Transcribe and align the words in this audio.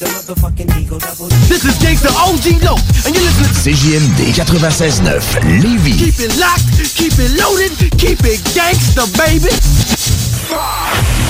This 0.00 1.64
is 1.64 1.76
Gangsta 1.76 2.08
OG 2.08 2.64
Low, 2.64 2.76
and 3.04 3.14
you're 3.14 3.22
listening 3.22 3.52
to 3.52 3.60
CJMD 3.60 4.32
96.9 4.32 5.60
Lévis. 5.60 5.98
Keep 5.98 6.20
it 6.20 6.38
locked, 6.40 6.96
keep 6.96 7.12
it 7.18 7.30
loaded, 7.36 7.76
keep 7.98 8.20
it 8.24 8.40
gangsta, 8.56 9.04
baby. 9.18 9.52
Five, 10.48 11.29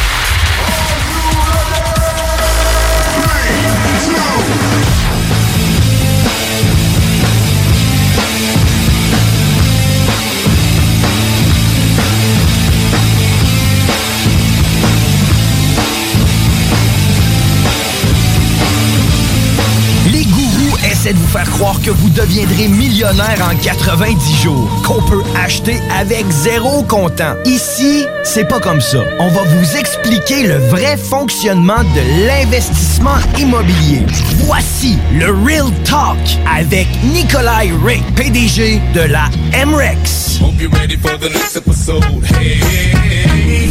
Essaie 21.11 21.13
de 21.13 21.19
vous 21.19 21.27
faire 21.27 21.49
croire 21.51 21.81
que 21.81 21.91
vous 21.91 22.09
deviendrez 22.09 22.67
millionnaire 22.67 23.37
en 23.41 23.55
90 23.55 24.41
jours, 24.41 24.69
qu'on 24.85 25.01
peut 25.03 25.21
acheter 25.35 25.77
avec 25.97 26.25
zéro 26.29 26.83
comptant. 26.83 27.35
Ici, 27.45 28.05
c'est 28.23 28.47
pas 28.47 28.59
comme 28.59 28.81
ça. 28.81 28.99
On 29.19 29.29
va 29.29 29.41
vous 29.43 29.77
expliquer 29.77 30.47
le 30.47 30.55
vrai 30.55 30.97
fonctionnement 30.97 31.83
de 31.83 32.27
l'investissement 32.27 33.17
immobilier. 33.37 34.05
Voici 34.45 34.97
le 35.17 35.31
Real 35.45 35.71
Talk 35.83 36.17
avec 36.57 36.87
Nikolai 37.03 37.71
Ray, 37.83 38.01
PDG 38.15 38.81
de 38.93 39.01
la 39.01 39.29
MREX. 39.65 40.39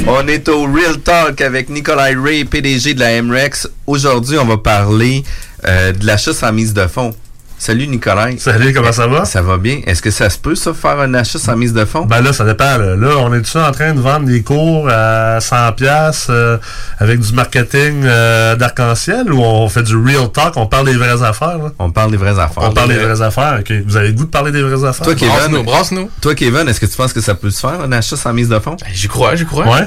On 0.07 0.27
est 0.27 0.49
au 0.49 0.63
Real 0.65 0.99
Talk 0.99 1.41
avec 1.41 1.69
Nikolai 1.69 2.15
Ray, 2.17 2.45
PDG 2.45 2.95
de 2.95 3.01
la 3.01 3.23
MREX. 3.23 3.69
Aujourd'hui, 3.87 4.39
on 4.39 4.47
va 4.47 4.57
parler 4.57 5.23
euh, 5.67 5.93
de 5.93 6.07
l'achat 6.07 6.33
sans 6.33 6.53
mise 6.53 6.75
de 6.75 6.87
fonds. 6.87 7.15
Salut 7.61 7.89
Nicolas. 7.89 8.31
Salut, 8.39 8.73
comment 8.73 8.91
ça 8.91 9.07
va? 9.07 9.27
Ça 9.27 9.43
va 9.43 9.59
bien. 9.59 9.83
Est-ce 9.85 10.01
que 10.01 10.11
ça 10.11 10.31
se 10.31 10.39
peut, 10.39 10.55
ça, 10.55 10.73
faire 10.73 10.99
un 10.99 11.13
achat 11.13 11.39
sans 11.39 11.59
mise 11.59 11.75
de 11.75 11.85
fonds? 11.85 12.07
Ben 12.07 12.23
là, 12.23 12.33
ça 12.33 12.47
dépend. 12.47 12.79
Là, 12.79 12.97
là 12.97 13.19
on 13.19 13.35
est-tu 13.35 13.59
en 13.59 13.71
train 13.71 13.93
de 13.93 14.01
vendre 14.01 14.25
des 14.25 14.41
cours 14.41 14.89
à 14.89 15.41
100$ 15.41 15.75
pièces 15.75 16.29
euh, 16.31 16.57
avec 16.99 17.21
du 17.21 17.35
marketing 17.35 18.05
euh, 18.07 18.57
d'arc-en-ciel 18.57 19.31
ou 19.31 19.43
on 19.43 19.69
fait 19.69 19.83
du 19.83 19.95
real 19.95 20.33
talk, 20.33 20.57
on 20.57 20.65
parle 20.69 20.87
des 20.87 20.97
vraies 20.97 21.23
affaires? 21.23 21.59
Là? 21.59 21.73
On 21.79 21.91
parle 21.91 22.13
des 22.13 22.17
vraies 22.17 22.39
affaires. 22.39 22.63
On 22.63 22.73
parle 22.73 22.89
des 22.89 22.99
vraies 22.99 23.21
affaires, 23.21 23.59
OK. 23.61 23.71
Vous 23.87 23.97
avez 23.99 24.09
le 24.09 24.15
goût 24.15 24.25
de 24.25 24.31
parler 24.31 24.53
des 24.53 24.63
vraies 24.63 24.89
affaires? 24.89 25.05
Toi, 25.05 25.15
Kevin, 25.15 25.35
brasse-nous, 25.35 25.63
brasse-nous. 25.63 26.11
Toi, 26.23 26.35
Kevin, 26.35 26.67
est-ce 26.67 26.81
que 26.81 26.87
tu 26.87 26.97
penses 26.97 27.13
que 27.13 27.21
ça 27.21 27.35
peut 27.35 27.51
se 27.51 27.61
faire, 27.61 27.79
un 27.83 27.93
achat 27.93 28.17
sans 28.17 28.33
mise 28.33 28.49
de 28.49 28.59
fonds? 28.59 28.79
Ben, 28.81 28.89
j'y 28.91 29.09
crois, 29.09 29.35
j'y 29.35 29.45
crois. 29.45 29.67
Ouais. 29.67 29.87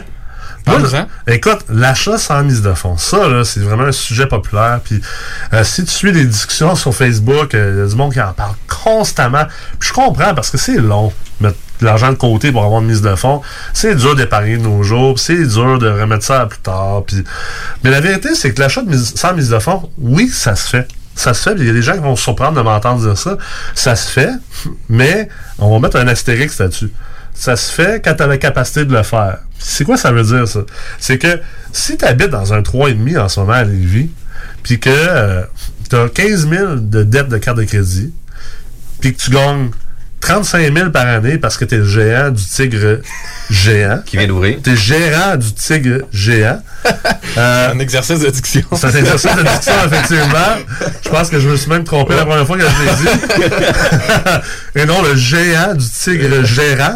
Moi, 0.65 0.79
écoute, 1.27 1.59
l'achat 1.69 2.17
sans 2.17 2.43
mise 2.43 2.61
de 2.61 2.73
fonds, 2.73 2.97
ça, 2.97 3.27
là, 3.27 3.43
c'est 3.43 3.59
vraiment 3.59 3.83
un 3.83 3.91
sujet 3.91 4.27
populaire. 4.27 4.79
Puis, 4.83 5.01
euh, 5.53 5.63
si 5.63 5.83
tu 5.83 5.91
suis 5.91 6.11
des 6.11 6.25
discussions 6.25 6.75
sur 6.75 6.93
Facebook, 6.93 7.49
il 7.53 7.59
euh, 7.59 7.79
y 7.79 7.81
a 7.81 7.87
du 7.87 7.95
monde 7.95 8.13
qui 8.13 8.21
en 8.21 8.33
parle 8.33 8.55
constamment. 8.67 9.45
Puis, 9.79 9.89
je 9.89 9.93
comprends 9.93 10.33
parce 10.33 10.49
que 10.49 10.57
c'est 10.57 10.77
long 10.77 11.11
mettre 11.41 11.57
de 11.81 11.85
l'argent 11.85 12.11
de 12.11 12.17
côté 12.17 12.51
pour 12.51 12.63
avoir 12.63 12.81
une 12.81 12.87
mise 12.87 13.01
de 13.01 13.15
fonds. 13.15 13.41
C'est 13.73 13.95
dur 13.95 14.15
d'épargner 14.15 14.57
de 14.57 14.63
nos 14.63 14.83
jours. 14.83 15.19
C'est 15.19 15.45
dur 15.45 15.79
de 15.79 15.89
remettre 15.89 16.23
ça 16.23 16.41
à 16.41 16.45
plus 16.45 16.59
tard. 16.59 17.03
Puis... 17.05 17.23
Mais 17.83 17.91
la 17.91 17.99
vérité, 17.99 18.35
c'est 18.35 18.53
que 18.53 18.61
l'achat 18.61 18.81
sans 19.15 19.33
mise 19.33 19.49
de 19.49 19.59
fonds, 19.59 19.89
oui, 19.97 20.29
ça 20.29 20.55
se 20.55 20.69
fait. 20.69 20.87
Ça 21.15 21.35
se 21.35 21.43
fait, 21.43 21.55
il 21.57 21.67
y 21.67 21.69
a 21.69 21.73
des 21.73 21.83
gens 21.83 21.93
qui 21.93 21.99
vont 21.99 22.15
se 22.15 22.23
surprendre 22.23 22.53
de 22.53 22.61
m'entendre 22.61 23.01
dire 23.01 23.17
ça. 23.17 23.37
Ça 23.75 23.95
se 23.95 24.09
fait, 24.09 24.31
mais 24.89 25.29
on 25.59 25.71
va 25.71 25.79
mettre 25.79 25.97
un 25.97 26.07
astérix 26.07 26.57
là-dessus 26.59 26.91
ça 27.33 27.55
se 27.55 27.71
fait 27.71 28.03
quand 28.03 28.15
tu 28.15 28.23
as 28.23 28.27
la 28.27 28.37
capacité 28.37 28.85
de 28.85 28.93
le 28.93 29.03
faire. 29.03 29.39
C'est 29.59 29.83
quoi 29.83 29.97
ça 29.97 30.11
veut 30.11 30.23
dire, 30.23 30.47
ça? 30.47 30.61
C'est 30.99 31.17
que 31.17 31.39
si 31.71 31.97
tu 31.97 32.05
habites 32.05 32.29
dans 32.29 32.53
un 32.53 32.61
3,5 32.61 33.19
en 33.19 33.29
ce 33.29 33.39
moment 33.39 33.53
à 33.53 33.63
Lévis, 33.63 34.09
puis 34.61 34.79
que 34.79 35.45
tu 35.89 35.95
as 35.95 36.09
15 36.09 36.49
000 36.49 36.75
de 36.75 37.03
dettes 37.03 37.29
de 37.29 37.37
carte 37.37 37.57
de 37.57 37.63
crédit, 37.63 38.13
puis 38.99 39.13
que 39.13 39.21
tu 39.21 39.31
gagnes 39.31 39.71
35 40.23 40.73
000 40.73 40.89
par 40.91 41.05
année 41.05 41.37
parce 41.37 41.57
que 41.57 41.65
tu 41.65 41.75
es 41.75 41.79
le 41.79 41.85
géant 41.85 42.31
du 42.31 42.43
tigre 42.43 42.99
géant. 43.49 43.99
Qui 44.05 44.15
vient 44.17 44.27
d'ouvrir. 44.27 44.57
Tu 44.63 44.71
es 44.71 44.77
gérant 44.77 45.35
du 45.35 45.53
tigre 45.53 46.05
géant. 46.11 46.61
Euh, 47.35 47.71
un 47.71 47.79
exercice 47.79 48.19
d'addiction. 48.19 48.61
C'est 48.75 48.85
un 48.85 48.91
exercice 48.91 49.35
d'addiction, 49.35 49.73
effectivement. 49.87 50.55
Je 51.03 51.09
pense 51.09 51.29
que 51.31 51.39
je 51.39 51.49
me 51.49 51.55
suis 51.55 51.67
même 51.67 51.83
trompé 51.83 52.13
la 52.15 52.25
première 52.25 52.45
fois 52.45 52.57
que 52.57 52.63
je 52.63 52.67
l'ai 52.67 53.49
dit. 53.49 53.53
Et 54.75 54.85
non, 54.85 55.01
le 55.01 55.15
géant 55.15 55.73
du 55.73 55.89
tigre 55.89 56.45
gérant. 56.45 56.95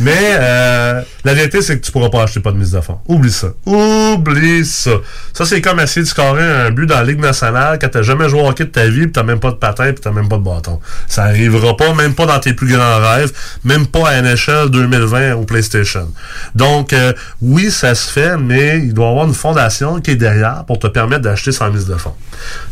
Mais 0.00 0.36
euh, 0.38 1.02
La 1.24 1.34
vérité, 1.34 1.60
c'est 1.60 1.78
que 1.78 1.84
tu 1.84 1.92
pourras 1.92 2.08
pas 2.08 2.22
acheter 2.22 2.40
pas 2.40 2.52
de 2.52 2.56
mise 2.56 2.70
de 2.70 2.80
fonds. 2.80 2.98
Oublie 3.06 3.30
ça. 3.30 3.48
Oublie 3.66 4.64
ça. 4.64 4.92
Ça, 5.34 5.44
c'est 5.44 5.60
comme 5.60 5.78
essayer 5.80 6.02
de 6.02 6.08
scorer 6.08 6.42
un 6.42 6.70
but 6.70 6.86
dans 6.86 6.96
la 6.96 7.04
Ligue 7.04 7.20
nationale 7.20 7.78
quand 7.78 7.88
t'as 7.88 8.02
jamais 8.02 8.28
joué 8.28 8.40
au 8.40 8.48
hockey 8.48 8.64
de 8.64 8.70
ta 8.70 8.86
vie, 8.86 9.06
pis 9.06 9.12
t'as 9.12 9.22
même 9.22 9.40
pas 9.40 9.50
de 9.50 9.56
patin, 9.56 9.92
pis 9.92 10.00
t'as 10.00 10.12
même 10.12 10.28
pas 10.28 10.38
de 10.38 10.42
bâton. 10.42 10.80
Ça 11.08 11.24
arrivera 11.24 11.76
pas, 11.76 11.92
même 11.94 12.14
pas 12.14 12.26
dans 12.26 12.38
tes 12.38 12.54
plus 12.54 12.72
grands 12.72 13.00
rêves, 13.00 13.32
même 13.64 13.86
pas 13.86 14.08
à 14.08 14.22
NHL 14.22 14.70
2020 14.70 15.34
ou 15.34 15.44
PlayStation. 15.44 16.08
Donc, 16.54 16.92
euh, 16.92 17.12
oui, 17.42 17.70
ça 17.70 17.94
se 17.94 18.10
fait, 18.10 18.36
mais 18.38 18.78
il 18.78 18.94
doit 18.94 19.06
y 19.06 19.10
avoir 19.10 19.26
une 19.26 19.34
fondation 19.34 20.00
qui 20.00 20.12
est 20.12 20.16
derrière 20.16 20.64
pour 20.66 20.78
te 20.78 20.86
permettre 20.86 21.22
d'acheter 21.22 21.52
sans 21.52 21.70
mise 21.70 21.86
de 21.86 21.96
fonds. 21.96 22.14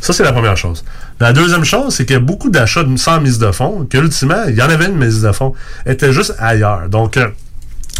Ça, 0.00 0.12
c'est 0.12 0.24
la 0.24 0.32
première 0.32 0.56
chose. 0.56 0.84
La 1.20 1.32
deuxième 1.32 1.64
chose, 1.64 1.94
c'est 1.94 2.06
qu'il 2.06 2.14
y 2.14 2.16
a 2.16 2.20
beaucoup 2.20 2.48
d'achats 2.48 2.84
sans 2.96 3.20
mise 3.20 3.38
de 3.38 3.50
fonds, 3.50 3.86
que 3.90 3.98
ultimement, 3.98 4.44
il 4.48 4.54
y 4.54 4.62
en 4.62 4.70
avait 4.70 4.86
une 4.86 4.96
mise 4.96 5.20
de 5.20 5.32
fonds, 5.32 5.52
était 5.84 6.12
juste 6.12 6.34
ailleurs. 6.38 6.88
Donc, 6.88 7.16
euh, 7.16 7.28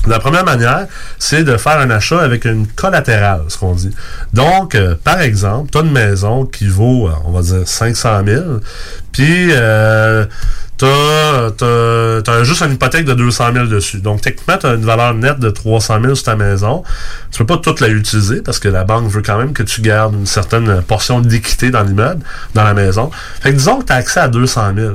la 0.06 0.18
première 0.18 0.44
manière, 0.44 0.86
c'est 1.18 1.44
de 1.44 1.56
faire 1.56 1.78
un 1.78 1.90
achat 1.90 2.20
avec 2.20 2.44
une 2.44 2.66
collatérale, 2.66 3.42
ce 3.48 3.58
qu'on 3.58 3.74
dit. 3.74 3.90
Donc, 4.32 4.74
euh, 4.74 4.94
par 5.02 5.20
exemple, 5.20 5.70
tu 5.70 5.78
as 5.78 5.80
une 5.80 5.92
maison 5.92 6.46
qui 6.46 6.68
vaut, 6.68 7.08
euh, 7.08 7.12
on 7.24 7.32
va 7.32 7.42
dire, 7.42 7.66
500 7.66 8.20
000, 8.26 8.44
puis 9.12 9.48
euh, 9.50 10.24
tu 10.78 10.84
as, 10.86 12.44
juste 12.44 12.62
une 12.62 12.72
hypothèque 12.74 13.04
de 13.04 13.14
200 13.14 13.52
000 13.52 13.66
dessus. 13.66 13.98
Donc, 13.98 14.20
techniquement, 14.20 14.58
tu 14.58 14.66
as 14.66 14.74
une 14.74 14.84
valeur 14.84 15.14
nette 15.14 15.40
de 15.40 15.50
300 15.50 16.00
000 16.00 16.14
sur 16.14 16.24
ta 16.24 16.36
maison. 16.36 16.84
Tu 17.32 17.38
peux 17.38 17.46
pas 17.46 17.60
toute 17.60 17.80
la 17.80 17.88
utiliser 17.88 18.42
parce 18.42 18.58
que 18.58 18.68
la 18.68 18.84
banque 18.84 19.10
veut 19.10 19.22
quand 19.22 19.38
même 19.38 19.52
que 19.52 19.64
tu 19.64 19.80
gardes 19.80 20.14
une 20.14 20.26
certaine 20.26 20.82
portion 20.82 21.20
d'équité 21.20 21.70
dans 21.70 21.82
l'immeuble, 21.82 22.22
dans 22.54 22.64
la 22.64 22.74
maison. 22.74 23.10
Fait 23.40 23.50
que 23.50 23.56
disons 23.56 23.80
que 23.80 23.86
tu 23.86 23.92
as 23.92 23.96
accès 23.96 24.20
à 24.20 24.28
200 24.28 24.74
000. 24.76 24.94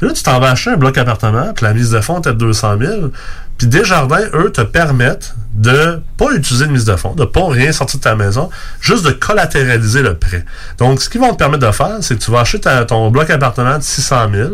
Puis 0.00 0.08
là, 0.08 0.14
tu 0.14 0.22
t'en 0.22 0.40
vas 0.40 0.50
acheter 0.50 0.70
un 0.70 0.76
bloc 0.78 0.96
appartement, 0.96 1.52
puis 1.54 1.66
la 1.66 1.74
mise 1.74 1.90
de 1.90 2.00
fonds 2.00 2.22
est 2.22 2.28
de 2.28 2.32
200 2.32 2.78
000. 2.80 3.12
Puis 3.60 3.66
Desjardins, 3.66 4.24
eux, 4.32 4.50
te 4.50 4.62
permettent 4.62 5.34
de 5.52 6.00
pas 6.16 6.32
utiliser 6.32 6.66
de 6.66 6.72
mise 6.72 6.86
de 6.86 6.96
fonds, 6.96 7.12
de 7.12 7.26
pas 7.26 7.46
rien 7.46 7.72
sortir 7.72 7.98
de 7.98 8.04
ta 8.04 8.14
maison, 8.14 8.48
juste 8.80 9.04
de 9.04 9.10
collatéraliser 9.10 10.00
le 10.00 10.14
prêt. 10.14 10.46
Donc, 10.78 11.02
ce 11.02 11.10
qu'ils 11.10 11.20
vont 11.20 11.32
te 11.32 11.36
permettre 11.36 11.66
de 11.66 11.70
faire, 11.70 11.98
c'est 12.00 12.14
que 12.14 12.24
tu 12.24 12.30
vas 12.30 12.40
acheter 12.40 12.70
ton 12.88 13.10
bloc 13.10 13.28
appartement 13.28 13.76
de 13.76 13.82
600 13.82 14.30
000. 14.32 14.50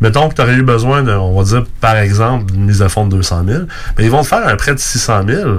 Mettons 0.00 0.28
que 0.28 0.34
tu 0.34 0.42
aurais 0.42 0.54
eu 0.54 0.62
besoin, 0.62 1.02
de, 1.02 1.10
on 1.10 1.36
va 1.36 1.42
dire, 1.42 1.64
par 1.80 1.96
exemple, 1.96 2.52
d'une 2.52 2.66
mise 2.66 2.78
de 2.78 2.86
fonds 2.86 3.06
de 3.06 3.16
200 3.16 3.42
000. 3.44 3.62
Mais 3.98 4.04
ils 4.04 4.10
vont 4.10 4.22
te 4.22 4.28
faire 4.28 4.46
un 4.46 4.54
prêt 4.54 4.72
de 4.72 4.78
600 4.78 5.22
000 5.26 5.50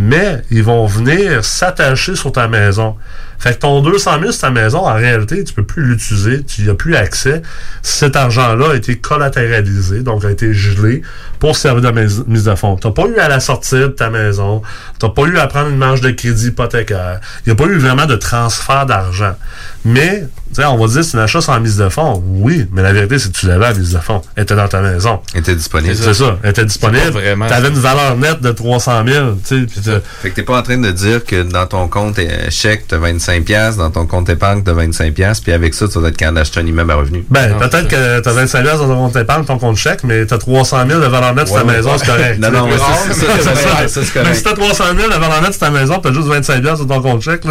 mais 0.00 0.42
ils 0.50 0.62
vont 0.62 0.86
venir 0.86 1.44
s'attacher 1.44 2.16
sur 2.16 2.32
ta 2.32 2.48
maison. 2.48 2.96
Fait 3.38 3.54
que 3.54 3.60
ton 3.60 3.80
200 3.82 4.18
000 4.20 4.32
sur 4.32 4.40
ta 4.40 4.50
maison, 4.50 4.86
en 4.86 4.94
réalité, 4.94 5.44
tu 5.44 5.52
peux 5.52 5.64
plus 5.64 5.84
l'utiliser, 5.84 6.42
tu 6.42 6.62
n'y 6.62 6.68
as 6.70 6.74
plus 6.74 6.96
accès. 6.96 7.42
Cet 7.82 8.16
argent-là 8.16 8.72
a 8.72 8.76
été 8.76 8.98
collatéralisé, 8.98 10.00
donc 10.00 10.24
a 10.24 10.30
été 10.30 10.52
gelé 10.54 11.02
pour 11.38 11.56
servir 11.56 11.92
de 11.92 12.00
mise 12.26 12.44
de 12.44 12.54
fonds. 12.54 12.76
Tu 12.76 12.86
n'as 12.86 12.92
pas 12.92 13.06
eu 13.06 13.18
à 13.18 13.28
la 13.28 13.40
sortir 13.40 13.80
de 13.80 13.86
ta 13.88 14.10
maison, 14.10 14.62
tu 14.98 15.06
n'as 15.06 15.12
pas 15.12 15.22
eu 15.22 15.38
à 15.38 15.46
prendre 15.46 15.68
une 15.68 15.78
marge 15.78 16.00
de 16.00 16.10
crédit 16.10 16.48
hypothécaire, 16.48 17.20
il 17.44 17.50
n'y 17.50 17.52
a 17.52 17.56
pas 17.56 17.70
eu 17.70 17.78
vraiment 17.78 18.06
de 18.06 18.16
transfert 18.16 18.86
d'argent. 18.86 19.34
Mais, 19.84 20.26
tu 20.54 20.64
on 20.64 20.76
va 20.76 20.86
dire 20.86 21.04
c'est 21.04 21.16
un 21.16 21.22
achat 21.22 21.40
sans 21.40 21.58
mise 21.60 21.76
de 21.76 21.88
fonds. 21.88 22.22
Oui, 22.26 22.66
mais 22.72 22.82
la 22.82 22.92
vérité, 22.92 23.18
c'est 23.18 23.32
que 23.32 23.36
tu 23.38 23.46
l'avais 23.46 23.66
à 23.66 23.74
mise 23.74 23.92
de 23.92 23.98
fonds. 23.98 24.22
Elle 24.36 24.42
était 24.44 24.56
dans 24.56 24.68
ta 24.68 24.80
maison. 24.80 25.20
Elle 25.34 25.40
était 25.40 25.54
disponible. 25.54 25.94
C'est 25.94 26.14
ça. 26.14 26.38
Elle 26.42 26.50
était 26.50 26.64
disponible. 26.64 27.10
Vraiment- 27.10 27.46
Tu 27.46 27.52
avais 27.52 27.68
une 27.68 27.78
valeur 27.78 28.16
nette 28.16 28.40
de 28.40 28.50
300 28.50 29.02
000. 29.06 29.26
Tu 29.46 29.60
sais, 29.60 29.66
puis 29.66 29.80
t'as- 29.84 30.00
Fait 30.22 30.30
que 30.30 30.34
t'es 30.36 30.42
pas 30.42 30.58
en 30.58 30.62
train 30.62 30.78
de 30.78 30.90
dire 30.90 31.24
que 31.24 31.42
dans 31.42 31.66
ton 31.66 31.88
compte 31.88 32.18
chèque, 32.50 32.84
t'as 32.88 32.98
25$, 32.98 33.44
piastres, 33.44 33.78
dans 33.80 33.90
ton 33.90 34.06
compte 34.06 34.28
épargne, 34.28 34.62
t'as 34.62 34.72
25$, 34.72 35.12
piastres, 35.12 35.42
puis 35.44 35.52
avec 35.52 35.74
ça, 35.74 35.86
tu 35.88 36.00
vas 36.00 36.08
être 36.08 36.16
capable 36.16 36.38
d'acheter 36.38 36.60
un 36.60 36.66
immeuble 36.66 36.90
à 36.90 36.96
revenu. 36.96 37.24
Ben, 37.30 37.54
peut-être 37.58 37.88
que 37.88 38.20
t'as 38.20 38.32
25 38.32 38.62
piastres 38.62 38.80
dans 38.86 38.88
ton 38.94 39.06
compte 39.06 39.16
épargne, 39.16 39.44
ton 39.44 39.58
compte 39.58 39.76
chèque, 39.76 40.04
mais 40.04 40.26
t'as 40.26 40.38
300 40.38 40.86
000 40.88 41.00
de 41.00 41.06
valeur 41.06 41.34
nette 41.34 41.46
sur 41.48 41.56
ta 41.56 41.62
Ouais, 41.62 41.68
ouais. 41.70 41.76
maison, 41.76 41.90
c'est 41.98 42.06
correct. 42.06 42.38
Non, 42.40 42.50
non, 42.50 42.68
c'est- 42.70 42.78
ça, 42.78 43.88
c'est 43.88 44.12
correct, 44.12 44.34
si 44.36 44.42
t'as 44.42 44.52
300 44.54 44.84
000 44.96 45.08
de 45.08 45.14
valeur 45.14 45.42
nette 45.42 45.52
sur 45.52 45.60
ta 45.60 45.70
maison, 45.70 45.98
t'as 45.98 46.12
juste 46.12 46.26
25 46.26 46.60
piastres 46.62 46.78
sur 46.78 46.86
ton 46.88 47.00
compte 47.02 47.22
chèque, 47.22 47.42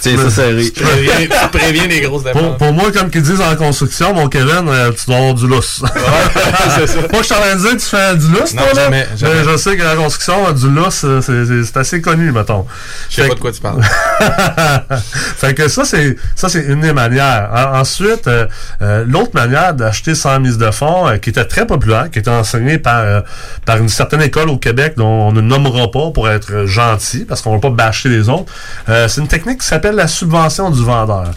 tiens 0.00 0.16
ça 0.16 0.30
serré. 0.30 0.62
Tu 0.70 0.82
préviens- 0.82 1.12
tu 1.52 1.88
les 1.88 2.00
grosses 2.00 2.24
dépenses. 2.24 2.42
Pour 2.58 2.72
moi, 2.72 2.90
comme 2.92 3.10
qu'ils 3.10 3.22
disent 3.22 3.40
en 3.40 3.54
construction, 3.56 4.14
mon 4.14 4.28
Kevin, 4.28 4.68
euh, 4.68 4.90
tu 4.92 5.06
dois 5.06 5.16
avoir 5.16 5.34
du 5.34 5.46
lousse. 5.46 5.82
c'est 6.76 6.86
ça. 6.86 7.02
Pas 7.02 7.08
que 7.08 7.16
je 7.18 7.22
suis 7.24 7.34
en 7.34 7.38
train 7.40 7.54
de 7.54 7.60
dire 7.60 7.70
que 7.70 7.76
tu 7.76 7.86
fais 7.86 8.16
du 8.16 8.28
lousse, 8.28 8.54
Non, 8.54 8.62
toi, 8.62 8.72
là. 8.74 8.82
jamais, 8.84 9.06
jamais. 9.16 9.34
Mais 9.44 9.44
je 9.52 9.56
sais 9.56 9.76
que 9.76 9.82
la 9.82 9.94
construction, 9.96 10.52
du 10.52 10.70
lousse, 10.70 11.04
euh, 11.04 11.20
c'est- 11.20 11.44
c'est 11.46 11.64
c'est 11.64 11.76
assez 11.78 12.00
connu, 12.00 12.32
mettons. 12.32 12.66
Je 13.10 13.16
sais 13.16 13.22
pas 13.22 13.28
que- 13.30 13.34
de 13.34 13.40
quoi 13.40 13.52
tu 13.52 13.60
parles. 13.60 13.82
fait 15.36 15.54
que 15.54 15.68
ça, 15.68 15.84
c'est 15.84 16.16
ça 16.34 16.48
c'est 16.48 16.64
une 16.64 16.80
des 16.80 16.92
manières. 16.92 17.50
En- 17.52 17.78
ensuite, 17.80 18.26
euh, 18.26 18.46
euh, 18.82 19.04
l'autre 19.06 19.30
manière 19.34 19.74
d'acheter 19.74 20.14
sans 20.14 20.38
mise 20.40 20.58
de 20.58 20.70
fonds, 20.70 21.08
euh, 21.08 21.16
qui 21.18 21.30
était 21.30 21.44
très 21.44 21.66
populaire, 21.66 22.10
qui 22.10 22.18
était 22.18 22.30
enseignée 22.30 22.78
par, 22.78 23.00
euh, 23.00 23.20
par 23.64 23.76
une 23.78 23.88
certaine 23.88 24.22
école 24.22 24.48
au 24.50 24.58
Québec 24.58 24.94
dont 24.96 25.06
on 25.28 25.32
ne 25.32 25.40
nommera 25.40 25.90
pas 25.90 26.10
pour 26.12 26.28
être 26.28 26.66
gentil, 26.66 27.24
parce 27.24 27.42
qu'on 27.42 27.50
ne 27.50 27.56
va 27.56 27.62
pas 27.68 27.70
bâcher 27.70 28.08
les 28.08 28.28
autres, 28.28 28.52
euh, 28.88 29.08
c'est 29.08 29.20
une 29.20 29.28
technique 29.28 29.60
qui 29.60 29.66
s'appelle 29.66 29.94
la 29.96 30.08
subvention 30.08 30.70
du 30.70 30.84
vendeur. 30.84 31.30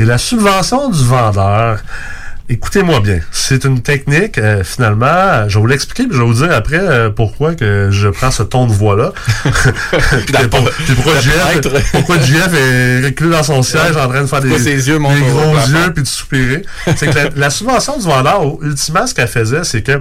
Et 0.00 0.04
la 0.04 0.18
subvention 0.18 0.90
du 0.90 1.04
vendeur, 1.04 1.78
Écoutez-moi 2.48 3.00
bien, 3.00 3.18
c'est 3.32 3.64
une 3.64 3.82
technique, 3.82 4.38
euh, 4.38 4.62
finalement, 4.62 5.48
je 5.48 5.54
vais 5.56 5.60
vous 5.60 5.66
l'expliquer, 5.66 6.04
puis 6.04 6.16
je 6.16 6.20
vais 6.22 6.26
vous 6.28 6.34
dire 6.46 6.52
après 6.52 6.78
euh, 6.78 7.10
pourquoi 7.10 7.56
que 7.56 7.88
je 7.90 8.06
prends 8.06 8.30
ce 8.30 8.44
ton 8.44 8.68
de 8.68 8.72
voix-là. 8.72 9.10
puis, 9.42 10.32
pour- 10.48 10.70
puis 10.70 10.94
pourquoi, 10.94 11.18
JF, 11.20 11.82
pourquoi 11.92 12.18
est 12.54 13.04
reculé 13.04 13.30
dans 13.30 13.42
son 13.42 13.64
siège 13.64 13.96
en 13.96 14.06
train 14.08 14.20
de 14.20 14.26
faire 14.28 14.40
des, 14.42 14.60
ses 14.60 14.86
yeux 14.88 15.00
gros 15.28 15.54
yeux 15.56 15.92
puis 15.92 16.04
de 16.04 16.08
soupirer. 16.08 16.62
C'est 16.94 17.08
que 17.10 17.16
la, 17.16 17.24
la 17.34 17.50
subvention 17.50 17.98
du 17.98 18.04
vendeur, 18.04 18.44
ultimement, 18.62 19.08
ce 19.08 19.14
qu'elle 19.14 19.26
faisait, 19.26 19.64
c'est 19.64 19.82
que 19.82 20.00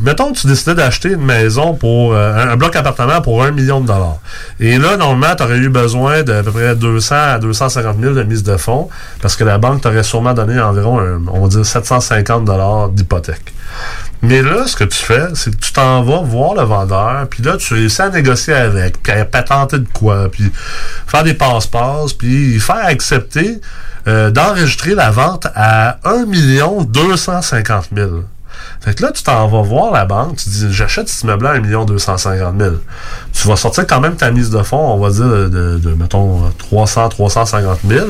Mettons 0.00 0.32
que 0.32 0.38
tu 0.38 0.46
décidais 0.46 0.74
d'acheter 0.74 1.12
une 1.12 1.24
maison 1.24 1.74
pour 1.74 2.12
euh, 2.12 2.52
un, 2.52 2.56
bloc 2.56 2.76
appartement 2.76 3.20
pour 3.20 3.42
un 3.42 3.50
million 3.50 3.80
de 3.80 3.86
dollars. 3.86 4.18
Et 4.60 4.78
là, 4.78 4.96
normalement, 4.96 5.34
tu 5.34 5.42
aurais 5.42 5.56
eu 5.56 5.70
besoin 5.70 6.22
d'à 6.22 6.42
peu 6.42 6.52
près 6.52 6.76
200 6.76 7.14
à 7.14 7.38
250 7.38 7.96
000 8.00 8.14
de 8.14 8.22
mise 8.22 8.42
de 8.42 8.56
fonds 8.56 8.88
parce 9.22 9.34
que 9.34 9.44
la 9.44 9.58
banque 9.58 9.80
t'aurait 9.80 10.02
sûrement 10.02 10.34
donné 10.34 10.60
environ, 10.60 11.00
on 11.32 11.40
va 11.40 11.48
dire, 11.48 11.64
750 11.64 12.44
dollars 12.44 12.90
d'hypothèque. 12.90 13.54
Mais 14.22 14.42
là, 14.42 14.66
ce 14.66 14.76
que 14.76 14.84
tu 14.84 14.98
fais, 14.98 15.28
c'est 15.34 15.54
que 15.54 15.60
tu 15.60 15.72
t'en 15.72 16.02
vas 16.02 16.20
voir 16.22 16.54
le 16.54 16.62
vendeur, 16.62 17.26
puis 17.28 17.42
là, 17.42 17.56
tu 17.56 17.74
réussis 17.74 18.02
à 18.02 18.08
négocier 18.08 18.54
avec, 18.54 19.00
puis 19.02 19.12
à 19.12 19.24
patenter 19.24 19.78
de 19.78 19.86
quoi, 19.92 20.28
puis 20.30 20.50
faire 21.06 21.22
des 21.22 21.34
passe-passe, 21.34 22.14
puis 22.14 22.58
faire 22.58 22.84
accepter 22.84 23.60
euh, 24.08 24.30
d'enregistrer 24.30 24.94
la 24.94 25.10
vente 25.10 25.46
à 25.54 25.98
1 26.04 26.24
250 26.84 27.88
000. 27.94 28.10
Fait 28.80 28.94
que 28.94 29.02
là, 29.02 29.12
tu 29.12 29.22
t'en 29.22 29.46
vas 29.48 29.62
voir 29.62 29.92
la 29.92 30.04
banque, 30.04 30.36
tu 30.36 30.48
dis 30.48 30.66
j'achète 30.72 31.08
cet 31.08 31.22
immeuble-là 31.22 31.50
à 31.50 31.54
1 31.54 31.84
250 31.84 32.54
000. 32.58 32.74
Tu 33.32 33.48
vas 33.48 33.56
sortir 33.56 33.86
quand 33.86 34.00
même 34.00 34.16
ta 34.16 34.30
mise 34.30 34.50
de 34.50 34.62
fonds, 34.62 34.94
on 34.94 34.98
va 34.98 35.10
dire, 35.10 35.50
de, 35.50 35.94
mettons, 35.98 36.50
300, 36.58 37.08
350 37.08 37.80
000. 37.86 38.06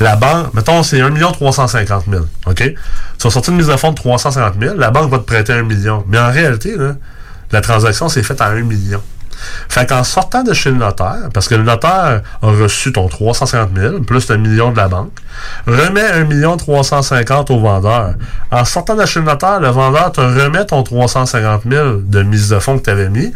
La 0.00 0.16
banque, 0.16 0.54
mettons, 0.54 0.82
c'est 0.82 1.00
1 1.00 1.12
350 1.14 2.04
000. 2.10 2.24
OK? 2.46 2.56
Tu 2.56 2.74
vas 3.24 3.30
sortir 3.30 3.52
une 3.52 3.58
mise 3.58 3.68
de 3.68 3.76
fonds 3.76 3.90
de 3.90 3.96
350 3.96 4.54
000, 4.60 4.76
la 4.76 4.90
banque 4.90 5.10
va 5.10 5.18
te 5.18 5.24
prêter 5.24 5.52
1 5.52 5.62
million. 5.62 6.04
Mais 6.08 6.18
en 6.18 6.30
réalité, 6.30 6.76
la 7.50 7.60
transaction 7.60 8.08
s'est 8.08 8.22
faite 8.22 8.40
à 8.40 8.46
1 8.46 8.62
million. 8.62 9.02
Fait 9.68 9.88
qu'en 9.88 10.04
sortant 10.04 10.42
de 10.42 10.52
chez 10.52 10.70
le 10.70 10.76
notaire, 10.76 11.28
parce 11.32 11.48
que 11.48 11.54
le 11.54 11.62
notaire 11.62 12.22
a 12.42 12.46
reçu 12.46 12.92
ton 12.92 13.08
350 13.08 13.70
000, 13.76 14.00
plus 14.00 14.28
le 14.28 14.36
million 14.36 14.70
de 14.70 14.76
la 14.76 14.88
banque, 14.88 15.18
remet 15.66 16.02
1 16.02 16.24
million 16.24 16.56
350 16.56 17.50
au 17.50 17.60
vendeur. 17.60 18.14
En 18.50 18.64
sortant 18.64 18.94
de 18.94 19.06
chez 19.06 19.20
le 19.20 19.26
notaire, 19.26 19.60
le 19.60 19.68
vendeur 19.68 20.12
te 20.12 20.20
remet 20.20 20.64
ton 20.66 20.82
350 20.82 21.62
000 21.68 21.96
de 22.02 22.22
mise 22.22 22.48
de 22.48 22.58
fonds 22.58 22.78
que 22.78 22.84
tu 22.84 22.90
avais 22.90 23.08
mis. 23.08 23.32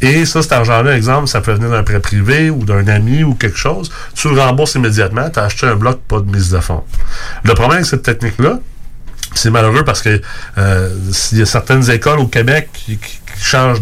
Et 0.00 0.24
ça, 0.26 0.42
cet 0.42 0.52
argent-là, 0.52 0.96
exemple, 0.96 1.26
ça 1.26 1.40
peut 1.40 1.52
venir 1.52 1.70
d'un 1.70 1.82
prêt 1.82 1.98
privé 1.98 2.50
ou 2.50 2.64
d'un 2.64 2.86
ami 2.86 3.24
ou 3.24 3.34
quelque 3.34 3.58
chose. 3.58 3.90
Tu 4.14 4.32
le 4.32 4.40
rembourses 4.40 4.76
immédiatement, 4.76 5.28
tu 5.28 5.40
as 5.40 5.44
acheté 5.44 5.66
un 5.66 5.74
bloc, 5.74 5.98
pas 6.06 6.20
de 6.20 6.30
mise 6.30 6.50
de 6.50 6.60
fonds. 6.60 6.84
Le 7.42 7.54
problème 7.54 7.78
avec 7.78 7.86
cette 7.86 8.04
technique-là, 8.04 8.60
c'est 9.34 9.50
malheureux 9.50 9.84
parce 9.84 10.02
que 10.02 10.20
euh, 10.58 10.94
il 11.32 11.38
y 11.38 11.42
a 11.42 11.46
certaines 11.46 11.90
écoles 11.90 12.18
au 12.18 12.26
Québec 12.26 12.70
qui, 12.72 12.96
qui- 12.98 13.18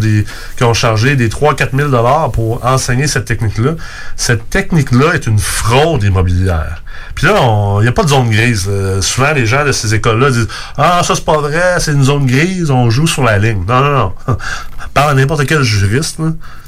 des, 0.00 0.26
qui 0.58 0.64
ont 0.64 0.74
chargé 0.74 1.16
des 1.16 1.30
3-4 1.30 1.74
000 1.74 1.88
dollars 1.88 2.30
pour 2.30 2.62
enseigner 2.64 3.06
cette 3.06 3.24
technique-là. 3.24 3.72
Cette 4.14 4.50
technique-là 4.50 5.14
est 5.14 5.26
une 5.26 5.38
fraude 5.38 6.02
immobilière. 6.02 6.82
Puis 7.14 7.26
là, 7.26 7.36
il 7.78 7.82
n'y 7.82 7.88
a 7.88 7.92
pas 7.92 8.02
de 8.02 8.08
zone 8.10 8.28
grise. 8.28 8.68
Souvent, 9.00 9.32
les 9.32 9.46
gens 9.46 9.64
de 9.64 9.72
ces 9.72 9.94
écoles-là 9.94 10.30
disent 10.30 10.48
Ah, 10.76 11.00
ça, 11.02 11.14
c'est 11.14 11.24
pas 11.24 11.38
vrai, 11.38 11.76
c'est 11.78 11.92
une 11.92 12.04
zone 12.04 12.26
grise, 12.26 12.70
on 12.70 12.90
joue 12.90 13.06
sur 13.06 13.22
la 13.24 13.38
ligne. 13.38 13.64
Non, 13.66 13.80
non, 13.80 14.12
non. 14.28 14.36
Parle 14.94 15.12
à 15.12 15.14
n'importe 15.14 15.46
quel 15.46 15.62
juriste, 15.62 16.18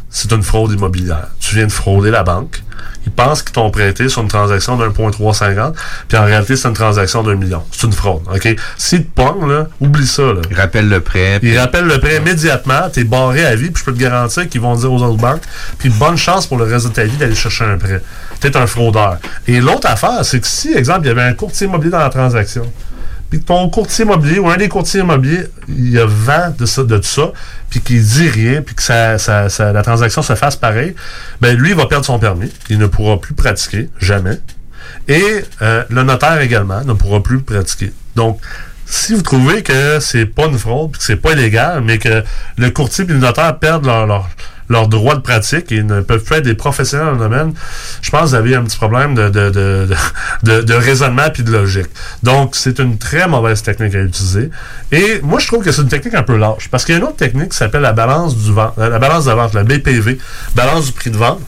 c'est 0.09 0.33
une 0.33 0.43
fraude 0.43 0.73
immobilière. 0.73 1.29
Tu 1.41 1.57
viens 1.57 1.67
de 1.67 1.73
frauder 1.73 2.11
la 2.11 2.23
banque. 2.23 2.63
Ils 3.07 3.13
pensent 3.13 3.43
qu'ils 3.43 3.53
t'ont 3.53 3.71
prêté 3.71 4.09
sur 4.09 4.23
une 4.23 4.29
transaction 4.29 4.77
d'un 4.77 4.91
point 4.91 5.11
350, 5.11 5.75
puis 6.09 6.19
en 6.19 6.25
réalité, 6.25 6.57
c'est 6.57 6.69
une 6.69 6.75
transaction 6.75 7.23
d'un 7.23 7.37
million. 7.37 7.63
C'est 7.73 7.87
une 7.87 7.93
fraude, 7.93 8.23
OK? 8.33 8.57
S'ils 8.77 9.07
te 9.07 9.11
pognent, 9.11 9.49
là, 9.49 9.67
oublie 9.81 10.07
ça, 10.07 10.23
là. 10.23 10.41
Il 10.51 10.57
rappelle 10.57 10.89
le 10.89 11.01
prêt. 11.01 11.39
Ils 11.43 11.59
rappellent 11.59 11.87
le 11.87 11.99
prêt 11.99 12.17
immédiatement, 12.17 12.89
t'es 12.93 13.05
barré 13.05 13.45
à 13.45 13.55
vie, 13.55 13.71
puis 13.71 13.81
je 13.81 13.85
peux 13.85 13.95
te 13.95 14.01
garantir 14.01 14.49
qu'ils 14.49 14.61
vont 14.61 14.75
dire 14.75 14.93
aux 14.93 15.03
autres 15.03 15.21
banques, 15.21 15.43
puis 15.79 15.89
bonne 15.91 16.17
chance 16.17 16.47
pour 16.47 16.59
le 16.59 16.65
reste 16.65 16.89
de 16.89 16.93
ta 16.93 17.05
vie 17.05 17.17
d'aller 17.17 17.35
chercher 17.35 17.65
un 17.65 17.79
prêt. 17.79 18.03
T'es 18.41 18.57
un 18.57 18.67
fraudeur. 18.67 19.19
Et 19.47 19.61
l'autre 19.61 19.89
affaire, 19.89 20.25
c'est 20.25 20.41
que 20.41 20.47
si, 20.47 20.73
exemple, 20.75 21.01
il 21.05 21.09
y 21.09 21.11
avait 21.11 21.23
un 21.23 21.35
courtier 21.35 21.67
immobilier 21.67 21.91
dans 21.91 21.99
la 21.99 22.11
transaction, 22.11 22.71
puis 23.31 23.41
ton 23.41 23.69
courtier 23.69 24.05
immobilier 24.05 24.39
ou 24.39 24.49
un 24.49 24.57
des 24.57 24.69
courtiers 24.69 25.01
immobiliers, 25.01 25.45
il 25.69 25.99
a 25.99 26.07
vent 26.07 26.55
de, 26.59 26.65
ça, 26.67 26.83
de 26.83 26.97
tout 26.97 27.03
ça, 27.05 27.33
puis 27.71 27.81
qu'il 27.81 28.03
dit 28.03 28.29
rien, 28.29 28.63
puis 28.63 28.75
que 28.75 28.83
ça, 28.83 29.19
ça- 29.19 29.49
ça- 29.49 29.73
la 29.73 29.83
transaction 29.83 30.23
se 30.23 30.35
fasse 30.35 30.57
pareil, 30.57 30.95
ben 31.41 31.57
lui, 31.57 31.71
il 31.71 31.77
va 31.77 31.87
perdre 31.87 32.07
son 32.07 32.19
permis. 32.19 32.51
Il 32.71 32.79
ne 32.79 32.87
pourra 32.87 33.21
plus 33.21 33.35
pratiquer, 33.35 33.91
jamais. 33.99 34.39
Et 35.09 35.45
euh, 35.63 35.85
le 35.91 36.03
notaire 36.03 36.41
également 36.41 36.83
ne 36.85 36.93
pourra 36.95 37.23
plus 37.23 37.41
pratiquer. 37.41 37.93
Donc, 38.17 38.41
si 38.87 39.15
vous 39.15 39.21
trouvez 39.23 39.63
que 39.63 40.01
c'est 40.01 40.25
pas 40.25 40.47
une 40.47 40.59
fraude, 40.59 40.93
puis 40.93 40.99
que 40.99 41.05
c'est 41.05 41.17
pas 41.17 41.33
illégal, 41.33 41.83
mais 41.85 41.99
que 41.99 42.25
le 42.57 42.71
courtier 42.71 43.05
et 43.05 43.09
le 43.09 43.19
notaire 43.19 43.59
perdent 43.59 43.85
leur, 43.85 44.07
leur, 44.07 44.29
leur 44.69 44.89
droit 44.89 45.15
de 45.15 45.21
pratique 45.21 45.73
et 45.73 45.83
ne 45.83 46.01
peuvent 46.01 46.23
plus 46.23 46.37
être 46.37 46.45
des 46.45 46.55
professionnels 46.55 47.07
dans 47.07 47.13
le 47.13 47.19
domaine, 47.19 47.53
je 48.03 48.11
pense 48.11 48.31
vous 48.31 48.35
avez 48.35 48.55
un 48.55 48.65
petit 48.65 48.77
problème 48.77 49.15
de, 49.15 49.29
de, 49.29 49.51
de, 49.51 49.87
de, 49.89 49.95
de- 50.43 50.63
de 50.63 50.75
raisonnement 50.75 51.29
puis 51.33 51.43
de 51.43 51.51
logique. 51.51 51.87
Donc, 52.23 52.55
c'est 52.55 52.79
une 52.79 52.99
très 52.99 53.27
mauvaise 53.29 53.63
technique 53.63 53.95
à 53.95 54.01
utiliser. 54.01 54.51
Et 54.93 55.21
moi, 55.23 55.39
je 55.39 55.47
trouve 55.47 55.65
que 55.65 55.73
c'est 55.73 55.83
une 55.83 55.89
technique 55.89 56.15
un 56.15 56.23
peu 56.23 56.37
lâche. 56.37 56.69
Parce 56.71 56.85
qu'il 56.85 56.95
y 56.95 56.97
a 56.97 57.01
une 57.01 57.07
autre 57.07 57.17
technique 57.17 57.51
qui 57.51 57.57
s'appelle 57.57 57.83
la 57.83 57.93
balance 57.93 58.37
du 58.37 58.53
vent, 58.53 58.73
la 58.77 58.99
balance 58.99 59.25
de 59.25 59.33
vente, 59.33 59.55
la 59.55 59.65
BPV, 59.65 60.19
balance 60.55 60.87
du 60.87 60.93
prix 60.93 61.11
de 61.11 61.17
vente. 61.17 61.41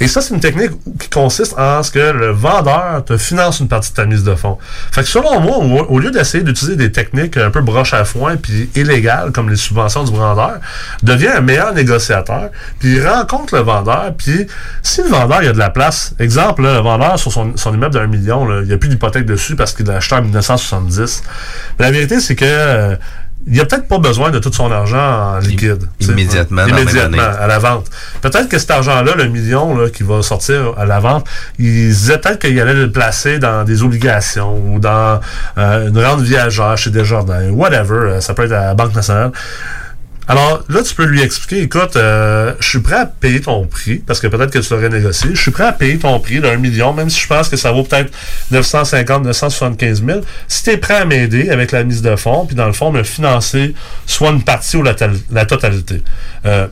Et 0.00 0.08
ça, 0.08 0.20
c'est 0.20 0.34
une 0.34 0.40
technique 0.40 0.72
qui 0.98 1.08
consiste 1.08 1.58
en 1.58 1.82
ce 1.82 1.90
que 1.90 1.98
le 1.98 2.30
vendeur 2.30 3.04
te 3.04 3.16
finance 3.16 3.60
une 3.60 3.68
partie 3.68 3.90
de 3.90 3.96
ta 3.96 4.06
mise 4.06 4.24
de 4.24 4.34
fonds. 4.34 4.58
Fait 4.92 5.02
que 5.02 5.08
selon 5.08 5.40
moi, 5.40 5.58
au, 5.88 5.98
lieu 5.98 6.10
d'essayer 6.10 6.44
d'utiliser 6.44 6.76
des 6.76 6.92
techniques 6.92 7.36
un 7.36 7.50
peu 7.50 7.60
broche 7.60 7.94
à 7.94 8.04
foin 8.04 8.36
puis 8.36 8.70
illégales 8.74 9.32
comme 9.32 9.48
les 9.48 9.56
subventions 9.56 10.04
du 10.04 10.12
vendeur, 10.12 10.58
devient 11.02 11.28
un 11.28 11.40
meilleur 11.40 11.74
négociateur, 11.74 12.50
puis 12.78 13.04
rencontre 13.04 13.56
le 13.56 13.62
vendeur, 13.62 14.12
puis 14.16 14.46
si 14.82 15.02
le 15.02 15.08
vendeur 15.08 15.42
il 15.42 15.48
a 15.48 15.52
de 15.52 15.58
la 15.58 15.70
place, 15.70 16.14
exemple, 16.18 16.62
là, 16.62 16.74
le 16.74 16.80
vendeur 16.80 17.18
sur 17.18 17.32
son, 17.32 17.56
son 17.56 17.74
immeuble 17.74 17.94
d'un 17.94 18.06
million, 18.06 18.46
là, 18.46 18.60
il 18.62 18.68
n'y 18.68 18.74
a 18.74 18.78
plus 18.78 18.88
d'hypothèque 18.88 19.26
dessus 19.26 19.56
parce 19.56 19.72
qu'il 19.72 19.86
l'a 19.86 19.96
acheté 19.96 20.14
en 20.16 20.22
1970. 20.22 21.22
Mais 21.78 21.84
la 21.84 21.90
vérité, 21.90 22.20
c'est 22.20 22.36
que 22.36 22.44
euh, 22.46 22.96
il 23.48 23.60
a 23.60 23.64
peut-être 23.64 23.86
pas 23.86 23.98
besoin 23.98 24.30
de 24.30 24.38
tout 24.38 24.52
son 24.52 24.70
argent 24.72 24.98
en 25.34 25.38
liquide. 25.38 25.88
immédiatement, 26.00 26.66
Immédiatement, 26.66 27.22
à 27.40 27.46
la 27.46 27.58
vente. 27.58 27.86
Peut-être 28.20 28.48
que 28.48 28.58
cet 28.58 28.70
argent-là, 28.72 29.14
le 29.16 29.28
million 29.28 29.76
là, 29.78 29.88
qui 29.88 30.02
va 30.02 30.20
sortir 30.22 30.72
à 30.76 30.84
la 30.84 30.98
vente, 31.00 31.26
il 31.58 31.64
disait 31.88 32.18
peut-être 32.18 32.40
qu'il 32.40 32.58
allait 32.60 32.74
le 32.74 32.90
placer 32.90 33.38
dans 33.38 33.62
des 33.64 33.82
obligations 33.82 34.56
ou 34.58 34.78
dans 34.80 35.20
euh, 35.58 35.88
une 35.88 35.98
rente 36.04 36.20
viagère 36.22 36.76
chez 36.76 36.90
Desjardins, 36.90 37.50
whatever. 37.50 37.94
euh, 37.94 38.20
Ça 38.20 38.34
peut 38.34 38.44
être 38.44 38.52
à 38.52 38.64
la 38.66 38.74
Banque 38.74 38.94
nationale. 38.94 39.30
Alors 40.28 40.64
là, 40.68 40.82
tu 40.82 40.94
peux 40.94 41.04
lui 41.04 41.22
expliquer, 41.22 41.62
écoute, 41.62 41.94
euh, 41.96 42.52
je 42.58 42.68
suis 42.68 42.80
prêt 42.80 42.96
à 42.96 43.06
payer 43.06 43.40
ton 43.40 43.64
prix, 43.66 43.98
parce 44.04 44.18
que 44.18 44.26
peut-être 44.26 44.50
que 44.50 44.58
tu 44.58 44.72
l'aurais 44.74 44.88
négocié, 44.88 45.30
je 45.34 45.40
suis 45.40 45.52
prêt 45.52 45.64
à 45.66 45.72
payer 45.72 45.98
ton 45.98 46.18
prix 46.18 46.40
d'un 46.40 46.56
million, 46.56 46.92
même 46.92 47.08
si 47.10 47.20
je 47.20 47.26
pense 47.28 47.48
que 47.48 47.56
ça 47.56 47.70
vaut 47.70 47.84
peut-être 47.84 48.10
950, 48.50 49.24
975 49.24 50.04
000. 50.04 50.20
Si 50.48 50.64
tu 50.64 50.70
es 50.70 50.76
prêt 50.78 50.94
à 50.96 51.04
m'aider 51.04 51.50
avec 51.50 51.70
la 51.70 51.84
mise 51.84 52.02
de 52.02 52.16
fonds, 52.16 52.44
puis 52.44 52.56
dans 52.56 52.66
le 52.66 52.72
fond, 52.72 52.90
me 52.90 53.04
financer 53.04 53.74
soit 54.06 54.30
une 54.30 54.42
partie 54.42 54.76
ou 54.76 54.82
la, 54.82 54.94
tal- 54.94 55.16
la 55.30 55.46
totalité. 55.46 56.02
Euh, 56.44 56.66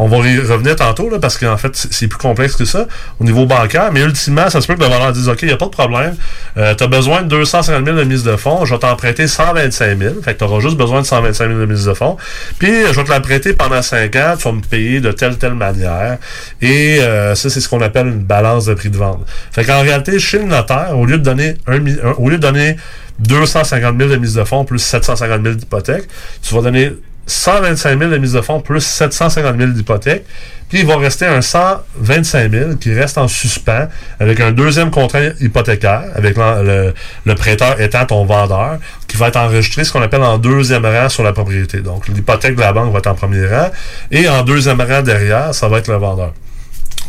on 0.00 0.06
va 0.06 0.18
y 0.28 0.38
revenir 0.38 0.76
tantôt, 0.76 1.10
là, 1.10 1.18
parce 1.18 1.36
qu'en 1.38 1.56
fait, 1.56 1.70
c'est 1.74 2.06
plus 2.06 2.18
complexe 2.18 2.54
que 2.54 2.64
ça 2.64 2.86
au 3.18 3.24
niveau 3.24 3.46
bancaire, 3.46 3.90
mais 3.92 4.00
ultimement, 4.02 4.48
ça 4.48 4.60
se 4.60 4.66
peut 4.68 4.74
que 4.76 4.80
le 4.80 4.86
vendeur 4.86 5.12
dise, 5.12 5.28
OK, 5.28 5.38
il 5.42 5.48
n'y 5.48 5.54
a 5.54 5.56
pas 5.56 5.64
de 5.66 5.70
problème, 5.70 6.14
euh, 6.56 6.72
tu 6.76 6.84
as 6.84 6.86
besoin 6.86 7.22
de 7.22 7.28
250 7.28 7.84
000 7.84 7.96
de 7.96 8.04
mise 8.04 8.22
de 8.22 8.36
fonds, 8.36 8.64
je 8.64 8.74
vais 8.74 8.78
t'emprunter 8.80 9.26
125 9.26 9.98
000, 9.98 10.14
fait 10.22 10.34
que 10.34 10.38
tu 10.38 10.44
auras 10.44 10.60
juste 10.60 10.76
besoin 10.76 11.00
de 11.00 11.06
125 11.06 11.48
000 11.48 11.58
de 11.60 11.66
mise 11.66 11.84
de 11.84 11.94
fonds, 11.94 12.16
puis 12.60 12.70
je 12.92 12.98
vais 12.98 13.04
te 13.04 13.10
la 13.10 13.20
prêter 13.20 13.52
pendant 13.54 13.82
5 13.82 14.14
ans, 14.16 14.34
tu 14.36 14.44
vas 14.44 14.52
me 14.52 14.60
payer 14.60 15.00
de 15.00 15.12
telle 15.12 15.36
telle 15.38 15.54
manière, 15.54 16.18
et 16.60 16.98
euh, 17.00 17.34
ça, 17.34 17.50
c'est 17.50 17.60
ce 17.60 17.68
qu'on 17.68 17.80
appelle 17.82 18.06
une 18.06 18.24
balance 18.24 18.66
de 18.66 18.74
prix 18.74 18.90
de 18.90 18.96
vente. 18.96 19.26
Fait 19.52 19.64
qu'en 19.64 19.80
réalité, 19.82 20.18
chez 20.18 20.38
le 20.38 20.44
notaire, 20.44 20.96
au 20.98 21.04
lieu 21.06 21.18
de 21.18 21.22
donner 21.24 21.56
un, 21.66 21.78
un- 21.86 22.12
au 22.18 22.28
lieu 22.28 22.36
de 22.36 22.42
donner 22.42 22.76
250 23.20 23.96
000 23.98 24.10
de 24.10 24.16
mise 24.16 24.34
de 24.34 24.44
fonds 24.44 24.64
plus 24.64 24.78
750 24.78 25.42
000 25.42 25.54
d'hypothèque, 25.56 26.04
tu 26.42 26.54
vas 26.54 26.62
donner 26.62 26.92
125 27.28 27.98
000 27.98 28.10
de 28.10 28.18
mise 28.18 28.32
de 28.32 28.40
fonds 28.40 28.60
plus 28.60 28.80
750 28.80 29.56
000 29.58 29.70
d'hypothèque. 29.72 30.24
Puis 30.68 30.80
il 30.80 30.86
va 30.86 30.96
rester 30.96 31.24
un 31.24 31.40
125 31.40 32.50
000 32.50 32.74
qui 32.76 32.92
reste 32.92 33.16
en 33.16 33.28
suspens 33.28 33.88
avec 34.20 34.40
un 34.40 34.52
deuxième 34.52 34.90
contrat 34.90 35.20
hypothécaire, 35.40 36.04
avec 36.14 36.36
le, 36.36 36.92
le 37.24 37.34
prêteur 37.34 37.80
étant 37.80 38.04
ton 38.04 38.24
vendeur, 38.24 38.78
qui 39.06 39.16
va 39.16 39.28
être 39.28 39.36
enregistré 39.36 39.84
ce 39.84 39.92
qu'on 39.92 40.02
appelle 40.02 40.22
en 40.22 40.36
deuxième 40.38 40.84
rang 40.84 41.08
sur 41.08 41.22
la 41.22 41.32
propriété. 41.32 41.80
Donc 41.80 42.08
l'hypothèque 42.08 42.56
de 42.56 42.60
la 42.60 42.72
banque 42.72 42.92
va 42.92 42.98
être 42.98 43.06
en 43.06 43.14
premier 43.14 43.46
rang 43.46 43.70
et 44.10 44.28
en 44.28 44.42
deuxième 44.42 44.80
rang 44.80 45.02
derrière, 45.02 45.54
ça 45.54 45.68
va 45.68 45.78
être 45.78 45.88
le 45.88 45.96
vendeur. 45.96 46.32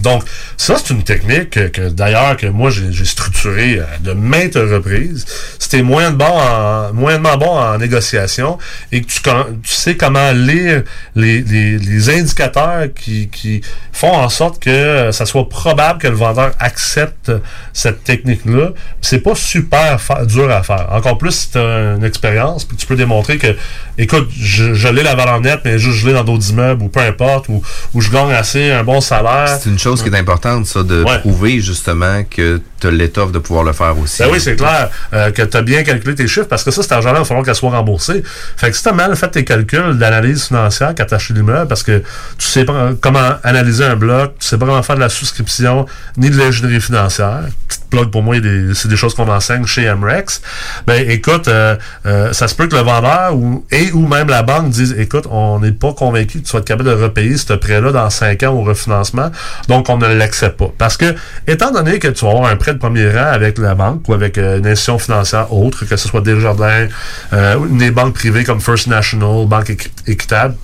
Donc, 0.01 0.23
ça, 0.57 0.75
c'est 0.77 0.93
une 0.93 1.03
technique 1.03 1.71
que, 1.71 1.89
d'ailleurs, 1.89 2.37
que 2.37 2.47
moi, 2.47 2.69
j'ai 2.69 3.05
structurée 3.05 3.79
euh, 3.79 3.83
de 4.01 4.13
maintes 4.13 4.55
reprises. 4.55 5.25
C'était 5.57 5.81
moyennement 5.81 7.37
bon 7.37 7.49
en 7.49 7.77
négociation 7.77 8.57
et 8.91 9.01
que 9.01 9.07
tu, 9.07 9.21
sais 9.63 9.97
comment 9.97 10.31
lire 10.31 10.83
les, 11.15 12.09
indicateurs 12.09 12.87
qui, 12.93 13.61
font 13.91 14.13
en 14.13 14.29
sorte 14.29 14.61
que 14.61 14.69
euh, 14.69 15.11
ça 15.11 15.25
soit 15.25 15.49
probable 15.49 15.99
que 15.99 16.07
le 16.07 16.15
vendeur 16.15 16.53
accepte 16.59 17.31
cette 17.73 18.03
technique-là. 18.03 18.69
C'est 19.01 19.19
pas 19.19 19.35
super 19.35 19.99
dur 20.25 20.49
à 20.49 20.63
faire. 20.63 20.87
Encore 20.91 21.17
plus 21.17 21.31
si 21.31 21.51
tu 21.51 21.57
as 21.57 21.95
une 21.95 22.03
expérience 22.03 22.65
puis 22.65 22.77
tu 22.77 22.85
peux 22.85 22.95
démontrer 22.95 23.37
que, 23.37 23.55
écoute, 23.99 24.29
je, 24.39 24.73
je 24.73 24.87
l'ai 24.87 25.03
la 25.03 25.13
valeur 25.13 25.41
nette, 25.41 25.59
mais 25.65 25.77
juste 25.77 25.97
je 25.97 26.07
l'ai 26.07 26.13
dans 26.13 26.23
d'autres 26.23 26.49
immeubles 26.49 26.81
ou 26.83 26.87
peu 26.87 27.01
importe, 27.01 27.49
ou, 27.49 27.61
ou 27.93 28.01
je 28.01 28.09
gagne 28.09 28.31
assez 28.31 28.71
un 28.71 28.83
bon 28.83 29.01
salaire. 29.01 29.59
C'est 29.61 29.69
une 29.69 29.77
chose 29.77 30.01
qui 30.01 30.09
est 30.09 30.17
importante, 30.17 30.65
ça, 30.65 30.83
de 30.83 31.03
prouver 31.19 31.59
justement 31.59 32.23
que 32.23 32.61
tu 32.79 32.87
as 32.87 32.91
l'étoffe 32.91 33.31
de 33.31 33.39
pouvoir 33.39 33.65
le 33.65 33.73
faire 33.73 33.97
aussi. 33.99 34.23
Ben 34.23 34.29
oui, 34.31 34.39
c'est 34.39 34.55
clair 34.55 34.89
euh, 35.13 35.31
que 35.31 35.41
tu 35.41 35.57
as 35.57 35.61
bien 35.61 35.83
calculé 35.83 36.15
tes 36.15 36.27
chiffres 36.27 36.47
parce 36.47 36.63
que 36.63 36.71
ça, 36.71 36.81
cet 36.81 36.93
argent-là, 36.93 37.17
il 37.17 37.19
va 37.19 37.25
falloir 37.25 37.45
qu'elle 37.45 37.55
soit 37.55 37.71
remboursée. 37.71 38.23
Fait 38.55 38.71
que 38.71 38.77
si 38.77 38.83
tu 38.83 38.89
as 38.89 38.93
mal 38.93 39.15
fait 39.15 39.29
tes 39.29 39.43
calculs 39.43 39.97
d'analyse 39.97 40.45
financière 40.45 40.93
quand 40.97 41.05
tu 41.05 41.13
acheté 41.13 41.33
l'immeuble 41.33 41.67
parce 41.67 41.83
que 41.83 42.01
tu 42.37 42.47
sais 42.47 42.63
pas 42.63 42.91
comment 43.01 43.35
analyser 43.43 43.83
un 43.83 43.97
bloc, 43.97 44.35
tu 44.39 44.47
sais 44.47 44.57
pas 44.57 44.65
comment 44.65 44.81
faire 44.81 44.95
de 44.95 45.01
la 45.01 45.09
souscription 45.09 45.85
ni 46.17 46.29
de 46.29 46.37
l'ingénierie 46.37 46.81
financière. 46.81 47.43
Petite 47.67 47.89
plug 47.89 48.11
pour 48.11 48.23
moi, 48.23 48.35
c'est 48.73 48.87
des 48.87 48.95
choses 48.95 49.13
qu'on 49.13 49.27
enseigne 49.27 49.65
chez 49.65 49.93
MREX. 49.93 50.41
Ben 50.87 51.09
écoute, 51.09 51.47
euh, 51.47 51.75
euh, 52.05 52.31
ça 52.33 52.47
se 52.47 52.55
peut 52.55 52.67
que 52.67 52.75
le 52.75 52.81
vendeur 52.81 53.35
ou, 53.35 53.65
et 53.71 53.88
ou 53.93 54.07
même 54.07 54.27
la 54.29 54.43
banque 54.43 54.69
dise 54.69 54.95
écoute, 54.97 55.25
on 55.29 55.59
n'est 55.59 55.71
pas 55.71 55.93
convaincu 55.93 56.41
que 56.41 56.45
tu 56.47 56.53
vas 56.53 56.59
être 56.59 56.65
capable 56.65 56.89
de 56.89 56.95
repayer 57.03 57.37
ce 57.37 57.53
prêt-là 57.53 57.91
dans 57.91 58.09
5 58.09 58.43
ans 58.43 58.53
au 58.53 58.61
refinancement, 58.63 59.31
donc 59.67 59.89
on 59.89 59.97
ne 59.97 60.07
l'accepte 60.07 60.57
pas. 60.57 60.71
Parce 60.77 60.97
que, 60.97 61.15
étant 61.47 61.71
donné 61.71 61.99
que 61.99 62.07
tu 62.07 62.25
vas 62.25 62.31
avoir 62.31 62.49
un 62.49 62.55
prêt 62.55 62.73
de 62.73 62.79
premier 62.79 63.09
rang 63.09 63.25
avec 63.31 63.57
la 63.57 63.75
banque 63.75 64.07
ou 64.07 64.13
avec 64.13 64.37
euh, 64.37 64.57
une 64.59 64.65
institution 64.67 64.99
financière 64.99 65.53
autre, 65.53 65.85
que 65.85 65.95
ce 65.97 66.07
soit 66.07 66.21
Desjardins, 66.21 66.87
euh, 67.33 67.55
des 67.71 67.91
banques 67.91 68.13
privées 68.13 68.43
comme 68.43 68.61
First 68.61 68.87
National, 68.87 69.45
Banque 69.47 69.69
Équi- 69.69 69.89
Équitable, 70.07 70.55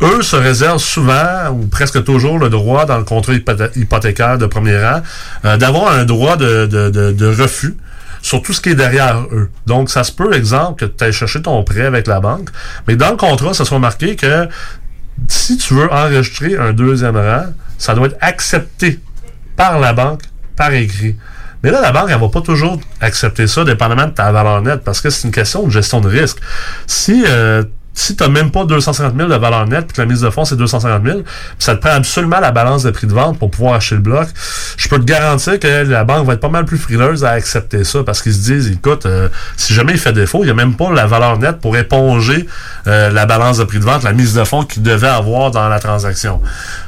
eux 0.00 0.22
se 0.22 0.34
réservent 0.36 0.78
souvent 0.78 1.50
ou 1.52 1.66
presque 1.66 2.02
toujours 2.04 2.38
le 2.38 2.48
droit 2.48 2.86
dans 2.86 2.98
le 2.98 3.04
contrat 3.04 3.34
hypothé- 3.34 3.70
hypothécaire 3.76 4.38
de 4.38 4.46
premier 4.46 4.78
rang 4.82 5.02
euh, 5.44 5.56
d'avoir 5.56 5.92
un 5.92 6.04
droit 6.04 6.36
de 6.36 7.26
refus 7.42 7.76
sur 8.22 8.40
tout 8.40 8.52
ce 8.52 8.60
qui 8.60 8.70
est 8.70 8.74
derrière 8.74 9.24
eux. 9.32 9.50
Donc, 9.66 9.90
ça 9.90 10.04
se 10.04 10.12
peut, 10.12 10.32
exemple, 10.34 10.86
que 10.86 10.90
tu 10.90 11.04
ailles 11.04 11.12
chercher 11.12 11.42
ton 11.42 11.62
prêt 11.64 11.84
avec 11.84 12.06
la 12.06 12.20
banque, 12.20 12.48
mais 12.88 12.96
dans 12.96 13.10
le 13.10 13.16
contrat, 13.16 13.52
ça 13.52 13.64
soit 13.64 13.80
marqué 13.80 14.16
que 14.16 14.48
si 15.28 15.58
tu 15.58 15.74
veux 15.74 15.92
enregistrer 15.92 16.56
un 16.56 16.72
deuxième 16.72 17.16
rang, 17.16 17.46
ça 17.76 17.94
doit 17.94 18.06
être 18.06 18.16
accepté 18.20 19.00
par 19.56 19.78
la 19.78 19.92
banque, 19.92 20.22
par 20.56 20.72
écrit. 20.72 21.16
Mais 21.62 21.70
là, 21.70 21.80
la 21.80 21.92
banque, 21.92 22.08
elle 22.10 22.18
va 22.20 22.28
pas 22.28 22.40
toujours 22.40 22.80
accepter 23.00 23.46
ça, 23.46 23.64
dépendamment 23.64 24.06
de 24.06 24.12
ta 24.12 24.32
valeur 24.32 24.62
nette, 24.62 24.82
parce 24.82 25.00
que 25.00 25.10
c'est 25.10 25.26
une 25.26 25.34
question 25.34 25.64
de 25.64 25.70
gestion 25.70 26.00
de 26.00 26.08
risque. 26.08 26.38
Si 26.86 27.24
euh, 27.26 27.64
si 27.94 28.16
tu 28.16 28.22
n'as 28.22 28.28
même 28.28 28.50
pas 28.50 28.64
250 28.64 29.14
000 29.16 29.28
de 29.28 29.34
valeur 29.34 29.66
nette, 29.66 29.86
puis 29.86 29.96
que 29.96 30.02
la 30.02 30.06
mise 30.06 30.20
de 30.20 30.30
fonds, 30.30 30.44
c'est 30.44 30.56
250 30.56 31.04
000, 31.04 31.18
puis 31.18 31.26
ça 31.58 31.74
te 31.74 31.80
prend 31.80 31.90
absolument 31.90 32.40
la 32.40 32.50
balance 32.50 32.82
de 32.82 32.90
prix 32.90 33.06
de 33.06 33.12
vente 33.12 33.38
pour 33.38 33.50
pouvoir 33.50 33.74
acheter 33.74 33.96
le 33.96 34.00
bloc, 34.00 34.28
je 34.76 34.88
peux 34.88 34.98
te 34.98 35.04
garantir 35.04 35.58
que 35.58 35.84
la 35.84 36.04
banque 36.04 36.26
va 36.26 36.34
être 36.34 36.40
pas 36.40 36.48
mal 36.48 36.64
plus 36.64 36.78
frileuse 36.78 37.24
à 37.24 37.30
accepter 37.30 37.84
ça, 37.84 38.02
parce 38.04 38.22
qu'ils 38.22 38.34
se 38.34 38.40
disent, 38.40 38.70
écoute, 38.70 39.06
euh, 39.06 39.28
si 39.56 39.74
jamais 39.74 39.92
il 39.92 39.98
fait 39.98 40.12
défaut, 40.12 40.40
il 40.42 40.46
n'y 40.46 40.50
a 40.50 40.54
même 40.54 40.74
pas 40.74 40.90
la 40.92 41.06
valeur 41.06 41.38
nette 41.38 41.60
pour 41.60 41.76
éponger 41.76 42.46
euh, 42.86 43.10
la 43.10 43.26
balance 43.26 43.58
de 43.58 43.64
prix 43.64 43.78
de 43.78 43.84
vente, 43.84 44.02
la 44.02 44.12
mise 44.12 44.34
de 44.34 44.44
fonds 44.44 44.64
qu'il 44.64 44.82
devait 44.82 45.08
avoir 45.08 45.50
dans 45.50 45.68
la 45.68 45.78
transaction. 45.78 46.40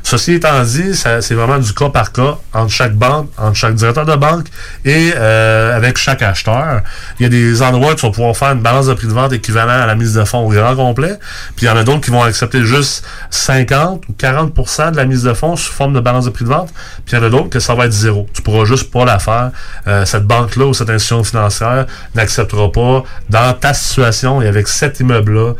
Ceci 0.06 0.34
étant 0.34 0.62
dit, 0.62 0.94
c'est 0.94 1.32
vraiment 1.32 1.58
du 1.58 1.72
cas 1.72 1.88
par 1.88 2.12
cas 2.12 2.36
entre 2.52 2.70
chaque 2.70 2.94
banque, 2.94 3.30
entre 3.38 3.54
chaque 3.54 3.74
directeur 3.74 4.04
de 4.04 4.14
banque 4.14 4.48
et 4.84 5.14
euh, 5.16 5.74
avec 5.74 5.96
chaque 5.96 6.20
acheteur. 6.20 6.82
Il 7.18 7.22
y 7.22 7.26
a 7.26 7.30
des 7.30 7.62
endroits 7.62 7.92
où 7.92 7.94
tu 7.94 8.04
vas 8.04 8.12
pouvoir 8.12 8.36
faire 8.36 8.52
une 8.52 8.60
balance 8.60 8.86
de 8.86 8.92
prix 8.92 9.06
de 9.06 9.12
vente 9.14 9.32
équivalent 9.32 9.72
à 9.72 9.86
la 9.86 9.94
mise 9.94 10.12
de 10.12 10.22
fonds 10.24 10.46
au 10.46 10.50
grand 10.50 10.76
complet. 10.76 11.18
Puis 11.56 11.64
il 11.64 11.68
y 11.70 11.72
en 11.72 11.76
a 11.78 11.84
d'autres 11.84 12.02
qui 12.02 12.10
vont 12.10 12.22
accepter 12.22 12.66
juste 12.66 13.02
50 13.30 14.04
ou 14.06 14.12
40% 14.12 14.90
de 14.90 14.96
la 14.98 15.06
mise 15.06 15.22
de 15.22 15.32
fonds 15.32 15.56
sous 15.56 15.72
forme 15.72 15.94
de 15.94 16.00
balance 16.00 16.26
de 16.26 16.30
prix 16.30 16.44
de 16.44 16.50
vente. 16.50 16.68
Puis 17.06 17.16
il 17.16 17.18
y 17.18 17.22
en 17.22 17.24
a 17.24 17.30
d'autres 17.30 17.48
que 17.48 17.60
ça 17.60 17.74
va 17.74 17.86
être 17.86 17.92
zéro. 17.92 18.28
Tu 18.34 18.42
pourras 18.42 18.66
juste 18.66 18.92
pas 18.92 19.06
la 19.06 19.18
faire. 19.18 19.52
Euh, 19.86 20.04
cette 20.04 20.26
banque-là 20.26 20.66
ou 20.66 20.74
cette 20.74 20.90
institution 20.90 21.24
financière 21.24 21.86
n'acceptera 22.14 22.70
pas 22.70 23.04
dans 23.30 23.54
ta 23.54 23.72
situation 23.72 24.42
et 24.42 24.48
avec 24.48 24.68
cet 24.68 25.00
immeuble-là 25.00 25.54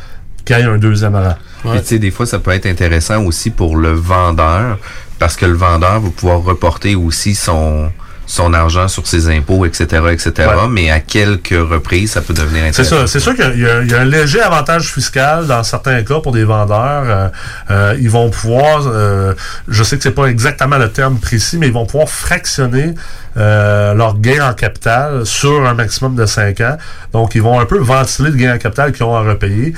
qu'il 0.44 0.56
y 0.58 0.60
ait 0.60 0.64
un 0.64 0.78
deuxième 0.78 1.14
rang. 1.14 1.34
Puis, 1.62 1.80
tu 1.80 1.86
sais, 1.86 1.98
des 1.98 2.10
fois, 2.10 2.26
ça 2.26 2.38
peut 2.38 2.50
être 2.52 2.66
intéressant 2.66 3.22
aussi 3.24 3.50
pour 3.50 3.76
le 3.76 3.92
vendeur, 3.92 4.78
parce 5.18 5.36
que 5.36 5.46
le 5.46 5.54
vendeur 5.54 6.00
va 6.00 6.10
pouvoir 6.10 6.42
reporter 6.42 6.94
aussi 6.94 7.34
son, 7.34 7.90
son 8.26 8.52
argent 8.52 8.86
sur 8.88 9.06
ses 9.06 9.28
impôts, 9.34 9.64
etc., 9.64 9.84
etc. 10.12 10.32
Ouais. 10.38 10.68
Mais 10.70 10.90
à 10.90 11.00
quelques 11.00 11.50
reprises, 11.56 12.12
ça 12.12 12.20
peut 12.20 12.34
devenir 12.34 12.62
C'est 12.72 12.82
intéressant. 12.82 12.96
ça. 13.00 13.06
C'est 13.06 13.20
sûr 13.20 13.34
qu'il 13.34 13.60
y, 13.60 13.66
a- 13.66 13.82
il 13.82 13.90
y 13.90 13.94
a 13.94 14.00
un 14.00 14.04
léger 14.04 14.40
avantage 14.42 14.92
fiscal 14.92 15.46
dans 15.46 15.62
certains 15.62 16.02
cas 16.02 16.20
pour 16.20 16.32
des 16.32 16.44
vendeurs. 16.44 17.04
Euh, 17.06 17.28
euh, 17.70 17.96
ils 17.98 18.10
vont 18.10 18.28
pouvoir, 18.30 18.82
euh, 18.86 19.32
je 19.68 19.82
sais 19.82 19.96
que 19.96 20.02
c'est 20.02 20.10
pas 20.10 20.26
exactement 20.26 20.76
le 20.78 20.90
terme 20.90 21.16
précis, 21.18 21.56
mais 21.58 21.68
ils 21.68 21.72
vont 21.72 21.86
pouvoir 21.86 22.08
fractionner 22.10 22.94
euh, 23.36 23.94
leur 23.94 24.18
gain 24.18 24.50
en 24.50 24.52
capital 24.54 25.24
sur 25.24 25.66
un 25.66 25.74
maximum 25.74 26.14
de 26.14 26.26
5 26.26 26.60
ans. 26.60 26.76
Donc, 27.12 27.34
ils 27.34 27.42
vont 27.42 27.58
un 27.58 27.66
peu 27.66 27.78
ventiler 27.78 28.30
le 28.30 28.36
gain 28.36 28.54
en 28.54 28.58
capital 28.58 28.92
qu'ils 28.92 29.04
ont 29.04 29.16
à 29.16 29.20
repayer. 29.22 29.74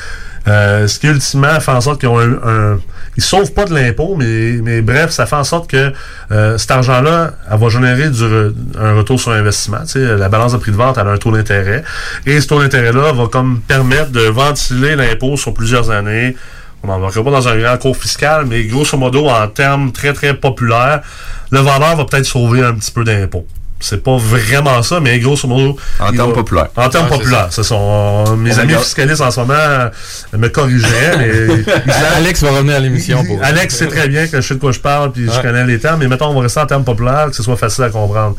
Euh, 0.48 0.86
ce 0.86 0.98
qui 1.00 1.08
ultimement 1.08 1.58
fait 1.60 1.72
en 1.72 1.80
sorte 1.80 1.98
qu'ils 2.00 2.08
ont 2.08 2.18
un, 2.20 2.32
un- 2.74 2.78
ils 3.16 3.22
sauvent 3.22 3.52
pas 3.52 3.64
de 3.64 3.74
l'impôt, 3.74 4.14
mais, 4.16 4.58
mais 4.62 4.82
bref, 4.82 5.10
ça 5.10 5.26
fait 5.26 5.36
en 5.36 5.42
sorte 5.44 5.68
que 5.70 5.92
euh, 6.30 6.58
cet 6.58 6.70
argent-là, 6.70 7.32
elle 7.50 7.58
va 7.58 7.68
générer 7.68 8.10
du 8.10 8.22
re- 8.22 8.52
un 8.78 8.92
retour 8.94 9.18
sur 9.18 9.32
investissement. 9.32 9.78
La 9.94 10.28
balance 10.28 10.52
de 10.52 10.58
prix 10.58 10.70
de 10.70 10.76
vente, 10.76 10.98
elle 11.00 11.08
a 11.08 11.12
un 11.12 11.16
taux 11.16 11.32
d'intérêt. 11.32 11.82
Et 12.26 12.40
ce 12.40 12.46
taux 12.46 12.60
d'intérêt-là 12.60 13.12
va 13.12 13.26
comme 13.28 13.60
permettre 13.60 14.10
de 14.10 14.20
ventiler 14.20 14.96
l'impôt 14.96 15.36
sur 15.36 15.54
plusieurs 15.54 15.90
années. 15.90 16.36
On 16.82 16.88
n'embarquera 16.88 17.24
pas 17.24 17.30
dans 17.30 17.48
un 17.48 17.56
grand 17.58 17.78
cours 17.78 17.96
fiscal, 17.96 18.44
mais 18.46 18.64
grosso 18.64 18.96
modo, 18.98 19.26
en 19.28 19.48
termes 19.48 19.90
très, 19.92 20.12
très 20.12 20.34
populaires, 20.34 21.00
le 21.50 21.58
vendeur 21.60 21.96
va 21.96 22.04
peut-être 22.04 22.26
sauver 22.26 22.62
un 22.62 22.74
petit 22.74 22.92
peu 22.92 23.02
d'impôt. 23.02 23.46
C'est 23.78 24.02
pas 24.02 24.16
vraiment 24.16 24.83
ça, 24.83 25.00
mais 25.00 25.18
grosso 25.18 25.47
modo. 25.47 25.76
En 26.00 26.11
termes 26.11 26.30
va- 26.30 26.35
populaires. 26.35 26.68
En 26.76 26.88
termes 26.88 27.09
populaires, 27.09 27.49
c'est 27.50 27.62
ça. 27.62 27.75
On- 27.75 28.35
Mes 28.37 28.59
amis 28.59 28.73
fiscalistes 28.75 29.21
en 29.21 29.30
ce 29.30 29.40
moment 29.40 29.52
euh, 29.54 29.90
me 30.33 30.49
corrigeraient, 30.49 31.16
mais. 31.18 31.64
Alex 32.16 32.42
va 32.42 32.52
revenir 32.52 32.76
à 32.76 32.80
l'émission 32.80 33.23
pour. 33.25 33.38
Alex 33.45 33.76
sait 33.76 33.87
très 33.88 34.09
bien 34.09 34.26
que 34.28 34.40
je 34.40 34.47
sais 34.49 34.54
de 34.54 34.61
quoi 34.61 34.73
je 34.73 34.80
parle, 34.80 35.12
puis 35.12 35.26
je 35.30 35.40
connais 35.42 35.64
les 35.64 35.78
termes, 35.78 36.00
mais 36.00 36.09
mettons, 36.09 36.28
on 36.28 36.35
va 36.35 36.40
rester 36.40 36.61
en 36.61 36.66
termes 36.66 36.85
populaires, 36.85 37.26
que 37.28 37.37
ce 37.37 37.42
soit 37.42 37.56
facile 37.56 37.85
à 37.85 37.90
comprendre. 37.90 38.35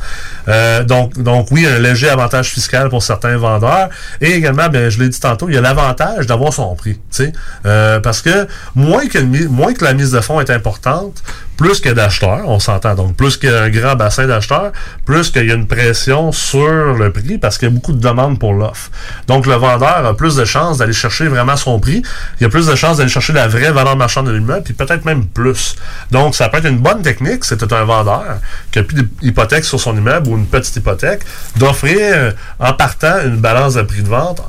Euh, 0.48 0.84
donc, 0.84 1.22
donc 1.22 1.48
oui, 1.51 1.67
un 1.67 1.77
léger 1.79 2.10
avantage 2.10 2.50
fiscal 2.50 2.89
pour 2.89 3.03
certains 3.03 3.38
vendeurs. 3.38 3.89
Et 4.22 4.32
également, 4.34 4.70
ben, 4.70 4.89
je 4.89 5.00
l'ai 5.00 5.10
dit 5.10 5.20
tantôt, 5.20 5.50
il 5.50 5.56
y 5.56 5.58
a 5.58 5.62
l'avantage 5.62 6.25
d'avoir 6.25 6.51
son 6.51 6.74
prix. 6.75 6.96
tu 6.96 7.01
sais. 7.12 7.32
Euh, 7.65 8.00
parce 8.00 8.22
que 8.22 8.48
moins 8.75 9.08
que, 9.08 9.20
moins 9.48 9.74
que 9.74 9.86
la 9.86 9.94
mise 9.94 10.12
de 10.12 10.20
fonds 10.20 10.41
est 10.41 10.50
importante, 10.50 11.22
plus 11.57 11.81
a 11.85 11.93
d'acheteurs, 11.93 12.47
on 12.47 12.59
s'entend. 12.59 12.95
Donc, 12.95 13.15
plus 13.15 13.35
qu'il 13.35 13.49
y 13.49 13.53
a 13.53 13.63
un 13.63 13.69
grand 13.69 13.95
bassin 13.95 14.27
d'acheteurs, 14.27 14.71
plus 15.05 15.31
qu'il 15.31 15.45
y 15.47 15.51
a 15.51 15.55
une 15.55 15.67
pression 15.67 16.31
sur 16.31 16.93
le 16.93 17.11
prix 17.11 17.37
parce 17.37 17.57
qu'il 17.57 17.67
y 17.67 17.71
a 17.71 17.73
beaucoup 17.73 17.93
de 17.93 17.99
demandes 17.99 18.39
pour 18.39 18.53
l'offre. 18.53 18.91
Donc, 19.27 19.47
le 19.47 19.55
vendeur 19.55 20.05
a 20.05 20.15
plus 20.15 20.35
de 20.35 20.45
chances 20.45 20.77
d'aller 20.77 20.93
chercher 20.93 21.27
vraiment 21.27 21.57
son 21.57 21.79
prix. 21.79 22.03
Il 22.39 22.43
y 22.43 22.45
a 22.45 22.49
plus 22.49 22.67
de 22.67 22.75
chances 22.75 22.97
d'aller 22.97 23.09
chercher 23.09 23.33
la 23.33 23.47
vraie 23.47 23.71
valeur 23.71 23.95
marchande 23.97 24.27
de 24.27 24.31
l'immeuble, 24.31 24.63
puis 24.63 24.73
peut-être 24.73 25.03
même 25.03 25.25
plus. 25.25 25.75
Donc, 26.11 26.35
ça 26.35 26.47
peut 26.49 26.57
être 26.57 26.67
une 26.67 26.79
bonne 26.79 27.01
technique, 27.01 27.43
c'était 27.43 27.73
un 27.73 27.83
vendeur 27.83 28.37
qui 28.71 28.79
a 28.79 28.83
plus 28.83 29.03
d'hypothèque 29.21 29.65
sur 29.65 29.79
son 29.79 29.97
immeuble 29.97 30.29
ou 30.29 30.37
une 30.37 30.45
petite 30.45 30.75
hypothèque, 30.75 31.21
d'offrir 31.55 31.97
euh, 31.99 32.31
en 32.59 32.73
partant 32.73 33.19
une 33.25 33.37
balance 33.37 33.73
de 33.73 33.81
prix 33.81 34.03
de 34.03 34.09
vente 34.09 34.41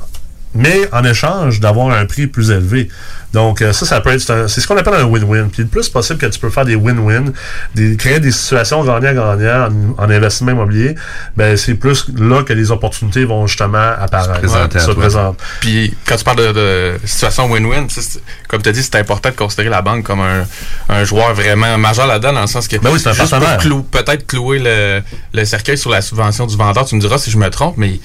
mais 0.55 0.89
en 0.91 1.03
échange 1.03 1.59
d'avoir 1.59 1.89
un 1.95 2.05
prix 2.05 2.27
plus 2.27 2.51
élevé. 2.51 2.89
Donc 3.31 3.61
euh, 3.61 3.71
ça, 3.73 3.85
ça 3.85 4.01
peut 4.01 4.09
être, 4.09 4.21
c'est 4.21 4.33
un- 4.33 4.47
c'est 4.47 4.59
ce 4.59 4.67
qu'on 4.67 4.75
appelle 4.77 4.95
un 4.95 5.03
win-win. 5.03 5.49
Puis 5.51 5.61
le 5.61 5.67
plus 5.69 5.87
possible 5.87 6.17
que 6.17 6.25
tu 6.25 6.39
peux 6.39 6.49
faire 6.49 6.65
des 6.65 6.73
win-win, 6.75 7.31
des, 7.75 7.95
créer 7.95 8.19
des 8.19 8.31
situations 8.31 8.83
gagnant-gagnant 8.83 9.69
en, 9.97 10.03
en 10.03 10.09
investissement 10.09 10.53
immobilier, 10.53 10.95
ben 11.37 11.55
c'est 11.55 11.75
plus 11.75 12.05
là 12.17 12.41
que 12.41 12.53
les 12.53 12.71
opportunités 12.71 13.25
vont 13.25 13.45
justement 13.45 13.77
apparaître, 13.99 14.39
présenter 14.39 14.79
se 14.79 14.85
toi. 14.85 14.95
présentent. 14.95 15.39
Puis 15.59 15.95
quand 16.07 16.15
tu 16.15 16.23
parles 16.23 16.37
de, 16.37 16.51
de 16.53 16.93
situation 17.05 17.45
win-win, 17.51 17.85
comme 18.47 18.63
tu 18.63 18.69
as 18.69 18.71
dit, 18.71 18.81
c'est 18.81 18.95
important 18.95 19.29
de 19.29 19.35
considérer 19.35 19.69
la 19.69 19.83
banque 19.83 20.03
comme 20.03 20.21
un, 20.21 20.45
un 20.89 21.03
joueur 21.03 21.35
vraiment 21.35 21.77
majeur 21.77 22.07
là-dedans, 22.07 22.33
dans 22.33 22.41
le 22.41 22.47
sens 22.47 22.67
que 22.67 22.77
Ben 22.77 22.89
oui, 22.91 22.99
c'est 22.99 23.09
un 23.09 23.13
juste 23.13 23.29
pour 23.29 23.39
partenaire. 23.39 23.59
clou- 23.59 23.83
peut-être 23.83 24.25
clouer 24.25 24.57
le, 24.57 25.01
le 25.33 25.45
cercueil 25.45 25.77
sur 25.77 25.91
la 25.91 26.01
subvention 26.01 26.47
du 26.47 26.57
vendeur, 26.57 26.85
tu 26.85 26.95
me 26.95 26.99
diras 27.01 27.19
si 27.19 27.29
je 27.29 27.37
me 27.37 27.49
trompe, 27.51 27.75
mais 27.77 27.99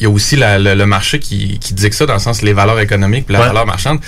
il 0.00 0.04
y 0.04 0.06
a 0.06 0.10
aussi 0.10 0.36
le, 0.36 0.84
marché 0.86 1.18
qui, 1.18 1.58
dit 1.58 1.90
que 1.90 1.94
ça, 1.94 2.06
dans 2.06 2.14
le 2.14 2.20
sens 2.20 2.40
les 2.40 2.54
valeurs 2.54 2.80
économiques 2.80 3.26
et 3.28 3.32
la 3.34 3.40
valeur 3.40 3.66
marchande. 3.66 4.00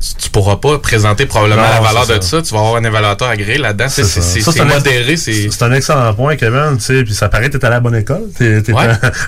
Tu, 0.00 0.28
ne 0.28 0.30
pourras 0.30 0.56
pas 0.56 0.78
présenter 0.78 1.26
probablement 1.26 1.62
la 1.62 1.80
valeur 1.80 2.06
de 2.06 2.22
ça. 2.22 2.36
ça. 2.36 2.42
Tu 2.42 2.54
vas 2.54 2.60
avoir 2.60 2.76
un 2.76 2.84
évaluateur 2.84 3.28
agréé 3.28 3.58
là-dedans. 3.58 3.88
C'est 3.88 4.64
modéré. 4.64 5.16
C'est 5.16 5.62
un 5.62 5.72
excellent 5.72 6.12
point, 6.14 6.36
Kevin. 6.36 6.76
Puis 6.78 7.14
ça 7.14 7.28
paraît 7.28 7.48
que 7.48 7.56
tu 7.56 7.62
es 7.62 7.64
à 7.64 7.70
la 7.70 7.80
bonne 7.80 7.96
école. 7.96 8.24
Tu 8.36 8.44
es, 8.44 8.62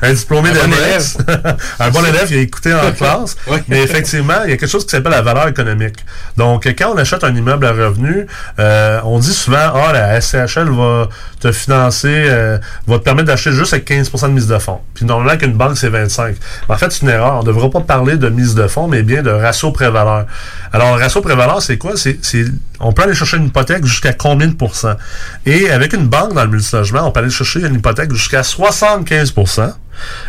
un, 0.02 0.12
diplômé 0.12 0.50
d'un 0.50 0.70
élève. 0.70 1.06
un 1.80 1.90
bon 1.90 2.04
élève 2.04 2.28
qui 2.28 2.34
a 2.34 2.40
écouté 2.40 2.74
en 2.74 2.92
classe. 2.96 3.34
Mais 3.68 3.82
effectivement, 3.82 4.42
il 4.44 4.50
y 4.50 4.52
a 4.52 4.56
quelque 4.58 4.70
chose 4.70 4.84
qui 4.84 4.90
s'appelle 4.90 5.12
la 5.12 5.22
valeur 5.22 5.48
économique. 5.48 5.96
Donc, 6.36 6.66
quand 6.78 6.92
on 6.94 6.98
achète 6.98 7.24
un 7.24 7.34
immeuble 7.34 7.64
à 7.64 7.72
revenu, 7.72 8.26
euh, 8.58 9.00
on 9.04 9.18
dit 9.18 9.32
souvent, 9.32 9.58
ah, 9.58 9.86
oh, 9.88 9.92
la 9.92 10.20
SCHL 10.20 10.68
va 10.68 11.08
te 11.40 11.50
financer, 11.52 12.08
euh, 12.08 12.58
va 12.86 12.98
te 12.98 13.04
permettre 13.04 13.28
d'acheter 13.28 13.52
juste 13.52 13.72
avec 13.72 13.90
15% 13.90 14.28
de 14.28 14.32
mise 14.32 14.46
de 14.46 14.58
fonds. 14.58 14.80
Puis 14.94 15.06
normalement, 15.06 15.38
qu'une 15.38 15.54
banque, 15.54 15.78
c'est 15.78 15.88
20 15.88 16.09
en 16.68 16.76
fait, 16.76 16.92
c'est 16.92 17.02
une 17.02 17.08
erreur. 17.08 17.36
On 17.36 17.40
ne 17.42 17.46
devrait 17.46 17.70
pas 17.70 17.80
parler 17.80 18.16
de 18.16 18.28
mise 18.28 18.54
de 18.54 18.66
fonds, 18.66 18.88
mais 18.88 19.02
bien 19.02 19.22
de 19.22 19.30
ratio 19.30 19.72
prévaleur. 19.72 20.26
Alors, 20.72 20.98
ratio 20.98 21.20
prévaleur, 21.20 21.62
c'est 21.62 21.78
quoi? 21.78 21.92
C'est, 21.96 22.18
on 22.80 22.92
peut 22.92 23.02
aller 23.02 23.14
chercher 23.14 23.36
une 23.36 23.46
hypothèque 23.46 23.84
jusqu'à 23.84 24.12
combien 24.12 24.48
de 24.48 24.54
pourcents? 24.54 24.96
Et 25.46 25.70
avec 25.70 25.92
une 25.92 26.06
banque 26.06 26.34
dans 26.34 26.44
le 26.44 26.50
multilogement, 26.50 27.06
on 27.06 27.10
peut 27.10 27.20
aller 27.20 27.30
chercher 27.30 27.60
une 27.60 27.74
hypothèque 27.74 28.12
jusqu'à 28.12 28.42
75 28.42 29.32
% 29.32 29.36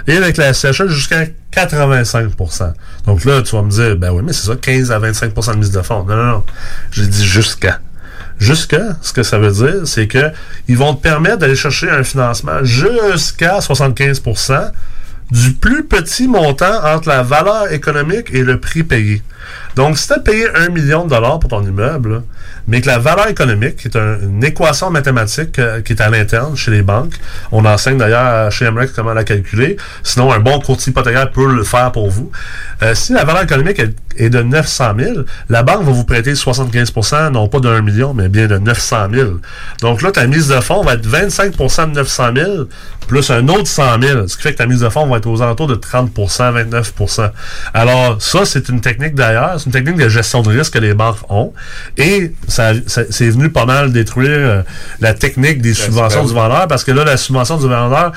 et 0.07 0.17
avec 0.17 0.37
la 0.37 0.53
SCHL 0.53 0.89
jusqu'à 0.89 1.25
85 1.51 2.31
%. 2.35 2.73
Donc 3.05 3.25
là, 3.25 3.41
tu 3.41 3.55
vas 3.55 3.61
me 3.61 3.69
dire, 3.69 3.95
ben 3.95 4.11
oui, 4.11 4.21
mais 4.25 4.33
c'est 4.33 4.47
ça, 4.47 4.55
15 4.55 4.91
à 4.91 4.99
25 4.99 5.33
% 5.33 5.51
de 5.53 5.57
mise 5.57 5.71
de 5.71 5.81
fonds. 5.81 6.03
Non, 6.03 6.15
non, 6.15 6.25
non. 6.25 6.43
J'ai 6.91 7.07
dit 7.07 7.25
jusqu'à. 7.25 7.79
Jusqu'à, 8.39 8.97
ce 9.03 9.13
que 9.13 9.21
ça 9.21 9.37
veut 9.37 9.51
dire, 9.51 9.81
c'est 9.85 10.07
que 10.07 10.31
ils 10.67 10.75
vont 10.75 10.95
te 10.95 11.03
permettre 11.03 11.37
d'aller 11.37 11.55
chercher 11.55 11.91
un 11.91 12.03
financement 12.03 12.63
jusqu'à 12.63 13.61
75 13.61 14.19
% 14.19 14.71
du 15.31 15.53
plus 15.53 15.83
petit 15.85 16.27
montant 16.27 16.83
entre 16.85 17.07
la 17.09 17.23
valeur 17.23 17.71
économique 17.71 18.27
et 18.33 18.43
le 18.43 18.59
prix 18.59 18.83
payé. 18.83 19.21
Donc, 19.75 19.97
si 19.97 20.07
tu 20.07 20.13
as 20.13 20.19
payé 20.19 20.45
un 20.55 20.69
million 20.69 21.05
de 21.05 21.09
dollars 21.09 21.39
pour 21.39 21.49
ton 21.49 21.63
immeuble, 21.63 22.23
mais 22.67 22.79
que 22.81 22.87
la 22.87 22.99
valeur 22.99 23.27
économique, 23.27 23.77
qui 23.77 23.87
est 23.87 23.95
un- 23.97 24.19
une 24.21 24.43
équation 24.43 24.91
mathématique 24.91 25.57
euh, 25.59 25.81
qui 25.81 25.93
est 25.93 26.01
à 26.01 26.09
l'interne 26.09 26.55
chez 26.55 26.69
les 26.71 26.81
banques, 26.83 27.13
on 27.51 27.65
enseigne 27.65 27.97
d'ailleurs 27.97 28.51
chez 28.51 28.69
MREX 28.69 28.91
comment 28.93 29.13
la 29.13 29.23
calculer, 29.23 29.77
sinon 30.03 30.31
un 30.31 30.39
bon 30.39 30.59
courtier 30.59 30.91
hypothécaire 30.91 31.31
peut 31.31 31.51
le 31.53 31.63
faire 31.63 31.91
pour 31.91 32.09
vous. 32.09 32.31
Euh, 32.83 32.93
si 32.93 33.13
la 33.13 33.23
valeur 33.23 33.43
économique 33.43 33.79
est, 33.79 33.93
est 34.17 34.29
de 34.29 34.41
900 34.41 34.93
000, 34.97 35.11
la 35.49 35.63
banque 35.63 35.83
va 35.83 35.91
vous 35.91 36.03
prêter 36.03 36.33
75% 36.33 37.31
non 37.31 37.47
pas 37.47 37.59
d'un 37.59 37.81
million, 37.81 38.13
mais 38.13 38.29
bien 38.29 38.47
de 38.47 38.57
900 38.57 39.07
000. 39.13 39.29
Donc 39.81 40.01
là, 40.01 40.11
ta 40.11 40.27
mise 40.27 40.47
de 40.47 40.59
fonds 40.61 40.83
va 40.83 40.93
être 40.93 41.07
25% 41.07 41.91
de 41.91 41.95
900 41.95 42.23
000 42.35 42.51
plus 43.07 43.29
un 43.31 43.47
autre 43.49 43.67
100 43.67 44.01
000, 44.01 44.27
ce 44.27 44.37
qui 44.37 44.43
fait 44.43 44.53
que 44.53 44.59
ta 44.59 44.65
mise 44.65 44.79
de 44.81 44.89
fonds 44.89 45.05
va 45.07 45.17
être 45.17 45.27
aux 45.27 45.41
alentours 45.41 45.67
de 45.67 45.75
30% 45.75 46.09
29% 46.13 47.29
Alors, 47.73 48.21
ça, 48.21 48.45
c'est 48.45 48.69
une 48.69 48.79
technique 48.79 49.15
d'ailleurs, 49.15 49.55
c'est 49.59 49.65
une 49.65 49.71
technique 49.71 49.97
de 49.97 50.07
gestion 50.07 50.41
de 50.41 50.49
risque 50.49 50.73
que 50.73 50.79
les 50.79 50.93
banques 50.93 51.17
ont. 51.29 51.51
Et 51.97 52.31
ça, 52.47 52.71
ça- 52.87 53.01
c'est 53.09 53.29
venu 53.29 53.49
pas 53.49 53.65
mal 53.65 53.91
détruire 53.91 54.29
euh, 54.31 54.61
la 55.01 55.13
technique 55.13 55.61
des 55.61 55.73
subventions 55.73 56.23
du 56.25 56.33
vendeur 56.33 56.67
parce 56.67 56.83
que 56.83 56.91
là, 56.91 57.03
la 57.03 57.17
subvention 57.17 57.57
du 57.57 57.67
vendeur 57.67 58.13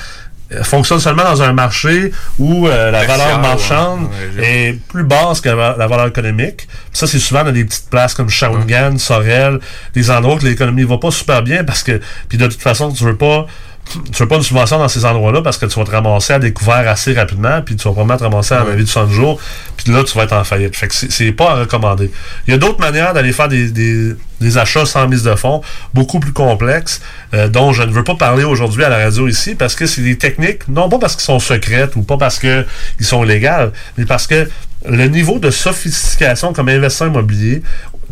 fonctionne 0.63 1.01
seulement 1.01 1.25
dans 1.25 1.43
un 1.43 1.53
marché 1.53 2.13
où 2.39 2.67
euh, 2.67 2.91
la 2.91 3.05
valeur 3.05 3.39
marchande 3.41 4.09
Ouais, 4.37 4.45
est 4.47 4.79
plus 4.89 5.05
basse 5.05 5.41
que 5.41 5.49
la 5.49 5.75
la 5.77 5.87
valeur 5.87 6.07
économique. 6.07 6.67
Puis 6.69 6.69
ça, 6.93 7.07
c'est 7.07 7.19
souvent 7.19 7.45
dans 7.45 7.53
des 7.53 7.65
petites 7.65 7.89
places 7.89 8.15
comme 8.15 8.29
Shawinigan, 8.29 8.99
Sorel, 8.99 9.61
des 9.95 10.11
endroits 10.11 10.37
où 10.37 10.45
l'économie 10.45 10.85
va 10.85 10.99
pas 10.99 11.11
super 11.11 11.43
bien 11.43 11.65
parce 11.65 11.83
que, 11.83 12.01
puis 12.29 12.39
de 12.39 12.47
toute 12.47 12.61
façon, 12.61 12.93
tu 12.93 13.05
veux 13.05 13.17
pas 13.17 13.47
tu 13.87 14.23
veux 14.23 14.29
pas 14.29 14.37
une 14.37 14.43
subvention 14.43 14.79
dans 14.79 14.89
ces 14.89 15.05
endroits-là 15.05 15.43
parce 15.43 15.59
que 15.59 15.67
tu 15.67 15.79
vas 15.79 15.85
te 15.85 15.91
ramasser 15.91 16.33
à 16.33 16.39
découvert 16.39 16.89
assez 16.89 17.13
rapidement, 17.13 17.61
puis 17.63 17.77
tu 17.77 17.85
vas 17.87 17.93
probablement 17.93 18.19
te 18.19 18.25
ramasser 18.25 18.55
à 18.55 18.63
un 18.63 18.71
avis 18.73 18.85
de 18.85 18.89
60 18.89 19.11
jours, 19.13 19.39
puis 19.77 19.93
là, 19.93 20.03
tu 20.05 20.17
vas 20.17 20.25
être 20.25 20.33
en 20.33 20.43
faillite. 20.43 20.75
Fait 20.75 20.89
que 20.89 20.95
c'est- 20.95 21.11
c'est 21.13 21.33
pas 21.33 21.53
à 21.53 21.55
recommander. 21.61 22.11
Il 22.47 22.53
y 22.53 22.55
a 22.55 22.59
d'autres 22.59 22.81
manières 22.81 23.13
d'aller 23.15 23.33
faire 23.33 23.49
des, 23.49 23.71
des, 23.71 24.15
des 24.41 24.59
achats 24.59 24.87
sans 24.87 25.07
mise 25.07 25.23
de 25.23 25.35
fonds, 25.35 25.61
beaucoup 25.93 26.19
plus 26.19 26.33
complexes, 26.33 27.01
euh, 27.35 27.49
dont 27.49 27.73
je 27.73 27.83
ne 27.83 27.93
veux 27.93 28.05
pas 28.05 28.15
parler 28.17 28.45
aujourd'hui 28.45 28.83
à 28.85 28.89
la 28.89 28.99
radio 28.99 29.29
ici, 29.29 29.55
parce 29.55 29.75
que 29.75 29.87
c'est 29.87 30.03
des 30.03 30.17
techniques, 30.19 30.67
non 30.69 30.89
pas 30.89 30.99
parce 30.99 31.15
qu'ils 31.15 31.25
sont 31.25 31.39
secrètes 31.39 31.95
ou 31.97 32.03
pas 32.03 32.17
parce 32.17 32.39
qu'ils 32.39 32.65
sont 33.03 33.23
légales, 33.23 33.71
mais 33.99 34.07
parce 34.07 34.27
que 34.27 34.49
le 34.87 35.07
niveau 35.09 35.39
de 35.39 35.51
sophistication 35.51 36.53
comme 36.53 36.69
investisseur 36.69 37.09
immobilier, 37.09 37.63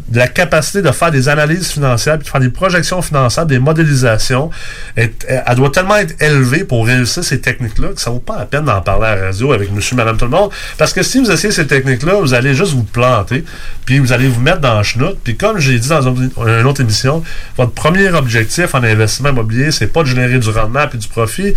de 0.08 0.18
la 0.18 0.28
capacité 0.28 0.82
de 0.82 0.90
faire 0.90 1.10
des 1.10 1.28
analyses 1.28 1.70
financières, 1.70 2.18
puis 2.18 2.26
de 2.26 2.30
faire 2.30 2.40
des 2.40 2.48
projections 2.50 3.00
financières, 3.02 3.46
des 3.46 3.58
modélisations, 3.58 4.50
est- 4.96 5.26
elle 5.46 5.56
doit 5.56 5.70
tellement 5.70 5.96
être 5.96 6.14
élevée 6.22 6.64
pour 6.64 6.86
réussir 6.86 7.24
ces 7.24 7.40
techniques-là 7.40 7.88
que 7.94 8.00
ça 8.00 8.10
vaut 8.10 8.18
pas 8.18 8.38
la 8.38 8.46
peine 8.46 8.64
d'en 8.64 8.80
parler 8.80 9.06
à 9.06 9.16
la 9.16 9.26
radio 9.26 9.52
avec 9.52 9.72
monsieur, 9.72 9.96
madame, 9.96 10.16
tout 10.16 10.24
le 10.26 10.30
monde. 10.30 10.50
Parce 10.78 10.92
que 10.92 11.02
si 11.02 11.18
vous 11.20 11.30
essayez 11.30 11.52
ces 11.52 11.66
techniques-là, 11.66 12.14
vous 12.20 12.34
allez 12.34 12.54
juste 12.54 12.72
vous 12.72 12.82
planter, 12.84 13.44
puis 13.84 13.98
vous 13.98 14.12
allez 14.12 14.28
vous 14.28 14.40
mettre 14.40 14.60
dans 14.60 14.76
le 14.78 14.82
chenoute. 14.82 15.18
Puis 15.24 15.36
comme 15.36 15.58
j'ai 15.58 15.78
dit 15.78 15.88
dans 15.88 16.02
une, 16.14 16.30
autre 16.66 16.80
émission, 16.80 17.22
votre 17.56 17.72
premier 17.72 18.08
objectif 18.10 18.74
en 18.74 18.82
investissement 18.82 19.30
immobilier, 19.30 19.70
c'est 19.70 19.86
pas 19.86 20.02
de 20.02 20.08
générer 20.08 20.38
du 20.38 20.50
rendement 20.50 20.86
puis 20.88 20.98
du 20.98 21.08
profit, 21.08 21.54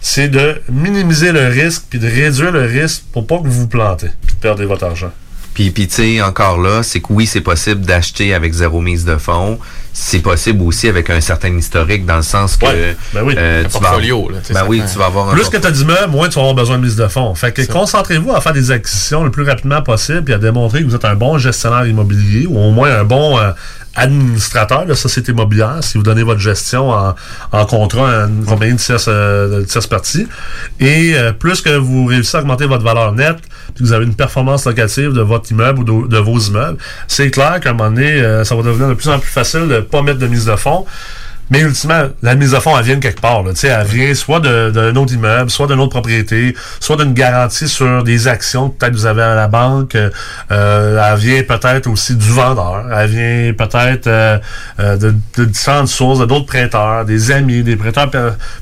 c'est 0.00 0.28
de 0.28 0.60
minimiser 0.70 1.32
le 1.32 1.46
risque 1.48 1.84
puis 1.88 1.98
de 1.98 2.06
réduire 2.06 2.52
le 2.52 2.62
risque 2.64 3.04
pour 3.12 3.26
pas 3.26 3.38
que 3.38 3.44
vous 3.44 3.60
vous 3.62 3.68
plantez 3.68 4.08
puis 4.26 4.34
de 4.36 4.40
perdre 4.40 4.62
votre 4.64 4.84
argent. 4.84 5.10
Puis, 5.54 5.70
puis 5.70 5.86
tu 5.86 5.94
sais, 5.94 6.20
encore 6.22 6.60
là, 6.60 6.82
c'est 6.82 7.00
que 7.00 7.06
oui, 7.10 7.26
c'est 7.26 7.40
possible 7.40 7.80
d'acheter 7.82 8.34
avec 8.34 8.52
zéro 8.52 8.80
mise 8.80 9.04
de 9.04 9.16
fonds. 9.16 9.58
C'est 9.96 10.18
possible 10.18 10.60
aussi 10.62 10.88
avec 10.88 11.08
un 11.10 11.20
certain 11.20 11.56
historique, 11.56 12.04
dans 12.04 12.16
le 12.16 12.22
sens 12.22 12.56
que 12.56 12.66
Ouais, 12.66 12.96
ben 13.12 13.22
oui. 13.22 13.34
euh, 13.38 13.60
Un 13.60 13.68
tu 13.68 13.74
vas, 13.74 13.78
portfolio, 13.78 14.28
là, 14.28 14.38
ben 14.52 14.64
oui, 14.66 14.82
tu 14.92 14.98
vas 14.98 15.06
avoir 15.06 15.28
un 15.30 15.34
Plus 15.34 15.48
que 15.48 15.56
tu 15.56 15.66
as 15.66 15.70
d'immeubles, 15.70 16.10
moins 16.10 16.28
tu 16.28 16.34
vas 16.34 16.40
avoir 16.40 16.54
besoin 16.56 16.78
de 16.78 16.82
mise 16.82 16.96
de 16.96 17.06
fonds. 17.06 17.32
Fait 17.36 17.52
que 17.52 17.62
concentrez-vous 17.70 18.32
à 18.34 18.40
faire 18.40 18.52
des 18.52 18.72
acquisitions 18.72 19.22
le 19.22 19.30
plus 19.30 19.44
rapidement 19.44 19.82
possible 19.82 20.32
et 20.32 20.34
à 20.34 20.38
démontrer 20.38 20.80
que 20.80 20.86
vous 20.88 20.96
êtes 20.96 21.04
un 21.04 21.14
bon 21.14 21.38
gestionnaire 21.38 21.86
immobilier 21.86 22.46
ou 22.48 22.58
au 22.58 22.72
moins 22.72 22.90
un 22.92 23.04
bon 23.04 23.38
euh, 23.38 23.52
administrateur 23.96 24.86
de 24.86 24.94
société 24.94 25.32
immobilière 25.32 25.78
si 25.82 25.96
vous 25.98 26.04
donnez 26.04 26.22
votre 26.22 26.40
gestion 26.40 26.90
en, 26.90 27.14
en 27.52 27.66
contrat 27.66 28.22
à 28.22 28.26
une 28.26 28.44
compagnie 28.44 28.72
de 28.74 28.78
tierce, 28.78 29.06
euh, 29.08 29.64
de 29.64 29.86
partie. 29.86 30.26
Et 30.80 31.14
euh, 31.14 31.32
plus 31.32 31.60
que 31.60 31.76
vous 31.76 32.06
réussissez 32.06 32.38
à 32.38 32.40
augmenter 32.40 32.66
votre 32.66 32.84
valeur 32.84 33.12
nette, 33.12 33.38
puis 33.74 33.82
que 33.82 33.84
vous 33.84 33.92
avez 33.92 34.04
une 34.04 34.14
performance 34.14 34.66
locative 34.66 35.12
de 35.12 35.20
votre 35.20 35.50
immeuble 35.50 35.80
ou 35.80 35.84
de, 35.84 36.08
de 36.08 36.18
vos 36.18 36.38
immeubles, 36.38 36.78
c'est 37.08 37.30
clair 37.30 37.60
qu'à 37.60 37.70
un 37.70 37.72
moment 37.74 37.90
donné, 37.90 38.10
euh, 38.10 38.44
ça 38.44 38.54
va 38.54 38.62
devenir 38.62 38.88
de 38.88 38.94
plus 38.94 39.08
en 39.08 39.18
plus 39.18 39.30
facile 39.30 39.68
de 39.68 39.76
ne 39.76 39.80
pas 39.80 40.02
mettre 40.02 40.18
de 40.18 40.26
mise 40.26 40.46
de 40.46 40.56
fonds. 40.56 40.86
Mais 41.50 41.60
ultimement, 41.60 42.04
la 42.22 42.34
mise 42.34 42.54
à 42.54 42.60
fond, 42.60 42.76
elle 42.78 42.84
vient 42.84 42.96
de 42.96 43.00
quelque 43.00 43.20
part. 43.20 43.42
Là. 43.42 43.52
Elle 43.62 43.86
vient 43.86 44.14
soit 44.14 44.40
d'un 44.40 44.96
autre 44.96 45.12
immeuble, 45.12 45.50
soit 45.50 45.66
d'une 45.66 45.80
autre 45.80 45.90
propriété, 45.90 46.54
soit 46.80 46.96
d'une 46.96 47.12
garantie 47.12 47.68
sur 47.68 48.02
des 48.02 48.28
actions 48.28 48.70
que 48.70 48.78
peut-être 48.78 48.94
vous 48.94 49.06
avez 49.06 49.22
à 49.22 49.34
la 49.34 49.48
banque. 49.48 49.96
Euh, 50.50 51.12
elle 51.12 51.18
vient 51.18 51.42
peut-être 51.42 51.86
aussi 51.86 52.16
du 52.16 52.30
vendeur. 52.30 52.86
Elle 52.92 53.10
vient 53.10 53.52
peut-être 53.52 54.06
euh, 54.06 54.38
euh, 54.80 54.96
de, 54.96 55.14
de 55.36 55.44
différentes 55.44 55.88
sources, 55.88 56.26
d'autres 56.26 56.46
prêteurs, 56.46 57.04
des 57.04 57.30
amis, 57.30 57.62
des 57.62 57.76
prêteurs 57.76 58.10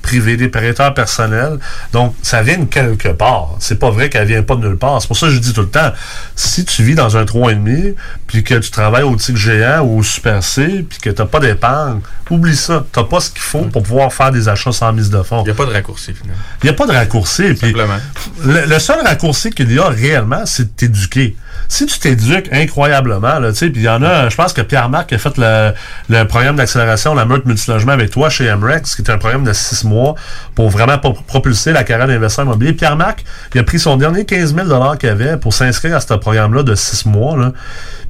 privés, 0.02 0.36
des 0.36 0.48
prêteurs 0.48 0.94
personnels. 0.94 1.58
Donc, 1.92 2.14
ça 2.22 2.42
vient 2.42 2.58
de 2.58 2.64
quelque 2.64 3.08
part. 3.08 3.50
C'est 3.60 3.78
pas 3.78 3.90
vrai 3.90 4.08
qu'elle 4.10 4.26
vient 4.26 4.42
pas 4.42 4.56
de 4.56 4.66
nulle 4.66 4.78
part. 4.78 5.00
C'est 5.00 5.08
pour 5.08 5.16
ça 5.16 5.26
que 5.26 5.32
je 5.32 5.38
dis 5.38 5.52
tout 5.52 5.62
le 5.62 5.68
temps, 5.68 5.92
si 6.34 6.64
tu 6.64 6.82
vis 6.82 6.94
dans 6.94 7.16
un 7.16 7.24
3,5, 7.24 7.94
puis 8.26 8.42
que 8.42 8.54
tu 8.54 8.70
travailles 8.70 9.02
au 9.02 9.14
Tigre 9.16 9.38
Géant 9.38 9.80
ou 9.82 9.98
au 9.98 10.02
Super 10.02 10.42
C, 10.42 10.84
puis 10.88 10.98
que 10.98 11.10
tu 11.10 11.20
n'as 11.20 11.28
pas 11.28 11.40
d'épargne, 11.40 12.00
oublie 12.30 12.56
ça. 12.56 12.71
Tu 12.92 12.98
n'as 13.00 13.06
pas 13.06 13.20
ce 13.20 13.30
qu'il 13.30 13.40
faut 13.40 13.62
pour 13.66 13.82
pouvoir 13.82 14.12
faire 14.12 14.30
des 14.30 14.48
achats 14.48 14.72
sans 14.72 14.92
mise 14.92 15.10
de 15.10 15.22
fonds. 15.22 15.40
Il 15.42 15.44
n'y 15.46 15.50
a 15.50 15.54
pas 15.54 15.66
de 15.66 15.72
raccourci, 15.72 16.12
finalement. 16.14 16.42
Il 16.62 16.66
n'y 16.66 16.70
a 16.70 16.72
pas 16.74 16.86
de 16.86 16.92
raccourci. 16.92 17.56
Simplement. 17.56 17.96
le, 18.44 18.66
le 18.66 18.78
seul 18.78 19.00
raccourci 19.04 19.50
qu'il 19.50 19.72
y 19.72 19.78
a 19.78 19.88
réellement, 19.88 20.42
c'est 20.46 20.64
de 20.64 20.68
t'éduquer. 20.70 21.36
Si 21.68 21.86
tu 21.86 21.98
t'éduques 21.98 22.48
incroyablement, 22.52 23.38
là, 23.38 23.52
tu 23.52 23.58
sais, 23.58 23.70
puis 23.70 23.82
il 23.82 23.84
y 23.84 23.88
en 23.88 24.02
a, 24.02 24.28
je 24.28 24.36
pense 24.36 24.52
que 24.52 24.60
Pierre-Marc 24.62 25.12
a 25.12 25.18
fait 25.18 25.36
le, 25.38 25.72
le 26.08 26.24
programme 26.24 26.56
d'accélération, 26.56 27.14
la 27.14 27.24
meute 27.24 27.46
multilogement 27.46 27.92
avec 27.92 28.10
toi 28.10 28.28
chez 28.30 28.52
MREX, 28.54 28.94
qui 28.96 29.02
est 29.02 29.10
un 29.10 29.18
programme 29.18 29.44
de 29.44 29.52
six 29.52 29.84
mois 29.84 30.14
pour 30.54 30.68
vraiment 30.70 30.98
pro- 30.98 31.12
propulser 31.26 31.72
la 31.72 31.84
carrière 31.84 32.08
d'investisseur 32.08 32.44
immobilier. 32.44 32.72
Pierre-Marc, 32.72 33.24
il 33.54 33.60
a 33.60 33.64
pris 33.64 33.78
son 33.78 33.96
dernier 33.96 34.24
15 34.24 34.54
000 34.54 34.96
qu'il 34.96 35.08
avait 35.08 35.36
pour 35.36 35.54
s'inscrire 35.54 35.96
à 35.96 36.00
ce 36.00 36.12
programme-là 36.14 36.62
de 36.62 36.74
six 36.74 37.06
mois, 37.06 37.36
là. 37.36 37.52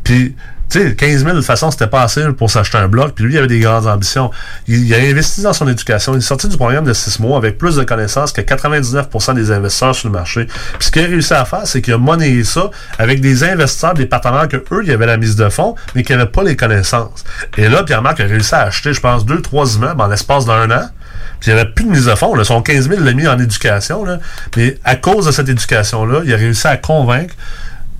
Puis, 0.03 0.35
tu 0.73 0.89
sais, 0.89 0.95
15 0.95 1.19
000, 1.19 1.31
de 1.31 1.37
toute 1.37 1.45
façon, 1.45 1.71
c'était 1.71 1.87
pas 1.87 2.03
assez 2.03 2.25
pour 2.33 2.51
s'acheter 2.51 2.79
un 2.79 2.89
bloc. 2.89 3.13
Puis 3.15 3.25
lui, 3.25 3.35
il 3.35 3.39
avait 3.39 3.47
des 3.47 3.61
grandes 3.61 3.87
ambitions. 3.87 4.31
Il, 4.67 4.87
il 4.87 4.95
a 4.95 4.99
investi 4.99 5.43
dans 5.43 5.53
son 5.53 5.69
éducation. 5.69 6.15
Il 6.15 6.19
est 6.19 6.23
sorti 6.23 6.49
du 6.49 6.57
programme 6.57 6.85
de 6.85 6.95
6 6.95 7.21
mois 7.21 7.37
avec 7.37 7.59
plus 7.59 7.77
de 7.77 7.85
connaissances 7.85 8.33
que 8.33 8.41
99% 8.41 9.35
des 9.35 9.51
investisseurs 9.51 9.95
sur 9.95 10.09
le 10.09 10.15
marché. 10.15 10.47
Puis 10.79 10.87
ce 10.87 10.91
qu'il 10.91 11.03
a 11.03 11.07
réussi 11.07 11.35
à 11.35 11.45
faire, 11.45 11.67
c'est 11.67 11.83
qu'il 11.83 11.93
a 11.93 11.99
monnayé 11.99 12.43
ça 12.43 12.71
avec 12.99 13.21
des 13.21 13.45
investisseurs, 13.45 13.93
des 13.93 14.07
partenaires 14.07 14.49
que 14.49 14.57
eux, 14.57 14.81
il 14.83 14.89
y 14.89 14.93
avait 14.93 15.05
la 15.05 15.19
mise 15.19 15.37
de 15.37 15.51
fonds, 15.51 15.75
mais 15.95 16.05
qui 16.05 16.13
n'avaient 16.13 16.25
pas 16.25 16.43
les 16.43 16.57
connaissances. 16.57 17.23
Et 17.59 17.69
là, 17.69 17.83
Pierre-Marc 17.83 18.21
a 18.21 18.25
réussi 18.25 18.55
à 18.55 18.63
acheter, 18.63 18.95
je 18.95 19.01
pense, 19.01 19.27
deux, 19.27 19.43
trois 19.43 19.75
immeubles 19.75 20.01
en 20.01 20.07
l'espace 20.07 20.47
d'un 20.47 20.71
an. 20.71 20.89
Puis 21.41 21.51
il 21.51 21.55
n'y 21.55 21.61
avait 21.61 21.71
plus 21.71 21.85
de 21.85 21.91
mise 21.91 22.07
de 22.07 22.15
fonds. 22.15 22.35
Là. 22.35 22.45
Son 22.45 22.63
15 22.63 22.89
000 22.89 23.03
l'a 23.03 23.13
mis 23.13 23.27
en 23.27 23.39
éducation. 23.39 24.05
Là. 24.05 24.21
Mais 24.57 24.79
à 24.85 24.97
cause 24.97 25.27
de 25.27 25.33
cette 25.33 25.49
éducation-là, 25.49 26.23
il 26.25 26.33
a 26.33 26.37
réussi 26.37 26.67
à 26.67 26.77
convaincre 26.77 27.35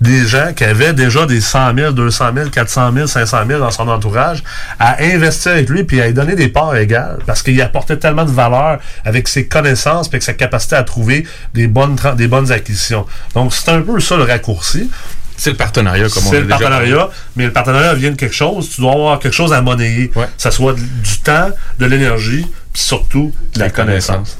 des 0.03 0.27
gens 0.27 0.51
qui 0.53 0.63
avaient 0.65 0.93
déjà 0.93 1.25
des 1.25 1.39
100 1.41 1.75
000, 1.75 1.91
200 1.93 2.25
000, 2.35 2.49
400 2.49 2.91
000, 2.93 3.07
500 3.07 3.37
000 3.47 3.59
dans 3.59 3.71
son 3.71 3.87
entourage, 3.87 4.43
à 4.79 5.01
investir 5.01 5.53
avec 5.53 5.69
lui 5.69 5.83
puis 5.85 6.01
à 6.01 6.07
lui 6.07 6.13
donner 6.13 6.35
des 6.35 6.49
parts 6.49 6.75
égales 6.75 7.19
parce 7.25 7.41
qu'il 7.41 7.59
apportait 7.61 7.97
tellement 7.97 8.25
de 8.25 8.31
valeur 8.31 8.79
avec 9.05 9.27
ses 9.27 9.47
connaissances 9.47 10.07
et 10.07 10.09
avec 10.09 10.23
sa 10.23 10.33
capacité 10.33 10.75
à 10.75 10.83
trouver 10.83 11.25
des 11.53 11.67
bonnes, 11.67 11.95
des 12.17 12.27
bonnes 12.27 12.51
acquisitions. 12.51 13.05
Donc, 13.33 13.53
c'est 13.53 13.69
un 13.69 13.81
peu 13.81 13.99
ça 13.99 14.17
le 14.17 14.23
raccourci. 14.23 14.91
C'est 15.37 15.49
le 15.51 15.57
partenariat, 15.57 16.07
comme 16.09 16.27
on 16.27 16.29
C'est 16.29 16.39
le 16.41 16.45
déjà 16.45 16.57
partenariat, 16.59 16.95
parlé. 16.97 17.11
mais 17.35 17.45
le 17.45 17.51
partenariat 17.53 17.93
vient 17.95 18.11
de 18.11 18.15
quelque 18.15 18.35
chose. 18.35 18.69
Tu 18.69 18.81
dois 18.81 18.91
avoir 18.93 19.19
quelque 19.19 19.33
chose 19.33 19.51
à 19.51 19.61
monnayer. 19.61 20.09
Que 20.09 20.19
ça 20.37 20.51
soit 20.51 20.73
du 20.73 21.17
temps, 21.23 21.49
de 21.79 21.85
l'énergie, 21.85 22.45
puis 22.71 22.81
surtout 22.81 23.33
de 23.55 23.59
la 23.59 23.69
connaissance. 23.69 24.37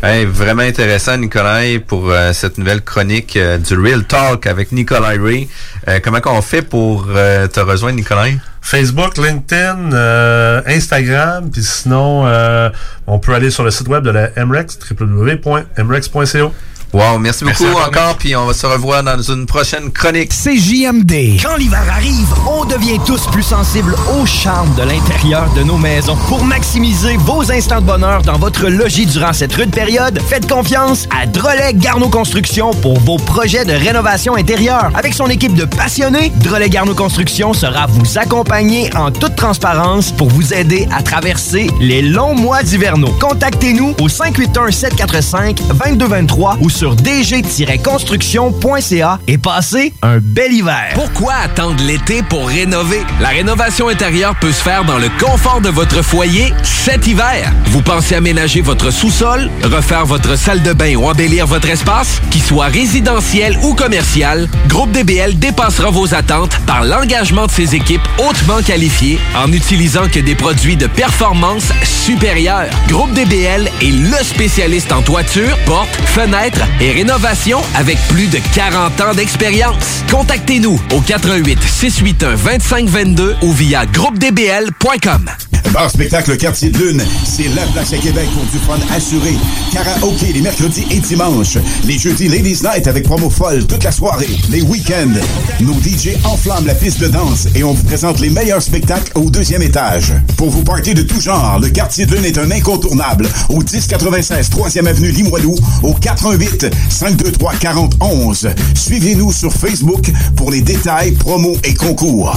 Hey, 0.00 0.26
vraiment 0.26 0.62
intéressant, 0.62 1.16
Nicolas, 1.16 1.60
pour 1.84 2.12
euh, 2.12 2.32
cette 2.32 2.56
nouvelle 2.56 2.82
chronique 2.82 3.36
euh, 3.36 3.58
du 3.58 3.74
Real 3.74 4.04
Talk 4.04 4.46
avec 4.46 4.70
Nicolas 4.70 5.14
Ray. 5.20 5.48
Euh, 5.88 5.98
comment 6.00 6.20
qu'on 6.20 6.40
fait 6.40 6.62
pour 6.62 7.06
euh, 7.08 7.48
te 7.48 7.58
rejoindre, 7.58 7.96
Nicolas? 7.96 8.28
Facebook, 8.62 9.18
LinkedIn, 9.18 9.92
euh, 9.92 10.62
Instagram, 10.66 11.50
puis 11.50 11.64
sinon, 11.64 12.28
euh, 12.28 12.70
on 13.08 13.18
peut 13.18 13.34
aller 13.34 13.50
sur 13.50 13.64
le 13.64 13.72
site 13.72 13.88
web 13.88 14.04
de 14.04 14.10
la 14.10 14.30
MREX, 14.36 14.78
www.mrex.co. 14.88 16.52
Wow, 16.94 17.18
merci 17.18 17.44
Merci 17.44 17.66
beaucoup 17.66 17.80
encore, 17.80 18.16
puis 18.16 18.34
on 18.34 18.46
va 18.46 18.54
se 18.54 18.66
revoir 18.66 19.02
dans 19.02 19.20
une 19.20 19.44
prochaine 19.44 19.92
chronique. 19.92 20.32
C'est 20.32 20.56
JMD. 20.56 21.38
Quand 21.42 21.56
l'hiver 21.56 21.84
arrive, 21.90 22.26
on 22.46 22.64
devient 22.64 22.98
tous 23.06 23.26
plus 23.26 23.42
sensibles 23.42 23.94
au 24.18 24.24
charme 24.24 24.74
de 24.74 24.84
l'intérieur 24.84 25.52
de 25.52 25.62
nos 25.62 25.76
maisons. 25.76 26.16
Pour 26.28 26.42
maximiser 26.42 27.18
vos 27.18 27.52
instants 27.52 27.82
de 27.82 27.86
bonheur 27.86 28.22
dans 28.22 28.38
votre 28.38 28.68
logis 28.68 29.04
durant 29.04 29.34
cette 29.34 29.52
rude 29.52 29.70
période, 29.70 30.18
faites 30.28 30.48
confiance 30.48 31.06
à 31.14 31.26
Drolet 31.26 31.74
Garneau 31.74 32.08
Construction 32.08 32.70
pour 32.70 32.98
vos 33.00 33.18
projets 33.18 33.66
de 33.66 33.72
rénovation 33.72 34.34
intérieure. 34.34 34.90
Avec 34.94 35.12
son 35.12 35.26
équipe 35.26 35.54
de 35.54 35.66
passionnés, 35.66 36.32
Drolet 36.36 36.70
Garneau 36.70 36.94
Construction 36.94 37.52
sera 37.52 37.84
vous 37.86 38.16
accompagner 38.16 38.88
en 38.96 39.10
toute 39.10 39.36
transparence 39.36 40.10
pour 40.10 40.30
vous 40.30 40.54
aider 40.54 40.88
à 40.90 41.02
traverser 41.02 41.68
les 41.80 42.00
longs 42.00 42.34
mois 42.34 42.62
d'hivernaux. 42.62 43.12
Contactez-nous 43.20 43.94
au 44.00 44.08
581-745-2223 44.08 46.56
ou 46.62 46.70
sur 46.78 46.94
dg-construction.ca 46.94 49.18
et 49.26 49.36
passez 49.36 49.92
un 50.02 50.18
bel 50.18 50.52
hiver. 50.52 50.92
Pourquoi 50.94 51.34
attendre 51.34 51.82
l'été 51.82 52.22
pour 52.22 52.46
rénover? 52.46 53.02
La 53.20 53.30
rénovation 53.30 53.88
intérieure 53.88 54.36
peut 54.40 54.52
se 54.52 54.62
faire 54.62 54.84
dans 54.84 54.98
le 54.98 55.08
confort 55.18 55.60
de 55.60 55.70
votre 55.70 56.02
foyer 56.02 56.54
cet 56.62 57.08
hiver. 57.08 57.52
Vous 57.66 57.82
pensez 57.82 58.14
aménager 58.14 58.60
votre 58.60 58.92
sous-sol, 58.92 59.50
refaire 59.64 60.06
votre 60.06 60.38
salle 60.38 60.62
de 60.62 60.72
bain 60.72 60.94
ou 60.94 61.08
embellir 61.08 61.48
votre 61.48 61.68
espace? 61.68 62.20
Qu'il 62.30 62.44
soit 62.44 62.66
résidentiel 62.66 63.58
ou 63.64 63.74
commercial, 63.74 64.48
Groupe 64.68 64.92
DBL 64.92 65.36
dépassera 65.36 65.90
vos 65.90 66.14
attentes 66.14 66.60
par 66.64 66.84
l'engagement 66.84 67.46
de 67.46 67.50
ses 67.50 67.74
équipes 67.74 68.06
hautement 68.18 68.62
qualifiées 68.62 69.18
en 69.36 69.52
utilisant 69.52 70.06
que 70.08 70.20
des 70.20 70.36
produits 70.36 70.76
de 70.76 70.86
performance 70.86 71.72
supérieure. 71.82 72.70
Groupe 72.86 73.12
DBL 73.14 73.68
est 73.82 73.90
le 73.90 74.22
spécialiste 74.22 74.92
en 74.92 75.02
toiture, 75.02 75.58
portes, 75.66 75.98
fenêtres 76.06 76.67
et 76.80 76.92
rénovation 76.92 77.60
avec 77.74 77.98
plus 78.08 78.26
de 78.26 78.38
40 78.54 79.00
ans 79.00 79.14
d'expérience. 79.14 80.02
Contactez-nous 80.10 80.80
au 80.92 81.00
88 81.00 81.58
681 81.62 82.36
2522 82.36 83.36
ou 83.42 83.52
via 83.52 83.86
groupedbl.com. 83.86 85.30
Bar 85.72 85.90
spectacle 85.90 86.36
Quartier 86.38 86.70
de 86.70 86.78
Lune, 86.78 87.02
c'est 87.24 87.48
la 87.54 87.62
place 87.66 87.92
à 87.92 87.98
Québec 87.98 88.26
pour 88.32 88.44
du 88.44 88.58
fun 88.58 88.78
assuré. 88.94 89.34
Karaoke 89.70 90.32
les 90.32 90.40
mercredis 90.40 90.86
et 90.90 90.98
dimanches. 91.00 91.58
Les 91.84 91.98
jeudis 91.98 92.28
Ladies 92.28 92.62
Night 92.62 92.86
avec 92.86 93.04
promo 93.04 93.28
folle 93.28 93.66
toute 93.66 93.84
la 93.84 93.92
soirée. 93.92 94.28
Les 94.48 94.62
week-ends, 94.62 95.20
nos 95.60 95.74
DJ 95.74 96.16
enflamment 96.24 96.66
la 96.66 96.74
piste 96.74 97.00
de 97.00 97.08
danse 97.08 97.48
et 97.54 97.64
on 97.64 97.74
vous 97.74 97.84
présente 97.84 98.18
les 98.20 98.30
meilleurs 98.30 98.62
spectacles 98.62 99.12
au 99.14 99.28
deuxième 99.28 99.62
étage. 99.62 100.14
Pour 100.36 100.48
vous 100.48 100.62
partir 100.62 100.94
de 100.94 101.02
tout 101.02 101.20
genre, 101.20 101.58
le 101.60 101.68
Quartier 101.68 102.06
de 102.06 102.16
Lune 102.16 102.24
est 102.24 102.38
un 102.38 102.50
incontournable 102.50 103.28
au 103.50 103.58
1096 103.58 104.50
3e 104.50 104.86
avenue 104.86 105.10
Limoilou 105.10 105.54
au 105.82 105.92
88 105.92 106.57
523 106.90 107.54
4011. 107.56 108.48
Suivez-nous 108.74 109.32
sur 109.32 109.52
Facebook 109.52 110.10
pour 110.36 110.50
les 110.50 110.62
détails, 110.62 111.12
promos 111.12 111.56
et 111.64 111.74
concours. 111.74 112.36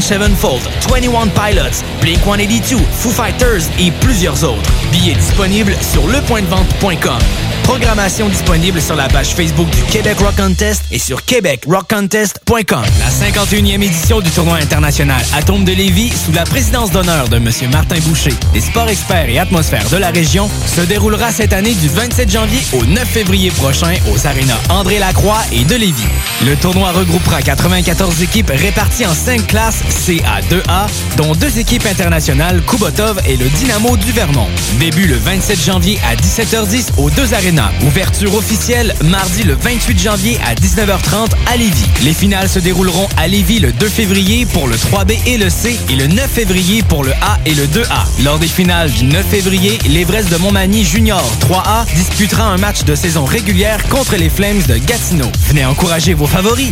Sevenfold, 0.00 0.62
21 0.88 1.28
Pilots, 1.28 1.82
Blink-182, 2.00 2.78
Foo 2.92 3.10
Fighters 3.10 3.62
et 3.78 3.90
plusieurs 4.00 4.42
autres. 4.44 4.70
Billets 4.90 5.14
disponibles 5.14 5.74
sur 5.80 6.06
lepointdevente.com. 6.06 7.53
Programmation 7.64 8.28
disponible 8.28 8.80
sur 8.80 8.94
la 8.94 9.08
page 9.08 9.34
Facebook 9.34 9.68
du 9.70 9.82
Québec 9.90 10.18
Rock 10.20 10.36
Contest 10.36 10.82
et 10.92 10.98
sur 10.98 11.24
québecrockcontest.com. 11.24 12.82
La 13.00 13.28
51e 13.28 13.82
édition 13.82 14.20
du 14.20 14.30
tournoi 14.30 14.58
international 14.58 15.20
Atome 15.34 15.64
de 15.64 15.72
Lévis, 15.72 16.12
sous 16.12 16.32
la 16.32 16.44
présidence 16.44 16.90
d'honneur 16.90 17.28
de 17.28 17.36
M. 17.36 17.50
Martin 17.72 17.98
Boucher, 18.00 18.34
des 18.52 18.60
sports 18.60 18.88
experts 18.88 19.28
et 19.28 19.38
atmosphères 19.38 19.88
de 19.88 19.96
la 19.96 20.10
région, 20.10 20.48
se 20.76 20.82
déroulera 20.82 21.32
cette 21.32 21.52
année 21.52 21.74
du 21.74 21.88
27 21.88 22.30
janvier 22.30 22.60
au 22.74 22.84
9 22.84 23.08
février 23.08 23.50
prochain 23.50 23.94
aux 24.12 24.26
arénas 24.26 24.58
André 24.68 24.98
Lacroix 24.98 25.40
et 25.50 25.64
de 25.64 25.74
Lévis. 25.74 26.06
Le 26.46 26.56
tournoi 26.56 26.92
regroupera 26.92 27.40
94 27.42 28.22
équipes 28.22 28.52
réparties 28.54 29.06
en 29.06 29.14
5 29.14 29.46
classes 29.46 29.82
CA2A, 30.06 30.86
dont 31.16 31.32
deux 31.32 31.58
équipes 31.58 31.86
internationales, 31.86 32.62
Kubotov 32.66 33.20
et 33.26 33.36
le 33.36 33.48
Dynamo 33.48 33.96
du 33.96 34.12
Vermont. 34.12 34.48
Début 34.78 35.06
le 35.06 35.16
27 35.16 35.64
janvier 35.64 35.98
à 36.06 36.14
17h10 36.14 36.98
aux 36.98 37.10
deux 37.10 37.32
arénas. 37.32 37.53
Ouverture 37.86 38.34
officielle 38.34 38.94
mardi 39.04 39.42
le 39.42 39.54
28 39.54 39.98
janvier 39.98 40.38
à 40.46 40.54
19h30 40.54 41.30
à 41.46 41.56
Lévis. 41.56 41.84
Les 42.02 42.12
finales 42.12 42.48
se 42.48 42.58
dérouleront 42.58 43.08
à 43.16 43.28
Lévis 43.28 43.60
le 43.60 43.72
2 43.72 43.88
février 43.88 44.46
pour 44.46 44.66
le 44.66 44.76
3B 44.76 45.16
et 45.26 45.38
le 45.38 45.50
C 45.50 45.78
et 45.90 45.96
le 45.96 46.06
9 46.06 46.28
février 46.28 46.82
pour 46.82 47.04
le 47.04 47.12
A 47.12 47.38
et 47.46 47.54
le 47.54 47.66
2A. 47.66 48.22
Lors 48.24 48.38
des 48.38 48.48
finales 48.48 48.90
du 48.90 49.04
9 49.04 49.24
février, 49.26 49.78
l'Everest 49.88 50.30
de 50.30 50.36
Montmagny 50.36 50.84
Junior 50.84 51.22
3A 51.40 51.86
disputera 51.94 52.44
un 52.44 52.56
match 52.56 52.84
de 52.84 52.94
saison 52.94 53.24
régulière 53.24 53.82
contre 53.88 54.16
les 54.16 54.30
Flames 54.30 54.62
de 54.68 54.76
Gatineau. 54.78 55.30
Venez 55.48 55.64
encourager 55.64 56.14
vos 56.14 56.26
favoris. 56.26 56.70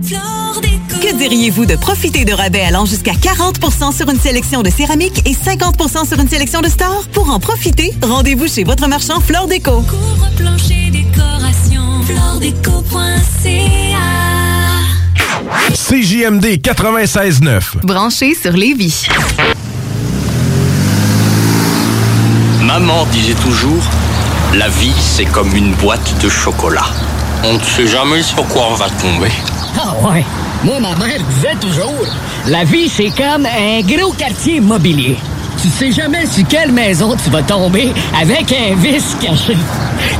Que 0.00 1.16
diriez-vous 1.16 1.66
de 1.66 1.74
profiter 1.74 2.24
de 2.24 2.32
rabais 2.32 2.60
allant 2.60 2.84
jusqu'à 2.84 3.12
40% 3.12 3.96
sur 3.96 4.08
une 4.08 4.18
sélection 4.18 4.62
de 4.62 4.70
céramique 4.70 5.26
et 5.26 5.32
50% 5.32 6.06
sur 6.06 6.20
une 6.20 6.28
sélection 6.28 6.60
de 6.60 6.68
stores? 6.68 7.04
Pour 7.12 7.30
en 7.30 7.40
profiter, 7.40 7.92
rendez-vous 8.02 8.46
chez 8.46 8.62
votre 8.62 8.86
marchand 8.86 9.18
Flore 9.20 9.48
Déco. 9.48 9.82
Décoration, 10.92 12.02
floredeco.ca 12.04 12.78
CJMD 15.72 16.44
96.9. 16.62 17.84
Branché 17.84 18.34
sur 18.34 18.52
Lévis. 18.52 19.06
Maman 22.62 23.04
disait 23.06 23.34
toujours, 23.34 23.82
la 24.54 24.68
vie 24.68 24.92
c'est 25.00 25.24
comme 25.24 25.54
une 25.56 25.72
boîte 25.74 26.14
de 26.22 26.28
chocolat. 26.28 26.86
On 27.42 27.54
ne 27.54 27.62
sait 27.62 27.88
jamais 27.88 28.22
sur 28.22 28.46
quoi 28.46 28.68
on 28.70 28.74
va 28.74 28.90
tomber. 28.90 29.30
Ah 29.80 29.94
ouais. 30.02 30.24
Moi, 30.64 30.80
ma 30.80 30.96
mère 30.96 31.20
disait 31.30 31.54
toujours, 31.60 32.04
la 32.46 32.64
vie, 32.64 32.88
c'est 32.88 33.10
comme 33.10 33.46
un 33.46 33.80
gros 33.82 34.12
quartier 34.12 34.56
immobilier. 34.56 35.16
Tu 35.60 35.68
sais 35.70 35.90
jamais 35.90 36.24
sur 36.26 36.46
quelle 36.46 36.70
maison 36.70 37.16
tu 37.16 37.30
vas 37.30 37.42
tomber 37.42 37.92
avec 38.20 38.52
un 38.52 38.76
vice 38.76 39.16
caché. 39.20 39.56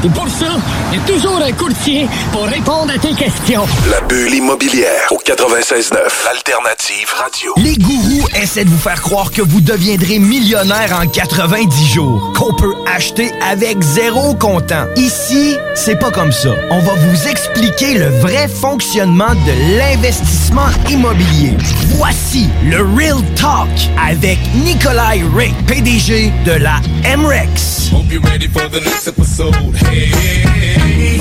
Et 0.04 0.08
pour 0.08 0.28
ça, 0.28 0.46
il 0.92 0.98
y 0.98 1.00
a 1.00 1.04
toujours 1.06 1.40
un 1.40 1.52
courtier 1.52 2.08
pour 2.32 2.42
répondre 2.42 2.92
à 2.92 2.98
tes 2.98 3.14
questions. 3.14 3.64
La 3.88 4.00
bulle 4.00 4.34
immobilière 4.34 5.06
au 5.12 5.18
96.9, 5.18 5.94
l'alternative 6.24 7.08
radio. 7.16 7.52
Les 7.56 7.76
gourous 7.76 8.26
essaient 8.34 8.64
de 8.64 8.70
vous 8.70 8.78
faire 8.78 9.00
croire 9.00 9.30
que 9.30 9.42
vous 9.42 9.60
deviendrez 9.60 10.18
millionnaire 10.18 10.98
en 11.00 11.06
90 11.06 11.86
jours, 11.86 12.32
qu'on 12.36 12.54
peut 12.54 12.74
acheter 12.96 13.30
avec 13.48 13.80
zéro 13.80 14.34
comptant. 14.34 14.86
Ici, 14.96 15.56
c'est 15.76 15.98
pas 15.98 16.10
comme 16.10 16.32
ça. 16.32 16.50
On 16.70 16.80
va 16.80 16.94
vous 16.94 17.28
expliquer 17.28 17.94
le 17.94 18.08
vrai 18.20 18.48
fonctionnement 18.48 19.34
de 19.34 19.78
l'investissement 19.78 20.68
immobilier. 20.90 21.56
Voici 21.96 22.48
le 22.64 22.82
Real 22.96 23.22
Talk 23.36 23.68
avec 24.04 24.38
Nikolai 24.54 25.22
Ray, 25.34 25.52
PDG 25.66 26.32
de 26.44 26.52
la 26.52 26.80
MREX. 27.16 27.90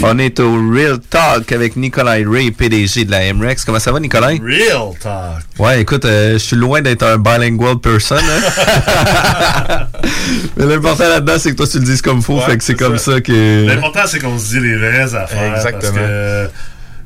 On 0.03 0.17
est 0.19 0.39
au 0.39 0.69
Real 0.71 0.99
Talk 0.99 1.51
avec 1.51 1.75
Nikolai 1.75 2.23
Ray, 2.27 2.51
PDG 2.51 3.05
de 3.05 3.11
la 3.11 3.33
MREX. 3.33 3.65
Comment 3.65 3.79
ça 3.79 3.91
va, 3.91 3.99
Nikolai? 3.99 4.39
Real 4.43 4.93
Talk. 5.01 5.41
Ouais, 5.59 5.81
écoute, 5.81 6.05
euh, 6.05 6.33
je 6.33 6.37
suis 6.37 6.55
loin 6.55 6.81
d'être 6.81 7.03
un 7.03 7.17
bilingual 7.17 7.77
person. 7.79 8.17
hein. 8.17 9.87
Mais 10.57 10.65
l'important 10.65 11.07
là-dedans, 11.09 11.35
c'est 11.37 11.51
que 11.51 11.55
toi, 11.57 11.67
tu 11.67 11.79
le 11.79 11.85
dises 11.85 12.01
comme 12.01 12.21
faut. 12.21 12.35
Ouais, 12.37 12.45
fait 12.45 12.57
que 12.57 12.63
c'est 12.63 12.75
comme 12.75 12.97
ça. 12.97 13.13
ça, 13.13 13.21
que. 13.21 13.65
L'important, 13.67 14.01
c'est 14.07 14.19
qu'on 14.19 14.37
se 14.37 14.49
dit 14.55 14.59
les 14.59 14.75
vraies 14.77 15.15
affaires. 15.15 15.55
Exactement. 15.55 15.93
Parce 15.93 16.05
que, 16.05 16.49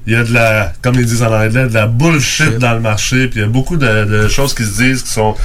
il 0.07 0.13
y 0.13 0.15
a 0.15 0.23
de 0.23 0.33
la, 0.33 0.73
comme 0.81 0.95
ils 0.95 1.05
disent 1.05 1.23
en 1.23 1.31
anglais, 1.33 1.67
de 1.67 1.73
la 1.73 1.87
bullshit 1.87 2.57
dans 2.57 2.73
le 2.73 2.79
marché. 2.79 3.27
Puis 3.27 3.39
il 3.39 3.43
y 3.43 3.45
a 3.45 3.49
beaucoup 3.49 3.77
de, 3.77 4.05
de 4.05 4.27
choses 4.27 4.53
qui 4.53 4.63
se 4.63 4.81
disent 4.81 5.03
qui 5.03 5.11
sont 5.11 5.35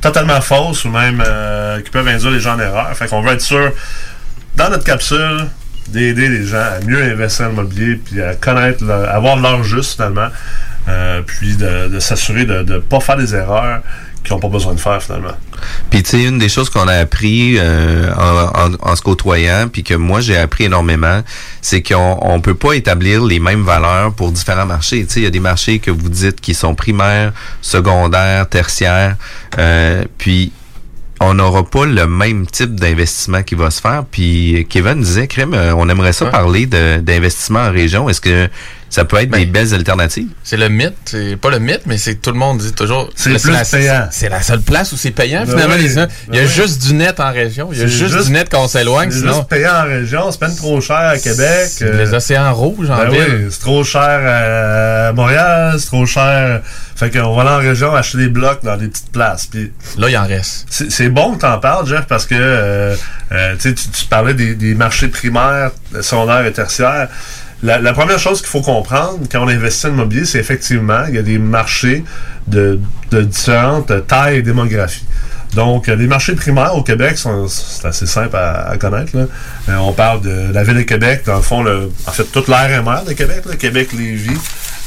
totalement 0.00 0.40
fausses 0.40 0.84
ou 0.84 0.90
même 0.90 1.22
euh, 1.26 1.80
qui 1.80 1.90
peuvent 1.90 2.08
induire 2.08 2.30
les 2.30 2.40
gens 2.40 2.54
en 2.54 2.60
erreur. 2.60 2.94
Fait 2.96 3.06
qu'on 3.08 3.22
veut 3.22 3.32
être 3.32 3.40
sûr, 3.40 3.72
dans 4.56 4.70
notre 4.70 4.84
capsule, 4.84 5.46
d'aider 5.88 6.28
les 6.28 6.46
gens 6.46 6.58
à 6.58 6.80
mieux 6.86 7.02
investir 7.02 7.46
en 7.46 7.50
immobilier, 7.50 7.96
puis 7.96 8.22
à 8.22 8.34
connaître, 8.34 8.84
leur- 8.84 9.08
avoir 9.14 9.36
l'heure 9.36 9.62
juste 9.64 9.94
finalement, 9.96 10.28
euh, 10.88 11.20
puis 11.26 11.56
de, 11.56 11.88
de 11.88 11.98
s'assurer 12.00 12.44
de 12.44 12.62
ne 12.62 12.78
pas 12.78 13.00
faire 13.00 13.16
des 13.16 13.34
erreurs 13.34 13.80
qu'ils 14.24 14.34
n'ont 14.34 14.40
pas 14.40 14.48
besoin 14.48 14.74
de 14.74 14.80
faire 14.80 15.02
finalement. 15.02 15.32
Puis 15.90 16.02
tu 16.02 16.10
sais, 16.10 16.24
une 16.24 16.38
des 16.38 16.48
choses 16.48 16.68
qu'on 16.70 16.88
a 16.88 16.94
appris 16.94 17.56
euh, 17.58 18.12
en, 18.14 18.72
en- 18.72 18.90
en 18.90 18.96
se 18.96 19.02
côtoyant, 19.02 19.68
puis 19.72 19.82
que 19.82 19.94
moi 19.94 20.20
j'ai 20.20 20.36
appris 20.36 20.64
énormément, 20.64 21.22
c'est 21.62 21.82
qu'on 21.82 22.18
on 22.20 22.40
peut 22.40 22.54
pas 22.54 22.74
établir 22.74 23.24
les 23.24 23.40
mêmes 23.40 23.62
valeurs 23.64 24.12
pour 24.12 24.30
différents 24.32 24.66
marchés. 24.66 25.04
Tu 25.06 25.12
sais, 25.14 25.20
il 25.20 25.24
y 25.24 25.26
a 25.26 25.30
des 25.30 25.40
marchés 25.40 25.78
que 25.78 25.90
vous 25.90 26.08
dites 26.08 26.40
qui 26.40 26.54
sont 26.54 26.74
primaires, 26.74 27.32
secondaires, 27.62 28.48
tertiaires, 28.48 29.16
euh, 29.58 30.04
puis 30.18 30.52
on 31.22 31.34
n'aura 31.34 31.64
pas 31.68 31.84
le 31.84 32.06
même 32.06 32.46
type 32.46 32.74
d'investissement 32.76 33.42
qui 33.42 33.54
va 33.54 33.70
se 33.70 33.80
faire. 33.82 34.04
Puis 34.10 34.66
Kevin 34.70 35.02
disait, 35.02 35.26
Crème, 35.26 35.52
euh, 35.52 35.74
on 35.76 35.88
aimerait 35.90 36.14
ça 36.14 36.24
Ouais. 36.24 36.30
parler 36.30 36.64
d'investissement 36.66 37.60
en 37.60 37.70
région. 37.70 38.08
Est-ce 38.08 38.22
que 38.22 38.48
ça 38.90 39.04
peut 39.04 39.16
être 39.18 39.30
des 39.30 39.46
belles 39.46 39.72
alternatives? 39.72 40.28
C'est 40.44 40.56
le 40.58 40.68
mythe, 40.68 40.94
c'est 41.06 41.36
pas 41.36 41.48
le 41.50 41.58
mythe, 41.60 41.82
mais 41.86 41.96
c'est 41.96 42.16
tout 42.16 42.30
le 42.32 42.36
monde 42.38 42.58
dit 42.58 42.72
toujours. 42.72 43.08
C'est 43.16 43.30
le- 43.30 43.38
plus 43.38 43.50
la, 43.52 43.64
payant. 43.64 44.08
C'est 44.10 44.28
la 44.28 44.42
seule 44.42 44.60
place 44.60 44.92
où 44.92 44.96
c'est 44.96 45.12
payant. 45.12 45.44
Ben 45.46 45.52
finalement, 45.52 45.74
oui, 45.76 45.82
les 45.82 45.88
gens- 45.94 46.06
il 46.28 46.34
y 46.34 46.38
a 46.38 46.42
ben 46.42 46.48
oui. 46.48 46.54
juste 46.54 46.82
du 46.86 46.94
net 46.94 47.18
en 47.20 47.32
région. 47.32 47.70
Il 47.72 47.78
y 47.78 47.82
a 47.82 47.86
juste, 47.86 48.12
juste- 48.12 48.26
du 48.26 48.32
net 48.32 48.48
quand 48.50 48.62
on 48.64 48.68
s'éloigne. 48.68 49.10
C'est 49.10 49.26
juste 49.26 49.48
payant 49.48 49.74
en 49.74 49.84
région, 49.84 50.30
c'est 50.30 50.40
peine 50.40 50.56
trop 50.56 50.80
cher 50.80 50.96
à 50.96 51.18
Québec. 51.18 51.70
Les 51.80 52.12
océans 52.12 52.52
rouges 52.52 52.90
en 52.90 52.96
ben 52.98 53.08
ville. 53.10 53.20
oui, 53.44 53.46
c'est 53.50 53.60
trop 53.60 53.84
cher 53.84 54.02
à 55.08 55.12
Montréal, 55.12 55.76
c'est 55.78 55.86
trop 55.86 56.04
cher. 56.06 56.60
Fait 56.96 57.10
qu'on 57.10 57.34
va 57.34 57.42
aller 57.42 57.50
en 57.50 57.68
région 57.70 57.94
acheter 57.94 58.18
des 58.18 58.28
blocs 58.28 58.62
dans 58.62 58.76
des 58.76 58.88
petites 58.88 59.10
places. 59.12 59.46
Puis 59.46 59.72
là, 59.96 60.10
il 60.10 60.16
en 60.18 60.26
reste. 60.26 60.66
C'est 60.68 61.08
bon 61.08 61.34
que 61.34 61.40
t'en 61.40 61.58
parles, 61.58 61.86
Jeff, 61.86 62.04
parce 62.06 62.26
que 62.26 62.34
euh, 62.36 62.94
euh, 63.32 63.54
tu 63.54 63.70
sais, 63.70 63.74
tu 63.74 63.88
tu 63.88 64.04
parlais 64.06 64.34
des, 64.34 64.54
des 64.54 64.74
marchés 64.74 65.08
primaires, 65.08 65.70
secondaires 66.02 66.44
et 66.44 66.52
tertiaires. 66.52 67.08
La, 67.62 67.78
la 67.78 67.92
première 67.92 68.18
chose 68.18 68.40
qu'il 68.40 68.48
faut 68.48 68.62
comprendre 68.62 69.18
quand 69.30 69.44
on 69.44 69.48
investit 69.48 69.86
en 69.86 69.90
immobilier, 69.90 70.24
c'est 70.24 70.38
effectivement 70.38 71.04
il 71.08 71.14
y 71.14 71.18
a 71.18 71.22
des 71.22 71.38
marchés 71.38 72.04
de, 72.46 72.80
de 73.10 73.22
différentes 73.22 73.92
tailles 74.06 74.38
et 74.38 74.42
démographies. 74.42 75.04
Donc, 75.54 75.88
les 75.88 76.06
marchés 76.06 76.34
primaires 76.36 76.76
au 76.76 76.82
Québec, 76.82 77.18
sont- 77.18 77.48
c'est 77.48 77.84
assez 77.86 78.06
simple 78.06 78.36
à, 78.36 78.68
à 78.70 78.76
connaître. 78.78 79.16
Là. 79.16 79.24
Euh, 79.68 79.76
on 79.78 79.92
parle 79.92 80.22
de 80.22 80.52
la 80.54 80.62
ville 80.62 80.76
de 80.76 80.82
Québec, 80.82 81.22
dans 81.26 81.36
le 81.36 81.42
fond, 81.42 81.62
le, 81.62 81.90
en 82.06 82.12
fait, 82.12 82.22
toute 82.24 82.46
l'ARMR 82.46 83.04
de 83.06 83.12
Québec, 83.14 83.42
là, 83.46 83.56
Québec-Lévis. 83.56 84.38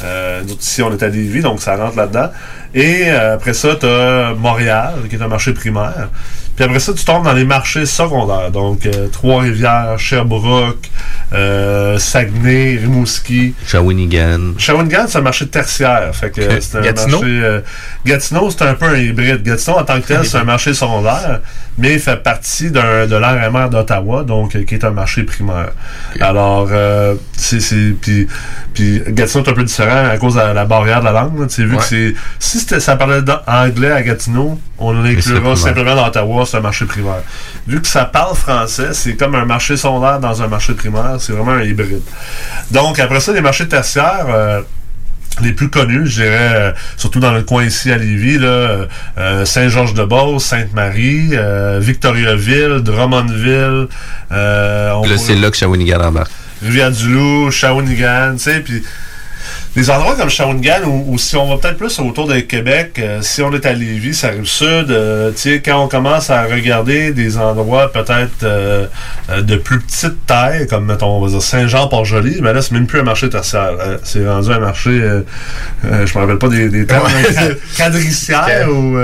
Euh, 0.04 0.42
ici, 0.60 0.82
on 0.82 0.92
est 0.94 1.04
à 1.04 1.10
Lévis, 1.10 1.42
donc 1.42 1.62
ça 1.62 1.76
rentre 1.76 1.98
là-dedans. 1.98 2.32
Et 2.74 3.04
euh, 3.08 3.36
après 3.36 3.54
ça, 3.54 3.76
tu 3.80 3.86
as 3.86 4.34
Montréal, 4.36 4.94
qui 5.10 5.16
est 5.18 5.22
un 5.22 5.28
marché 5.28 5.54
primaire. 5.54 6.10
Puis 6.56 6.66
après 6.66 6.80
ça, 6.80 6.94
tu 6.94 7.04
tombes 7.04 7.24
dans 7.24 7.34
les 7.34 7.46
marchés 7.46 7.86
secondaires. 7.86 8.52
Donc, 8.52 8.86
euh, 8.86 9.08
Trois-Rivières, 9.08 9.98
Sherbrooke, 9.98 10.90
euh, 11.34 11.98
Saguenay, 11.98 12.78
Rimouski. 12.82 13.56
Shawinigan. 13.66 14.54
Shawinigan, 14.58 15.06
c'est 15.08 15.18
un 15.18 15.22
marché 15.22 15.48
tertiaire. 15.48 16.12
Fait 16.16 16.30
que 16.30 16.42
c'est 16.62 16.78
un 16.78 16.82
Gatineau? 16.82 17.20
marché. 17.22 17.40
euh, 17.44 17.62
Gatineau, 18.06 18.52
c'est 18.52 18.64
un 18.64 18.76
peu 18.76 18.86
un 18.86 18.98
hybride. 18.98 19.42
Gatineau, 19.44 19.78
en 19.78 19.84
tant 19.84 20.00
que 20.00 20.06
tel, 20.08 20.26
c'est 20.26 20.38
un 20.38 20.44
marché 20.44 20.74
secondaire, 20.76 21.40
mais 21.78 21.94
il 21.94 22.00
fait 22.00 22.22
partie 22.22 22.70
d'un, 22.70 23.08
de 23.08 23.16
l'ARMR 23.16 23.70
d'Ottawa, 23.70 24.24
donc 24.24 24.64
qui 24.66 24.76
est 24.76 24.84
un 24.84 24.92
marché 24.92 25.24
primaire. 25.24 25.72
Alors, 26.22 26.70
c'est. 27.36 27.60
c'est- 27.62 27.96
Puis, 28.00 28.28
puis 28.74 29.02
Gatineau 29.08 29.44
est 29.44 29.50
un 29.50 29.54
peu 29.54 29.64
différent 29.64 30.06
à 30.12 30.18
cause 30.18 30.36
de 30.36 30.40
la, 30.40 30.54
la 30.54 30.66
barrière 30.66 31.00
de 31.00 31.06
la 31.06 31.12
langue. 31.14 31.48
Tu 31.48 31.56
sais, 31.56 31.64
vu 31.64 31.72
Ouais. 31.74 31.78
que 31.78 31.84
c'est. 31.84 32.14
Si 32.40 32.60
ça 32.60 32.96
parlait 32.96 33.22
d'anglais 33.24 33.92
à 33.92 34.02
Gatineau, 34.04 34.60
on 34.78 34.92
l'inclura 34.94 35.56
simplement 35.56 35.96
dans 35.96 36.08
Ottawa, 36.08 36.43
c'est 36.48 36.58
un 36.58 36.62
marché 36.62 36.86
primaire. 36.86 37.24
Vu 37.68 37.82
que 37.82 37.88
ça 37.88 38.06
parle 38.06 38.36
français, 38.36 38.90
c'est 38.94 39.16
comme 39.16 39.36
un 39.36 39.46
marché 39.46 39.78
secondaire 39.78 40.20
dans 40.20 40.42
un 40.42 40.48
marché 40.48 40.74
primaire, 40.74 41.16
c'est 41.20 41.34
vraiment 41.34 41.52
un 41.54 41.64
hybride. 41.64 42.02
Donc, 42.72 43.00
après 43.00 43.20
ça, 43.20 43.32
les 43.34 43.42
marchés 43.42 43.68
tertiaires. 43.68 44.26
euh, 44.30 44.62
les 45.42 45.54
plus 45.54 45.70
connus, 45.70 46.08
je 46.08 46.22
dirais, 46.22 46.52
euh, 46.54 46.72
surtout 46.98 47.20
dans 47.20 47.32
le 47.32 47.42
coin 47.42 47.66
ici 47.66 47.92
à 47.92 47.98
Lévis, 47.98 48.38
là, 48.38 48.88
euh, 49.18 49.46
Saint-Georges-de-Beauce, 49.46 50.44
Sainte-Marie, 50.46 51.30
euh, 51.34 51.80
Victoriaville, 51.82 52.82
Drummondville. 52.82 53.88
On 54.30 54.36
Là, 54.36 55.18
c'est 55.18 55.36
là 55.36 55.50
que 55.50 55.58
Shawinigan 55.58 56.02
embarque. 56.02 56.32
Rivière-du-Loup, 56.62 57.52
Shawinigan, 57.52 58.34
tu 58.34 58.44
sais, 58.44 58.60
puis 58.60 58.84
des 59.76 59.90
endroits 59.90 60.16
comme 60.16 60.30
Shawinigan, 60.30 60.84
ou, 60.86 61.18
si 61.18 61.36
on 61.36 61.48
va 61.48 61.58
peut-être 61.58 61.78
plus 61.78 62.00
autour 62.00 62.28
de 62.28 62.40
Québec, 62.40 63.00
euh, 63.00 63.22
si 63.22 63.42
on 63.42 63.52
est 63.54 63.66
à 63.66 63.74
Lévis, 63.74 64.14
ça 64.14 64.28
arrive 64.28 64.46
sud, 64.46 64.92
euh, 64.92 65.32
tu 65.32 65.38
sais, 65.38 65.62
quand 65.62 65.84
on 65.84 65.88
commence 65.88 66.30
à 66.30 66.44
regarder 66.44 67.12
des 67.12 67.38
endroits 67.38 67.92
peut-être 67.92 68.44
euh, 68.44 68.88
de 69.42 69.56
plus 69.56 69.80
petite 69.80 70.26
taille, 70.28 70.68
comme 70.68 70.86
mettons, 70.86 71.18
on 71.18 71.22
va 71.22 71.30
dire 71.30 71.42
Saint-Jean-Port-Joli, 71.42 72.40
mais 72.42 72.54
là, 72.54 72.62
c'est 72.62 72.74
même 72.74 72.86
plus 72.86 73.00
un 73.00 73.04
marché 73.04 73.30
tertiaire. 73.30 73.72
c'est 74.04 74.28
rendu 74.28 74.52
un 74.52 74.60
marché, 74.60 74.92
je 75.84 75.88
me 75.90 76.20
rappelle 76.20 76.38
pas 76.38 76.50
des, 76.50 76.70
des 76.70 76.86
termes, 76.86 77.08
quadriciaire 77.78 78.70
ou 78.70 78.96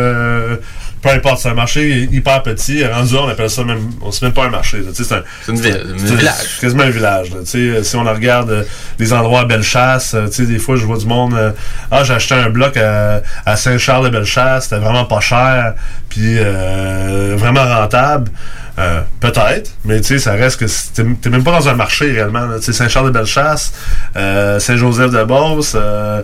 peu 1.02 1.10
importe, 1.10 1.40
c'est 1.40 1.50
un 1.50 1.54
marché 1.54 2.08
hyper 2.12 2.44
petit. 2.44 2.86
Rendu 2.86 3.16
on 3.16 3.28
appelle 3.28 3.50
ça 3.50 3.64
même, 3.64 3.90
on 4.02 4.12
sait 4.12 4.26
même 4.26 4.34
pas 4.34 4.46
un 4.46 4.50
marché. 4.50 4.80
C'est 4.94 5.12
un, 5.12 5.24
une 5.48 5.60
ville, 5.60 5.82
un 5.90 6.16
village. 6.16 6.60
quasiment 6.60 6.84
un 6.84 6.90
village. 6.90 7.30
si 7.46 7.96
on 7.96 8.04
regarde 8.04 8.52
euh, 8.52 8.64
des 8.98 9.14
endroits 9.14 9.42
à 9.42 9.46
Bellechasse, 9.46 10.14
euh, 10.14 10.28
des 10.46 10.60
fois 10.60 10.76
je 10.76 10.86
vois 10.86 10.98
du 10.98 11.06
monde. 11.06 11.34
Euh, 11.34 11.52
ah, 11.92 12.04
j'ai 12.04 12.14
acheté 12.14 12.36
un 12.36 12.50
bloc 12.50 12.78
à, 12.78 13.56
Saint-Charles-de-Bellechasse, 13.56 14.66
c'était 14.66 14.80
vraiment 14.80 15.06
pas 15.06 15.20
cher, 15.20 15.74
puis 16.10 16.38
vraiment 16.38 17.64
rentable. 17.64 18.32
Euh, 18.80 19.02
peut-être, 19.20 19.72
mais 19.84 20.00
tu 20.00 20.08
sais, 20.08 20.20
ça 20.20 20.34
reste 20.34 20.58
que 20.58 21.14
t'es 21.22 21.30
même 21.30 21.44
pas 21.44 21.52
dans 21.52 21.68
un 21.68 21.74
marché 21.74 22.14
réellement. 22.14 22.48
Tu 22.58 22.64
sais, 22.64 22.74
Saint-Charles-de-Bellechasse, 22.74 23.74
euh, 24.16 24.58
Saint-Joseph-de-Beauce, 24.60 25.76
euh, 25.76 26.24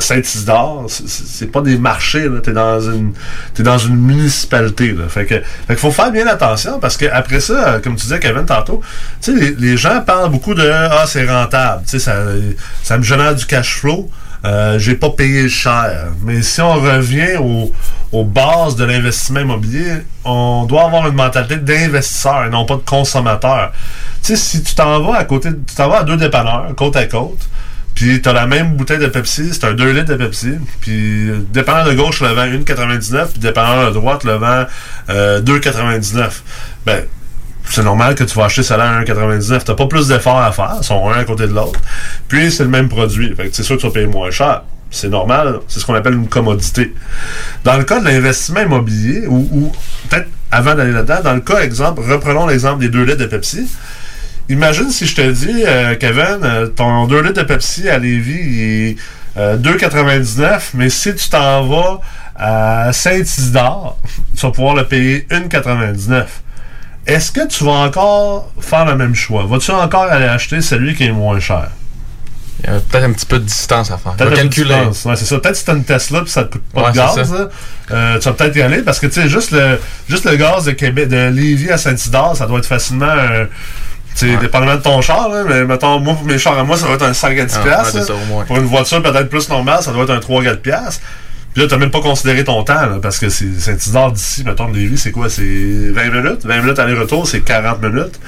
Saint-Isidore, 0.00 0.86
c'est 0.88 1.52
pas 1.52 1.60
des 1.60 1.76
marchés. 1.76 2.26
T'es 2.42 2.52
dans 2.52 2.80
une 2.80 3.12
es 3.58 3.62
dans 3.62 3.76
une 3.76 3.96
municipalité. 3.96 4.92
Là. 4.92 5.08
Fait 5.08 5.26
que, 5.26 5.74
faut 5.76 5.90
faire 5.90 6.10
bien 6.10 6.26
attention 6.26 6.78
parce 6.78 6.96
que 6.96 7.04
après 7.04 7.40
ça, 7.40 7.80
comme 7.84 7.96
tu 7.96 8.04
disais 8.04 8.18
Kevin 8.18 8.46
tantôt, 8.46 8.80
tu 9.20 9.38
sais, 9.38 9.54
les, 9.58 9.76
gens 9.76 10.00
parlent 10.00 10.30
beaucoup 10.30 10.54
de 10.54 10.66
ah 10.66 11.04
c'est 11.06 11.28
rentable, 11.28 11.82
tu 11.82 11.90
sais, 11.90 11.98
ça, 11.98 12.16
ça 12.82 12.96
me 12.96 13.02
génère 13.02 13.34
du 13.34 13.44
cash 13.44 13.76
flow. 13.76 14.08
Euh, 14.44 14.78
j'ai 14.78 14.94
pas 14.94 15.10
payé 15.10 15.48
cher. 15.48 16.08
Mais 16.22 16.42
si 16.42 16.60
on 16.60 16.74
revient 16.74 17.36
aux 18.12 18.24
bases 18.24 18.76
de 18.76 18.84
l'investissement 18.84 19.40
immobilier, 19.40 19.94
on 20.24 20.64
doit 20.66 20.84
avoir 20.84 21.06
une 21.08 21.14
mentalité 21.14 21.56
d'investisseur 21.56 22.44
et 22.44 22.50
non 22.50 22.64
pas 22.64 22.76
de 22.76 22.82
consommateur. 22.82 23.72
Tu 24.22 24.34
sais, 24.34 24.36
si 24.36 24.62
tu 24.62 24.74
t'en 24.74 25.00
vas 25.00 25.18
à 25.18 25.24
côté, 25.24 25.50
tu 25.50 25.74
t'en 25.74 25.88
vas 25.88 26.00
à 26.00 26.04
deux 26.04 26.16
dépanneurs, 26.16 26.74
côte 26.76 26.96
à 26.96 27.06
côte, 27.06 27.48
puis 27.96 28.20
tu 28.20 28.28
as 28.28 28.32
la 28.34 28.46
même 28.46 28.76
bouteille 28.76 28.98
de 28.98 29.06
Pepsi, 29.06 29.54
c'est 29.54 29.64
un 29.64 29.72
2 29.72 29.90
litres 29.90 30.12
de 30.12 30.16
Pepsi, 30.16 30.52
puis 30.80 31.30
dépanneur 31.50 31.86
de 31.86 31.94
gauche 31.94 32.20
le 32.20 32.28
vend 32.28 32.44
1,99, 32.44 33.28
puis 33.28 33.38
dépanneur 33.40 33.88
de 33.88 33.94
droite 33.94 34.22
le 34.24 34.34
vend 34.34 34.66
2,99. 35.08 36.18
Euh, 36.18 36.28
ben, 36.84 37.02
c'est 37.70 37.82
normal 37.82 38.14
que 38.14 38.24
tu 38.24 38.36
vas 38.38 38.44
acheter 38.44 38.62
ça 38.62 38.76
à 38.76 39.02
1,99. 39.02 39.64
T'as 39.64 39.74
pas 39.74 39.86
plus 39.86 40.08
d'efforts 40.08 40.40
à 40.40 40.52
faire. 40.52 40.76
Ils 40.80 40.84
sont 40.84 41.08
un 41.08 41.18
à 41.18 41.24
côté 41.24 41.46
de 41.46 41.52
l'autre. 41.52 41.80
Puis, 42.28 42.50
c'est 42.50 42.64
le 42.64 42.70
même 42.70 42.88
produit. 42.88 43.34
Fait 43.34 43.50
c'est 43.52 43.62
sûr 43.62 43.76
que 43.76 43.80
tu 43.80 43.86
vas 43.86 43.92
payer 43.92 44.06
moins 44.06 44.30
cher. 44.30 44.62
C'est 44.90 45.08
normal. 45.08 45.60
C'est 45.68 45.80
ce 45.80 45.86
qu'on 45.86 45.94
appelle 45.94 46.14
une 46.14 46.28
commodité. 46.28 46.94
Dans 47.64 47.76
le 47.76 47.84
cas 47.84 48.00
de 48.00 48.04
l'investissement 48.04 48.60
immobilier, 48.60 49.26
ou, 49.26 49.72
peut-être 50.08 50.28
avant 50.50 50.74
d'aller 50.74 50.92
là-dedans, 50.92 51.22
dans 51.24 51.34
le 51.34 51.40
cas, 51.40 51.60
exemple, 51.60 52.00
reprenons 52.00 52.46
l'exemple 52.46 52.80
des 52.80 52.88
2 52.88 53.02
litres 53.02 53.18
de 53.18 53.26
Pepsi. 53.26 53.68
Imagine 54.48 54.90
si 54.90 55.06
je 55.06 55.16
te 55.16 55.28
dis, 55.32 55.64
euh, 55.66 55.96
Kevin, 55.96 56.38
euh, 56.44 56.66
ton 56.68 57.06
2 57.08 57.20
litres 57.20 57.42
de 57.42 57.46
Pepsi 57.46 57.88
à 57.88 57.98
Lévis, 57.98 58.62
est 58.62 58.96
2,99, 59.36 60.40
euh, 60.40 60.58
mais 60.74 60.88
si 60.88 61.14
tu 61.14 61.28
t'en 61.28 61.66
vas 61.66 62.00
à 62.36 62.92
Saint-Isidore, 62.92 63.98
tu 64.36 64.46
vas 64.46 64.52
pouvoir 64.52 64.76
le 64.76 64.84
payer 64.84 65.26
1,99 65.30 66.26
est-ce 67.06 67.30
que 67.30 67.46
tu 67.46 67.64
vas 67.64 67.72
encore 67.72 68.50
faire 68.60 68.84
le 68.84 68.96
même 68.96 69.14
choix? 69.14 69.44
Vas-tu 69.46 69.70
encore 69.70 70.04
aller 70.04 70.26
acheter 70.26 70.60
celui 70.60 70.94
qui 70.94 71.04
est 71.04 71.12
moins 71.12 71.38
cher? 71.38 71.68
Il 72.64 72.70
y 72.70 72.72
a 72.72 72.80
peut-être 72.80 73.04
un 73.04 73.12
petit 73.12 73.26
peu 73.26 73.38
de 73.38 73.44
distance 73.44 73.90
à 73.90 73.98
faire. 73.98 74.14
Peut-être 74.14 74.34
calculer. 74.34 74.74
Ouais, 74.74 75.16
c'est 75.16 75.24
ça. 75.24 75.38
Peut-être 75.38 75.56
si 75.56 75.64
tu 75.64 75.70
as 75.70 75.74
une 75.74 75.84
Tesla 75.84 76.22
et 76.24 76.28
ça 76.28 76.44
te 76.44 76.52
coûte 76.52 76.62
pas 76.74 76.90
de 76.90 76.96
gaz, 76.96 77.48
euh, 77.90 78.18
tu 78.18 78.28
vas 78.28 78.34
peut-être 78.34 78.56
y 78.56 78.62
aller 78.62 78.82
parce 78.82 78.98
que 78.98 79.06
tu 79.06 79.20
sais, 79.20 79.28
juste 79.28 79.50
le, 79.52 79.78
juste 80.08 80.24
le 80.24 80.36
gaz 80.36 80.64
de 80.64 80.72
Québec, 80.72 81.08
de 81.08 81.28
Lévis 81.28 81.70
à 81.70 81.78
Saint-Isidore, 81.78 82.36
ça 82.36 82.46
doit 82.46 82.58
être 82.58 82.66
facilement. 82.66 83.06
Euh, 83.06 83.44
tu 84.16 84.30
sais, 84.30 84.36
dépendamment 84.38 84.76
de 84.76 84.80
ton 84.80 85.02
char, 85.02 85.28
mais 85.46 85.64
mettons, 85.66 86.00
moi, 86.00 86.14
pour 86.14 86.24
mes 86.24 86.38
chars 86.38 86.58
à 86.58 86.64
moi, 86.64 86.78
ça 86.78 86.86
doit 86.86 86.94
être 86.94 87.04
un 87.04 87.12
5 87.12 87.38
à 87.38 87.44
10 87.44 87.58
ah, 87.70 87.82
Pour 88.46 88.56
une 88.56 88.64
voiture 88.64 89.02
peut-être 89.02 89.28
plus 89.28 89.46
normale, 89.50 89.82
ça 89.82 89.92
doit 89.92 90.04
être 90.04 90.10
un 90.10 90.20
3 90.20 90.42
4 90.42 90.62
puis 91.56 91.62
là, 91.62 91.70
t'as 91.70 91.78
même 91.78 91.90
pas 91.90 92.02
considéré 92.02 92.44
ton 92.44 92.62
temps, 92.64 93.00
parce 93.00 93.18
que 93.18 93.30
c'est 93.30 93.58
Saint-Isidore 93.58 94.12
d'ici, 94.12 94.44
mettons, 94.44 94.68
de 94.68 94.76
Lévis, 94.76 94.98
c'est 94.98 95.10
quoi? 95.10 95.30
C'est 95.30 95.90
20 95.90 96.10
minutes? 96.10 96.44
20 96.44 96.60
minutes 96.60 96.78
aller-retour, 96.78 97.26
c'est 97.26 97.40
40 97.40 97.80
minutes. 97.80 98.20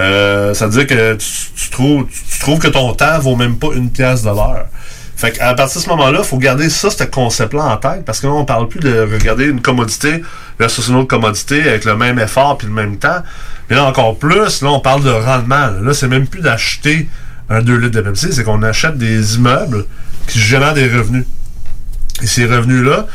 Euh, 0.00 0.54
ça 0.54 0.66
veut 0.66 0.84
dire 0.84 0.86
que 0.88 1.14
tu, 1.14 1.70
trouves, 1.70 2.58
que 2.58 2.66
ton 2.66 2.92
temps 2.94 3.16
vaut 3.20 3.36
même 3.36 3.58
pas 3.58 3.68
une 3.76 3.90
pièce 3.90 4.22
de 4.22 4.30
l'heure. 4.30 4.66
Fait 5.14 5.30
qu'à 5.30 5.54
partir 5.54 5.80
de 5.80 5.84
ce 5.84 5.88
moment-là, 5.90 6.18
il 6.24 6.24
faut 6.24 6.36
garder 6.36 6.68
ça, 6.68 6.90
ce 6.90 7.04
concept-là 7.04 7.62
en 7.62 7.76
tête, 7.76 8.04
parce 8.04 8.18
que 8.18 8.26
là, 8.26 8.32
on 8.32 8.44
parle 8.44 8.66
plus 8.66 8.80
de 8.80 9.02
regarder 9.02 9.44
une 9.44 9.60
commodité 9.60 10.24
versus 10.58 10.88
une 10.88 10.96
autre 10.96 11.06
commodité 11.06 11.60
avec 11.60 11.84
le 11.84 11.96
même 11.96 12.18
effort 12.18 12.58
puis 12.58 12.66
le 12.66 12.74
même 12.74 12.96
temps. 12.96 13.22
Mais 13.70 13.76
là, 13.76 13.84
encore 13.84 14.18
plus, 14.18 14.62
là, 14.62 14.70
on 14.70 14.80
parle 14.80 15.04
de 15.04 15.10
rendement. 15.10 15.68
Là, 15.80 15.94
c'est 15.94 16.08
même 16.08 16.26
plus 16.26 16.40
d'acheter 16.40 17.08
un 17.48 17.62
2 17.62 17.76
litres 17.76 17.94
de 17.94 18.00
Pepsi, 18.00 18.32
c'est 18.32 18.42
qu'on 18.42 18.64
achète 18.64 18.98
des 18.98 19.36
immeubles 19.36 19.84
qui 20.26 20.40
génèrent 20.40 20.74
des 20.74 20.88
revenus. 20.88 21.24
Et 22.22 22.26
ces 22.26 22.46
revenus-là, 22.46 23.06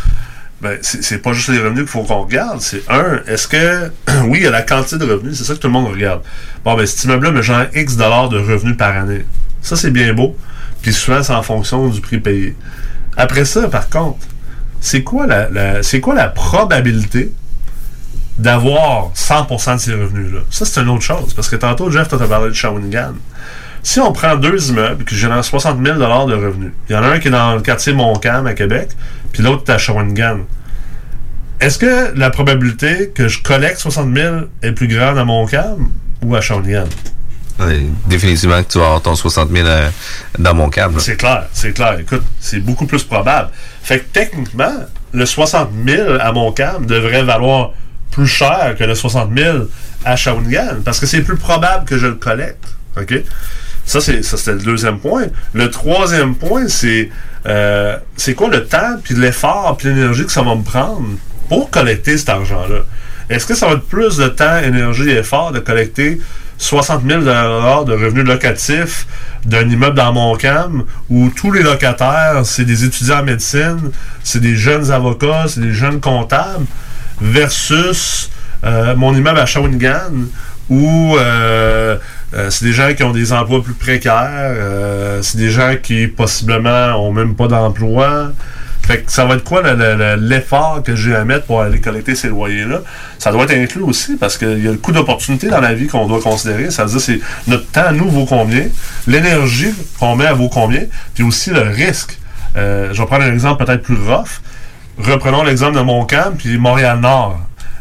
ben, 0.62 0.78
c'est 0.82 1.20
pas 1.20 1.32
juste 1.32 1.50
les 1.50 1.60
revenus 1.60 1.84
qu'il 1.84 1.88
faut 1.88 2.04
qu'on 2.04 2.24
regarde. 2.24 2.60
C'est 2.60 2.84
un, 2.90 3.22
est-ce 3.28 3.48
que, 3.48 3.92
oui, 4.26 4.40
il 4.40 4.44
y 4.44 4.48
a 4.48 4.52
la 4.52 4.62
quantité 4.62 4.98
de 4.98 5.10
revenus, 5.10 5.38
c'est 5.38 5.46
ça 5.46 5.54
que 5.54 5.60
tout 5.60 5.68
le 5.68 5.74
monde 5.74 5.88
regarde. 5.88 6.22
Bon, 6.66 6.76
ben, 6.76 6.86
cet 6.86 7.04
immeuble-là 7.06 7.32
me 7.32 7.42
génère 7.42 7.70
X 7.74 7.96
dollars 7.96 8.30
de 8.30 8.38
revenus 8.38 8.76
par 8.76 8.96
année. 8.96 9.26
Ça, 9.62 9.76
c'est 9.76 9.92
bien 9.92 10.14
beau. 10.14 10.36
Puis 10.82 10.94
souvent, 10.94 11.24
c'est 11.24 11.34
en 11.34 11.44
fonction 11.44 11.88
du 11.88 12.02
prix 12.02 12.20
payé. 12.20 12.56
Après 13.16 13.46
ça, 13.46 13.68
par 13.68 13.90
contre, 13.90 14.20
c'est 14.82 15.04
quoi 15.04 15.28
la, 15.28 15.84
c'est 15.84 16.00
quoi 16.00 16.16
la 16.16 16.28
probabilité 16.28 17.32
d'avoir 18.38 19.12
100% 19.14 19.76
de 19.76 19.80
ces 19.80 19.94
revenus-là? 19.94 20.40
Ça, 20.50 20.66
c'est 20.66 20.82
une 20.82 20.90
autre 20.90 21.04
chose. 21.04 21.34
Parce 21.34 21.50
que 21.50 21.56
tantôt, 21.56 21.90
Jeff, 21.90 22.08
toi, 22.08 22.22
as 22.22 22.28
parlé 22.28 22.50
de 22.50 22.54
Shawinigan. 22.54 23.14
Si 23.84 24.00
on 24.00 24.12
prend 24.12 24.36
deux 24.36 24.70
immeubles 24.70 25.06
qui 25.06 25.16
génèrent 25.16 25.44
60 25.44 25.84
000 25.84 25.98
de 25.98 26.04
revenus, 26.04 26.72
il 26.90 26.94
y 26.94 26.96
en 26.96 27.04
a 27.04 27.08
un 27.08 27.20
qui 27.20 27.30
est 27.30 27.32
dans 27.32 27.56
le 27.56 27.62
quartier 27.62 27.94
Montcalm 27.94 28.46
à 28.48 28.54
Québec, 28.54 28.90
puis 29.32 29.44
l'autre 29.44 29.64
est 29.68 29.72
à 29.72 29.78
Shawinigan. 29.78 30.40
Est-ce 31.60 31.78
que 31.78 32.18
la 32.18 32.30
probabilité 32.30 33.12
que 33.14 33.28
je 33.28 33.42
collecte 33.42 33.80
60 33.80 34.16
000 34.16 34.36
est 34.62 34.72
plus 34.72 34.88
grande 34.88 35.18
à 35.18 35.26
Montcalm 35.26 35.90
ou 36.22 36.36
à 36.36 36.42
Shawinigan? 36.42 36.86
définitivement 38.06 38.64
que 38.64 38.70
tu 38.72 38.78
vas 38.78 38.86
avoir 38.86 39.02
ton 39.02 39.16
60 39.16 39.52
000 39.52 39.68
euh, 39.68 39.90
dans 40.38 40.54
mon 40.54 40.70
câble. 40.70 41.02
C'est 41.02 41.18
clair, 41.18 41.46
c'est 41.52 41.74
clair. 41.74 42.00
Écoute, 42.00 42.24
c'est 42.40 42.60
beaucoup 42.60 42.86
plus 42.86 43.04
probable. 43.04 43.50
Fait 43.84 44.00
que 44.00 44.06
techniquement, 44.14 44.72
le 45.12 45.26
60 45.26 45.70
000 45.86 46.14
à 46.20 46.32
Montcalm 46.32 46.86
devrait 46.86 47.24
valoir 47.24 47.74
plus 48.12 48.28
cher 48.28 48.76
que 48.78 48.84
le 48.84 48.96
60 48.96 49.32
000 49.38 49.58
à 50.06 50.16
Shawinigan 50.16 50.82
parce 50.86 51.00
que 51.00 51.06
c'est 51.06 51.22
plus 51.22 51.38
probable 51.38 51.86
que 51.86 51.98
je 51.98 52.08
le 52.08 52.16
collecte. 52.16 52.76
OK? 52.98 53.14
Ça, 53.90 54.00
c'est, 54.02 54.22
ça, 54.22 54.38
c'était 54.38 54.52
le 54.52 54.60
deuxième 54.60 55.00
point. 55.00 55.26
Le 55.54 55.72
troisième 55.72 56.36
point, 56.36 56.68
c'est 56.68 57.10
euh, 57.48 57.98
c'est 58.16 58.36
quoi 58.36 58.48
le 58.50 58.68
temps, 58.68 59.00
puis 59.04 59.16
l'effort, 59.16 59.78
puis 59.78 59.88
l'énergie 59.88 60.28
que 60.28 60.32
ça 60.32 60.44
va 60.44 60.54
me 60.54 60.62
prendre 60.62 61.04
pour 61.48 61.72
collecter 61.72 62.16
cet 62.16 62.30
argent-là? 62.30 62.82
Est-ce 63.32 63.48
que 63.48 63.56
ça 63.56 63.66
va 63.66 63.74
être 63.74 63.88
plus 63.88 64.18
de 64.18 64.28
temps, 64.28 64.60
énergie 64.60 65.10
et 65.10 65.18
effort 65.18 65.52
de 65.52 65.58
collecter 65.58 66.22
60 66.60 67.02
000 67.04 67.22
de 67.24 67.94
revenus 67.94 68.26
locatifs 68.26 69.08
d'un 69.44 69.68
immeuble 69.68 69.96
dans 69.96 70.14
Montcalm 70.14 70.84
où 71.10 71.32
tous 71.36 71.52
les 71.52 71.64
locataires, 71.64 72.42
c'est 72.44 72.66
des 72.66 72.86
étudiants 72.86 73.22
en 73.22 73.24
médecine, 73.24 73.90
c'est 74.24 74.40
des 74.40 74.56
jeunes 74.56 74.92
avocats, 74.92 75.46
c'est 75.48 75.62
des 75.62 75.74
jeunes 75.74 76.00
comptables, 76.00 76.68
versus 77.20 78.30
euh, 78.64 78.96
mon 78.96 79.16
immeuble 79.16 79.40
à 79.40 79.48
Shawinigan 79.48 80.12
où 80.70 81.18
euh, 81.18 81.98
euh, 82.34 82.50
c'est 82.50 82.66
des 82.66 82.74
gens 82.74 82.94
qui 82.94 83.04
ont 83.04 83.12
des 83.12 83.34
emplois 83.34 83.64
plus 83.64 83.74
précaires. 83.74 84.30
Euh, 84.32 85.22
c'est 85.22 85.38
des 85.38 85.50
gens 85.50 85.76
qui 85.82 86.08
possiblement 86.08 86.96
ont 86.96 87.12
même 87.12 87.36
pas 87.36 87.48
d'emploi. 87.48 88.32
Fait 88.84 89.02
que 89.02 89.12
ça 89.12 89.26
va 89.26 89.36
être 89.36 89.44
quoi 89.44 89.62
l'effort 90.16 90.82
que 90.84 90.96
j'ai 90.96 91.16
à 91.16 91.24
mettre 91.24 91.46
pour 91.46 91.62
aller 91.62 91.80
collecter 91.80 92.16
ces 92.16 92.30
loyers-là? 92.30 92.82
Ça 93.20 93.32
doit 93.32 93.44
être 93.44 93.54
inclus 93.54 93.84
aussi 93.84 94.16
parce 94.16 94.38
qu'il 94.38 94.64
y 94.64 94.68
a 94.68 94.72
le 94.72 94.78
coût 94.78 94.92
d'opportunité 94.92 95.48
dans 95.48 95.62
la 95.62 95.76
vie 95.76 95.88
qu'on 95.88 96.08
doit 96.08 96.22
considérer. 96.22 96.72
Ça 96.72 96.86
veut 96.86 96.92
dire 96.92 97.00
c'est 97.00 97.20
notre 97.48 97.68
temps, 97.68 97.92
nous, 97.92 98.10
vaut 98.10 98.26
combien? 98.26 98.64
L'énergie 99.06 99.74
qu'on 100.00 100.16
met 100.16 100.32
vaut 100.34 100.50
combien? 100.50 100.84
Puis 101.14 101.24
aussi 101.24 101.52
le 101.52 101.62
risque. 101.62 102.18
Euh, 102.58 102.90
je 102.92 103.00
vais 103.00 103.06
prendre 103.06 103.26
un 103.26 103.34
exemple 103.34 103.64
peut-être 103.64 103.84
plus 103.84 103.96
rough. 103.96 104.42
Reprenons 104.98 105.44
l'exemple 105.44 105.78
de 105.78 105.82
Montcalm 105.82 106.36
puis 106.36 106.58
Montréal-Nord. 106.58 107.40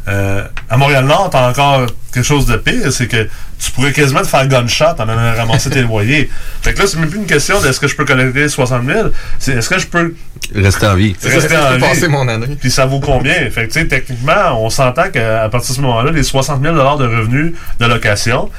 Euh, 0.08 0.44
à 0.70 0.76
Montréal-Nord, 0.76 1.30
t'as 1.30 1.50
encore 1.50 1.86
quelque 2.12 2.24
chose 2.24 2.46
de 2.46 2.56
pire, 2.56 2.90
c'est 2.92 3.06
que 3.06 3.28
tu 3.58 3.70
pourrais 3.72 3.92
quasiment 3.92 4.20
te 4.20 4.26
faire 4.26 4.46
gunshot 4.46 4.84
en 4.98 5.08
allant 5.08 5.36
ramasser 5.36 5.70
tes 5.70 5.82
loyers. 5.82 6.30
Fait 6.62 6.72
que 6.72 6.80
là, 6.80 6.86
c'est 6.86 6.98
même 6.98 7.10
plus 7.10 7.18
une 7.18 7.26
question 7.26 7.60
d'est-ce 7.60 7.80
que 7.80 7.88
je 7.88 7.96
peux 7.96 8.04
collecter 8.04 8.48
60 8.48 8.86
000, 8.86 9.08
c'est 9.38 9.52
est-ce 9.52 9.68
que 9.68 9.78
je 9.78 9.86
peux 9.86 10.14
rester 10.54 10.86
en 10.86 10.94
vie. 10.94 11.14
Rester 11.22 11.56
en 11.56 11.74
vie. 11.74 11.80
passer 11.80 12.08
mon 12.08 12.26
année. 12.28 12.56
Puis 12.58 12.70
ça 12.70 12.86
vaut 12.86 13.00
combien? 13.00 13.50
Fait 13.50 13.66
que, 13.66 13.72
tu 13.72 13.80
sais, 13.80 13.86
techniquement, 13.86 14.64
on 14.64 14.70
s'entend 14.70 15.10
qu'à 15.10 15.48
partir 15.50 15.70
de 15.70 15.76
ce 15.76 15.80
moment-là, 15.82 16.10
les 16.10 16.22
60 16.22 16.62
000 16.62 16.74
de 16.74 16.80
revenus 16.80 17.52
de 17.78 17.86
location, 17.86 18.50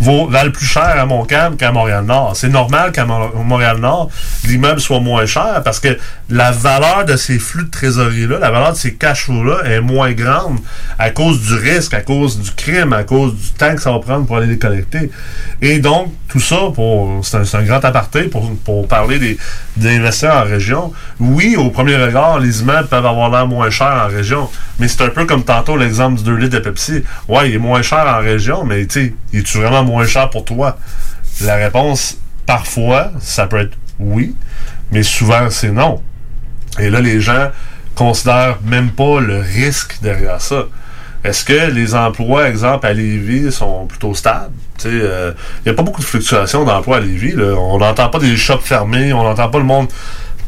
vaut, 0.00 0.28
valent 0.28 0.50
plus 0.52 0.66
cher 0.66 0.82
à 0.98 1.04
Montcalm 1.06 1.56
qu'à 1.56 1.72
Montréal-Nord. 1.72 2.36
C'est 2.36 2.48
normal 2.48 2.92
qu'à 2.92 3.04
Mo- 3.04 3.32
Montréal-Nord, 3.44 4.10
l'immeuble 4.44 4.80
soit 4.80 5.00
moins 5.00 5.26
cher 5.26 5.62
parce 5.64 5.80
que 5.80 5.98
la 6.30 6.50
valeur 6.52 7.04
de 7.04 7.16
ces 7.16 7.38
flux 7.38 7.64
de 7.64 7.70
trésorerie-là, 7.70 8.38
la 8.38 8.50
valeur 8.50 8.72
de 8.72 8.76
ces 8.78 8.94
cash 8.94 9.24
flows-là 9.24 9.64
est 9.64 9.80
moins 9.80 10.12
grande 10.12 10.58
à 10.98 11.10
cause 11.10 11.40
du 11.40 11.54
risque, 11.54 11.94
à 11.94 12.00
cause 12.00 12.38
du 12.40 12.50
crime, 12.52 12.92
à 12.92 13.04
cause 13.04 13.34
du 13.34 13.50
temps 13.50 13.74
que 13.74 13.82
ça 13.82 13.90
va 13.92 13.98
prendre 13.98 14.26
pour 14.26 14.36
aller 14.36 14.46
les 14.46 14.58
collecter. 14.58 15.10
Et 15.62 15.78
donc, 15.78 16.12
tout 16.28 16.40
ça, 16.40 16.56
pour 16.74 17.24
c'est 17.24 17.38
un, 17.38 17.44
c'est 17.44 17.56
un 17.56 17.62
grand 17.62 17.84
aparté 17.84 18.24
pour, 18.24 18.54
pour 18.64 18.86
parler 18.86 19.18
des, 19.18 19.38
des 19.78 19.96
investisseurs 19.96 20.36
en 20.36 20.44
région. 20.44 20.92
Oui, 21.20 21.56
au 21.56 21.70
premier 21.70 21.96
regard, 21.96 22.38
les 22.38 22.60
immeubles 22.60 22.88
peuvent 22.88 23.06
avoir 23.06 23.30
l'air 23.30 23.46
moins 23.46 23.70
chers 23.70 24.04
en 24.04 24.08
région, 24.08 24.48
mais 24.78 24.88
c'est 24.88 25.02
un 25.02 25.08
peu 25.08 25.24
comme 25.24 25.44
tantôt 25.44 25.76
l'exemple 25.76 26.18
du 26.18 26.24
2 26.24 26.34
litres 26.36 26.54
de 26.56 26.60
Pepsi. 26.60 27.04
Ouais, 27.28 27.48
il 27.48 27.54
est 27.54 27.58
moins 27.58 27.82
cher 27.82 28.06
en 28.06 28.18
région, 28.18 28.64
mais 28.64 28.86
tu 28.86 29.00
sais, 29.00 29.14
est-tu 29.32 29.58
vraiment 29.58 29.84
moins 29.84 30.06
cher 30.06 30.30
pour 30.30 30.44
toi? 30.44 30.78
La 31.40 31.56
réponse, 31.56 32.18
parfois, 32.46 33.12
ça 33.20 33.46
peut 33.46 33.58
être 33.58 33.76
oui, 33.98 34.34
mais 34.92 35.02
souvent, 35.02 35.50
c'est 35.50 35.70
non. 35.70 36.02
Et 36.78 36.90
là, 36.90 37.00
les 37.00 37.20
gens 37.20 37.50
considèrent 37.94 38.58
même 38.64 38.90
pas 38.90 39.20
le 39.20 39.38
risque 39.38 39.98
derrière 40.02 40.40
ça. 40.40 40.64
Est-ce 41.28 41.44
que 41.44 41.70
les 41.70 41.94
emplois, 41.94 42.48
exemple, 42.48 42.86
à 42.86 42.94
Lévis, 42.94 43.52
sont 43.52 43.86
plutôt 43.86 44.14
stables? 44.14 44.54
Il 44.84 45.34
n'y 45.66 45.70
a 45.70 45.74
pas 45.74 45.82
beaucoup 45.82 46.00
de 46.00 46.06
fluctuations 46.06 46.64
d'emplois 46.64 46.96
à 46.96 47.00
Lévis. 47.00 47.34
On 47.38 47.78
n'entend 47.78 48.08
pas 48.08 48.18
des 48.18 48.36
shops 48.36 48.64
fermés, 48.64 49.12
on 49.12 49.24
n'entend 49.24 49.50
pas 49.50 49.58
le 49.58 49.64
monde 49.64 49.88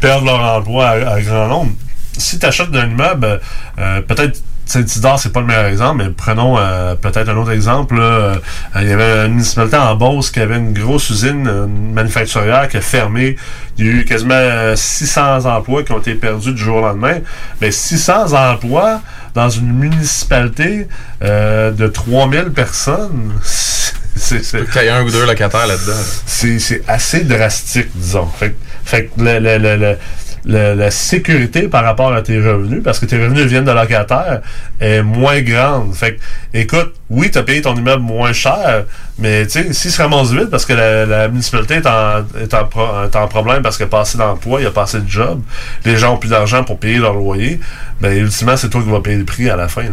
perdre 0.00 0.24
leur 0.24 0.40
emploi 0.40 0.88
à, 0.88 1.20
grand 1.20 1.48
nombre. 1.48 1.72
Si 2.16 2.38
tu 2.38 2.46
achètes 2.46 2.74
un 2.74 2.88
immeuble, 2.88 3.40
euh, 3.78 4.00
peut-être 4.00 4.40
Saint-Isidore, 4.70 5.18
c'est 5.18 5.32
pas 5.32 5.40
le 5.40 5.46
meilleur 5.46 5.64
exemple, 5.64 6.04
mais 6.04 6.10
prenons 6.10 6.56
euh, 6.56 6.94
peut-être 6.94 7.28
un 7.28 7.36
autre 7.36 7.50
exemple. 7.50 7.96
Euh, 7.98 8.36
il 8.76 8.86
y 8.86 8.92
avait 8.92 9.26
une 9.26 9.32
municipalité 9.32 9.76
en 9.76 9.96
Beauce 9.96 10.30
qui 10.30 10.38
avait 10.38 10.58
une 10.58 10.72
grosse 10.72 11.10
usine 11.10 11.48
une 11.48 11.92
manufacturière 11.92 12.68
qui 12.68 12.76
a 12.76 12.80
fermé. 12.80 13.34
Il 13.78 13.86
y 13.86 13.88
a 13.88 13.92
eu 13.92 14.04
quasiment 14.04 14.34
euh, 14.34 14.76
600 14.76 15.44
emplois 15.46 15.82
qui 15.82 15.90
ont 15.90 15.98
été 15.98 16.14
perdus 16.14 16.52
du 16.52 16.62
jour 16.62 16.76
au 16.76 16.80
lendemain. 16.82 17.18
Mais 17.60 17.72
600 17.72 18.32
emplois 18.32 19.00
dans 19.34 19.48
une 19.48 19.72
municipalité 19.72 20.88
euh, 21.22 21.70
de 21.70 21.86
3000 21.86 22.50
personnes, 22.54 23.32
c'est... 23.44 24.42
c'est- 24.44 24.58
Il 24.76 24.84
y 24.84 24.88
a 24.88 24.96
un 24.96 25.02
ou 25.04 25.10
deux 25.10 25.24
locataires 25.26 25.66
là-dedans. 25.66 25.92
là. 25.92 26.04
c'est 26.26 26.58
c'est 26.58 26.82
assez 26.88 27.20
drastique, 27.24 27.88
disons. 27.94 28.26
Fait, 28.38 28.50
que- 28.50 28.56
fait 28.84 29.06
que 29.06 29.20
le- 29.20 29.38
le- 29.38 29.58
le- 29.58 29.76
le- 29.76 29.98
le- 30.44 30.74
la 30.74 30.90
sécurité 30.90 31.62
par 31.68 31.84
rapport 31.84 32.12
à 32.12 32.22
tes 32.22 32.38
revenus, 32.38 32.82
parce 32.82 32.98
que 32.98 33.06
tes 33.06 33.16
revenus 33.22 33.44
viennent 33.46 33.64
de 33.64 33.70
locataires, 33.72 34.40
est 34.80 35.02
moins 35.02 35.40
grande. 35.42 35.94
Fait 35.94 36.14
que, 36.14 36.20
écoute, 36.58 36.94
oui, 37.10 37.30
tu 37.30 37.38
as 37.38 37.42
payé 37.42 37.60
ton 37.62 37.74
immeuble 37.76 38.02
moins 38.02 38.32
cher, 38.32 38.84
mais 39.18 39.44
tu 39.46 39.52
sais, 39.52 39.72
s'il 39.72 39.90
se 39.90 40.00
ramasse 40.00 40.30
vite 40.32 40.50
parce 40.50 40.64
que 40.64 40.72
la, 40.72 41.04
la 41.06 41.28
municipalité 41.28 41.74
est 41.74 41.86
en, 41.86 42.24
est, 42.40 42.54
en 42.54 42.64
pro- 42.66 43.04
est 43.04 43.16
en 43.16 43.28
problème 43.28 43.62
parce 43.62 43.76
qu'il 43.76 43.84
a 43.86 43.88
pas 43.88 44.00
assez 44.00 44.16
d'emplois, 44.18 44.60
il 44.60 44.66
a 44.66 44.70
pas 44.70 44.82
assez 44.84 45.00
de 45.00 45.08
jobs, 45.08 45.40
les 45.84 45.96
gens 45.96 46.14
ont 46.14 46.18
plus 46.18 46.30
d'argent 46.30 46.64
pour 46.64 46.78
payer 46.78 46.98
leur 46.98 47.14
loyer, 47.14 47.60
ben 48.00 48.16
ultimement, 48.16 48.56
c'est 48.56 48.68
toi 48.70 48.82
qui 48.82 48.90
vas 48.90 49.00
payer 49.00 49.16
le 49.18 49.24
prix 49.24 49.50
à 49.50 49.56
la 49.56 49.68
fin. 49.68 49.82
là. 49.82 49.88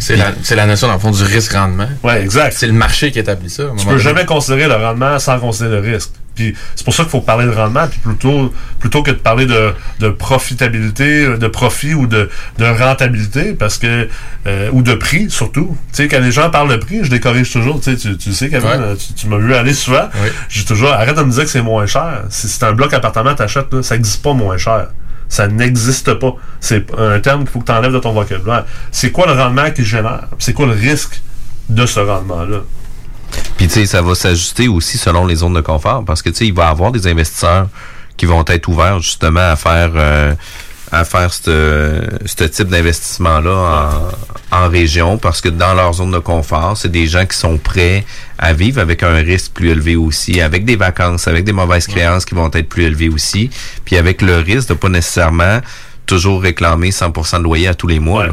C'est 0.00 0.14
la, 0.14 0.26
c'est 0.44 0.54
la 0.54 0.64
notion, 0.66 0.86
dans 0.86 0.92
le 0.94 1.00
fond, 1.00 1.10
du 1.10 1.24
risque-rendement. 1.24 1.88
Ouais, 2.04 2.22
exact. 2.22 2.52
C'est 2.56 2.68
le 2.68 2.72
marché 2.72 3.10
qui 3.10 3.18
établit 3.18 3.50
ça. 3.50 3.64
Tu 3.76 3.84
peux 3.84 3.90
donné. 3.90 4.02
jamais 4.02 4.24
considérer 4.24 4.68
le 4.68 4.76
rendement 4.76 5.18
sans 5.18 5.40
considérer 5.40 5.80
le 5.80 5.92
risque. 5.94 6.10
Puis 6.38 6.54
c'est 6.76 6.84
pour 6.84 6.94
ça 6.94 7.02
qu'il 7.02 7.10
faut 7.10 7.20
parler 7.20 7.46
de 7.46 7.50
rendement, 7.50 7.88
puis 7.88 7.98
plutôt 7.98 8.54
plutôt 8.78 9.02
que 9.02 9.10
de 9.10 9.16
parler 9.16 9.44
de, 9.46 9.72
de 9.98 10.08
profitabilité, 10.10 11.36
de 11.36 11.48
profit 11.48 11.94
ou 11.94 12.06
de, 12.06 12.30
de 12.58 12.64
rentabilité, 12.64 13.54
parce 13.54 13.76
que 13.78 14.08
euh, 14.46 14.70
ou 14.72 14.82
de 14.82 14.94
prix 14.94 15.30
surtout. 15.30 15.76
Tu 15.92 16.02
sais, 16.04 16.08
quand 16.08 16.20
les 16.20 16.30
gens 16.32 16.48
parlent 16.50 16.70
de 16.70 16.76
prix, 16.76 17.00
je 17.02 17.10
les 17.10 17.18
corrige 17.20 17.50
toujours. 17.52 17.80
Tu 17.80 17.96
sais, 17.96 18.16
tu, 18.16 18.32
sais, 18.32 18.48
Kevin, 18.48 18.68
Ouais. 18.68 18.76
euh, 18.78 18.94
tu, 18.96 19.14
tu 19.14 19.26
m'as 19.26 19.38
vu 19.38 19.52
aller 19.54 19.74
souvent. 19.74 20.08
J'ai 20.48 20.64
toujours 20.64 20.90
arrête 20.92 21.16
de 21.16 21.22
me 21.22 21.30
dire 21.32 21.42
que 21.44 21.50
c'est 21.50 21.62
moins 21.62 21.86
cher. 21.86 22.22
Si 22.30 22.48
c'est 22.48 22.62
un 22.64 22.72
bloc 22.72 22.92
appartement, 22.94 23.34
t'achètes, 23.34 23.72
là, 23.72 23.82
ça 23.82 23.96
n'existe 23.96 24.22
pas 24.22 24.32
moins 24.32 24.56
cher. 24.58 24.88
Ça 25.28 25.46
n'existe 25.48 26.14
pas. 26.14 26.34
C'est 26.60 26.86
un 26.96 27.18
terme 27.20 27.40
qu'il 27.40 27.50
faut 27.50 27.58
que 27.60 27.66
tu 27.66 27.72
enlèves 27.72 27.92
de 27.92 27.98
ton 27.98 28.12
vocabulaire. 28.12 28.64
C'est 28.92 29.10
quoi 29.10 29.26
le 29.26 29.32
rendement 29.32 29.70
qu'il 29.70 29.84
génère? 29.84 30.24
C'est 30.38 30.52
quoi 30.54 30.66
le 30.66 30.72
risque 30.72 31.20
de 31.68 31.84
ce 31.84 32.00
rendement-là? 32.00 32.58
Puis 33.56 33.66
tu 33.66 33.74
sais, 33.74 33.86
ça 33.86 34.02
va 34.02 34.14
s'ajuster 34.14 34.68
aussi 34.68 34.98
selon 34.98 35.26
les 35.26 35.36
zones 35.36 35.54
de 35.54 35.60
confort 35.60 36.04
parce 36.04 36.22
que 36.22 36.30
tu 36.30 36.36
sais, 36.36 36.46
il 36.46 36.54
va 36.54 36.66
y 36.66 36.70
avoir 36.70 36.92
des 36.92 37.06
investisseurs 37.06 37.68
qui 38.16 38.26
vont 38.26 38.44
être 38.46 38.68
ouverts 38.68 39.00
justement 39.00 39.50
à 39.50 39.56
faire 39.56 39.90
euh, 39.94 40.34
à 40.90 41.04
faire 41.04 41.32
ce 41.32 42.44
type 42.46 42.68
d'investissement-là 42.68 44.10
en, 44.50 44.56
en 44.64 44.68
région 44.68 45.18
parce 45.18 45.40
que 45.40 45.48
dans 45.48 45.74
leur 45.74 45.92
zone 45.92 46.12
de 46.12 46.18
confort, 46.18 46.76
c'est 46.76 46.90
des 46.90 47.06
gens 47.06 47.26
qui 47.26 47.36
sont 47.36 47.58
prêts 47.58 48.04
à 48.38 48.52
vivre 48.52 48.80
avec 48.80 49.02
un 49.02 49.16
risque 49.16 49.52
plus 49.52 49.70
élevé 49.70 49.96
aussi, 49.96 50.40
avec 50.40 50.64
des 50.64 50.76
vacances, 50.76 51.28
avec 51.28 51.44
des 51.44 51.52
mauvaises 51.52 51.86
créances 51.86 52.24
qui 52.24 52.34
vont 52.34 52.50
être 52.52 52.68
plus 52.68 52.84
élevées 52.84 53.10
aussi, 53.10 53.50
puis 53.84 53.96
avec 53.96 54.22
le 54.22 54.38
risque 54.38 54.70
de 54.70 54.74
pas 54.74 54.88
nécessairement 54.88 55.60
toujours 56.06 56.40
réclamer 56.40 56.90
100% 56.90 57.38
de 57.38 57.42
loyer 57.42 57.68
à 57.68 57.74
tous 57.74 57.86
les 57.86 58.00
mois. 58.00 58.26
là. 58.26 58.32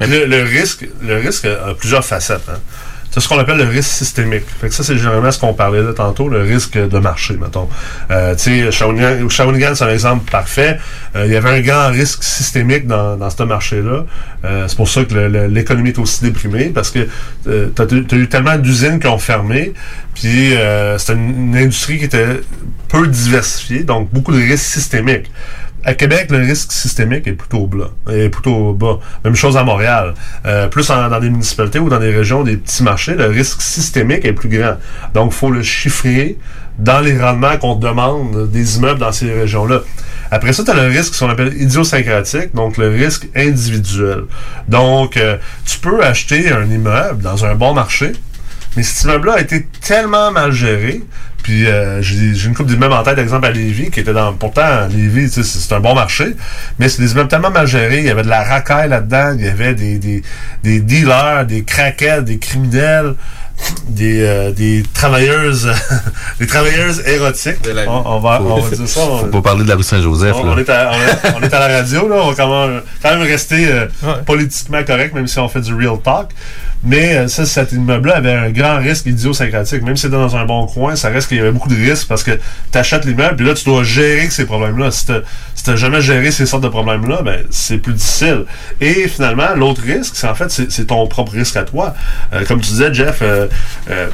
Mais 0.00 0.06
le, 0.06 0.26
le 0.26 0.42
risque, 0.42 0.86
le 1.02 1.16
risque 1.16 1.46
a 1.46 1.74
plusieurs 1.74 2.04
facettes. 2.04 2.48
Hein. 2.48 2.58
C'est 3.16 3.22
ce 3.22 3.28
qu'on 3.30 3.38
appelle 3.38 3.56
le 3.56 3.64
risque 3.64 3.92
systémique. 3.92 4.44
Fait 4.60 4.68
que 4.68 4.74
ça, 4.74 4.84
c'est 4.84 4.98
généralement 4.98 5.30
ce 5.30 5.40
qu'on 5.40 5.54
parlait 5.54 5.80
là 5.82 5.94
tantôt, 5.94 6.28
le 6.28 6.42
risque 6.42 6.76
de 6.76 6.98
marché, 6.98 7.38
mettons. 7.40 7.66
Euh, 8.10 8.34
tu 8.34 8.70
sais, 8.70 8.70
Shawinigan, 8.70 9.74
c'est 9.74 9.84
un 9.84 9.88
exemple 9.88 10.30
parfait. 10.30 10.78
Euh, 11.14 11.24
il 11.24 11.32
y 11.32 11.36
avait 11.36 11.48
un 11.48 11.60
grand 11.62 11.88
risque 11.88 12.22
systémique 12.22 12.86
dans, 12.86 13.16
dans 13.16 13.30
ce 13.30 13.42
marché-là. 13.42 14.04
Euh, 14.44 14.68
c'est 14.68 14.76
pour 14.76 14.90
ça 14.90 15.02
que 15.04 15.14
l'économie 15.46 15.88
est 15.88 15.98
aussi 15.98 16.24
déprimée, 16.24 16.66
parce 16.66 16.90
que 16.90 17.08
euh, 17.46 17.68
t'as 17.74 17.84
as 17.84 18.16
eu 18.16 18.28
tellement 18.28 18.58
d'usines 18.58 19.00
qui 19.00 19.06
ont 19.06 19.16
fermé, 19.16 19.72
puis 20.14 20.54
euh, 20.54 20.98
c'était 20.98 21.14
une 21.14 21.56
industrie 21.56 21.96
qui 21.96 22.04
était 22.04 22.40
peu 22.88 23.06
diversifiée, 23.06 23.82
donc 23.82 24.10
beaucoup 24.12 24.32
de 24.32 24.42
risques 24.42 24.66
systémiques. 24.66 25.30
À 25.86 25.94
Québec, 25.94 26.32
le 26.32 26.38
risque 26.38 26.72
systémique 26.72 27.28
est 27.28 27.34
plutôt 27.34 27.68
bas. 27.68 28.98
Même 29.24 29.36
chose 29.36 29.56
à 29.56 29.62
Montréal. 29.62 30.14
Euh, 30.44 30.66
plus 30.66 30.88
dans 30.88 31.20
des 31.20 31.30
municipalités 31.30 31.78
ou 31.78 31.88
dans 31.88 32.00
des 32.00 32.10
régions, 32.10 32.42
des 32.42 32.56
petits 32.56 32.82
marchés, 32.82 33.14
le 33.14 33.26
risque 33.26 33.62
systémique 33.62 34.24
est 34.24 34.32
plus 34.32 34.48
grand. 34.48 34.78
Donc, 35.14 35.30
il 35.30 35.36
faut 35.36 35.50
le 35.52 35.62
chiffrer 35.62 36.38
dans 36.76 36.98
les 36.98 37.16
rendements 37.16 37.56
qu'on 37.56 37.76
demande 37.76 38.50
des 38.50 38.78
immeubles 38.78 38.98
dans 38.98 39.12
ces 39.12 39.32
régions-là. 39.32 39.82
Après 40.32 40.52
ça, 40.52 40.64
tu 40.64 40.72
as 40.72 40.74
le 40.74 40.88
risque 40.88 41.16
qu'on 41.16 41.30
appelle 41.30 41.54
idiosyncratique, 41.56 42.52
donc 42.52 42.78
le 42.78 42.88
risque 42.88 43.28
individuel. 43.36 44.24
Donc, 44.66 45.16
euh, 45.16 45.36
tu 45.64 45.78
peux 45.78 46.02
acheter 46.02 46.50
un 46.50 46.64
immeuble 46.64 47.22
dans 47.22 47.44
un 47.44 47.54
bon 47.54 47.74
marché, 47.74 48.10
mais 48.76 48.82
cet 48.82 49.04
immeuble-là 49.04 49.34
a 49.34 49.40
été 49.40 49.68
tellement 49.80 50.32
mal 50.32 50.50
géré. 50.50 51.02
Puis 51.46 51.64
euh, 51.68 52.02
j'ai 52.02 52.44
une 52.44 52.54
coupe 52.56 52.66
d'immeubles 52.66 52.92
en 52.94 53.04
tête, 53.04 53.18
exemple 53.18 53.46
à 53.46 53.52
Lévis, 53.52 53.92
qui 53.92 54.00
était 54.00 54.12
dans. 54.12 54.32
Pourtant, 54.32 54.88
Lévis, 54.90 55.30
c'est 55.30 55.72
un 55.72 55.78
bon 55.78 55.94
marché, 55.94 56.34
mais 56.80 56.88
c'est 56.88 57.00
des 57.00 57.12
immeubles 57.12 57.28
tellement 57.28 57.52
mal 57.52 57.68
gérés. 57.68 57.98
Il 58.00 58.04
y 58.06 58.10
avait 58.10 58.24
de 58.24 58.28
la 58.28 58.42
racaille 58.42 58.88
là-dedans, 58.88 59.36
il 59.38 59.44
y 59.44 59.48
avait 59.48 59.74
des, 59.76 59.98
des, 59.98 60.24
des 60.64 60.80
dealers, 60.80 61.46
des 61.46 61.62
craquettes, 61.62 62.24
des 62.24 62.38
criminels, 62.38 63.14
des, 63.88 64.22
euh, 64.22 64.50
des 64.50 64.82
travailleuses, 64.92 65.70
des 66.40 66.48
travailleuses 66.48 67.00
érotiques. 67.06 67.58
On, 67.86 68.02
on 68.16 68.18
va, 68.18 68.42
on 68.42 68.60
va 68.60 68.76
dire 68.76 68.88
ça. 68.88 69.00
on- 69.02 69.18
Faut 69.18 69.26
pas 69.26 69.42
parler 69.42 69.62
de 69.62 69.68
la 69.68 69.76
rue 69.76 69.84
Saint-Joseph. 69.84 70.34
on, 70.34 70.44
là. 70.46 70.52
on 70.52 70.58
est 70.58 70.68
à, 70.68 70.90
on, 70.92 71.28
est, 71.28 71.32
on 71.36 71.42
est 71.42 71.54
à 71.54 71.68
la 71.68 71.76
radio, 71.78 72.08
là. 72.08 72.16
On 72.24 72.30
va 72.30 72.34
quand 72.34 72.66
même, 72.68 72.80
quand 73.00 73.10
même 73.16 73.22
rester 73.22 73.68
euh, 73.70 73.86
politiquement 74.26 74.82
correct, 74.84 75.14
même 75.14 75.28
si 75.28 75.38
on 75.38 75.48
fait 75.48 75.60
du 75.60 75.72
real 75.74 75.98
talk. 76.02 76.30
Mais 76.84 77.16
euh, 77.16 77.28
ça, 77.28 77.46
cet 77.46 77.72
immeuble-là 77.72 78.16
avait 78.16 78.32
un 78.32 78.50
grand 78.50 78.78
risque 78.78 79.06
idiosyncratique. 79.06 79.82
Même 79.82 79.96
si 79.96 80.02
c'était 80.02 80.16
dans 80.16 80.36
un 80.36 80.44
bon 80.44 80.66
coin, 80.66 80.96
ça 80.96 81.08
reste 81.08 81.28
qu'il 81.28 81.38
y 81.38 81.40
avait 81.40 81.52
beaucoup 81.52 81.68
de 81.68 81.74
risques 81.74 82.08
parce 82.08 82.22
que 82.22 82.32
tu 82.72 82.78
achètes 82.78 83.04
l'immeuble, 83.04 83.36
puis 83.36 83.46
là, 83.46 83.54
tu 83.54 83.64
dois 83.64 83.82
gérer 83.82 84.30
ces 84.30 84.46
problèmes-là. 84.46 84.90
Si 84.90 85.06
tu 85.06 85.12
n'as 85.66 85.76
jamais 85.76 86.00
géré 86.00 86.30
ces 86.30 86.46
sortes 86.46 86.62
de 86.62 86.68
problèmes-là, 86.68 87.22
ben, 87.22 87.44
c'est 87.50 87.78
plus 87.78 87.94
difficile. 87.94 88.44
Et 88.80 89.08
finalement, 89.08 89.54
l'autre 89.54 89.82
risque, 89.82 90.14
c'est 90.16 90.28
en 90.28 90.34
fait, 90.34 90.50
c'est 90.50 90.86
ton 90.86 91.06
propre 91.06 91.32
risque 91.32 91.56
à 91.56 91.64
toi. 91.64 91.94
Euh, 92.32 92.44
comme 92.44 92.60
tu 92.60 92.70
disais, 92.70 92.92
Jeff, 92.92 93.18
euh, 93.22 93.48
euh, 93.90 94.08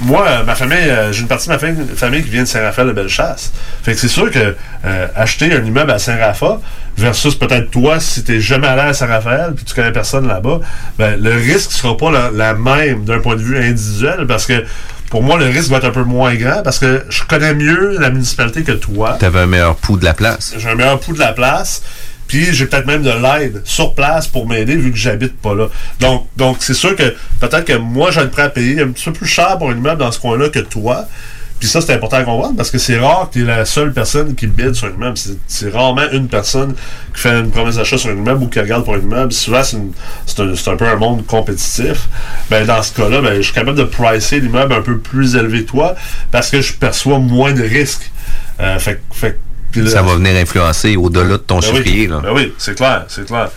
moi, 0.00 0.26
euh, 0.26 0.44
ma 0.44 0.54
famille, 0.54 0.78
euh, 0.78 1.12
j'ai 1.12 1.22
une 1.22 1.28
partie 1.28 1.48
de 1.48 1.52
ma 1.52 1.58
famille, 1.58 1.86
famille 1.94 2.22
qui 2.22 2.30
vient 2.30 2.42
de 2.42 2.48
Saint-Raphaël 2.48 2.88
de 2.88 2.92
Bellechasse. 2.92 3.52
Fait 3.82 3.92
que 3.92 3.98
c'est 3.98 4.08
sûr 4.08 4.30
que 4.30 4.56
euh, 4.84 5.06
acheter 5.14 5.52
un 5.52 5.64
immeuble 5.64 5.90
à 5.90 5.98
Saint-Raphaël 5.98 6.58
versus 6.96 7.34
peut-être 7.34 7.70
toi, 7.70 8.00
si 8.00 8.24
t'es 8.24 8.40
jamais 8.40 8.66
allé 8.66 8.82
à 8.82 8.92
Saint-Raphaël 8.92 9.52
puis 9.54 9.64
tu 9.64 9.74
connais 9.74 9.92
personne 9.92 10.26
là-bas, 10.26 10.60
ben, 10.98 11.20
le 11.20 11.32
risque 11.32 11.72
sera 11.72 11.96
pas 11.96 12.10
la, 12.10 12.30
la 12.30 12.54
même 12.54 13.04
d'un 13.04 13.20
point 13.20 13.36
de 13.36 13.42
vue 13.42 13.58
individuel 13.58 14.26
parce 14.26 14.46
que 14.46 14.64
pour 15.10 15.24
moi, 15.24 15.38
le 15.38 15.46
risque 15.46 15.70
va 15.70 15.78
être 15.78 15.86
un 15.86 15.90
peu 15.90 16.04
moins 16.04 16.34
grand 16.36 16.62
parce 16.62 16.78
que 16.78 17.04
je 17.08 17.24
connais 17.24 17.52
mieux 17.52 17.98
la 17.98 18.10
municipalité 18.10 18.62
que 18.62 18.72
toi. 18.72 19.16
T'avais 19.18 19.40
un 19.40 19.46
meilleur 19.46 19.74
pouls 19.74 19.96
de 19.96 20.04
la 20.04 20.14
place. 20.14 20.54
J'ai 20.56 20.68
un 20.68 20.76
meilleur 20.76 21.00
pouls 21.00 21.14
de 21.14 21.18
la 21.18 21.32
place. 21.32 21.82
Puis 22.30 22.54
j'ai 22.54 22.66
peut-être 22.66 22.86
même 22.86 23.02
de 23.02 23.10
l'aide 23.10 23.60
sur 23.64 23.92
place 23.92 24.28
pour 24.28 24.46
m'aider 24.46 24.76
vu 24.76 24.92
que 24.92 24.96
j'habite 24.96 25.36
pas 25.42 25.52
là. 25.52 25.66
Donc, 25.98 26.28
donc 26.36 26.58
c'est 26.60 26.74
sûr 26.74 26.94
que 26.94 27.12
peut-être 27.40 27.64
que 27.64 27.72
moi, 27.76 28.12
j'ai 28.12 28.20
le 28.20 28.30
prêt 28.30 28.42
à 28.42 28.48
payer 28.50 28.80
un 28.82 28.90
petit 28.92 29.06
peu 29.06 29.12
plus 29.12 29.26
cher 29.26 29.58
pour 29.58 29.68
un 29.68 29.74
immeuble 29.74 29.98
dans 29.98 30.12
ce 30.12 30.20
coin-là 30.20 30.48
que 30.48 30.60
toi. 30.60 31.06
Puis 31.58 31.68
ça, 31.68 31.80
c'est 31.80 31.92
important 31.92 32.18
à 32.18 32.22
comprendre 32.22 32.56
parce 32.56 32.70
que 32.70 32.78
c'est 32.78 33.00
rare 33.00 33.28
que 33.28 33.32
tu 33.34 33.42
es 33.42 33.44
la 33.44 33.64
seule 33.64 33.92
personne 33.92 34.36
qui 34.36 34.46
bide 34.46 34.74
sur 34.74 34.86
un 34.86 34.92
immeuble. 34.92 35.18
C'est- 35.48 35.70
rarement 35.70 36.08
une 36.12 36.28
personne 36.28 36.74
qui 37.14 37.20
fait 37.20 37.40
une 37.40 37.50
promesse 37.50 37.74
d'achat 37.74 37.98
sur 37.98 38.10
un 38.10 38.14
immeuble 38.14 38.44
ou 38.44 38.46
qui 38.46 38.60
regarde 38.60 38.84
pour 38.84 38.94
un 38.94 39.00
immeuble. 39.00 39.32
Souvent, 39.32 39.62
c'est 39.64 40.40
un, 40.40 40.52
un 40.72 40.76
peu 40.76 40.86
un 40.86 40.96
monde 40.96 41.26
compétitif. 41.26 42.08
Ben, 42.48 42.64
dans 42.64 42.80
ce 42.80 42.92
cas-là, 42.94 43.20
ben, 43.22 43.34
je 43.38 43.42
suis 43.42 43.52
capable 43.52 43.76
de 43.76 43.82
pricer 43.84 44.38
l'immeuble 44.38 44.72
un 44.72 44.82
peu 44.82 44.98
plus 44.98 45.34
élevé 45.34 45.64
que 45.64 45.70
toi 45.70 45.96
parce 46.30 46.48
que 46.48 46.60
je 46.60 46.74
perçois 46.74 47.18
moins 47.18 47.52
de 47.52 47.62
risques. 47.62 48.08
Euh, 48.60 48.78
fait, 48.78 49.02
fait, 49.10 49.36
Ça 49.88 50.02
va 50.02 50.14
venir 50.14 50.36
influencer 50.36 50.96
au-delà 50.96 51.28
de 51.28 51.36
ton 51.36 51.60
Ben 51.60 51.68
oui. 51.70 51.76
chiffrier. 51.76 52.06
Là. 52.06 52.20
Ben 52.20 52.32
oui, 52.34 52.52
c'est 52.58 52.74
clair, 52.74 53.04
c'est 53.08 53.26
clair. 53.26 53.50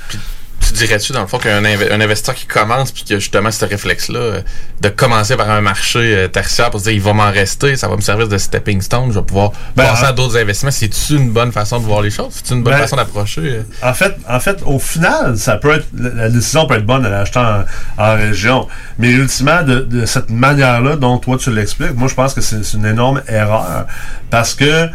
Tu 0.67 0.73
dirais-tu, 0.73 1.11
dans 1.13 1.21
le 1.21 1.27
fond, 1.27 1.37
qu'un 1.37 1.61
inve- 1.63 1.91
un 1.91 2.01
investisseur 2.01 2.35
qui 2.35 2.45
commence 2.45 2.91
puis 2.91 3.03
qui 3.03 3.13
a 3.13 3.19
justement 3.19 3.51
ce 3.51 3.65
réflexe-là 3.65 4.19
euh, 4.19 4.41
de 4.81 4.89
commencer 4.89 5.35
par 5.35 5.49
un 5.49 5.61
marché 5.61 5.99
euh, 5.99 6.27
tertiaire 6.27 6.69
pour 6.71 6.79
se 6.79 6.85
dire 6.85 6.93
il 6.93 7.01
va 7.01 7.13
m'en 7.13 7.29
rester, 7.31 7.75
ça 7.75 7.87
va 7.87 7.95
me 7.95 8.01
servir 8.01 8.27
de 8.27 8.37
stepping 8.37 8.81
stone, 8.81 9.09
je 9.11 9.19
vais 9.19 9.25
pouvoir 9.25 9.51
Ben, 9.75 9.83
passer 9.85 10.05
à 10.05 10.11
d'autres 10.13 10.37
investissements. 10.37 10.71
C'est-tu 10.71 11.13
une 11.13 11.31
bonne 11.31 11.51
façon 11.51 11.79
de 11.79 11.83
voir 11.85 12.01
les 12.01 12.09
choses? 12.09 12.31
C'est 12.43 12.53
une 12.55 12.63
bonne 12.63 12.73
Ben, 12.73 12.79
façon 12.79 12.95
d'approcher? 12.95 13.41
euh? 13.41 13.63
En 13.81 13.93
fait, 13.93 14.15
en 14.27 14.39
fait, 14.39 14.59
au 14.65 14.79
final, 14.79 15.37
ça 15.37 15.57
peut 15.57 15.73
être 15.75 15.87
la 15.93 16.29
décision 16.29 16.65
peut 16.65 16.75
être 16.75 16.85
bonne 16.85 17.05
en 17.05 17.09
l'achetant 17.09 17.63
en, 17.97 18.03
en 18.03 18.15
région, 18.15 18.67
mais 18.97 19.11
ultimement 19.11 19.61
de, 19.63 19.79
de 19.81 20.05
cette 20.05 20.29
manière-là 20.29 20.95
dont 20.95 21.17
toi 21.17 21.37
tu 21.37 21.51
l'expliques, 21.51 21.93
moi 21.95 22.07
je 22.07 22.15
pense 22.15 22.33
que 22.33 22.41
c'est 22.41 22.63
c'est 22.63 22.77
une 22.77 22.85
énorme 22.85 23.21
erreur 23.27 23.85
parce 24.29 24.53
que 24.55 24.63
euh, 24.65 24.87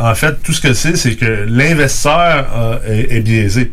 en 0.00 0.14
fait 0.14 0.42
tout 0.42 0.52
ce 0.52 0.60
que 0.60 0.72
c'est, 0.72 0.96
c'est 0.96 1.16
que 1.16 1.44
l'investisseur 1.48 2.46
euh, 2.54 2.78
est, 2.86 3.16
est 3.16 3.20
biaisé 3.20 3.72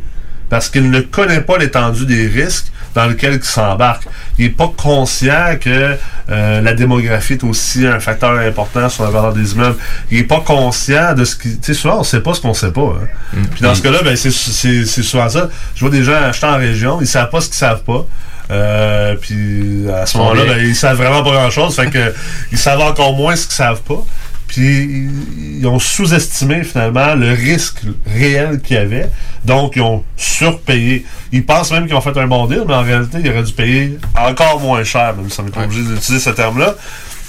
parce 0.53 0.69
qu'il 0.69 0.91
ne 0.91 0.99
connaît 1.01 1.41
pas 1.41 1.57
l'étendue 1.57 2.05
des 2.05 2.27
risques 2.27 2.67
dans 2.93 3.07
lesquels 3.07 3.33
il 3.33 3.43
s'embarque. 3.43 4.03
Il 4.37 4.45
n'est 4.45 4.51
pas 4.51 4.71
conscient 4.77 5.55
que 5.59 5.95
euh, 6.29 6.61
la 6.61 6.73
démographie 6.73 7.33
est 7.33 7.43
aussi 7.43 7.87
un 7.87 7.99
facteur 7.99 8.37
important 8.37 8.87
sur 8.87 9.03
la 9.03 9.09
valeur 9.09 9.33
des 9.33 9.53
immeubles. 9.53 9.77
Il 10.11 10.19
n'est 10.19 10.23
pas 10.25 10.41
conscient 10.41 11.13
de 11.15 11.25
ce 11.25 11.35
qui... 11.35 11.57
Tu 11.57 11.63
sais, 11.63 11.73
souvent, 11.73 11.95
on 11.95 11.99
ne 12.01 12.03
sait 12.05 12.19
pas 12.19 12.35
ce 12.35 12.41
qu'on 12.41 12.49
ne 12.49 12.53
sait 12.53 12.69
pas. 12.71 12.81
hein. 13.01 13.39
Puis 13.51 13.61
dans 13.63 13.73
ce 13.73 13.81
cas-là, 13.81 14.03
ben, 14.03 14.15
c'est- 14.15 14.29
c'est 14.29 14.85
c'est 14.85 15.01
souvent 15.01 15.27
ça. 15.27 15.49
Je 15.73 15.79
vois 15.79 15.89
des 15.89 16.03
gens 16.03 16.13
acheter 16.13 16.45
en 16.45 16.57
région, 16.57 16.99
ils 17.01 17.07
savent 17.07 17.31
pas 17.31 17.41
ce 17.41 17.47
qu'ils 17.47 17.55
savent 17.57 17.81
pas. 17.81 18.05
Euh, 18.51 19.15
puis 19.19 19.85
à 19.91 20.05
ce 20.05 20.17
moment-là, 20.19 20.43
ben, 20.45 20.59
ils 20.63 20.75
savent 20.75 20.97
vraiment 20.97 21.23
pas 21.23 21.31
grand-chose. 21.31 21.75
Fait 21.75 21.89
que 21.89 22.13
ils 22.51 22.59
savent 22.59 22.81
encore 22.81 23.13
moins 23.15 23.35
ce 23.35 23.47
qu'ils 23.47 23.55
savent 23.55 23.81
pas. 23.81 24.05
Puis 24.53 24.83
ils- 24.83 25.59
ils 25.61 25.67
ont 25.67 25.79
sous-estimé 25.79 26.63
finalement 26.63 27.15
le 27.15 27.31
risque 27.33 27.81
réel 28.05 28.61
qu'il 28.61 28.75
y 28.75 28.79
avait. 28.79 29.09
Donc 29.45 29.75
ils 29.75 29.81
ont 29.81 30.03
surpayé. 30.15 31.05
Ils 31.31 31.43
pensent 31.45 31.71
même 31.71 31.85
qu'ils 31.87 31.95
ont 31.95 32.01
fait 32.01 32.15
un 32.17 32.27
bon 32.27 32.45
deal, 32.45 32.63
mais 32.67 32.73
en 32.75 32.83
réalité, 32.83 33.17
ils 33.23 33.29
auraient 33.31 33.43
dû 33.43 33.53
payer 33.53 33.97
encore 34.15 34.59
moins 34.59 34.83
cher, 34.83 35.15
même 35.15 35.29
si 35.29 35.39
on 35.39 35.47
est 35.47 35.57
obligé 35.63 35.81
d'utiliser 35.81 36.19
ce 36.19 36.29
terme-là. 36.29 36.75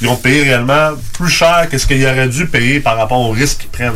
Ils 0.03 0.09
ont 0.09 0.17
payé 0.17 0.43
réellement 0.43 0.91
plus 1.15 1.31
cher 1.31 1.69
que 1.71 1.79
ce 1.79 1.87
qu'ils 1.87 2.05
auraient 2.05 2.29
dû 2.29 2.47
payer 2.47 2.81
par 2.81 2.97
rapport 2.99 3.21
au 3.21 3.31
risque 3.31 3.61
qu'ils 3.61 3.71
prennent. 3.71 3.93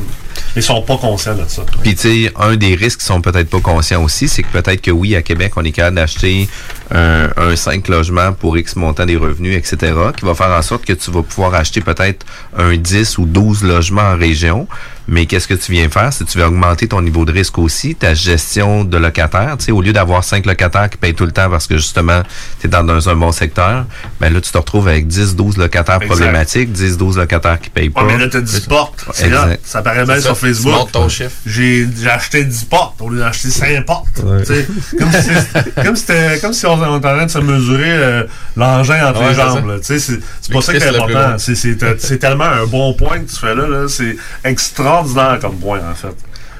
Ils 0.58 0.62
sont 0.62 0.82
pas 0.82 0.96
conscients 0.96 1.36
de 1.36 1.44
ça. 1.46 1.62
Puis, 1.84 1.94
tu 1.94 2.26
sais, 2.26 2.32
un 2.36 2.56
des 2.56 2.74
risques 2.74 2.98
qu'ils 2.98 3.06
sont 3.06 3.20
peut-être 3.20 3.48
pas 3.48 3.60
conscients 3.60 4.02
aussi, 4.02 4.28
c'est 4.28 4.42
que 4.42 4.50
peut-être 4.50 4.80
que 4.80 4.90
oui, 4.90 5.14
à 5.14 5.22
Québec, 5.22 5.52
on 5.54 5.64
est 5.64 5.70
capable 5.70 5.94
d'acheter 5.94 6.48
un, 6.90 7.28
un 7.36 7.54
5 7.54 7.86
logements 7.86 8.32
pour 8.32 8.58
X 8.58 8.74
montant 8.74 9.06
des 9.06 9.16
revenus, 9.16 9.56
etc., 9.56 9.94
qui 10.18 10.24
va 10.24 10.34
faire 10.34 10.50
en 10.50 10.62
sorte 10.62 10.84
que 10.84 10.94
tu 10.94 11.12
vas 11.12 11.22
pouvoir 11.22 11.54
acheter 11.54 11.80
peut-être 11.80 12.26
un 12.56 12.76
10 12.76 13.18
ou 13.18 13.26
12 13.26 13.62
logements 13.62 14.02
en 14.02 14.16
région. 14.16 14.66
Mais 15.10 15.24
qu'est-ce 15.24 15.48
que 15.48 15.54
tu 15.54 15.72
viens 15.72 15.88
faire? 15.88 16.12
C'est 16.12 16.24
que 16.26 16.30
tu 16.30 16.38
vas 16.38 16.48
augmenter 16.48 16.86
ton 16.86 17.00
niveau 17.00 17.24
de 17.24 17.32
risque 17.32 17.56
aussi, 17.58 17.94
ta 17.94 18.12
gestion 18.12 18.84
de 18.84 18.98
locataires. 18.98 19.56
Tu 19.58 19.64
sais, 19.66 19.72
au 19.72 19.80
lieu 19.80 19.94
d'avoir 19.94 20.22
5 20.22 20.44
locataires 20.44 20.90
qui 20.90 20.98
payent 20.98 21.14
tout 21.14 21.24
le 21.24 21.32
temps 21.32 21.48
parce 21.48 21.66
que 21.66 21.76
justement, 21.78 22.22
tu 22.60 22.66
es 22.66 22.70
dans, 22.70 22.84
dans 22.84 23.08
un 23.08 23.14
bon 23.16 23.32
secteur, 23.32 23.86
ben 24.20 24.32
là, 24.32 24.40
tu 24.42 24.50
te 24.50 24.58
retrouves 24.58 24.86
avec 24.86 25.06
10, 25.06 25.34
12 25.34 25.56
locataires 25.56 25.96
Exact. 25.96 26.08
problématiques, 26.08 26.72
10, 26.72 26.98
12 26.98 27.16
locataires 27.16 27.58
qui 27.58 27.70
payent 27.70 27.88
pas. 27.88 28.02
Ouais, 28.04 28.12
mais 28.12 28.18
là, 28.24 28.28
t'as 28.30 28.42
10 28.42 28.60
portes. 28.66 29.06
C'est 29.14 29.30
là, 29.30 29.48
ça 29.64 29.80
paraît 29.80 30.04
bien 30.04 30.16
C'est 30.16 30.20
sur 30.22 30.36
Facebook. 30.36 30.86
tu 30.86 30.92
ton 30.92 31.08
chiffre. 31.08 31.30
J'ai 31.46 31.88
acheté 32.10 32.44
10 32.44 32.64
portes 32.66 33.00
au 33.00 33.08
lieu 33.08 33.20
d'acheter 33.20 33.48
5 33.48 33.86
portes. 33.86 34.06
Tu 34.14 34.44
sais, 34.44 34.66
Comme 34.98 35.10
si 35.12 35.22
c'est- 35.22 35.84
comme 35.84 35.96
si 35.96 36.02
c'était- 36.06 36.38
comme 36.40 36.52
si 36.52 36.66
on, 36.66 36.72
on 36.74 36.98
était 36.98 37.08
en 37.08 37.14
train 37.16 37.24
de 37.26 37.30
se 37.30 37.38
mesurer 37.38 37.90
euh, 37.92 38.24
l'engin 38.56 39.08
entre 39.08 39.20
Ouais, 39.22 39.28
les 39.30 39.34
c'est 39.34 39.40
jambes. 39.40 39.80
Tu 39.80 39.84
C'est 39.86 39.98
c'est 40.42 40.52
pas 40.52 40.60
ça 40.60 40.72
qui 40.72 40.76
est 40.78 40.80
Christ 40.80 40.92
le 40.98 41.04
plus 41.06 41.14
important. 41.16 41.38
C'est- 41.38 41.54
C'est 41.54 41.98
c'est 41.98 42.18
tellement 42.18 42.44
un 42.44 42.66
bon 42.66 42.92
point 42.92 43.20
que 43.20 43.30
tu 43.30 43.36
fais 43.36 43.54
là. 43.54 43.66
là. 43.66 43.86
C'est 43.88 44.16
extraordinaire 45.02 45.38
comme 45.40 45.56
point, 45.58 45.80
en 45.90 45.94
fait. 45.94 46.14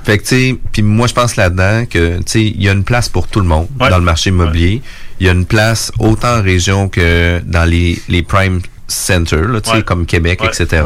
Fait 0.04 0.16
que, 0.18 0.22
tu 0.22 0.28
sais, 0.28 0.58
puis 0.72 0.82
moi, 0.82 1.06
je 1.06 1.12
pense 1.14 1.36
là-dedans 1.36 1.84
que, 1.88 2.16
tu 2.18 2.22
sais, 2.26 2.42
il 2.44 2.62
y 2.62 2.68
a 2.68 2.72
une 2.72 2.84
place 2.84 3.08
pour 3.08 3.26
tout 3.28 3.40
le 3.40 3.46
monde 3.46 3.68
Ouais. 3.80 3.90
dans 3.90 3.98
le 3.98 4.04
marché 4.04 4.30
immobilier. 4.30 4.80
Il 5.20 5.26
y 5.26 5.28
a 5.28 5.32
une 5.32 5.44
place 5.44 5.92
autant 5.98 6.38
en 6.38 6.42
région 6.42 6.88
que 6.88 7.40
dans 7.44 7.64
les, 7.68 7.98
les 8.08 8.22
prime 8.22 8.60
centers, 8.86 9.48
là, 9.48 9.60
tu 9.60 9.70
sais, 9.70 9.76
Ouais. 9.76 9.82
comme 9.82 10.06
Québec, 10.06 10.40
etc. 10.44 10.82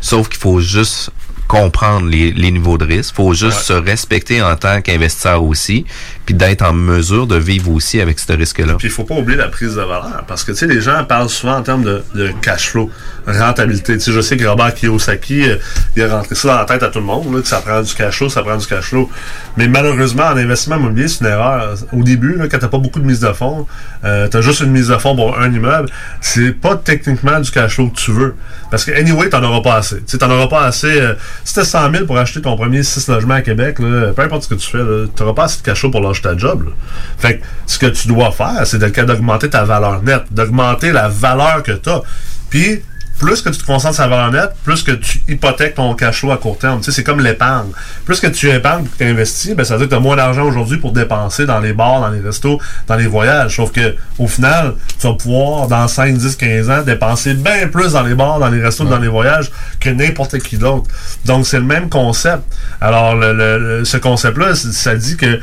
Sauf 0.00 0.28
qu'il 0.28 0.38
faut 0.40 0.60
juste 0.60 1.10
comprendre 1.48 2.06
les, 2.08 2.32
les 2.32 2.50
niveaux 2.50 2.76
de 2.76 2.84
risque. 2.84 3.14
faut 3.14 3.32
juste 3.32 3.60
se 3.60 3.72
respecter 3.72 4.42
en 4.42 4.56
tant 4.56 4.82
qu'investisseur 4.82 5.44
aussi, 5.44 5.86
puis 6.26 6.34
d'être 6.34 6.62
en 6.62 6.72
mesure 6.72 7.28
de 7.28 7.36
vivre 7.36 7.70
aussi 7.70 8.00
avec 8.00 8.18
ce 8.18 8.32
risque-là. 8.32 8.74
Puis 8.78 8.88
il 8.88 8.90
faut 8.90 9.04
pas 9.04 9.14
oublier 9.14 9.38
la 9.38 9.46
prise 9.46 9.76
de 9.76 9.80
valeur. 9.80 10.24
Parce 10.26 10.42
que 10.42 10.50
tu 10.50 10.58
sais, 10.58 10.66
les 10.66 10.80
gens 10.80 11.04
parlent 11.04 11.30
souvent 11.30 11.56
en 11.56 11.62
termes 11.62 11.84
de, 11.84 12.02
cash 12.42 12.70
flow, 12.70 12.90
rentabilité. 13.26 13.94
Tu 13.94 14.00
sais, 14.00 14.12
je 14.12 14.20
sais 14.20 14.36
que 14.36 14.44
Robert 14.44 14.74
Kiyosaki, 14.74 15.48
euh, 15.48 15.56
il 15.94 16.02
a 16.02 16.08
rentré 16.08 16.34
ça 16.34 16.48
dans 16.48 16.58
la 16.58 16.64
tête 16.64 16.82
à 16.82 16.88
tout 16.88 16.98
le 16.98 17.04
monde, 17.04 17.40
que 17.40 17.46
ça 17.46 17.60
prend 17.60 17.80
du 17.80 17.94
cash 17.94 18.18
flow, 18.18 18.28
ça 18.28 18.42
prend 18.42 18.56
du 18.56 18.66
cash 18.66 18.86
flow. 18.86 19.08
Mais 19.56 19.68
malheureusement, 19.68 20.24
en 20.24 20.36
investissement 20.36 20.76
immobilier, 20.76 21.06
c'est 21.06 21.20
une 21.20 21.30
erreur. 21.30 21.76
Au 21.92 22.02
début, 22.02 22.34
là, 22.34 22.48
quand 22.48 22.58
t'as 22.58 22.68
pas 22.68 22.78
beaucoup 22.78 22.98
de 22.98 23.06
mise 23.06 23.20
de 23.20 23.32
fonds, 23.32 23.66
euh, 24.04 24.26
t'as 24.26 24.40
juste 24.40 24.60
une 24.60 24.72
mise 24.72 24.88
de 24.88 24.96
fonds 24.96 25.14
pour 25.14 25.38
un 25.38 25.52
immeuble, 25.52 25.88
c'est 26.20 26.50
pas 26.50 26.74
techniquement 26.74 27.38
du 27.38 27.52
cash 27.52 27.76
flow 27.76 27.88
que 27.90 27.96
tu 27.96 28.10
veux. 28.10 28.34
Parce 28.72 28.84
que 28.84 28.90
anyway, 28.90 29.28
t'en 29.28 29.44
auras 29.44 29.60
pas 29.60 29.76
assez. 29.76 30.02
Tu 30.02 30.18
t'en 30.18 30.30
auras 30.30 30.48
pas 30.48 30.64
assez. 30.64 31.00
euh, 31.00 31.14
si 31.44 31.54
t'as 31.54 31.64
100 31.64 31.92
000 31.92 32.06
pour 32.06 32.18
acheter 32.18 32.42
ton 32.42 32.56
premier 32.56 32.82
6 32.82 33.06
logements 33.08 33.34
à 33.34 33.42
Québec, 33.42 33.76
peu 33.76 34.22
importe 34.22 34.42
ce 34.42 34.48
que 34.48 34.54
tu 34.54 34.68
fais, 34.68 35.08
t'auras 35.14 35.34
pas 35.34 35.44
assez 35.44 35.60
de 35.60 35.62
cash 35.62 35.80
flow 35.80 35.90
pour 35.92 36.00
ta 36.22 36.36
job. 36.36 36.70
Fait 37.18 37.38
que 37.38 37.44
ce 37.66 37.78
que 37.78 37.86
tu 37.86 38.08
dois 38.08 38.30
faire, 38.32 38.62
c'est 38.66 38.78
d'augmenter 38.78 39.48
ta 39.50 39.64
valeur 39.64 40.02
nette, 40.02 40.24
d'augmenter 40.30 40.92
la 40.92 41.08
valeur 41.08 41.62
que 41.62 41.72
tu 41.72 41.88
as. 41.90 42.02
Puis, 42.50 42.82
plus 43.18 43.40
que 43.40 43.48
tu 43.48 43.56
te 43.56 43.64
concentres 43.64 43.94
sur 43.94 44.02
la 44.06 44.10
valeur 44.10 44.30
nette, 44.30 44.50
plus 44.62 44.82
que 44.82 44.92
tu 44.92 45.22
hypothèques 45.26 45.76
ton 45.76 45.94
cash 45.94 46.20
flow 46.20 46.32
à 46.32 46.36
court 46.36 46.58
terme. 46.58 46.80
Tu 46.80 46.84
sais, 46.84 46.92
c'est 46.92 47.02
comme 47.02 47.20
l'épargne. 47.20 47.70
Plus 48.04 48.20
que 48.20 48.26
tu 48.26 48.50
épargnes 48.50 48.84
et 48.84 48.88
que 48.88 48.96
tu 48.98 49.04
investis, 49.04 49.54
ben, 49.56 49.64
ça 49.64 49.72
veut 49.78 49.78
dire 49.78 49.86
que 49.88 49.94
tu 49.94 49.96
as 49.96 50.00
moins 50.02 50.16
d'argent 50.16 50.42
aujourd'hui 50.44 50.76
pour 50.76 50.92
dépenser 50.92 51.46
dans 51.46 51.58
les 51.58 51.72
bars, 51.72 52.00
dans 52.02 52.10
les 52.10 52.20
restos, 52.20 52.60
dans 52.86 52.94
les 52.96 53.06
voyages. 53.06 53.56
Sauf 53.56 53.72
que 53.72 53.94
au 54.18 54.26
final, 54.28 54.74
tu 55.00 55.06
vas 55.06 55.14
pouvoir, 55.14 55.66
dans 55.66 55.88
5, 55.88 56.14
10, 56.14 56.36
15 56.36 56.68
ans, 56.68 56.82
dépenser 56.82 57.32
bien 57.32 57.68
plus 57.68 57.94
dans 57.94 58.02
les 58.02 58.14
bars, 58.14 58.38
dans 58.38 58.50
les 58.50 58.60
restos, 58.62 58.84
dans 58.84 58.98
les 58.98 59.08
voyages 59.08 59.50
que 59.80 59.88
n'importe 59.88 60.38
qui 60.40 60.58
d'autre. 60.58 60.84
Donc, 61.24 61.46
c'est 61.46 61.58
le 61.58 61.64
même 61.64 61.88
concept. 61.88 62.42
Alors, 62.82 63.16
le- 63.16 63.32
le- 63.32 63.84
ce 63.86 63.96
concept-là, 63.96 64.54
ça 64.54 64.94
dit 64.94 65.16
que 65.16 65.40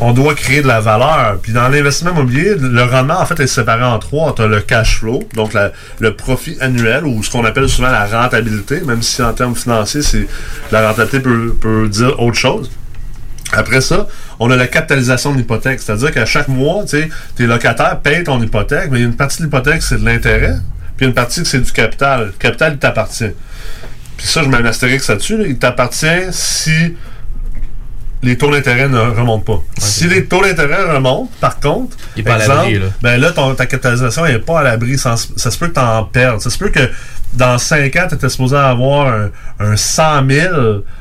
on 0.00 0.12
doit 0.12 0.34
créer 0.34 0.62
de 0.62 0.68
la 0.68 0.80
valeur. 0.80 1.38
Puis 1.42 1.52
dans 1.52 1.68
l'investissement 1.68 2.12
immobilier, 2.12 2.54
le 2.56 2.82
rendement, 2.84 3.20
en 3.20 3.26
fait, 3.26 3.40
est 3.40 3.46
séparé 3.46 3.84
en 3.84 3.98
trois. 3.98 4.34
Tu 4.34 4.42
as 4.42 4.46
le 4.46 4.60
cash 4.60 4.98
flow, 4.98 5.28
donc 5.34 5.52
le 5.98 6.14
profit 6.14 6.56
annuel, 6.60 7.04
ou 7.04 7.22
ce 7.22 7.30
qu'on 7.30 7.44
appelle 7.44 7.68
souvent 7.68 7.90
la 7.90 8.06
rentabilité, 8.06 8.80
même 8.82 9.02
si 9.02 9.22
en 9.22 9.32
termes 9.32 9.56
financiers, 9.56 10.02
c'est 10.02 10.26
la 10.70 10.88
rentabilité 10.88 11.20
peut, 11.20 11.54
peut 11.60 11.88
dire 11.88 12.20
autre 12.20 12.36
chose. 12.36 12.70
Après 13.52 13.80
ça, 13.80 14.06
on 14.38 14.50
a 14.50 14.56
la 14.56 14.66
capitalisation 14.66 15.32
de 15.32 15.38
l'hypothèque. 15.38 15.80
C'est-à-dire 15.80 16.12
qu'à 16.12 16.26
chaque 16.26 16.48
mois, 16.48 16.84
tes 16.84 17.46
locataires 17.46 17.98
payent 18.00 18.24
ton 18.24 18.40
hypothèque, 18.42 18.90
mais 18.90 18.98
il 18.98 19.02
y 19.02 19.04
a 19.04 19.08
une 19.08 19.16
partie 19.16 19.38
de 19.38 19.44
l'hypothèque, 19.44 19.82
c'est 19.82 19.98
de 19.98 20.04
l'intérêt, 20.04 20.56
puis 20.96 21.06
une 21.06 21.14
partie, 21.14 21.44
c'est 21.44 21.60
du 21.60 21.72
capital. 21.72 22.26
Le 22.26 22.32
capital, 22.32 22.72
il 22.74 22.78
t'appartient. 22.78 23.30
Puis 24.16 24.26
ça, 24.26 24.42
je 24.42 24.48
mets 24.48 24.56
un 24.56 24.62
là-dessus. 24.62 25.38
là. 25.38 25.44
Il 25.46 25.58
t'appartient 25.58 26.06
si 26.32 26.96
les 28.22 28.36
taux 28.36 28.50
d'intérêt 28.50 28.88
ne 28.88 28.98
remontent 28.98 29.54
pas. 29.56 29.62
si 29.78 30.08
les 30.08 30.24
taux 30.26 30.42
d'intérêt 30.42 30.92
remontent, 30.94 31.30
par 31.40 31.60
contre, 31.60 31.96
Il 32.16 32.28
à 32.28 32.36
exemple, 32.36 32.72
là. 32.72 32.86
ben 33.02 33.20
là, 33.20 33.30
ton- 33.30 33.54
ta 33.54 33.66
capitalisation 33.66 34.24
n'est 34.24 34.38
pas 34.38 34.60
à 34.60 34.62
l'abri. 34.64 34.98
Ça, 34.98 35.14
ça 35.36 35.50
se 35.50 35.58
peut 35.58 35.68
que 35.68 35.74
tu 35.74 35.80
en 35.80 36.04
perdes. 36.04 36.40
Ça 36.40 36.50
se 36.50 36.58
peut 36.58 36.70
que 36.70 36.88
dans 37.34 37.58
5 37.58 37.94
ans, 37.96 38.06
tu 38.08 38.14
étais 38.14 38.28
supposé 38.28 38.56
avoir 38.56 39.06
un, 39.08 39.28
un 39.60 39.76
100 39.76 40.28
000 40.28 40.54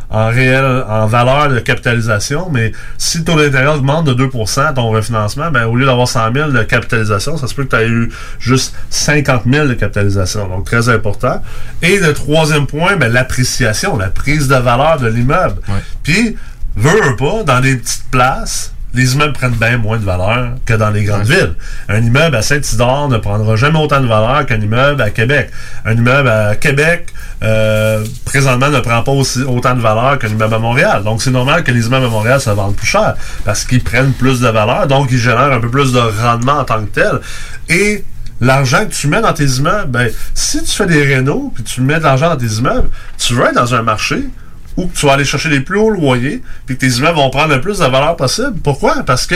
en 0.10 0.28
réel, 0.28 0.84
en 0.88 1.06
valeur 1.06 1.50
de 1.50 1.60
capitalisation, 1.60 2.50
mais 2.52 2.72
si 2.98 3.18
le 3.20 3.24
taux 3.26 3.36
d'intérêt 3.36 3.68
augmente 3.68 4.06
de 4.06 4.14
2% 4.14 4.74
ton 4.74 4.90
refinancement, 4.92 5.52
ben, 5.52 5.66
au 5.66 5.76
lieu 5.76 5.86
d'avoir 5.86 6.08
100 6.08 6.34
000 6.34 6.52
de 6.52 6.64
capitalisation, 6.64 7.38
ça 7.38 7.48
se 7.48 7.54
peut 7.56 7.64
que 7.66 7.76
tu 7.76 7.82
aies 7.82 7.88
eu 7.88 8.10
juste 8.40 8.74
50 8.90 9.44
000 9.52 9.68
de 9.68 9.74
capitalisation. 9.74 10.48
Donc, 10.48 10.66
très 10.66 10.88
important. 10.90 11.42
Et 11.82 11.98
le 12.00 12.14
troisième 12.14 12.68
point, 12.68 12.96
ben, 12.98 13.12
l'appréciation, 13.12 13.98
la 13.98 14.10
prise 14.10 14.48
de 14.48 14.56
valeur 14.56 14.98
de 15.00 15.08
l'immeuble. 15.08 15.62
Puis, 16.04 16.36
veux, 16.78 17.02
veux 17.02 17.16
pas, 17.16 17.44
dans 17.44 17.60
des 17.60 17.76
petites 17.76 18.10
places, 18.12 18.74
les 18.94 19.14
immeubles 19.14 19.34
prennent 19.34 19.52
bien 19.52 19.78
moins 19.78 19.98
de 19.98 20.06
valeur 20.06 20.54
que 20.66 20.74
dans 20.74 20.90
les 20.90 21.04
grandes 21.04 21.26
villes. 21.26 21.54
Un 21.90 22.02
immeuble 22.02 22.36
à 22.36 22.42
Saint-Isidore 22.42 23.10
ne 23.10 23.18
prendra 23.18 23.56
jamais 23.56 23.80
autant 23.80 24.02
de 24.02 24.08
valeur 24.08 24.46
qu'un 24.46 24.60
immeuble 24.60 25.02
à 25.02 25.10
Québec. 25.10 25.52
Un 25.86 25.94
immeuble 25.94 26.30
à 26.30 26.56
Québec, 26.56 27.14
euh, 27.44 28.04
présentement, 28.26 28.70
ne 28.70 28.80
prend 28.80 29.04
pas 29.04 29.12
aussi, 29.12 29.44
autant 29.44 29.76
de 29.76 29.82
valeur 29.82 30.18
qu'un 30.18 30.30
immeuble 30.30 30.56
à 30.56 30.60
Montréal. 30.60 31.04
Donc, 31.04 31.22
c'est 31.22 31.32
normal 31.32 31.64
que 31.64 31.72
les 31.72 31.86
immeubles 31.88 32.06
à 32.06 32.10
Montréal 32.10 32.42
se 32.42 32.50
vendent 32.50 32.76
plus 32.76 32.88
cher 32.88 33.16
parce 33.46 33.66
qu'ils 33.66 33.84
prennent 33.84 34.14
plus 34.14 34.40
de 34.40 34.48
valeur, 34.48 34.88
donc 34.88 35.10
ils 35.12 35.20
génèrent 35.20 35.54
un 35.54 35.60
peu 35.60 35.70
plus 35.70 35.92
de 35.94 36.00
rendement 36.00 36.60
en 36.60 36.64
tant 36.64 36.84
que 36.84 36.90
tel. 36.90 37.20
Et 37.70 38.04
l'argent 38.42 38.86
que 38.86 38.94
tu 38.94 39.08
mets 39.08 39.22
dans 39.22 39.34
tes 39.34 39.46
immeubles, 39.46 39.92
ben, 39.92 40.10
si 40.34 40.64
tu 40.64 40.72
fais 40.72 40.88
des 40.88 41.04
rénaux, 41.04 41.52
puis 41.54 41.64
tu 41.64 41.82
mets 41.82 42.00
de 42.00 42.04
l'argent 42.04 42.30
dans 42.30 42.38
tes 42.38 42.56
immeubles, 42.56 42.90
tu 43.18 43.36
vas 43.36 43.50
être 43.50 43.56
dans 43.56 43.76
un 43.76 43.84
marché 43.84 44.30
où 44.78 44.90
tu 44.94 45.06
vas 45.06 45.14
aller 45.14 45.26
chercher 45.26 45.50
les 45.50 45.60
plus 45.62 45.78
hauts 45.80 45.90
loyers, 45.90 46.42
puis 46.66 46.76
que 46.78 46.82
tes 46.82 46.92
immeubles 46.98 47.18
vont 47.18 47.30
prendre 47.30 47.54
le 47.54 47.62
plus 47.62 47.80
de 47.80 47.86
valeur 47.86 48.16
possible. 48.16 48.54
Pourquoi? 48.64 49.04
Parce 49.04 49.26
que 49.26 49.36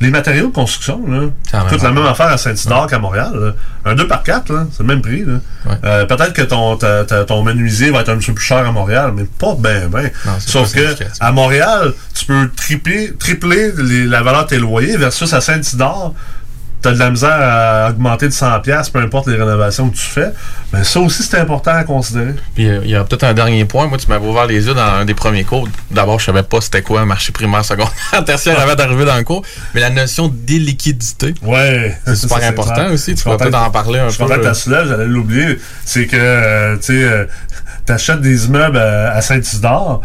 les 0.00 0.10
matériaux 0.10 0.48
de 0.48 0.52
construction, 0.52 1.00
là, 1.08 1.28
toute 1.70 1.82
la 1.82 1.92
même 1.92 2.04
affaire 2.04 2.26
à 2.26 2.36
Saint-Isidore 2.36 2.88
qu'à 2.88 2.98
Montréal. 2.98 3.30
là. 3.32 3.90
Un 3.90 3.94
2 3.94 4.06
par 4.08 4.22
4, 4.24 4.52
là, 4.52 4.66
c'est 4.72 4.80
le 4.80 4.86
même 4.88 5.00
prix. 5.00 5.24
Euh, 5.84 6.04
Peut-être 6.04 6.32
que 6.32 6.42
ton, 6.42 6.76
ta- 6.76 7.04
ta- 7.04 7.24
ton 7.24 7.42
menuisier 7.44 7.90
va 7.90 8.00
être 8.00 8.08
un 8.10 8.16
petit 8.18 8.26
peu 8.30 8.34
plus 8.34 8.44
cher 8.44 8.58
à 8.66 8.72
Montréal, 8.72 9.12
mais 9.16 9.24
pas 9.24 9.54
ben 9.58 9.88
ben. 9.88 10.10
c'est 10.40 10.50
Sauf 10.50 10.72
que 10.74 10.80
à 11.20 11.32
Montréal, 11.32 11.92
tu 12.12 12.26
peux 12.26 12.50
tripler, 12.54 13.14
tripler 13.18 13.72
les- 13.78 14.04
la 14.04 14.22
valeur 14.22 14.44
de 14.44 14.48
tes 14.48 14.58
loyers 14.58 14.96
versus 14.96 15.32
à 15.32 15.40
Saint-Isidore. 15.40 16.12
Tu 16.84 16.88
as 16.88 16.92
de 16.92 16.98
la 16.98 17.08
misère 17.10 17.38
à 17.40 17.88
augmenter 17.88 18.26
de 18.26 18.32
100$, 18.34 18.60
piastres, 18.60 18.92
peu 18.92 18.98
importe 18.98 19.26
les 19.28 19.36
rénovations 19.36 19.88
que 19.88 19.96
tu 19.96 20.02
fais. 20.02 20.32
Mais 20.70 20.84
ça 20.84 21.00
aussi, 21.00 21.22
c'est 21.22 21.38
important 21.38 21.70
à 21.70 21.82
considérer. 21.84 22.34
Puis 22.54 22.68
euh, 22.68 22.80
il 22.84 22.90
y 22.90 22.94
a 22.94 23.04
peut-être 23.04 23.24
un 23.24 23.32
dernier 23.32 23.64
point. 23.64 23.86
Moi, 23.86 23.96
tu 23.96 24.06
m'avais 24.06 24.26
ouvert 24.26 24.44
les 24.44 24.66
yeux 24.66 24.74
dans 24.74 24.82
un 24.82 25.06
des 25.06 25.14
premiers 25.14 25.44
cours. 25.44 25.66
D'abord, 25.90 26.20
je 26.20 26.26
savais 26.26 26.42
pas 26.42 26.60
c'était 26.60 26.82
quoi 26.82 27.00
un 27.00 27.06
marché 27.06 27.32
primaire, 27.32 27.64
secondaire, 27.64 27.90
tertiaire 28.26 28.60
avant 28.60 28.74
d'arriver 28.74 29.06
dans 29.06 29.16
le 29.16 29.24
cours. 29.24 29.42
Mais 29.74 29.80
la 29.80 29.88
notion 29.88 30.28
d'illiquidité. 30.28 31.32
Ouais. 31.40 31.98
C'est 32.04 32.16
super 32.16 32.38
Ça, 32.40 32.48
important 32.48 32.74
clair. 32.74 32.92
aussi. 32.92 33.14
Tu 33.14 33.20
Je 33.20 33.22
pourrais 33.24 33.38
peut-être 33.38 33.54
en 33.54 33.70
parler 33.70 34.00
un 34.00 34.10
Je 34.10 34.18
peu. 34.18 34.24
content 34.24 34.40
que 34.40 34.48
tu 34.48 34.54
soulèves, 34.54 34.86
j'allais 34.86 35.06
l'oublier. 35.06 35.58
C'est 35.86 36.06
que, 36.06 36.16
euh, 36.18 36.76
tu 36.76 37.02
euh, 37.02 37.24
t'achètes 37.86 38.20
des 38.20 38.44
immeubles 38.44 38.76
à, 38.76 39.12
à 39.12 39.22
Saint-Isidore, 39.22 40.02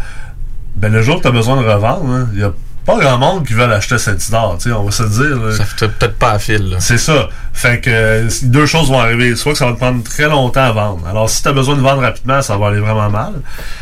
ben 0.76 0.90
le 0.90 1.02
jour 1.02 1.18
que 1.18 1.22
tu 1.22 1.28
as 1.28 1.32
besoin 1.32 1.60
de 1.60 1.68
revendre, 1.68 2.28
il 2.32 2.40
y 2.40 2.42
a 2.42 2.52
pas 2.84 2.98
grand 2.98 3.18
monde 3.18 3.46
qui 3.46 3.52
veut 3.52 3.66
l'acheter 3.66 3.96
à 3.96 3.98
Saint-Isidore, 3.98 4.56
tu 4.58 4.68
sais, 4.70 4.74
on 4.74 4.84
va 4.84 4.90
se 4.90 5.02
dire. 5.02 5.36
là. 5.42 5.56
Ça 5.56 5.64
fait 5.64 5.88
peut-être 5.88 6.16
pas 6.16 6.32
à 6.32 6.38
fil. 6.38 6.70
là. 6.70 6.76
C'est 6.80 6.98
ça. 6.98 7.28
Fait 7.52 7.80
que 7.80 7.90
euh, 7.90 8.28
deux 8.44 8.66
choses 8.66 8.88
vont 8.88 9.00
arriver. 9.00 9.36
Soit 9.36 9.52
que 9.52 9.58
ça 9.58 9.66
va 9.66 9.72
te 9.72 9.76
prendre 9.78 10.02
très 10.02 10.28
longtemps 10.28 10.62
à 10.64 10.72
vendre. 10.72 11.06
Alors, 11.06 11.28
si 11.28 11.42
tu 11.42 11.48
as 11.48 11.52
besoin 11.52 11.76
de 11.76 11.80
vendre 11.82 12.02
rapidement, 12.02 12.40
ça 12.42 12.56
va 12.56 12.68
aller 12.68 12.80
vraiment 12.80 13.10
mal. 13.10 13.32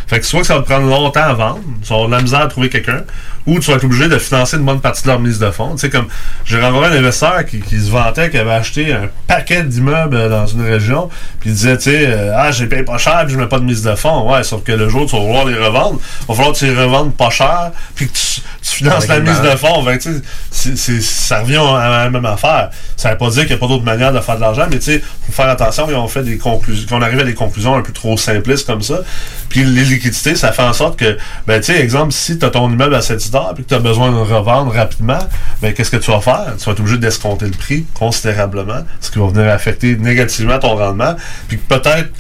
Fait 0.07 0.18
que 0.20 0.26
soit 0.26 0.40
que 0.40 0.46
ça 0.46 0.55
va 0.57 0.61
te 0.62 0.66
prendre 0.68 0.86
longtemps 0.88 1.20
à 1.22 1.34
vendre, 1.34 1.61
vas 1.84 1.94
avoir 1.94 2.09
de 2.09 2.14
la 2.14 2.22
misère 2.22 2.40
à 2.40 2.46
trouver 2.49 2.68
quelqu'un, 2.68 3.03
ou 3.49 3.59
tu 3.61 3.70
vas 3.70 3.76
être 3.76 3.84
obligé 3.84 4.09
de 4.09 4.18
financer 4.18 4.57
une 4.57 4.64
bonne 4.64 4.80
partie 4.80 5.03
de 5.03 5.09
leur 5.09 5.18
mise 5.20 5.38
de 5.38 5.51
fonds. 5.51 5.72
Tu 5.74 5.80
sais, 5.80 5.90
comme 5.90 6.07
j'ai 6.44 6.61
rencontré 6.61 6.88
un 6.88 6.99
investisseur 6.99 7.44
qui, 7.44 7.61
qui 7.61 7.78
se 7.80 7.90
vantait 7.90 8.30
qu'il 8.30 8.38
avait 8.40 8.53
acheté 8.53 8.92
un 8.92 9.09
paquet 9.26 9.64
d'immeubles 9.64 10.28
dans 10.30 10.46
une 10.46 10.62
région, 10.62 11.09
puis 11.40 11.51
il 11.51 11.55
disait, 11.55 11.76
tu 11.76 11.84
sais, 11.84 12.07
euh, 12.07 12.32
ah, 12.36 12.53
j'ai 12.53 12.66
payé 12.66 12.84
pas 12.84 12.99
cher, 12.99 13.22
puis 13.24 13.34
je 13.34 13.38
mets 13.38 13.46
pas 13.49 13.59
de 13.59 13.64
mise 13.64 13.82
de 13.82 13.94
fonds. 13.96 14.32
Ouais, 14.32 14.44
sauf 14.44 14.62
que 14.62 14.72
le 14.72 14.88
jour 14.88 15.03
où 15.03 15.07
tu 15.07 15.16
vas 15.16 15.22
vouloir 15.22 15.44
les 15.44 15.55
revendre, 15.57 15.99
il 16.22 16.26
va 16.28 16.34
falloir 16.34 16.53
que 16.55 16.59
tu 16.59 16.66
les 16.66 16.74
revendes 16.80 17.14
pas 17.14 17.30
cher, 17.30 17.72
puis 17.94 18.07
que 18.07 18.12
tu, 18.12 18.40
tu 18.62 18.76
finances 18.76 19.09
Avec 19.09 19.09
la 19.09 19.20
mise 19.20 19.40
de 19.40 19.57
fonds. 19.57 19.82
Fait 19.84 19.99
tu 19.99 20.12
sais, 20.12 20.20
c'est- 20.51 20.76
c'est- 20.76 21.01
ça 21.03 21.40
revient 21.40 21.57
à 21.57 22.05
la 22.05 22.11
même 22.11 22.24
affaire. 22.26 22.70
Ça 22.96 23.11
veut 23.11 23.18
pas 23.18 23.28
dire 23.30 23.42
qu'il 23.42 23.51
n'y 23.51 23.55
a 23.55 23.59
pas 23.59 23.66
d'autre 23.68 23.84
manière 23.84 24.12
de 24.12 24.20
faire 24.20 24.36
de 24.36 24.40
l'argent, 24.40 24.66
mais 24.70 24.78
tu 24.78 24.84
sais, 24.86 25.03
faut 25.26 25.32
faire 25.32 25.49
attention 25.49 25.86
on 25.99 26.09
fait 26.09 26.22
des 26.22 26.38
conclusions, 26.38 26.86
qu'on 26.88 27.03
arrive 27.03 27.20
à 27.20 27.24
des 27.24 27.34
conclusions 27.34 27.74
un 27.74 27.82
peu 27.82 27.92
trop 27.92 28.16
simplistes 28.16 28.66
comme 28.66 28.82
ça. 28.82 29.01
Puis 29.49 29.64
les 29.64 29.84
liquidités, 29.84 30.34
ça 30.34 30.53
fait 30.53 30.62
en 30.62 30.72
sorte 30.72 30.99
que, 30.99 31.16
ben 31.46 31.61
tu 31.61 31.72
sais, 31.72 31.80
exemple, 31.80 32.12
si 32.12 32.38
tu 32.38 32.44
as 32.44 32.51
ton 32.51 32.70
immeuble 32.70 32.94
à 32.94 33.01
7 33.01 33.20
dollars 33.39 33.55
puis 33.55 33.64
que 33.64 33.68
tu 33.68 33.74
as 33.74 33.78
besoin 33.78 34.11
de 34.11 34.16
le 34.16 34.22
revendre 34.22 34.72
rapidement, 34.72 35.18
ben 35.62 35.72
qu'est-ce 35.74 35.91
que 35.91 35.97
tu 35.97 36.11
vas 36.11 36.20
faire? 36.20 36.55
Tu 36.59 36.64
vas 36.64 36.72
être 36.72 36.80
obligé 36.80 36.99
d'escompter 36.99 37.47
le 37.47 37.53
prix 37.53 37.86
considérablement, 37.95 38.84
ce 39.01 39.11
qui 39.11 39.18
va 39.18 39.26
venir 39.28 39.51
affecter 39.53 39.97
négativement 39.97 40.59
ton 40.59 40.74
rendement. 40.76 41.14
Puis 41.49 41.57
peut-être 41.57 42.11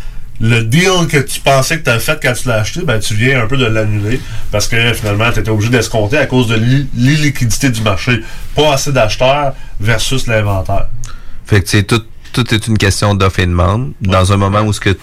le 0.40 0.62
deal 0.62 1.08
que 1.10 1.18
tu 1.18 1.40
pensais 1.40 1.78
que 1.80 1.84
tu 1.84 1.90
as 1.90 1.98
fait 1.98 2.18
quand 2.22 2.32
tu 2.32 2.46
l'as 2.48 2.60
acheté, 2.60 2.82
ben 2.82 3.00
tu 3.00 3.14
viens 3.14 3.42
un 3.42 3.46
peu 3.48 3.56
de 3.56 3.66
l'annuler 3.66 4.20
parce 4.52 4.68
que 4.68 4.92
finalement 4.92 5.32
tu 5.32 5.40
étais 5.40 5.50
obligé 5.50 5.70
d'escompter 5.70 6.16
à 6.18 6.26
cause 6.26 6.46
de 6.46 6.54
l'i- 6.54 6.88
l'illiquidité 6.94 7.70
du 7.70 7.82
marché. 7.82 8.22
Pas 8.54 8.74
assez 8.74 8.92
d'acheteurs 8.92 9.54
versus 9.80 10.26
l'inventaire. 10.28 10.86
Fait 11.44 11.60
que 11.62 11.80
tout, 11.80 12.02
tout 12.32 12.54
est 12.54 12.68
une 12.68 12.78
question 12.78 13.14
d'offre 13.14 13.40
et 13.40 13.46
demande. 13.46 13.92
Dans 14.00 14.32
un 14.32 14.36
moment 14.36 14.60
où 14.60 14.72
ce 14.72 14.80
que 14.80 14.96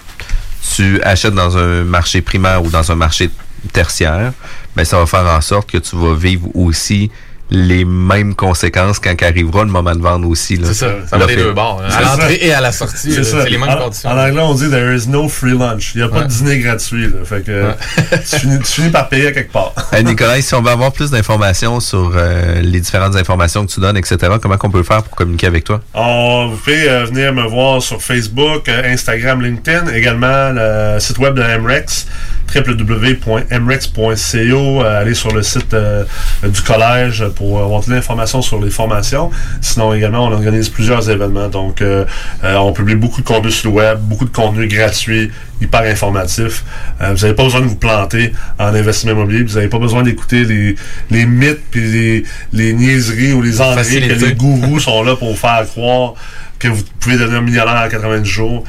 tu 0.75 1.01
achètes 1.03 1.33
dans 1.33 1.57
un 1.57 1.83
marché 1.83 2.21
primaire 2.21 2.63
ou 2.63 2.69
dans 2.69 2.91
un 2.91 2.95
marché 2.95 3.29
tertiaire, 3.71 4.33
ben 4.75 4.85
ça 4.85 4.99
va 4.99 5.05
faire 5.05 5.25
en 5.25 5.41
sorte 5.41 5.71
que 5.71 5.77
tu 5.77 5.95
vas 5.95 6.15
vivre 6.15 6.47
aussi 6.55 7.11
les 7.51 7.85
mêmes 7.85 8.33
conséquences 8.35 8.99
quand 8.99 9.21
arrivera 9.21 9.63
le 9.63 9.69
moment 9.71 9.95
de 9.95 10.01
vendre 10.01 10.27
aussi. 10.27 10.57
là. 10.57 10.67
C'est 10.69 10.73
ça. 10.73 10.87
Ça 11.09 11.17
va 11.17 11.25
des 11.27 11.35
deux 11.35 11.53
bords. 11.53 11.81
hein. 11.85 11.89
À 11.95 12.01
l'entrée 12.01 12.39
et 12.41 12.53
à 12.53 12.61
la 12.61 12.71
sortie. 12.71 13.11
C'est 13.11 13.17
là, 13.19 13.23
ça. 13.23 13.43
C'est 13.43 13.49
les 13.51 13.57
mêmes 13.57 13.69
en, 13.69 13.77
conditions. 13.77 14.09
En 14.09 14.17
anglais, 14.17 14.41
on 14.41 14.53
dit 14.55 14.69
there 14.69 14.95
is 14.95 15.07
no 15.07 15.27
free 15.29 15.57
lunch. 15.57 15.91
Il 15.93 15.99
n'y 15.99 16.03
a 16.03 16.09
pas 16.09 16.17
Ouais. 16.19 16.23
de 16.23 16.29
dîner 16.29 16.59
gratuit. 16.59 17.07
Là. 17.07 17.23
Fait 17.23 17.45
que 17.45 17.71
tu, 18.29 18.39
finis, 18.39 18.59
tu 18.59 18.65
finis 18.71 18.89
par 18.89 19.09
payer 19.09 19.27
à 19.27 19.31
quelque 19.31 19.51
part. 19.51 19.73
Hey, 19.91 20.03
Nicolas, 20.03 20.41
si 20.41 20.53
on 20.55 20.61
veut 20.61 20.71
avoir 20.71 20.91
plus 20.91 21.11
d'informations 21.11 21.79
sur 21.79 22.11
euh, 22.15 22.61
les 22.61 22.79
différentes 22.79 23.15
informations 23.15 23.65
que 23.65 23.71
tu 23.71 23.79
donnes, 23.79 23.97
etc., 23.97 24.17
comment 24.41 24.57
qu'on 24.57 24.71
peut 24.71 24.83
faire 24.83 25.03
pour 25.03 25.15
communiquer 25.15 25.47
avec 25.47 25.63
toi? 25.63 25.81
On, 25.93 26.49
vous 26.51 26.57
pouvez 26.57 26.89
euh, 26.89 27.05
venir 27.05 27.31
me 27.33 27.43
voir 27.47 27.81
sur 27.81 28.01
Facebook, 28.01 28.67
euh, 28.67 28.91
Instagram, 28.93 29.41
LinkedIn, 29.41 29.87
également 29.93 30.51
le 30.51 30.97
site 30.99 31.17
web 31.19 31.35
de 31.35 31.43
MREX, 31.59 32.07
www.mrex.co. 32.53 34.83
Euh, 34.83 35.01
allez 35.01 35.13
sur 35.13 35.33
le 35.33 35.43
site 35.43 35.73
euh, 35.73 36.03
du 36.43 36.61
collège 36.61 37.23
pour 37.35 37.61
avoir 37.61 37.81
toute 37.81 37.93
l'information 37.93 38.41
sur 38.41 38.61
les 38.61 38.69
formations. 38.69 39.31
Sinon, 39.61 39.93
également, 39.93 40.25
on 40.25 40.31
organise 40.31 40.69
plusieurs 40.69 41.09
événements. 41.09 41.49
Donc, 41.49 41.81
euh, 41.81 42.05
euh, 42.43 42.55
on 42.55 42.73
publie 42.73 42.95
beaucoup 42.95 43.21
de 43.21 43.25
contenu 43.27 43.51
sur 43.51 43.69
le 43.69 43.75
web, 43.75 43.99
beaucoup 43.99 44.25
de 44.25 44.31
contenu 44.31 44.67
gratuit, 44.67 45.31
hyper 45.61 45.81
informatif. 45.81 46.63
Euh, 47.01 47.13
vous 47.13 47.21
n'avez 47.21 47.33
pas 47.35 47.43
besoin 47.43 47.61
de 47.61 47.65
vous 47.65 47.75
planter 47.75 48.31
en 48.57 48.67
investissement 48.67 49.11
immobilier. 49.11 49.43
Vous 49.43 49.55
n'avez 49.55 49.67
pas 49.67 49.79
besoin 49.79 50.03
d'écouter 50.03 50.43
les, 50.45 50.75
les 51.11 51.25
mythes 51.25 51.61
puis 51.69 51.81
les, 51.81 52.23
les 52.53 52.73
niaiseries 52.73 53.33
ou 53.33 53.41
les 53.41 53.61
enneries 53.61 54.07
que 54.07 54.25
les 54.25 54.33
gourous 54.33 54.79
sont 54.79 55.03
là 55.03 55.15
pour 55.15 55.31
vous 55.31 55.37
faire 55.37 55.65
croire 55.67 56.13
que 56.59 56.67
vous 56.67 56.83
pouvez 56.99 57.17
devenir 57.17 57.41
millionnaire 57.41 57.83
en 57.85 57.89
90 57.89 58.29
jours. 58.29 58.63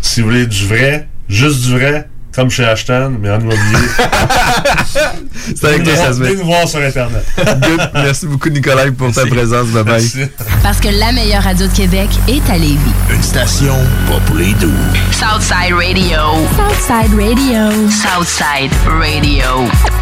Si 0.00 0.20
vous 0.20 0.28
voulez 0.28 0.46
du 0.46 0.66
vrai, 0.66 1.08
juste 1.28 1.64
du 1.66 1.72
vrai, 1.72 2.08
comme 2.34 2.50
chez 2.50 2.64
Ashton, 2.64 3.16
mais 3.20 3.30
en 3.30 3.40
immobilier. 3.40 3.78
C'est 5.56 5.64
avec 5.66 5.84
toi, 5.84 5.96
ça 5.96 6.12
se 6.12 6.18
Venez 6.18 6.30
met. 6.30 6.36
nous 6.36 6.46
voir 6.46 6.66
sur 6.68 6.80
Internet. 6.80 7.24
Good. 7.36 7.90
Merci 7.94 8.26
beaucoup, 8.26 8.48
Nicolas, 8.48 8.90
pour 8.96 9.12
ta 9.12 9.26
présence. 9.26 9.68
Bye 9.68 9.84
bye. 9.84 10.30
Parce 10.62 10.80
que 10.80 10.88
la 10.88 11.12
meilleure 11.12 11.42
radio 11.42 11.66
de 11.66 11.72
Québec 11.72 12.08
est 12.28 12.48
à 12.50 12.56
Lévis. 12.58 12.78
Une 13.10 13.22
station 13.22 13.76
pas 14.08 14.18
pour 14.26 14.36
les 14.36 14.52
doux. 14.54 14.70
Southside 15.10 15.74
Radio. 15.74 16.18
Southside 16.56 17.14
Radio. 17.18 17.90
Southside 17.90 18.72
Radio. 18.88 20.01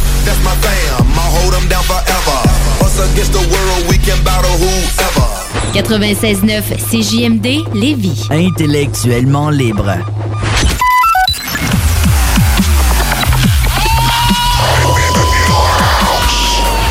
That's 0.25 0.41
my 0.43 0.55
fam, 0.61 1.05
I'll 1.17 1.31
hold 1.37 1.53
them 1.53 1.67
down 1.69 1.83
forever. 1.83 2.37
Us 2.85 2.99
against 3.11 3.33
the 3.33 3.43
world, 3.51 3.89
we 3.89 3.97
can 3.97 4.21
battle 4.23 4.55
whoever. 4.61 5.27
96.9 5.73 6.77
CJMD 6.89 7.63
Lévis. 7.73 8.27
Intellectuellement 8.29 9.49
libre. 9.49 9.97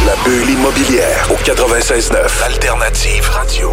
La 0.06 0.14
bulle 0.24 0.50
immobilière 0.50 1.28
au 1.30 1.36
96.9 1.36 2.42
Alternative 2.44 3.28
Radio. 3.30 3.72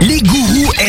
Les 0.00 0.20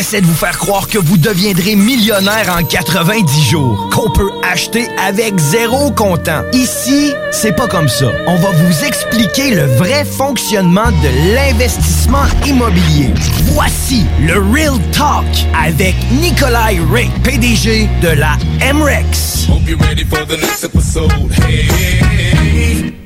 essaient 0.02 0.20
de 0.20 0.26
vous 0.26 0.34
faire 0.34 0.58
croire 0.58 0.88
que 0.88 0.98
vous 0.98 1.16
deviendrez 1.16 1.76
millionnaire 1.76 2.52
en 2.58 2.64
90 2.64 3.44
jours, 3.44 3.88
qu'on 3.94 4.10
peut 4.10 4.32
acheter 4.42 4.88
avec 4.98 5.38
zéro 5.38 5.92
comptant. 5.92 6.42
Ici, 6.52 7.12
c'est 7.30 7.54
pas 7.54 7.68
comme 7.68 7.88
ça. 7.88 8.06
On 8.26 8.34
va 8.34 8.50
vous 8.50 8.84
expliquer 8.84 9.54
le 9.54 9.62
vrai 9.62 10.04
fonctionnement 10.04 10.90
de 10.90 11.34
l'investissement 11.36 12.24
immobilier. 12.44 13.14
Voici 13.52 14.04
le 14.26 14.40
Real 14.52 14.76
Talk 14.90 15.46
avec 15.56 15.94
Nikolai 16.10 16.80
Ray, 16.90 17.08
PDG 17.22 17.88
de 18.02 18.08
la 18.08 18.36
MREX. 18.74 19.46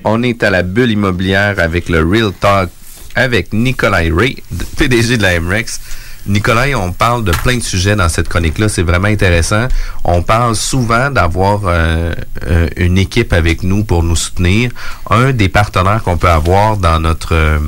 On 0.04 0.22
est 0.22 0.42
à 0.42 0.48
la 0.48 0.62
bulle 0.62 0.92
immobilière 0.92 1.56
avec 1.58 1.90
le 1.90 2.02
Real 2.02 2.32
Talk 2.40 2.70
avec 3.14 3.52
Nikolai 3.52 4.10
Ray, 4.10 4.42
PDG 4.78 5.18
de 5.18 5.22
la 5.22 5.38
MREX. 5.40 5.78
Nicolas, 6.26 6.66
on 6.76 6.92
parle 6.92 7.24
de 7.24 7.30
plein 7.30 7.56
de 7.56 7.62
sujets 7.62 7.96
dans 7.96 8.08
cette 8.08 8.28
chronique-là. 8.28 8.68
C'est 8.68 8.82
vraiment 8.82 9.08
intéressant. 9.08 9.68
On 10.04 10.22
parle 10.22 10.56
souvent 10.56 11.10
d'avoir 11.10 11.62
euh, 11.66 12.12
euh, 12.46 12.68
une 12.76 12.98
équipe 12.98 13.32
avec 13.32 13.62
nous 13.62 13.84
pour 13.84 14.02
nous 14.02 14.16
soutenir. 14.16 14.70
Un 15.10 15.32
des 15.32 15.48
partenaires 15.48 16.02
qu'on 16.02 16.16
peut 16.16 16.30
avoir 16.30 16.76
dans 16.76 16.98
notre 16.98 17.34
euh, 17.34 17.58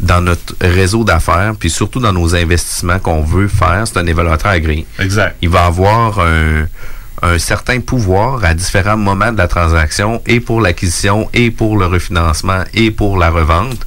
dans 0.00 0.20
notre 0.20 0.56
réseau 0.60 1.04
d'affaires, 1.04 1.54
puis 1.56 1.70
surtout 1.70 2.00
dans 2.00 2.12
nos 2.12 2.34
investissements 2.34 2.98
qu'on 2.98 3.22
veut 3.22 3.46
faire, 3.46 3.84
c'est 3.86 3.98
un 3.98 4.06
évaluateur 4.06 4.50
agréé. 4.50 4.84
Exact. 4.98 5.36
Il 5.40 5.48
va 5.48 5.66
avoir 5.66 6.18
un, 6.18 6.66
un 7.22 7.38
certain 7.38 7.80
pouvoir 7.80 8.44
à 8.44 8.54
différents 8.54 8.96
moments 8.96 9.32
de 9.32 9.38
la 9.38 9.48
transaction 9.48 10.20
et 10.26 10.40
pour 10.40 10.60
l'acquisition 10.60 11.28
et 11.32 11.50
pour 11.50 11.76
le 11.76 11.86
refinancement 11.86 12.64
et 12.74 12.90
pour 12.90 13.16
la 13.16 13.30
revente. 13.30 13.78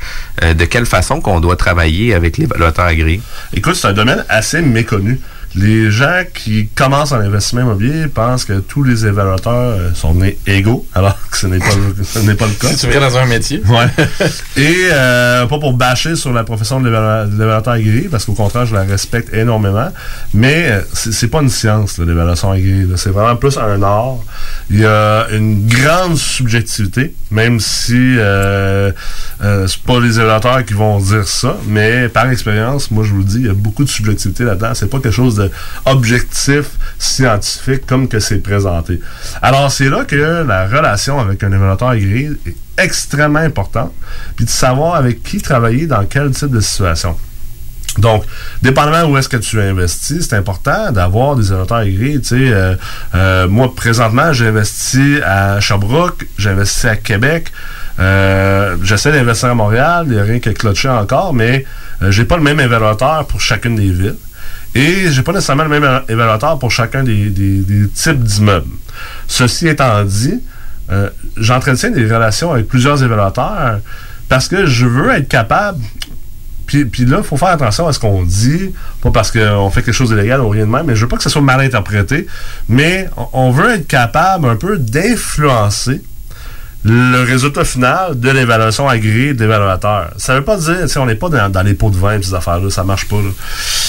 Euh, 0.44 0.54
de 0.54 0.66
quelle 0.66 0.86
façon 0.86 1.22
qu'on 1.22 1.40
doit 1.40 1.56
travailler 1.58 2.14
avec 2.14 2.38
l'évaluateur 2.38 2.86
agréé? 2.86 3.22
Écoute, 3.54 3.76
c'est 3.76 3.88
un 3.88 3.94
domaine 3.94 4.26
assez 4.30 4.62
méconnu. 4.62 5.20
Les 5.56 5.90
gens 5.90 6.24
qui 6.34 6.68
commencent 6.76 7.14
en 7.14 7.20
investissement 7.22 7.62
immobilier 7.62 8.08
pensent 8.08 8.44
que 8.44 8.60
tous 8.60 8.84
les 8.84 9.06
évaluateurs 9.06 9.54
euh, 9.80 9.94
sont 9.94 10.14
nés 10.14 10.38
égaux, 10.48 10.86
alors 10.94 11.18
que 11.30 11.38
ce 11.38 11.48
n'est 11.48 11.60
pas, 11.60 11.66
le- 11.98 12.04
ce 12.04 12.20
n'est 12.20 12.36
pas 12.36 12.46
le 12.48 12.54
cas. 12.54 12.68
Si 12.68 12.78
tu 12.78 12.88
viens 12.90 13.00
dans 13.00 13.18
un 13.18 13.26
métier. 13.26 13.62
Ouais. 13.68 13.88
Et 14.58 14.88
euh, 14.92 15.46
pas 15.46 15.58
pour 15.58 15.74
bâcher 15.74 16.16
sur 16.16 16.34
la 16.34 16.44
profession 16.44 16.82
de 16.82 16.90
l'évalua- 16.90 17.26
de 17.26 17.32
l'évaluateur 17.32 17.74
agréé, 17.74 18.08
parce 18.12 18.26
qu'au 18.26 18.34
contraire, 18.34 18.66
je 18.66 18.76
la 18.76 18.84
respecte 18.84 19.34
énormément. 19.34 19.90
Mais 20.34 20.68
euh, 20.72 20.82
c'est 20.94 21.14
c'est 21.14 21.28
pas 21.30 21.42
une 21.42 21.50
science, 21.50 21.98
là, 22.00 22.06
l'évaluation 22.06 22.52
agréée. 22.52 22.84
là. 22.84 22.98
C'est 22.98 23.10
vraiment 23.12 23.36
plus 23.38 23.58
un 23.58 23.82
art. 23.82 24.18
Il 24.70 24.80
y 24.82 24.86
a 24.86 25.28
une 25.32 25.66
grande 25.68 26.18
subjectivité, 26.18 27.16
même 27.32 27.60
si 27.62 27.94
euh, 28.18 28.92
euh, 29.44 29.68
c'est 29.68 29.82
pas 29.84 30.00
les 30.00 30.20
évaluateurs 30.20 30.66
qui 30.66 30.74
vont 30.74 31.00
dire 31.00 31.26
ça, 31.28 31.56
mais 31.68 32.10
par 32.10 32.30
expérience, 32.30 32.92
moi 32.92 33.04
je 33.06 33.12
vous 33.12 33.20
le 33.20 33.24
dis, 33.24 33.38
il 33.40 33.46
y 33.46 33.50
a 33.50 33.54
beaucoup 33.54 33.84
de 33.86 33.90
subjectivité 33.90 34.44
là-dedans. 34.44 34.72
C'est 34.74 34.90
pas 34.90 35.00
quelque 35.00 35.12
chose 35.16 35.36
de 35.36 35.45
objectif, 35.86 36.66
scientifique, 36.98 37.86
comme 37.86 38.08
que 38.08 38.20
c'est 38.20 38.40
présenté. 38.40 39.00
Alors 39.42 39.72
c'est 39.72 39.90
là 39.90 40.06
que 40.06 40.44
la 40.48 40.68
relation 40.68 41.20
avec 41.20 41.44
un 41.44 41.52
évaluateur 41.52 41.90
agréé 41.90 42.32
est 42.46 42.56
extrêmement 42.78 43.40
importante, 43.40 43.94
puis 44.36 44.46
de 44.46 44.50
savoir 44.50 44.96
avec 44.96 45.24
qui 45.24 45.42
travailler 45.42 45.88
dans 45.88 46.06
quel 46.06 46.32
type 46.32 46.52
de 46.52 46.60
situation. 46.60 47.16
Donc, 47.98 48.26
dépendamment 48.62 49.10
où 49.10 49.18
est-ce 49.18 49.30
que 49.30 49.38
tu 49.38 49.62
investis, 49.62 50.28
c'est 50.28 50.36
important 50.36 50.92
d'avoir 50.92 51.36
des 51.36 51.48
évaluateurs 51.48 51.78
agréés. 51.78 52.20
Euh, 52.34 52.76
euh, 53.16 53.48
moi, 53.48 53.74
présentement, 53.74 54.34
j'ai 54.34 54.48
investi 54.48 55.20
à 55.24 55.60
Sherbrooke, 55.62 56.28
j'ai 56.38 56.50
investi 56.50 56.88
à 56.88 56.98
Québec. 56.98 57.52
Euh, 58.00 58.76
J'essaie 58.84 59.14
d'investir 59.14 59.50
à 59.50 59.56
Montréal, 59.56 60.06
il 60.08 60.14
n'y 60.14 60.20
a 60.20 60.24
rien 60.24 60.40
qui 60.40 60.50
a 60.50 60.54
cloché 60.54 60.90
encore, 60.90 61.34
mais 61.34 61.66
j'ai 62.10 62.26
pas 62.26 62.36
le 62.36 62.44
même 62.44 62.60
évaluateur 62.60 63.26
pour 63.28 63.40
chacune 63.40 63.78
des 63.78 63.90
villes. 63.90 64.16
Et 64.76 65.10
j'ai 65.10 65.22
pas 65.24 65.32
nécessairement 65.32 65.64
le 65.64 65.70
même 65.70 66.02
évaluateur 66.10 66.60
pour 66.60 66.70
chacun 66.70 67.04
des, 67.04 67.32
types 67.94 68.22
d'immeubles. 68.24 68.68
Ceci 69.28 69.68
étant 69.70 70.04
dit, 70.04 70.42
euh, 70.92 71.10
j'entretiens 71.38 71.92
des 71.92 72.04
relations 72.04 72.52
avec 72.52 72.68
plusieurs 72.68 73.02
évaluateurs 73.02 73.80
parce 74.28 74.48
que 74.48 74.66
je 74.66 74.86
veux 74.86 75.12
être 75.12 75.30
capable 75.30 75.80
puis, 76.66 77.06
là, 77.06 77.18
il 77.20 77.24
faut 77.24 77.38
faire 77.38 77.50
attention 77.50 77.88
à 77.88 77.94
ce 77.94 78.00
qu'on 78.00 78.24
dit, 78.24 78.74
pas 79.02 79.12
parce 79.12 79.32
qu'on 79.32 79.70
fait 79.70 79.84
quelque 79.84 79.94
chose 79.94 80.10
d'illégal 80.10 80.42
ou 80.42 80.50
rien 80.50 80.66
de 80.66 80.72
même, 80.72 80.88
mais 80.88 80.96
je 80.96 81.02
veux 81.02 81.08
pas 81.08 81.18
que 81.18 81.24
ce 81.24 81.30
soit 81.30 81.42
mal 81.42 81.62
interprété, 81.62 82.26
mais 82.68 83.08
on 83.34 83.52
veut 83.52 83.76
être 83.76 83.88
capable 83.88 84.50
un 84.50 84.56
peu 84.56 84.78
d'influencer 84.78 86.02
le 86.88 87.24
résultat 87.24 87.66
final 87.66 88.20
de 88.20 88.30
l'évaluation 88.30 88.88
agréée 88.88 89.34
d'évaluateur. 89.34 90.12
Ça 90.18 90.36
veut 90.36 90.44
pas 90.44 90.56
dire, 90.58 90.88
sais, 90.88 91.00
on 91.00 91.08
n'est 91.08 91.16
pas 91.16 91.30
dans, 91.30 91.66
les 91.66 91.74
pots 91.74 91.90
de 91.90 91.98
vin, 91.98 92.22
ces 92.22 92.36
affaires-là, 92.36 92.70
ça 92.70 92.84
marche 92.84 93.08
pas. 93.08 93.16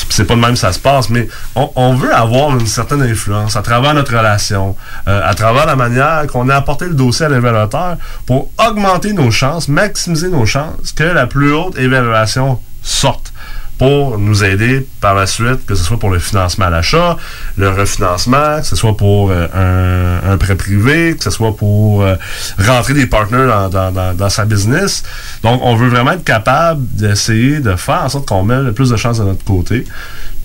c'est 0.09 0.25
pas 0.25 0.35
de 0.35 0.41
même 0.41 0.57
ça 0.57 0.73
se 0.73 0.79
passe, 0.79 1.11
mais 1.11 1.29
on, 1.55 1.71
on 1.77 1.95
veut 1.95 2.15
avoir 2.15 2.59
une 2.59 2.67
certaine 2.67 3.03
influence 3.03 3.55
à 3.55 3.61
travers 3.61 3.93
notre 3.93 4.17
relation, 4.17 4.77
euh, 5.09 5.21
à 5.23 5.35
travers 5.35 5.67
la 5.67 5.77
manière 5.77 6.27
qu'on 6.27 6.49
a 6.49 6.55
apporté 6.57 6.87
le 6.87 6.95
dossier 6.95 7.27
à 7.27 7.29
l'évaluateur 7.29 7.99
pour 8.25 8.51
augmenter 8.67 9.13
nos 9.13 9.31
chances, 9.31 9.69
maximiser 9.69 10.31
nos 10.31 10.47
chances 10.47 10.93
que 10.93 11.05
la 11.05 11.27
plus 11.27 11.53
haute 11.53 11.79
évaluation 11.79 12.59
sorte 12.83 13.35
pour 13.79 14.19
nous 14.19 14.43
aider 14.45 14.87
par 15.01 15.15
la 15.15 15.27
suite, 15.27 15.67
que 15.67 15.75
ce 15.75 15.85
soit 15.85 15.99
pour 15.99 16.11
le 16.11 16.19
financement 16.19 16.67
à 16.67 16.71
l'achat, 16.71 17.17
le 17.57 17.69
refinancement, 17.69 18.61
que 18.61 18.67
ce 18.67 18.77
soit 18.77 18.97
pour 18.97 19.31
euh, 19.31 20.33
un, 20.33 20.37
prêt 20.39 20.55
privé, 20.55 21.15
que 21.17 21.25
ce 21.25 21.31
soit 21.31 21.55
pour 21.55 22.03
euh, 22.03 22.17
rentrer 22.59 22.95
des 22.95 23.07
partenaires 23.07 23.69
dans, 23.69 24.29
sa 24.31 24.45
business. 24.45 25.03
Donc, 25.43 25.61
on 25.63 25.77
veut 25.77 25.89
vraiment 25.89 26.13
être 26.13 26.25
capable 26.25 26.87
d'essayer 26.93 27.61
de 27.61 27.77
faire 27.77 28.05
en 28.05 28.09
sorte 28.09 28.27
qu'on 28.27 28.43
met 28.43 28.61
le 28.61 28.73
plus 28.73 28.91
de 28.91 28.97
chances 28.97 29.19
de 29.19 29.25
notre 29.25 29.45
côté. 29.45 29.85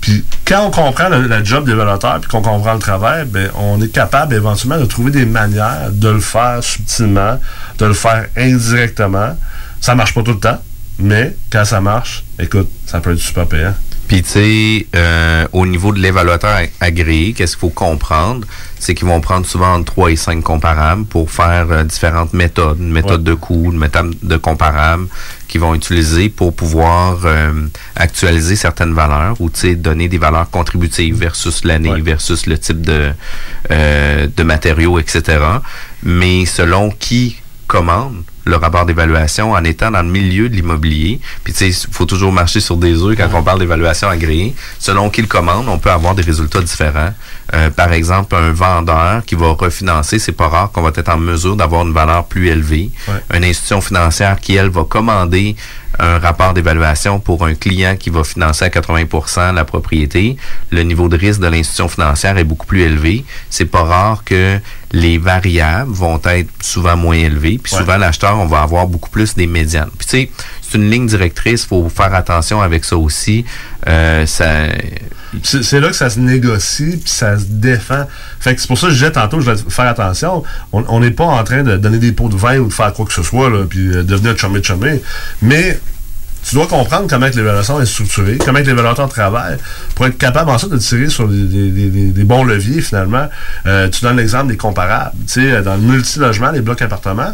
Puis, 0.02 0.26
quand 0.46 0.66
on 0.66 0.72
comprend 0.72 1.10
le, 1.10 1.28
le 1.28 1.46
job 1.46 1.66
développeur, 1.66 2.20
puis 2.20 2.30
qu'on 2.30 2.42
comprend 2.42 2.74
le 2.74 2.80
travail, 2.80 3.26
ben, 3.26 3.50
on 3.56 3.82
est 3.82 3.92
capable 3.92 4.34
éventuellement 4.34 4.80
de 4.80 4.86
trouver 4.86 5.12
des 5.12 5.26
manières 5.26 5.92
de 5.92 6.10
le 6.10 6.20
faire 6.20 6.58
subtilement, 6.62 7.40
de 7.78 7.86
le 7.86 7.94
faire 7.94 8.26
indirectement. 8.36 9.38
Ça 9.80 9.96
marche 9.96 10.14
pas 10.14 10.24
tout 10.24 10.34
le 10.34 10.40
temps, 10.40 10.60
mais 11.02 11.36
quand 11.52 11.66
ça 11.66 11.82
marche, 11.82 12.24
écoute, 12.40 12.70
ça 12.86 13.00
peut 13.00 13.12
être 13.14 13.20
super 13.20 13.48
payant. 13.48 13.74
Puis, 14.08 14.24
tu 14.24 14.30
sais, 14.30 14.88
euh, 14.94 15.48
au 15.54 15.66
niveau 15.66 15.94
de 15.94 16.00
l'évaluateur 16.00 16.54
ag- 16.54 16.72
agréé, 16.82 17.32
qu'est-ce 17.32 17.54
qu'il 17.56 17.62
faut 17.62 17.70
comprendre? 17.70 18.46
C'est 18.78 18.94
qu'ils 18.94 19.08
vont 19.08 19.22
prendre 19.22 19.46
souvent 19.46 19.74
entre 19.76 19.86
3 19.94 20.12
et 20.12 20.16
5 20.18 20.44
comparables 20.44 21.06
pour 21.06 21.32
faire 21.32 21.68
euh, 21.72 21.84
différentes 21.86 22.34
méthodes. 22.34 22.80
Une 22.80 22.92
méthode 22.92 23.24
de 23.24 23.34
coût, 23.36 23.72
une 23.72 23.78
méthode 23.78 24.14
de 24.22 24.36
comparable 24.36 25.08
qu'ils 25.48 25.62
vont 25.62 25.74
utiliser 25.76 26.28
pour 26.28 26.54
pouvoir 26.54 27.20
euh, 27.24 27.54
actualiser 27.96 28.58
certaines 28.58 28.94
valeurs 28.94 29.40
ou, 29.40 29.50
tu 29.50 29.60
sais, 29.62 29.76
donner 29.76 30.10
des 30.10 30.18
valeurs 30.18 30.50
contributives 30.50 31.16
versus 31.16 31.64
l'année, 31.64 32.02
versus 32.02 32.48
le 32.48 32.58
type 32.58 32.82
de, 32.82 33.12
de 33.70 34.44
matériaux, 34.44 35.00
etc. 35.00 35.38
Mais 36.04 36.46
selon 36.46 36.90
qui 36.90 37.38
commande, 37.68 38.24
le 38.46 38.56
rapport 38.56 38.86
d'évaluation 38.86 39.52
en 39.52 39.64
étant 39.64 39.92
dans 39.92 40.02
le 40.02 40.10
milieu 40.10 40.50
de 40.50 40.56
l'immobilier. 40.56 41.20
Puis 41.44 41.54
tu 41.54 41.72
sais, 41.72 41.88
il 41.88 41.94
faut 41.94 42.06
toujours 42.06 42.32
marcher 42.32 42.60
sur 42.60 42.78
des 42.78 43.02
œufs 43.04 43.16
quand 43.16 43.30
on 43.34 43.44
parle 43.44 43.60
d'évaluation 43.60 44.10
agréée. 44.10 44.56
Selon 44.80 45.10
qui 45.10 45.22
le 45.22 45.28
commande, 45.28 45.68
on 45.68 45.78
peut 45.78 45.92
avoir 45.92 46.16
des 46.16 46.24
résultats 46.24 46.62
différents. 46.62 47.14
Euh, 47.54 47.70
par 47.70 47.92
exemple, 47.94 48.36
un 48.36 48.52
vendeur 48.52 49.24
qui 49.26 49.36
va 49.36 49.52
refinancer, 49.52 50.20
c'est 50.20 50.32
pas 50.32 50.48
rare 50.48 50.72
qu'on 50.72 50.82
va 50.82 50.92
être 50.96 51.10
en 51.10 51.18
mesure 51.18 51.56
d'avoir 51.56 51.86
une 51.86 51.94
valeur 51.94 52.26
plus 52.26 52.48
élevée. 52.48 52.90
Une 53.34 53.44
institution 53.44 53.82
financière 53.82 54.40
qui, 54.40 54.56
elle, 54.56 54.70
va 54.70 54.84
commander 54.84 55.56
un 56.00 56.20
rapport 56.20 56.54
d'évaluation 56.54 57.20
pour 57.20 57.46
un 57.46 57.54
client 57.54 57.96
qui 57.96 58.10
va 58.10 58.24
financer 58.24 58.66
à 58.66 58.70
80% 58.70 59.54
la 59.54 59.66
propriété, 59.66 60.38
le 60.72 60.84
niveau 60.84 61.10
de 61.10 61.18
risque 61.18 61.42
de 61.42 61.48
l'institution 61.48 61.88
financière 61.88 62.38
est 62.38 62.44
beaucoup 62.44 62.66
plus 62.66 62.82
élevé. 62.82 63.26
C'est 63.50 63.66
pas 63.66 63.84
rare 63.84 64.24
que 64.24 64.60
les 64.94 65.18
variables 65.18 65.92
vont 65.92 66.20
être 66.26 66.50
souvent 66.62 66.98
moins 66.98 67.16
élevées, 67.16 67.60
puis 67.62 67.74
souvent 67.74 67.98
l'acheteur, 67.98 68.31
on 68.36 68.46
va 68.46 68.62
avoir 68.62 68.88
beaucoup 68.88 69.10
plus 69.10 69.36
des 69.36 69.48
médianes. 69.48 69.90
C'est 70.00 70.30
une 70.74 70.90
ligne 70.90 71.08
directrice, 71.08 71.66
faut 71.66 71.90
faire 71.90 72.14
attention 72.14 72.62
avec 72.62 72.86
ça 72.86 72.98
aussi. 72.98 73.46
Euh, 73.88 74.26
c'est 74.26 75.80
là 75.80 75.88
que 75.88 75.96
ça 75.96 76.10
se 76.10 76.20
négocie 76.20 76.98
puis 76.98 77.10
ça 77.10 77.38
se 77.38 77.46
défend. 77.46 78.06
Fait 78.40 78.56
que 78.56 78.62
c'est 78.62 78.68
pour 78.68 78.78
ça 78.78 78.88
que 78.88 78.94
je 78.94 79.00
disais 79.00 79.12
tantôt, 79.12 79.40
je 79.40 79.52
vais 79.52 79.58
faire 79.70 79.88
attention. 79.88 80.44
On 80.72 81.00
n'est 81.00 81.12
pas 81.12 81.26
en 81.26 81.44
train 81.44 81.64
de 81.64 81.78
donner 81.78 82.00
des 82.00 82.12
pots 82.12 82.30
de 82.30 82.36
vin 82.36 82.58
ou 82.58 82.68
de 82.68 82.74
faire 82.74 82.94
quoi 82.94 83.06
que 83.06 83.14
ce 83.14 83.24
soit, 83.24 83.50
là, 83.50 83.66
puis 83.70 83.96
euh, 83.96 84.04
devenir 84.04 84.38
chumé 84.38 84.62
chumé. 84.62 85.02
Mais 85.42 85.80
tu 86.44 86.56
dois 86.56 86.68
comprendre 86.68 87.08
comment 87.10 87.28
l'évaluation 87.28 87.80
est 87.82 87.86
structurée, 87.86 88.38
comment 88.44 88.60
l'évaluateur 88.60 89.08
travaille, 89.10 89.58
pour 89.96 90.08
être 90.08 90.18
capable 90.18 90.50
ensuite 90.50 90.72
de 90.72 90.78
tirer 90.78 91.10
sur 91.10 91.28
des, 91.28 91.44
des- 91.46 91.90
des- 92.12 92.24
bons 92.24 92.44
leviers 92.44 92.82
finalement. 92.82 93.28
Euh, 93.66 93.90
tu 93.90 94.02
donnes 94.02 94.18
l'exemple 94.18 94.48
des 94.48 94.58
comparables. 94.58 95.12
Tu 95.28 95.34
sais, 95.52 95.62
dans 95.62 95.76
le 95.76 95.82
multilogement, 95.82 96.52
les 96.52 96.62
blocs 96.62 96.82
appartements, 96.82 97.34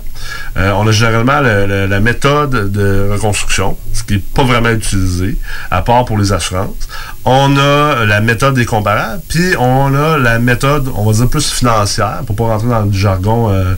euh, 0.57 0.71
on 0.71 0.87
a 0.87 0.91
généralement 0.91 1.39
le- 1.41 1.65
le- 1.67 1.85
la 1.85 1.99
méthode 1.99 2.71
de 2.71 3.09
reconstruction, 3.11 3.77
ce 3.93 4.03
qui 4.03 4.13
n'est 4.15 4.19
pas 4.19 4.43
vraiment 4.43 4.69
utilisé, 4.71 5.37
à 5.71 5.81
part 5.81 6.05
pour 6.05 6.17
les 6.17 6.33
assurances. 6.33 6.87
On 7.29 7.57
a 7.57 8.05
la 8.05 8.21
méthode 8.21 8.53
des 8.53 8.63
comparables, 8.63 9.21
puis 9.27 9.53
on 9.59 9.93
a 9.93 10.17
la 10.17 10.39
méthode, 10.39 10.89
on 10.95 11.03
va 11.03 11.11
dire 11.11 11.27
plus 11.27 11.51
financière, 11.51 12.21
pour 12.25 12.37
pas 12.37 12.45
rentrer 12.45 12.69
dans 12.69 12.85
du 12.85 12.97
jargon 12.97 13.49
euh, 13.49 13.73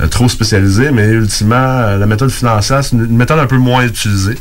euh, 0.00 0.08
trop 0.08 0.28
spécialisé, 0.28 0.90
mais 0.90 1.06
ultimement, 1.06 1.54
euh, 1.54 1.96
la 1.96 2.06
méthode 2.06 2.30
financière, 2.30 2.82
c'est 2.82 2.96
une, 2.96 3.06
méthode 3.16 3.38
un 3.38 3.46
peu 3.46 3.56
moins 3.56 3.84
utilisée. 3.84 4.36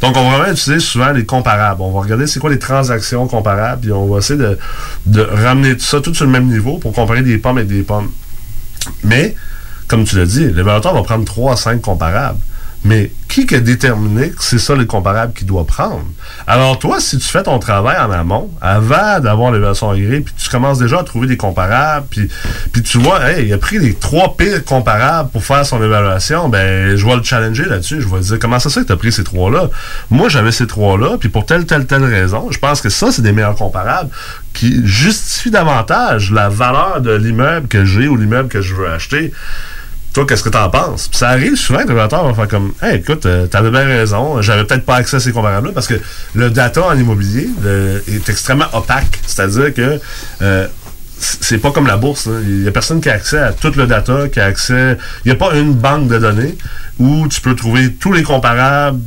Donc, 0.00 0.16
on 0.16 0.30
va 0.30 0.38
vraiment 0.38 0.52
utiliser 0.54 0.80
souvent 0.80 1.12
les 1.12 1.26
comparables. 1.26 1.82
On 1.82 1.92
va 1.92 2.00
regarder 2.00 2.26
c'est 2.26 2.40
quoi 2.40 2.48
les 2.48 2.58
transactions 2.58 3.26
comparables, 3.26 3.82
puis 3.82 3.92
on 3.92 4.06
va 4.06 4.20
essayer 4.20 4.40
de, 4.40 5.20
ramener 5.20 5.76
tout 5.76 5.84
ça 5.84 6.00
tout 6.00 6.14
sur 6.14 6.24
le 6.24 6.30
même 6.30 6.46
niveau 6.46 6.78
pour 6.78 6.94
comparer 6.94 7.20
des 7.20 7.36
pommes 7.36 7.58
avec 7.58 7.68
des 7.68 7.82
pommes. 7.82 8.10
Mais, 9.04 9.36
comme 9.88 10.04
tu 10.04 10.16
l'as 10.16 10.24
dit, 10.24 10.46
l'évaluateur 10.46 10.94
va 10.94 11.02
prendre 11.02 11.26
3 11.26 11.52
à 11.52 11.56
5 11.56 11.82
comparables. 11.82 12.38
Mais 12.84 13.10
qui 13.28 13.54
a 13.54 13.60
déterminé 13.60 14.30
que 14.30 14.42
c'est 14.42 14.58
ça 14.58 14.74
les 14.74 14.86
comparables 14.86 15.32
qu'il 15.32 15.46
doit 15.46 15.64
prendre? 15.64 16.04
Alors 16.46 16.78
toi, 16.78 16.98
si 17.00 17.18
tu 17.18 17.26
fais 17.26 17.42
ton 17.42 17.58
travail 17.58 17.96
en 17.98 18.10
amont, 18.10 18.50
avant 18.60 19.20
d'avoir 19.20 19.52
l'évaluation 19.52 19.90
agréée, 19.90 20.20
puis 20.20 20.34
tu 20.36 20.48
commences 20.48 20.78
déjà 20.78 21.00
à 21.00 21.04
trouver 21.04 21.26
des 21.26 21.36
comparables, 21.36 22.06
puis, 22.10 22.28
puis 22.72 22.82
tu 22.82 22.98
vois, 22.98 23.30
hey, 23.30 23.46
il 23.46 23.52
a 23.52 23.58
pris 23.58 23.78
les 23.78 23.94
trois 23.94 24.36
pires 24.36 24.64
comparables 24.64 25.30
pour 25.30 25.44
faire 25.44 25.64
son 25.64 25.82
évaluation, 25.82 26.48
ben 26.48 26.96
je 26.96 27.06
vais 27.06 27.16
le 27.16 27.22
challenger 27.22 27.64
là-dessus. 27.64 28.00
Je 28.00 28.08
vais 28.08 28.20
dire, 28.20 28.38
comment 28.40 28.58
ça 28.58 28.70
fait 28.70 28.82
que 28.82 28.92
tu 28.92 28.96
pris 28.96 29.12
ces 29.12 29.24
trois-là? 29.24 29.68
Moi, 30.10 30.28
j'avais 30.28 30.52
ces 30.52 30.66
trois-là, 30.66 31.16
puis 31.18 31.28
pour 31.28 31.46
telle, 31.46 31.66
telle, 31.66 31.86
telle 31.86 32.04
raison, 32.04 32.50
je 32.50 32.58
pense 32.58 32.80
que 32.80 32.88
ça, 32.88 33.12
c'est 33.12 33.22
des 33.22 33.32
meilleurs 33.32 33.56
comparables 33.56 34.10
qui 34.52 34.86
justifient 34.86 35.50
davantage 35.50 36.32
la 36.32 36.48
valeur 36.48 37.00
de 37.00 37.12
l'immeuble 37.12 37.68
que 37.68 37.84
j'ai 37.84 38.08
ou 38.08 38.16
l'immeuble 38.16 38.48
que 38.48 38.60
je 38.60 38.74
veux 38.74 38.88
acheter. 38.88 39.32
Toi, 40.12 40.26
qu'est-ce 40.26 40.42
que 40.42 40.48
t'en 40.48 40.68
penses? 40.70 41.06
Puis 41.08 41.18
ça 41.18 41.28
arrive 41.28 41.54
souvent 41.54 41.78
que 41.82 41.88
l'évaluateur 41.88 42.26
va 42.26 42.34
faire 42.34 42.48
comme 42.48 42.72
Hey, 42.82 42.96
écoute, 42.98 43.26
euh, 43.26 43.46
t'avais 43.46 43.70
bien 43.70 43.84
raison, 43.84 44.42
j'avais 44.42 44.64
peut-être 44.64 44.84
pas 44.84 44.96
accès 44.96 45.16
à 45.16 45.20
ces 45.20 45.30
comparables-là 45.32 45.72
parce 45.72 45.86
que 45.86 45.94
le 46.34 46.50
data 46.50 46.82
en 46.84 46.96
immobilier 46.98 47.48
le- 47.62 48.02
est 48.08 48.28
extrêmement 48.28 48.66
opaque. 48.72 49.20
C'est-à-dire 49.26 49.72
que 49.72 50.00
euh, 50.42 50.66
c'est 51.20 51.58
pas 51.58 51.70
comme 51.70 51.86
la 51.86 51.96
bourse. 51.96 52.26
là. 52.26 52.40
Il 52.42 52.64
y 52.64 52.68
a 52.68 52.72
personne 52.72 53.00
qui 53.00 53.08
a 53.08 53.12
accès 53.12 53.38
à 53.38 53.52
tout 53.52 53.72
le 53.76 53.86
data, 53.86 54.28
qui 54.28 54.40
a 54.40 54.46
accès. 54.46 54.96
Il 55.24 55.28
n'y 55.28 55.32
a 55.32 55.36
pas 55.36 55.54
une 55.54 55.74
banque 55.74 56.08
de 56.08 56.18
données 56.18 56.56
où 56.98 57.28
tu 57.28 57.40
peux 57.40 57.54
trouver 57.54 57.92
tous 57.92 58.12
les 58.12 58.22
comparables, 58.24 58.98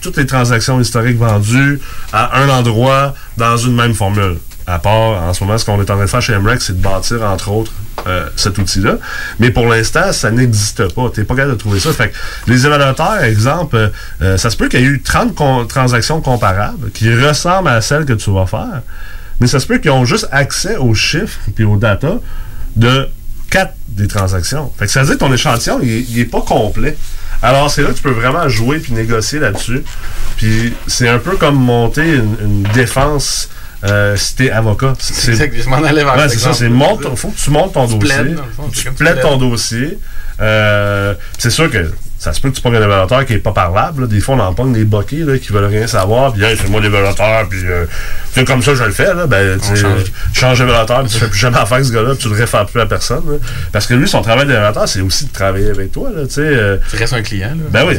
toutes 0.00 0.16
les 0.16 0.26
transactions 0.26 0.80
historiques 0.80 1.18
vendues 1.18 1.80
à 2.14 2.38
un 2.40 2.48
endroit 2.48 3.14
dans 3.36 3.56
une 3.58 3.74
même 3.74 3.94
formule. 3.94 4.36
À 4.68 4.78
part, 4.80 5.22
en 5.22 5.32
ce 5.32 5.44
moment, 5.44 5.56
ce 5.58 5.64
qu'on 5.64 5.78
est 5.80 5.82
en 5.90 5.94
train 5.94 6.02
de 6.02 6.06
faire 6.08 6.20
chez 6.22 6.36
MREX, 6.36 6.66
c'est 6.66 6.76
de 6.76 6.82
bâtir, 6.82 7.22
entre 7.22 7.50
autres, 7.52 7.70
euh, 8.08 8.26
cet 8.34 8.58
outil-là. 8.58 8.96
Mais 9.38 9.50
pour 9.50 9.66
l'instant, 9.68 10.12
ça 10.12 10.30
n'existe 10.32 10.92
pas. 10.92 11.08
Tu 11.14 11.24
pas 11.24 11.36
capable 11.36 11.54
de 11.54 11.58
trouver 11.58 11.78
ça. 11.78 11.92
Fait 11.92 12.08
que 12.10 12.16
les 12.50 12.66
évaluateurs, 12.66 13.22
exemple, 13.22 13.76
euh, 13.76 13.88
euh, 14.22 14.36
ça 14.36 14.50
se 14.50 14.56
peut 14.56 14.68
qu'il 14.68 14.80
y 14.80 14.82
ait 14.82 14.86
eu 14.86 15.00
30 15.02 15.34
con- 15.36 15.66
transactions 15.66 16.20
comparables 16.20 16.90
qui 16.90 17.14
ressemblent 17.14 17.68
à 17.68 17.80
celles 17.80 18.04
que 18.06 18.12
tu 18.14 18.32
vas 18.32 18.46
faire. 18.46 18.82
Mais 19.40 19.46
ça 19.46 19.60
se 19.60 19.66
peut 19.68 19.78
qu'ils 19.78 19.92
ont 19.92 20.04
juste 20.04 20.26
accès 20.32 20.76
aux 20.76 20.94
chiffres 20.94 21.38
et 21.56 21.62
aux 21.64 21.76
data 21.76 22.14
de 22.74 23.08
4 23.50 23.72
des 23.90 24.08
transactions. 24.08 24.72
Fait 24.78 24.86
que 24.86 24.90
ça 24.90 25.00
veut 25.02 25.06
dire 25.06 25.14
que 25.14 25.20
ton 25.20 25.32
échantillon, 25.32 25.78
il, 25.80 25.90
est- 25.92 26.00
il 26.10 26.18
est 26.18 26.24
pas 26.24 26.40
complet. 26.40 26.96
Alors, 27.40 27.70
c'est 27.70 27.82
là 27.82 27.90
que 27.90 27.94
tu 27.94 28.02
peux 28.02 28.10
vraiment 28.10 28.48
jouer 28.48 28.78
puis 28.80 28.94
négocier 28.94 29.38
là-dessus. 29.38 29.84
Puis, 30.38 30.74
c'est 30.88 31.08
un 31.08 31.18
peu 31.18 31.36
comme 31.36 31.54
monter 31.54 32.14
une, 32.16 32.36
une 32.42 32.62
défense 32.74 33.48
euh, 33.84 34.16
si 34.16 34.36
t'es 34.36 34.50
avocat. 34.50 34.94
C'est 34.98 35.32
exact, 35.32 35.54
je 35.62 35.68
m'en 35.68 35.76
allais 35.82 36.02
vers 36.04 36.16
Ouais, 36.16 36.28
c'est 36.28 36.38
ça. 36.38 36.52
C'est 36.52 36.68
monte, 36.68 37.14
faut 37.16 37.28
que 37.28 37.36
tu 37.36 37.50
montes 37.50 37.72
ton 37.74 37.86
Tu 37.86 37.98
dossier. 37.98 38.16
plaides, 38.16 38.38
fond, 38.56 38.68
tu 38.72 38.92
plaides. 38.92 39.20
ton 39.20 39.36
dossier. 39.36 39.98
Euh, 40.40 41.14
c'est 41.38 41.50
sûr 41.50 41.70
que 41.70 41.90
ça 42.26 42.32
se 42.32 42.40
peut 42.40 42.50
que 42.50 42.56
tu 42.56 42.60
pognes 42.60 42.74
un 42.74 42.82
évaluateur 42.82 43.24
qui 43.24 43.34
est 43.34 43.38
pas 43.38 43.52
parlable. 43.52 44.00
là. 44.02 44.06
Des 44.08 44.18
fois, 44.18 44.34
on 44.34 44.40
en 44.40 44.52
pogne 44.52 44.72
des 44.72 44.84
boquets 44.84 45.18
là, 45.18 45.38
qui 45.38 45.52
veulent 45.52 45.66
rien 45.66 45.86
savoir. 45.86 46.32
Puis, 46.32 46.42
hey, 46.42 46.56
fais-moi 46.56 46.80
l'évaluateur. 46.80 47.48
Puis, 47.48 47.60
euh, 47.64 47.84
comme 48.44 48.62
ça, 48.62 48.74
je 48.74 48.82
le 48.82 48.90
fais. 48.90 49.14
Là, 49.14 49.28
ben, 49.28 49.60
tu 49.60 50.40
changes 50.40 50.58
d'évaluateur. 50.58 51.04
puis 51.04 51.12
Tu 51.12 51.18
fais 51.18 51.28
plus 51.28 51.38
jamais 51.38 51.56
affaire 51.58 51.74
avec 51.74 51.86
ce 51.86 51.92
gars-là. 51.92 52.10
puis 52.14 52.18
Tu 52.18 52.28
le 52.28 52.34
réfères 52.34 52.66
plus 52.66 52.80
à 52.80 52.86
personne. 52.86 53.22
là. 53.30 53.36
Parce 53.70 53.86
que 53.86 53.94
lui, 53.94 54.08
son 54.08 54.22
travail 54.22 54.44
d'évaluateur, 54.46 54.88
c'est 54.88 55.02
aussi 55.02 55.26
de 55.26 55.32
travailler 55.32 55.70
avec 55.70 55.92
toi. 55.92 56.10
Là, 56.10 56.22
tu 56.26 56.40
euh, 56.40 56.78
Tu 56.90 56.96
restes 56.96 57.12
un 57.12 57.22
client. 57.22 57.50
Là. 57.50 57.64
ben 57.70 57.84
oui, 57.86 57.96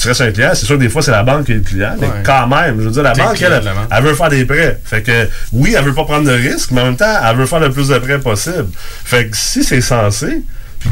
tu 0.00 0.08
restes 0.08 0.22
un 0.22 0.30
client, 0.30 0.50
c'est 0.54 0.64
sûr 0.64 0.76
que 0.76 0.80
des 0.80 0.88
fois 0.88 1.02
c'est 1.02 1.10
la 1.10 1.22
banque 1.22 1.44
qui 1.44 1.52
est 1.52 1.56
le 1.56 1.60
client, 1.60 1.96
mais 2.00 2.08
quand 2.24 2.46
même, 2.46 2.80
je 2.80 2.84
veux 2.84 2.90
dire, 2.90 3.02
la 3.02 3.12
banque, 3.12 3.34
client 3.34 3.50
elle, 3.52 3.60
de 3.60 3.66
la 3.66 3.74
banque. 3.74 3.88
elle 3.90 4.04
veut 4.04 4.14
faire 4.14 4.28
des 4.30 4.44
prêts. 4.46 4.80
Fait 4.84 5.02
que 5.02 5.28
oui, 5.52 5.74
elle 5.76 5.84
veut 5.84 5.92
pas 5.94 6.04
prendre 6.04 6.26
de 6.26 6.32
risques, 6.32 6.70
mais 6.70 6.80
en 6.80 6.86
même 6.86 6.96
temps, 6.96 7.14
elle 7.28 7.36
veut 7.36 7.46
faire 7.46 7.60
le 7.60 7.70
plus 7.70 7.88
de 7.88 7.98
prêts 7.98 8.18
possible. 8.18 8.68
Fait 9.04 9.26
que 9.26 9.36
si 9.36 9.64
c'est 9.64 9.82
censé, 9.82 10.42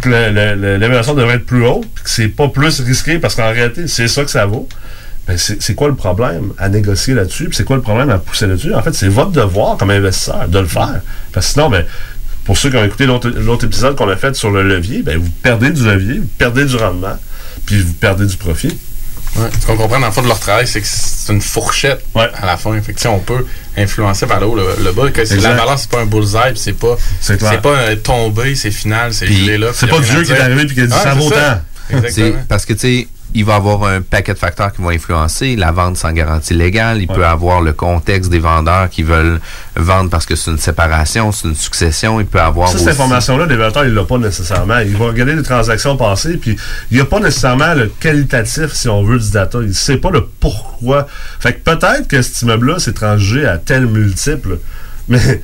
que 0.01 0.09
l'évaluation 0.79 1.15
devrait 1.15 1.37
être 1.37 1.47
plus 1.47 1.67
haute, 1.67 1.87
puis 1.95 2.05
que 2.05 2.11
c'est 2.11 2.29
pas 2.29 2.49
plus 2.49 2.81
risqué 2.81 3.19
parce 3.19 3.35
qu'en 3.35 3.51
réalité, 3.51 3.87
c'est 3.89 4.09
ça 4.09 4.25
que 4.25 4.31
ça 4.31 4.47
vaut. 4.47 4.69
Ben 5.27 5.39
c'est 5.39 5.75
quoi 5.75 5.89
le 5.89 5.95
problème 5.95 6.53
à 6.59 6.69
négocier 6.69 7.15
là-dessus? 7.15 7.49
C'est 7.53 7.65
quoi 7.65 7.77
le 7.77 7.83
problème 7.83 8.11
à 8.11 8.19
pousser 8.19 8.47
là-dessus? 8.47 8.75
En 8.75 8.83
fait, 8.83 8.93
c'est 8.93 9.09
votre 9.09 9.31
devoir 9.31 9.79
comme 9.79 9.91
investisseur 9.91 10.49
de 10.49 10.59
le 10.59 10.67
faire. 10.67 11.01
Parce 11.33 11.47
que 11.47 11.53
sinon, 11.53 11.71
ben, 11.71 11.87
pour 12.45 12.59
ceux 12.59 12.69
qui 12.69 12.77
ont 12.77 12.85
écouté 12.85 13.07
l'autre 13.07 13.31
l'autre 13.31 13.65
épisode 13.65 13.97
qu'on 13.97 14.09
a 14.11 14.17
fait 14.17 14.37
sur 14.37 14.51
le 14.51 14.63
levier, 14.63 15.03
ben, 15.03 15.17
vous 15.17 15.31
perdez 15.43 15.71
du 15.71 15.83
levier, 15.83 16.19
vous 16.19 16.29
perdez 16.37 16.67
du 16.67 16.77
rendement, 16.77 17.19
puis 17.65 17.81
vous 17.81 17.95
perdez 17.95 18.27
du 18.27 18.37
profit. 18.37 18.79
Ouais. 19.37 19.49
Ce 19.61 19.67
qu'on 19.67 19.77
comprend 19.77 19.99
dans 19.99 20.07
le 20.07 20.13
fond 20.13 20.23
de 20.23 20.29
leur 20.29 20.39
travail, 20.39 20.67
c'est 20.67 20.81
que 20.81 20.87
c'est 20.89 21.33
une 21.33 21.41
fourchette 21.41 22.05
à 22.15 22.47
la 22.47 22.57
fin. 22.57 22.73
Fait 22.81 22.93
que, 22.93 22.99
tu 22.99 23.03
sais, 23.03 23.09
on 23.09 23.19
peut 23.19 23.47
influencer 23.77 24.27
par 24.27 24.41
le 24.41 24.47
haut, 24.47 24.55
le, 24.55 24.77
le 24.83 24.93
bas. 24.93 25.11
Que 25.11 25.23
la 25.23 25.55
valeur, 25.55 25.79
c'est 25.79 25.91
pas 25.91 26.01
un 26.01 26.07
bullseye, 26.07 26.53
puis 26.53 26.61
c'est 26.61 26.73
pas, 26.73 26.97
C'est 27.21 27.39
pas 27.61 27.69
euh, 27.69 27.97
tombé, 27.97 28.55
c'est 28.55 28.71
final, 28.71 29.13
c'est 29.13 29.27
gelé 29.27 29.59
là. 29.59 29.69
C'est 29.75 29.89
pas 29.89 29.99
Dieu 30.01 30.23
qui 30.23 30.33
est 30.33 30.41
arrivé 30.41 30.67
puis 30.67 30.75
qui 30.75 30.81
a 30.83 30.87
dit, 30.87 30.93
Ouais, 30.93 31.01
ça 31.03 31.15
vaut 31.15 31.31
tant. 31.31 31.61
Exactement. 31.91 32.11
C'est 32.11 32.49
parce 32.49 32.65
que, 32.65 32.73
tu 32.73 32.79
sais, 32.79 33.09
il 33.35 33.45
va 33.45 33.57
avoir 33.57 33.85
un 33.85 34.01
paquet 34.01 34.33
de 34.33 34.39
facteurs 34.39 34.73
qui 34.73 34.81
vont 34.81 34.91
influencer. 34.91 35.57
La 35.57 35.73
vente 35.73 35.97
sans 35.97 36.13
garantie 36.13 36.55
légale, 36.55 37.03
il 37.03 37.09
peut 37.09 37.27
avoir 37.27 37.61
le 37.61 37.73
contexte 37.73 38.31
des 38.31 38.39
vendeurs 38.39 38.89
qui 38.89 39.03
veulent 39.03 39.41
vendre 39.75 40.09
parce 40.09 40.25
que 40.25 40.37
c'est 40.37 40.53
une 40.53 40.59
séparation, 40.59 41.33
c'est 41.33 41.49
une 41.49 41.57
succession. 41.57 42.21
Il 42.21 42.27
peut 42.27 42.41
avoir 42.41 42.69
Ça, 42.69 42.79
cette 42.79 42.89
information-là, 42.89 43.47
l'évaluateur, 43.47 43.85
il 43.85 43.93
l'a 43.93 44.05
pas 44.05 44.19
nécessairement. 44.19 44.79
Il 44.79 44.97
va 44.97 45.07
regarder 45.07 45.35
les 45.35 45.43
transactions 45.43 45.97
passées, 45.97 46.37
puis 46.37 46.57
il 46.93 46.97
n'y 46.97 47.01
a 47.01 47.07
pas 47.07 47.19
nécessairement 47.19 47.75
le 47.75 47.89
qualitatif, 47.89 48.73
si 48.73 48.89
on 48.89 49.03
veut, 49.03 49.19
du 49.19 49.31
data. 49.33 49.59
Il 49.63 49.75
sait 49.75 49.97
pas 49.97 50.11
le 50.11 50.25
pourquoi. 50.25 51.09
Fait 51.41 51.55
que 51.55 51.59
peut-être 51.59 52.07
que 52.07 52.23
cet 52.23 52.43
immeuble-là 52.43 52.79
s'est 52.79 52.93
transgé 52.93 53.47
à 53.47 53.59
tel 53.59 53.87
multiple, 53.87 54.59
mais 55.09 55.43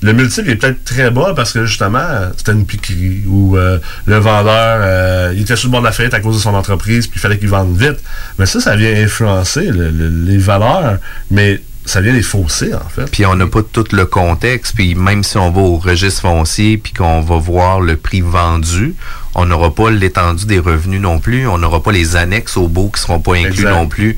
le 0.00 0.12
multiple 0.12 0.50
est 0.50 0.56
peut-être 0.56 0.84
très 0.84 1.10
bas 1.10 1.32
parce 1.34 1.52
que 1.52 1.64
justement, 1.66 2.06
c'était 2.36 2.52
une 2.52 2.66
piquerie 2.66 3.22
ou 3.26 3.56
euh, 3.56 3.78
le 4.06 4.16
vendeur, 4.18 4.78
euh, 4.82 5.32
il 5.34 5.42
était 5.42 5.56
sur 5.56 5.68
le 5.68 5.72
bord 5.72 5.80
de 5.80 5.86
la 5.86 5.92
faillite 5.92 6.14
à 6.14 6.20
cause 6.20 6.36
de 6.36 6.40
son 6.40 6.54
entreprise, 6.54 7.06
puis 7.06 7.18
il 7.18 7.20
fallait 7.20 7.38
qu'il 7.38 7.48
vende 7.48 7.76
vite. 7.76 7.98
Mais 8.38 8.46
ça, 8.46 8.60
ça 8.60 8.76
vient 8.76 8.94
influencer 8.94 9.66
le- 9.66 9.90
le- 9.90 10.08
les 10.08 10.38
valeurs, 10.38 10.98
mais 11.30 11.60
ça 11.84 12.00
vient 12.02 12.12
les 12.12 12.22
fausser, 12.22 12.74
en 12.74 12.88
fait. 12.88 13.10
Puis 13.10 13.24
on 13.26 13.34
n'a 13.34 13.46
pas 13.46 13.62
tout 13.62 13.86
le 13.92 14.04
contexte. 14.06 14.74
Puis 14.76 14.94
même 14.94 15.24
si 15.24 15.38
on 15.38 15.50
va 15.50 15.60
au 15.62 15.76
registre 15.78 16.20
foncier 16.20 16.76
puis 16.76 16.92
qu'on 16.92 17.22
va 17.22 17.36
voir 17.38 17.80
le 17.80 17.96
prix 17.96 18.20
vendu, 18.20 18.94
on 19.40 19.46
n'aura 19.46 19.70
pas 19.72 19.88
l'étendue 19.90 20.46
des 20.46 20.58
revenus 20.58 21.00
non 21.00 21.20
plus, 21.20 21.46
on 21.46 21.58
n'aura 21.58 21.80
pas 21.82 21.92
les 21.92 22.16
annexes 22.16 22.56
au 22.56 22.66
beau 22.66 22.90
qui 22.92 23.00
seront 23.00 23.20
pas 23.20 23.34
inclus 23.36 23.50
Exact. 23.62 23.70
non 23.70 23.86
plus. 23.86 24.16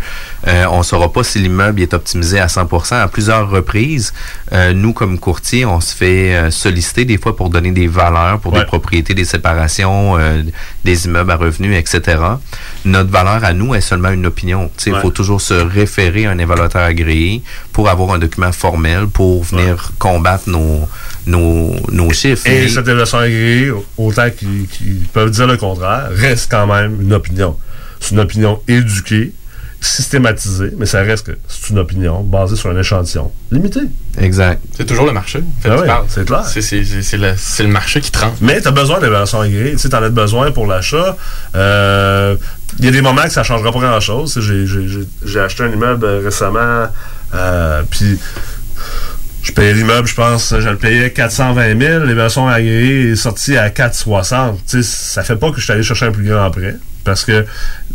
Euh, 0.48 0.64
on 0.70 0.82
saura 0.82 1.12
pas 1.12 1.22
si 1.22 1.38
l'immeuble 1.38 1.82
est 1.82 1.92
optimisé 1.92 2.40
à 2.40 2.46
100% 2.46 2.94
à 3.02 3.06
plusieurs 3.08 3.50
reprises. 3.50 4.14
euh, 4.52 4.72
nous, 4.72 4.92
comme 4.94 5.18
courtier, 5.18 5.66
on 5.66 5.80
se 5.80 5.94
fait 5.94 6.34
euh, 6.34 6.50
solliciter 6.50 7.04
des 7.04 7.18
fois 7.18 7.36
pour 7.36 7.50
donner 7.50 7.70
des 7.72 7.86
valeurs 7.86 8.40
pour 8.40 8.52
des 8.52 8.64
propriétés, 8.64 9.12
des 9.14 9.26
séparations, 9.26 10.16
euh, 10.18 10.42
des 10.84 11.04
immeubles 11.06 11.30
à 11.32 11.36
revenus, 11.36 11.76
etc. 11.78 12.18
Notre 12.86 13.10
valeur 13.10 13.44
à 13.44 13.52
nous 13.52 13.74
est 13.74 13.80
seulement 13.82 14.10
une 14.10 14.24
opinion. 14.26 14.70
Il 14.86 14.94
Ouais. 14.94 15.00
faut 15.02 15.10
toujours 15.10 15.40
se 15.42 15.54
référer 15.54 16.24
à 16.26 16.30
un 16.30 16.38
évaluateur 16.38 16.82
agréé 16.82 17.42
pour 17.72 17.88
avoir 17.90 18.12
un 18.12 18.18
document 18.18 18.52
formel 18.52 19.06
pour 19.06 19.44
venir 19.44 19.92
combattre 19.98 20.48
nos, 20.48 20.88
nos, 21.26 21.74
nos 21.90 22.10
chiffres. 22.12 22.46
Et 22.46 22.62
Mais- 22.62 22.68
cette 22.68 22.86
évaluation 22.86 23.18
agréée, 23.18 23.70
autant 23.98 24.28
qu'ils 24.30 25.06
peuvent 25.12 25.30
dire 25.30 25.46
le 25.46 25.56
contraire, 25.56 26.08
reste 26.12 26.50
quand 26.50 26.66
même 26.66 27.00
une 27.00 27.12
opinion. 27.12 27.56
C'est 28.00 28.12
une 28.12 28.20
opinion 28.20 28.60
éduquée, 28.68 29.32
systématisée, 29.82 30.72
mais 30.76 30.84
ça 30.84 31.00
reste 31.02 31.26
que 31.26 31.32
c'est 31.48 31.70
une 31.70 31.78
opinion 31.78 32.20
basée 32.22 32.54
sur 32.56 32.68
un 32.70 32.78
échantillon 32.78 33.30
limité. 33.50 33.80
Exact. 34.18 34.60
C'est 34.76 34.84
toujours 34.84 35.06
le 35.06 35.12
marché. 35.12 35.38
En 35.38 35.62
fait, 35.62 35.68
Ah 35.88 36.02
oui, 36.02 36.06
c'est 36.08 36.26
clair. 36.26 36.44
C'est- 36.44 37.16
le, 37.16 37.32
c'est 37.36 37.62
le 37.62 37.68
marché 37.70 38.00
qui 38.02 38.10
trempe. 38.10 38.34
Mais 38.42 38.60
tu 38.60 38.68
as 38.68 38.72
besoin 38.72 39.00
d'évaluation 39.00 39.40
agréée. 39.40 39.76
Tu 39.76 39.86
en 39.88 40.02
as 40.02 40.08
besoin 40.10 40.50
pour 40.52 40.66
l'achat. 40.66 41.16
Euh, 41.54 42.36
Il 42.78 42.84
y 42.84 42.88
a 42.88 42.90
des 42.92 43.00
moments 43.02 43.22
que 43.24 43.30
ça 43.30 43.42
changera 43.42 43.72
pas 43.72 43.80
grand-chose. 43.80 44.38
J'ai- 44.40 44.66
J'ai 44.66 44.86
j'ai- 44.86 45.08
j'ai 45.24 45.40
acheté 45.40 45.62
un 45.64 45.70
immeuble 45.72 46.04
euh, 46.04 46.20
récemment, 46.22 46.86
euh, 47.34 47.82
puis 47.90 48.16
je 49.42 49.52
payais 49.52 49.72
l'immeuble, 49.72 50.06
je 50.06 50.14
pense, 50.14 50.54
je 50.58 50.68
le 50.68 50.76
payais 50.76 51.10
420 51.10 51.80
000. 51.80 52.04
L'évaluation 52.04 52.48
agréée 52.48 53.10
est 53.10 53.16
sortie 53.16 53.56
à 53.56 53.70
460. 53.70 54.60
Tu 54.66 54.82
sais, 54.82 54.82
ça 54.82 55.22
fait 55.22 55.36
pas 55.36 55.50
que 55.50 55.58
je 55.58 55.64
suis 55.64 55.72
allé 55.72 55.82
chercher 55.82 56.06
un 56.06 56.12
plus 56.12 56.24
grand 56.24 56.50
prêt. 56.50 56.76
Parce 57.04 57.24
que 57.24 57.46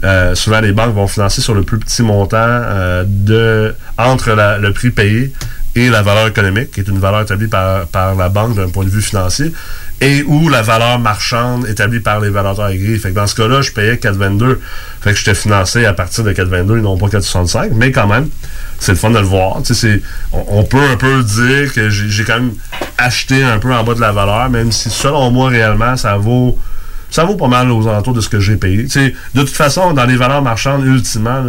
euh, 0.03 0.33
souvent 0.33 0.59
les 0.61 0.71
banques 0.71 0.95
vont 0.95 1.07
financer 1.07 1.41
sur 1.41 1.53
le 1.53 1.61
plus 1.61 1.77
petit 1.77 2.01
montant 2.01 2.37
euh, 2.39 3.03
de 3.05 3.75
entre 3.97 4.31
le 4.59 4.73
prix 4.73 4.89
payé 4.89 5.31
et 5.76 5.89
la 5.89 6.01
valeur 6.01 6.28
économique, 6.28 6.71
qui 6.71 6.80
est 6.80 6.88
une 6.88 6.99
valeur 6.99 7.21
établie 7.21 7.47
par, 7.47 7.86
par 7.88 8.15
la 8.15 8.30
banque 8.30 8.55
d'un 8.55 8.69
point 8.69 8.86
de 8.86 8.89
vue 8.89 9.01
financier, 9.01 9.51
et 10.01 10.23
ou 10.23 10.49
la 10.49 10.61
valeur 10.61 10.99
marchande 10.99 11.67
établie 11.67 11.99
par 11.99 12.19
les 12.19 12.30
valuateurs 12.30 12.65
agréés. 12.65 12.97
Fait 12.97 13.09
que 13.09 13.15
dans 13.15 13.28
ce 13.28 13.36
cas-là, 13.36 13.61
je 13.61 13.71
payais 13.71 13.95
4,22. 13.95 14.57
Fait 15.01 15.11
que 15.11 15.17
j'étais 15.17 15.36
financé 15.36 15.86
à 15.86 15.93
partir 15.93 16.23
de 16.23 16.32
4,22 16.32 16.80
et 16.80 16.82
non 16.82 16.97
pas 16.97 17.07
4,65. 17.07 17.71
Mais 17.76 17.91
quand 17.91 18.07
même, 18.07 18.30
c'est 18.80 18.93
le 18.93 18.97
fun 18.97 19.11
de 19.11 19.19
le 19.19 19.26
voir. 19.26 19.57
On, 20.32 20.45
on 20.47 20.63
peut 20.63 20.82
un 20.82 20.97
peu 20.97 21.23
dire 21.23 21.73
que 21.73 21.89
j'ai 21.89 22.23
quand 22.23 22.39
même 22.39 22.53
acheté 22.97 23.43
un 23.43 23.59
peu 23.59 23.73
en 23.73 23.84
bas 23.84 23.93
de 23.93 24.01
la 24.01 24.11
valeur, 24.11 24.49
même 24.49 24.71
si 24.71 24.89
selon 24.89 25.32
moi, 25.32 25.49
réellement, 25.49 25.97
ça 25.97 26.17
vaut 26.17 26.57
ça 27.11 27.23
vaut 27.23 27.36
pas 27.36 27.47
mal 27.47 27.71
aux 27.71 27.88
alentours 27.88 28.13
de 28.13 28.19
ce 28.19 28.28
que 28.28 28.41
j'ai 28.41 28.57
payé. 28.57 28.84
De 28.84 29.41
toute 29.41 29.49
façon, 29.49 29.93
dans 29.93 30.05
les 30.05 30.17
valeurs 30.17 30.41
marchandes, 30.41 30.86
ultimement, 30.86 31.41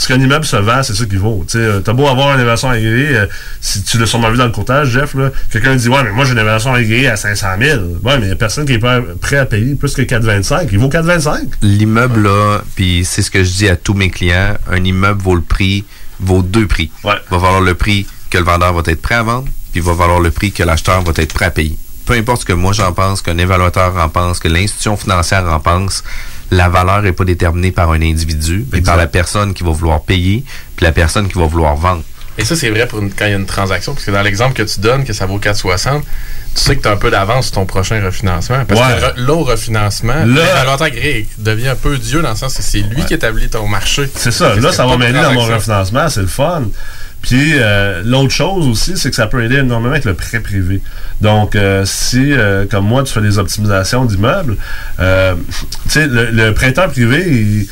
ce 0.00 0.08
qu'un 0.08 0.18
immeuble 0.18 0.46
se 0.46 0.56
vend, 0.56 0.82
c'est 0.82 0.94
ça 0.94 1.04
qu'il 1.04 1.18
vaut. 1.18 1.44
Euh, 1.54 1.80
t'as 1.80 1.92
beau 1.92 2.08
avoir 2.08 2.28
une 2.28 2.40
évaluation 2.40 2.70
agréée, 2.70 3.18
euh, 3.18 3.26
si 3.60 3.82
tu 3.82 3.98
l'as 3.98 4.06
sûrement 4.06 4.30
vu 4.30 4.38
dans 4.38 4.46
le 4.46 4.50
courtage, 4.50 4.88
Jeff, 4.88 5.14
là, 5.14 5.30
quelqu'un 5.52 5.76
dit 5.76 5.90
Ouais, 5.90 6.02
mais 6.02 6.10
moi 6.10 6.24
j'ai 6.24 6.32
une 6.32 6.38
évaluation 6.38 6.72
agréée 6.72 7.06
à 7.06 7.16
500 7.16 7.46
000. 7.60 7.80
Ouais, 8.02 8.18
mais 8.18 8.28
il 8.28 8.32
a 8.32 8.36
personne 8.36 8.64
qui 8.64 8.72
est 8.72 8.78
pas 8.78 9.00
prêt 9.20 9.36
à 9.36 9.44
payer 9.44 9.74
plus 9.74 9.92
que 9.92 10.00
4,25. 10.00 10.68
Il 10.72 10.78
vaut 10.78 10.88
4,25. 10.88 11.48
L'immeuble, 11.60 12.22
là, 12.22 12.62
puis 12.76 13.04
c'est 13.04 13.20
ce 13.20 13.30
que 13.30 13.44
je 13.44 13.50
dis 13.50 13.68
à 13.68 13.76
tous 13.76 13.92
mes 13.92 14.08
clients, 14.08 14.56
un 14.70 14.82
immeuble 14.82 15.20
vaut 15.20 15.34
le 15.34 15.42
prix, 15.42 15.84
vaut 16.18 16.40
deux 16.40 16.66
prix. 16.66 16.90
Va 17.04 17.20
valoir 17.30 17.60
le 17.60 17.74
prix 17.74 18.06
que 18.30 18.38
le 18.38 18.44
vendeur 18.44 18.72
va 18.72 18.80
être 18.86 19.02
prêt 19.02 19.16
à 19.16 19.22
vendre, 19.22 19.48
puis 19.70 19.82
va 19.82 19.92
valoir 19.92 20.20
le 20.20 20.30
prix 20.30 20.50
que 20.50 20.62
l'acheteur 20.62 21.02
va 21.02 21.12
être 21.14 21.34
prêt 21.34 21.44
à 21.44 21.50
payer. 21.50 21.76
Peu 22.06 22.14
importe 22.14 22.40
ce 22.40 22.46
que 22.46 22.54
moi 22.54 22.72
j'en 22.72 22.94
pense, 22.94 23.20
qu'un 23.20 23.36
évaluateur 23.36 23.94
en 23.98 24.08
pense, 24.08 24.38
que 24.38 24.48
l'institution 24.48 24.96
financière 24.96 25.44
en 25.44 25.60
pense, 25.60 26.02
la 26.50 26.68
valeur 26.68 27.02
n'est 27.02 27.12
pas 27.12 27.24
déterminée 27.24 27.70
par 27.72 27.90
un 27.92 28.00
individu, 28.02 28.64
mais 28.72 28.80
par 28.80 28.96
la 28.96 29.06
personne 29.06 29.54
qui 29.54 29.62
va 29.62 29.70
vouloir 29.70 30.02
payer, 30.02 30.44
puis 30.76 30.84
la 30.84 30.92
personne 30.92 31.28
qui 31.28 31.38
va 31.38 31.46
vouloir 31.46 31.76
vendre. 31.76 32.02
Et 32.38 32.44
ça, 32.44 32.56
c'est 32.56 32.70
vrai 32.70 32.86
pour 32.86 33.00
une- 33.00 33.12
quand 33.12 33.26
il 33.26 33.32
y 33.32 33.34
a 33.34 33.36
une 33.36 33.44
transaction, 33.44 33.92
parce 33.92 34.06
que 34.06 34.10
dans 34.10 34.22
l'exemple 34.22 34.54
que 34.54 34.62
tu 34.62 34.80
donnes, 34.80 35.04
que 35.04 35.12
ça 35.12 35.26
vaut 35.26 35.38
4,60, 35.38 36.02
tu 36.54 36.60
sais 36.62 36.74
que 36.76 36.80
tu 36.82 36.88
as 36.88 36.92
un 36.92 36.96
peu 36.96 37.10
d'avance 37.10 37.46
sur 37.46 37.56
ton 37.56 37.66
prochain 37.66 38.02
refinancement. 38.02 38.64
Parce 38.66 38.80
Ouais. 38.80 38.98
que 38.98 39.20
re- 39.20 39.26
là, 39.26 39.32
au 39.34 39.44
refinancement, 39.44 40.14
Là- 40.14 40.24
l'évaluateur 40.24 40.82
agréé 40.86 41.28
devient 41.38 41.68
un 41.68 41.74
peu 41.76 41.98
Dieu 41.98 42.22
dans 42.22 42.30
le 42.30 42.36
sens 42.36 42.54
que 42.54 42.62
c'est 42.62 42.78
lui 42.80 43.04
qui 43.04 43.14
établit 43.14 43.48
ton 43.50 43.66
marché. 43.68 44.08
C'est 44.14 44.30
ça. 44.30 44.54
Là, 44.56 44.72
ça 44.72 44.86
va 44.86 44.96
m'aider 44.96 45.20
dans 45.20 45.32
mon 45.34 45.44
refinancement. 45.44 46.08
C'est 46.08 46.22
le 46.22 46.26
fun. 46.28 46.62
Puis 47.22 47.52
euh, 47.54 48.02
l'autre 48.04 48.32
chose 48.32 48.66
aussi, 48.66 48.96
c'est 48.96 49.10
que 49.10 49.16
ça 49.16 49.26
peut 49.26 49.44
aider 49.44 49.56
énormément 49.56 49.92
avec 49.92 50.04
le 50.04 50.14
prêt 50.14 50.40
privé. 50.40 50.80
Donc, 51.20 51.54
euh, 51.54 51.84
si, 51.84 52.32
euh, 52.32 52.64
comme 52.70 52.86
moi, 52.86 53.02
tu 53.02 53.12
fais 53.12 53.20
des 53.20 53.38
optimisations 53.38 54.04
d'immeubles, 54.06 54.56
euh, 55.00 55.34
tu 55.84 55.90
sais, 55.90 56.06
le, 56.06 56.30
le 56.30 56.54
prêteur 56.54 56.88
privé, 56.88 57.24
il, 57.28 57.66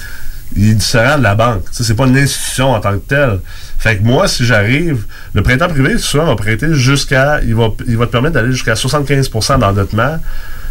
il 0.56 0.70
est 0.70 0.74
différent 0.74 1.18
de 1.18 1.22
la 1.22 1.34
banque. 1.34 1.64
C'est 1.72 1.94
pas 1.94 2.06
une 2.06 2.16
institution 2.16 2.72
en 2.72 2.80
tant 2.80 2.92
que 2.92 3.06
telle. 3.06 3.40
Fait 3.78 3.96
que 3.96 4.02
moi, 4.02 4.28
si 4.28 4.44
j'arrive, 4.44 5.04
le 5.34 5.42
prêteur 5.42 5.68
privé, 5.68 5.98
souvent, 5.98 6.26
va 6.26 6.36
prêter 6.36 6.74
jusqu'à, 6.74 7.40
il 7.42 7.54
va, 7.54 7.68
il 7.86 7.96
va 7.96 8.06
te 8.06 8.12
permettre 8.12 8.34
d'aller 8.34 8.52
jusqu'à 8.52 8.74
75% 8.74 9.58
d'endettement. 9.58 10.18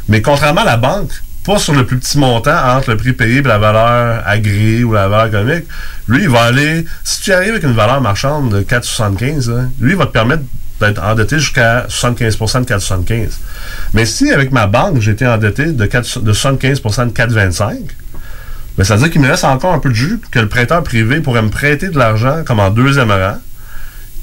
Mais 0.09 0.21
contrairement 0.21 0.61
à 0.61 0.65
la 0.65 0.77
banque, 0.77 1.11
pas 1.45 1.59
sur 1.59 1.73
le 1.73 1.85
plus 1.85 1.97
petit 1.97 2.17
montant 2.17 2.75
entre 2.75 2.91
le 2.91 2.97
prix 2.97 3.13
payé 3.13 3.37
et 3.37 3.41
la 3.41 3.57
valeur 3.57 4.21
agréée 4.25 4.83
ou 4.83 4.93
la 4.93 5.07
valeur 5.07 5.27
économique. 5.27 5.65
Lui, 6.07 6.23
il 6.23 6.29
va 6.29 6.43
aller, 6.43 6.85
si 7.03 7.21
tu 7.21 7.33
arrives 7.33 7.51
avec 7.51 7.63
une 7.63 7.73
valeur 7.73 8.01
marchande 8.01 8.53
de 8.53 8.61
4,75, 8.61 9.51
hein, 9.51 9.69
lui, 9.79 9.91
il 9.91 9.97
va 9.97 10.05
te 10.05 10.11
permettre 10.11 10.43
d'être 10.79 11.03
endetté 11.03 11.39
jusqu'à 11.39 11.85
75% 11.87 12.61
de 12.61 12.65
4,75. 12.65 13.29
Mais 13.93 14.05
si 14.05 14.31
avec 14.31 14.51
ma 14.51 14.67
banque, 14.67 14.99
j'étais 14.99 15.25
endetté 15.25 15.71
de, 15.71 15.85
4 15.85 16.21
de 16.21 16.33
75% 16.33 17.07
de 17.07 17.11
4,25, 17.11 17.77
ben, 18.77 18.83
ça 18.83 18.95
veut 18.95 19.03
dire 19.03 19.11
qu'il 19.11 19.21
me 19.21 19.27
reste 19.27 19.43
encore 19.43 19.73
un 19.73 19.79
peu 19.79 19.89
de 19.89 19.95
jus 19.95 20.19
que 20.29 20.39
le 20.39 20.47
prêteur 20.47 20.83
privé 20.83 21.19
pourrait 21.19 21.41
me 21.41 21.49
prêter 21.49 21.89
de 21.89 21.97
l'argent 21.97 22.43
comme 22.45 22.59
en 22.59 22.69
deuxième 22.69 23.11
rang. 23.11 23.37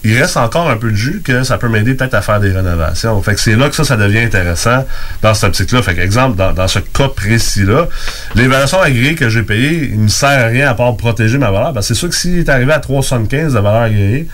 Il 0.05 0.19
reste 0.21 0.37
encore 0.37 0.69
un 0.69 0.77
peu 0.77 0.91
de 0.91 0.97
jus 0.97 1.23
que 1.25 1.43
ça 1.45 1.57
peut 1.57 1.69
m'aider 1.69 1.95
peut-être 1.95 2.15
à 2.15 2.21
faire 2.21 2.39
des 2.39 2.53
rénovations. 2.53 3.21
Fait 3.23 3.35
que 3.35 3.41
c'est 3.41 3.57
là 3.57 3.71
que 3.71 3.75
ça, 3.75 3.85
ça 3.85 3.97
devient 3.97 4.21
intéressant 4.21 4.87
dans 5.23 5.33
cette 5.35 5.49
optique-là. 5.49 5.83
Fait 5.83 5.95
qu'exemple, 5.95 6.37
dans, 6.37 6.53
dans 6.53 6.69
ce 6.69 6.79
cas 6.79 7.09
précis-là, 7.09 7.89
l'évaluation 8.35 8.81
agréée 8.81 9.15
que 9.15 9.29
j'ai 9.29 9.43
payée, 9.43 9.89
il 9.93 9.99
ne 9.99 10.03
me 10.05 10.09
sert 10.09 10.29
à 10.29 10.47
rien 10.47 10.69
à 10.69 10.75
part 10.75 10.95
protéger 10.97 11.39
ma 11.39 11.51
valeur. 11.51 11.73
Parce 11.73 11.89
que 11.89 11.95
c'est 11.95 11.99
sûr 11.99 12.09
que 12.11 12.15
s'il 12.15 12.39
est 12.39 12.49
arrivé 12.49 12.73
à 12.73 12.79
3,75 12.79 13.47
de 13.47 13.49
valeur 13.59 13.83
agréée, 13.83 14.29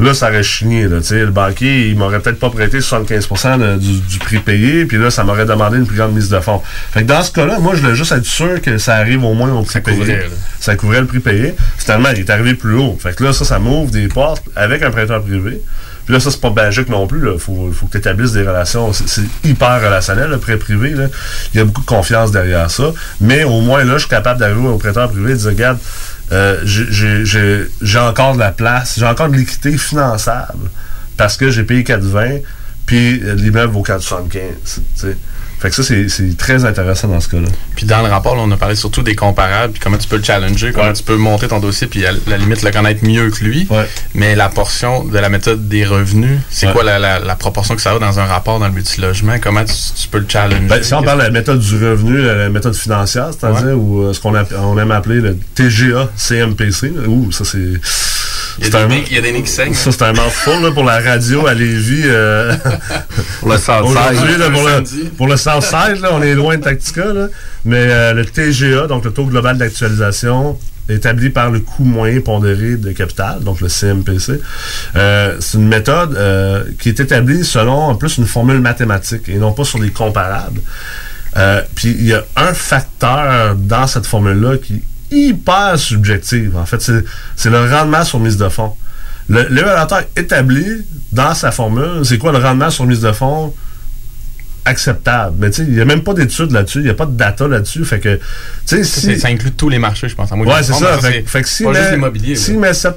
Là, 0.00 0.14
ça 0.14 0.28
aurait 0.28 0.42
chigné. 0.42 0.88
Là, 0.88 0.98
tu 1.00 1.08
sais. 1.08 1.20
le 1.20 1.30
banquier, 1.30 1.88
il 1.88 1.96
m'aurait 1.96 2.20
peut-être 2.20 2.38
pas 2.38 2.50
prêté 2.50 2.80
75 2.80 3.28
de- 3.58 3.76
du, 3.78 4.00
du 4.00 4.18
prix 4.18 4.38
payé, 4.38 4.84
puis 4.86 4.96
là, 4.98 5.10
ça 5.10 5.22
m'aurait 5.24 5.44
demandé 5.46 5.76
une 5.76 5.86
plus 5.86 5.96
grande 5.96 6.14
mise 6.14 6.28
de 6.30 6.40
fonds. 6.40 6.62
Fait 6.92 7.02
que 7.02 7.06
dans 7.06 7.22
ce 7.22 7.30
cas-là, 7.32 7.58
moi, 7.58 7.74
je 7.76 7.82
voulais 7.82 7.94
juste 7.94 8.12
être 8.12 8.24
sûr 8.24 8.60
que 8.62 8.78
ça 8.78 8.94
arrive 8.96 9.22
au 9.24 9.34
moins 9.34 9.52
au 9.52 9.62
prix 9.62 9.80
payé. 9.80 9.98
couvrait. 9.98 10.30
Ça 10.58 10.74
couvrait 10.76 11.00
le 11.00 11.06
prix 11.06 11.20
payé. 11.20 11.54
Finalement, 11.78 12.08
il 12.14 12.20
est 12.20 12.30
arrivé 12.30 12.54
plus 12.54 12.74
haut. 12.76 12.98
Fait 13.00 13.14
que 13.14 13.22
là, 13.24 13.32
ça, 13.32 13.44
ça 13.44 13.58
m'ouvre 13.58 13.90
des 13.90 14.08
portes 14.08 14.44
avec 14.56 14.82
un 14.82 14.90
prêteur 14.90 15.22
privé. 15.22 15.60
Puis 16.06 16.14
là, 16.14 16.20
ça, 16.20 16.30
c'est 16.30 16.40
pas 16.40 16.50
magique 16.50 16.88
non 16.88 17.06
plus. 17.06 17.20
Il 17.32 17.38
faut, 17.38 17.70
faut 17.72 17.86
que 17.86 17.92
tu 17.92 17.98
établisses 17.98 18.32
des 18.32 18.42
relations. 18.42 18.92
C'est 18.92 19.08
c'est 19.08 19.22
hyper 19.44 19.80
relationnel, 19.82 20.30
le 20.30 20.38
prêt 20.38 20.56
privé. 20.56 20.90
Là. 20.90 21.04
Il 21.54 21.58
y 21.58 21.60
a 21.60 21.64
beaucoup 21.64 21.82
de 21.82 21.86
confiance 21.86 22.32
derrière 22.32 22.70
ça. 22.70 22.92
Mais 23.20 23.44
au 23.44 23.60
moins, 23.60 23.84
là, 23.84 23.94
je 23.94 24.00
suis 24.00 24.08
capable 24.08 24.40
d'arriver 24.40 24.66
au 24.66 24.78
prêteur 24.78 25.08
privé 25.10 25.30
et 25.32 25.34
de 25.34 25.38
dire, 25.38 25.50
regarde, 25.50 25.78
euh, 26.32 26.60
j'ai- 26.64 27.24
encore 27.98 28.34
de 28.34 28.38
la 28.40 28.52
place, 28.52 28.94
j'ai 28.98 29.06
encore 29.06 29.28
de 29.28 29.36
l'équité 29.36 29.76
finançable 29.76 30.70
parce 31.16 31.36
que 31.36 31.50
j'ai 31.50 31.64
payé 31.64 31.82
4,20 31.84 32.40
puis 32.86 33.20
euh, 33.24 33.34
l'immeuble 33.34 33.72
vaut 33.72 33.82
4,75. 33.82 35.14
Fait 35.60 35.68
que 35.68 35.74
ça, 35.76 35.82
c'est 35.82 36.36
très 36.38 36.64
intéressant 36.64 37.08
dans 37.08 37.20
ce 37.20 37.28
cas-là. 37.28 37.48
Puis 37.76 37.84
dans 37.84 38.00
le 38.02 38.08
rapport, 38.08 38.34
là, 38.34 38.42
on 38.46 38.50
a 38.50 38.56
parlé 38.56 38.74
surtout 38.74 39.02
des 39.02 39.14
comparables, 39.14 39.74
puis 39.74 39.80
comment 39.82 39.98
tu 39.98 40.08
peux 40.08 40.16
le 40.16 40.22
challenger, 40.22 40.72
comment 40.72 40.92
tu 40.92 41.02
peux 41.02 41.16
monter 41.16 41.48
ton 41.48 41.60
dossier, 41.60 41.86
puis 41.86 42.06
à 42.06 42.12
la 42.26 42.38
limite 42.38 42.62
le 42.62 42.70
connaître 42.70 43.04
mieux 43.04 43.28
que 43.30 43.44
lui. 43.44 43.68
Mais 44.14 44.34
la 44.34 44.48
portion 44.48 45.04
de 45.04 45.18
la 45.18 45.28
méthode 45.28 45.68
des 45.68 45.84
revenus, 45.84 46.38
c'est 46.48 46.66
Ouais. 46.68 46.72
quoi 46.72 46.82
la, 46.84 46.98
la- 46.98 47.18
la 47.18 47.36
proportion 47.36 47.76
que 47.76 47.82
ça 47.82 47.92
a 47.92 47.98
dans 47.98 48.18
un 48.18 48.24
rapport 48.24 48.58
dans 48.58 48.66
le 48.68 48.72
multilogement? 48.72 49.34
Comment 49.40 49.64
tu, 49.64 49.74
tu 50.00 50.08
peux 50.08 50.18
le 50.18 50.26
challenger? 50.28 50.66
Ben, 50.66 50.82
si 50.82 50.94
on 50.94 51.02
parle 51.02 51.18
de 51.18 51.24
la 51.24 51.30
méthode 51.30 51.58
du 51.60 51.74
revenu, 51.74 52.22
la, 52.22 52.34
la 52.36 52.48
méthode 52.48 52.74
financière, 52.74 53.28
c'est-à-dire, 53.38 53.78
ou 53.78 54.00
euh, 54.02 54.12
ce 54.14 54.20
qu'on 54.20 54.34
on 54.34 54.78
aime 54.78 54.90
appeler 54.92 55.20
le 55.20 55.36
TGA 55.54 56.08
CMPC, 56.16 56.92
ouh, 57.06 57.30
ça 57.32 57.44
c'est. 57.44 57.80
Il 58.60 58.66
y 58.66 58.68
a 58.68 58.70
c'est 58.70 58.76
des 58.78 58.84
un- 58.84 58.88
nez- 58.88 59.04
il 59.10 59.14
y 59.16 59.18
a 59.18 59.22
des 59.22 59.32
nez 59.32 59.42
qui 59.42 59.50
saignent. 59.50 59.74
Ça, 59.74 59.90
c'est 59.90 60.02
un 60.02 60.12
mouthful 60.12 60.62
là, 60.62 60.70
pour 60.72 60.84
la 60.84 61.00
radio 61.00 61.46
à 61.46 61.54
Lévis. 61.54 62.02
euh, 62.04 62.54
Pour 63.40 63.48
le 63.50 63.56
Southside. 63.58 64.38
Là, 64.38 64.50
pour, 64.50 64.62
le, 64.68 65.08
pour 65.16 65.26
le 65.28 65.36
Southside, 65.36 66.00
là, 66.02 66.10
on 66.12 66.22
est 66.22 66.34
loin 66.34 66.56
de 66.58 66.62
Tactica. 66.62 67.06
Là, 67.12 67.28
mais 67.64 67.86
euh, 67.88 68.12
le 68.12 68.24
TGA, 68.26 68.86
donc 68.86 69.04
le 69.04 69.12
taux 69.12 69.24
global 69.24 69.56
d'actualisation, 69.58 70.58
établi 70.88 71.30
par 71.30 71.50
le 71.50 71.60
coût 71.60 71.84
moyen 71.84 72.20
pondéré 72.20 72.76
de 72.76 72.90
capital, 72.92 73.40
donc 73.44 73.60
le 73.60 73.68
CMPC, 73.68 74.40
euh, 74.96 75.36
c'est 75.40 75.56
une 75.58 75.68
méthode 75.68 76.16
euh, 76.16 76.64
qui 76.80 76.88
est 76.88 76.98
établie 77.00 77.44
selon 77.44 77.74
en 77.78 77.94
plus 77.94 78.18
une 78.18 78.26
formule 78.26 78.60
mathématique 78.60 79.28
et 79.28 79.36
non 79.36 79.52
pas 79.52 79.62
sur 79.64 79.78
des 79.78 79.90
comparables. 79.90 80.60
Euh, 81.36 81.62
Puis 81.76 81.94
il 81.98 82.06
y 82.06 82.12
a 82.14 82.24
un 82.36 82.52
facteur 82.52 83.54
dans 83.54 83.86
cette 83.86 84.04
formule-là 84.06 84.56
qui 84.58 84.82
hyper 85.10 85.78
subjectif. 85.78 86.54
En 86.56 86.66
fait, 86.66 86.80
c'est 87.36 87.50
le 87.50 87.70
rendement 87.70 88.04
sur 88.04 88.20
mise 88.20 88.36
de 88.36 88.48
fonds. 88.48 88.74
L'évaluateur 89.28 90.02
établit 90.16 90.84
dans 91.12 91.34
sa 91.34 91.52
formule, 91.52 92.04
c'est 92.04 92.18
quoi 92.18 92.32
le 92.32 92.38
rendement 92.38 92.70
sur 92.70 92.84
mise 92.86 93.00
de 93.00 93.12
fonds 93.12 93.54
acceptable. 94.64 95.36
Mais 95.38 95.50
tu 95.50 95.62
sais, 95.62 95.68
il 95.68 95.74
n'y 95.74 95.80
a 95.80 95.84
même 95.84 96.02
pas 96.02 96.14
d'études 96.14 96.52
là-dessus, 96.52 96.78
il 96.78 96.84
n'y 96.84 96.90
a 96.90 96.94
pas 96.94 97.06
de 97.06 97.16
data 97.16 97.46
là-dessus. 97.48 97.84
Fait 97.84 97.98
que, 98.00 98.16
tu 98.16 98.22
sais, 98.64 98.84
Ça, 98.84 99.14
si. 99.18 99.32
inclut 99.32 99.52
tous 99.52 99.68
les 99.68 99.78
marchés, 99.78 100.08
je 100.08 100.14
pense. 100.14 100.30
moi, 100.32 100.46
Ouais, 100.46 100.62
c'est 100.62 100.72
ça. 100.74 100.98
Fait, 100.98 101.22
fait 101.26 101.42
que 101.42 101.48
juste 101.48 101.60
met, 101.62 101.90
l'immobilier. 101.92 102.34
là. 102.34 102.40
s'il 102.40 102.58
met 102.58 102.74
7 102.74 102.96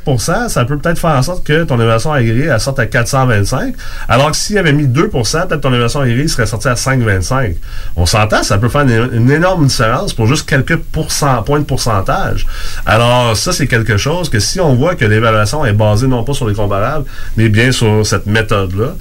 ça 0.50 0.66
peut 0.66 0.78
peut-être 0.78 1.00
faire 1.00 1.12
en 1.12 1.22
sorte 1.22 1.46
que 1.46 1.64
ton 1.64 1.76
évaluation 1.76 2.12
aguerrie, 2.14 2.48
elle 2.48 2.60
sorte 2.60 2.80
à 2.80 2.86
425. 2.86 3.74
Alors 4.08 4.32
que 4.32 4.38
s'il 4.38 4.58
avait 4.58 4.74
mis 4.74 4.86
2% 4.88 5.48
peut-être 5.48 5.62
ton 5.62 5.70
évaluation 5.70 6.02
aguerrie 6.02 6.30
serait 6.30 6.46
sortie 6.46 6.68
à 6.68 6.74
5,25. 6.76 7.56
On 7.96 8.06
s'entend, 8.06 8.44
ça 8.44 8.58
peut 8.58 8.70
faire 8.70 8.82
une, 8.82 9.10
une 9.14 9.32
énorme 9.32 9.66
différence 9.68 10.14
pour 10.14 10.28
juste 10.28 10.48
quelques 10.48 10.78
pourcent- 10.78 11.44
points 11.46 11.60
de 11.60 11.66
pourcentage. 11.66 12.46
Alors, 12.86 13.36
ça, 13.38 13.52
c'est 13.54 13.68
quelque 13.68 13.98
chose 13.98 14.30
que 14.30 14.40
si 14.40 14.60
on 14.60 14.76
voit 14.76 14.96
que 14.96 15.06
l'évaluation 15.06 15.66
est 15.66 15.74
basée 15.74 16.08
non 16.08 16.24
pas 16.24 16.34
sur 16.34 16.48
les 16.48 16.56
comparables, 16.56 17.06
mais 17.38 17.50
bien 17.50 17.72
sur 17.72 18.06
cette 18.06 18.26
méthode-là, 18.26 18.96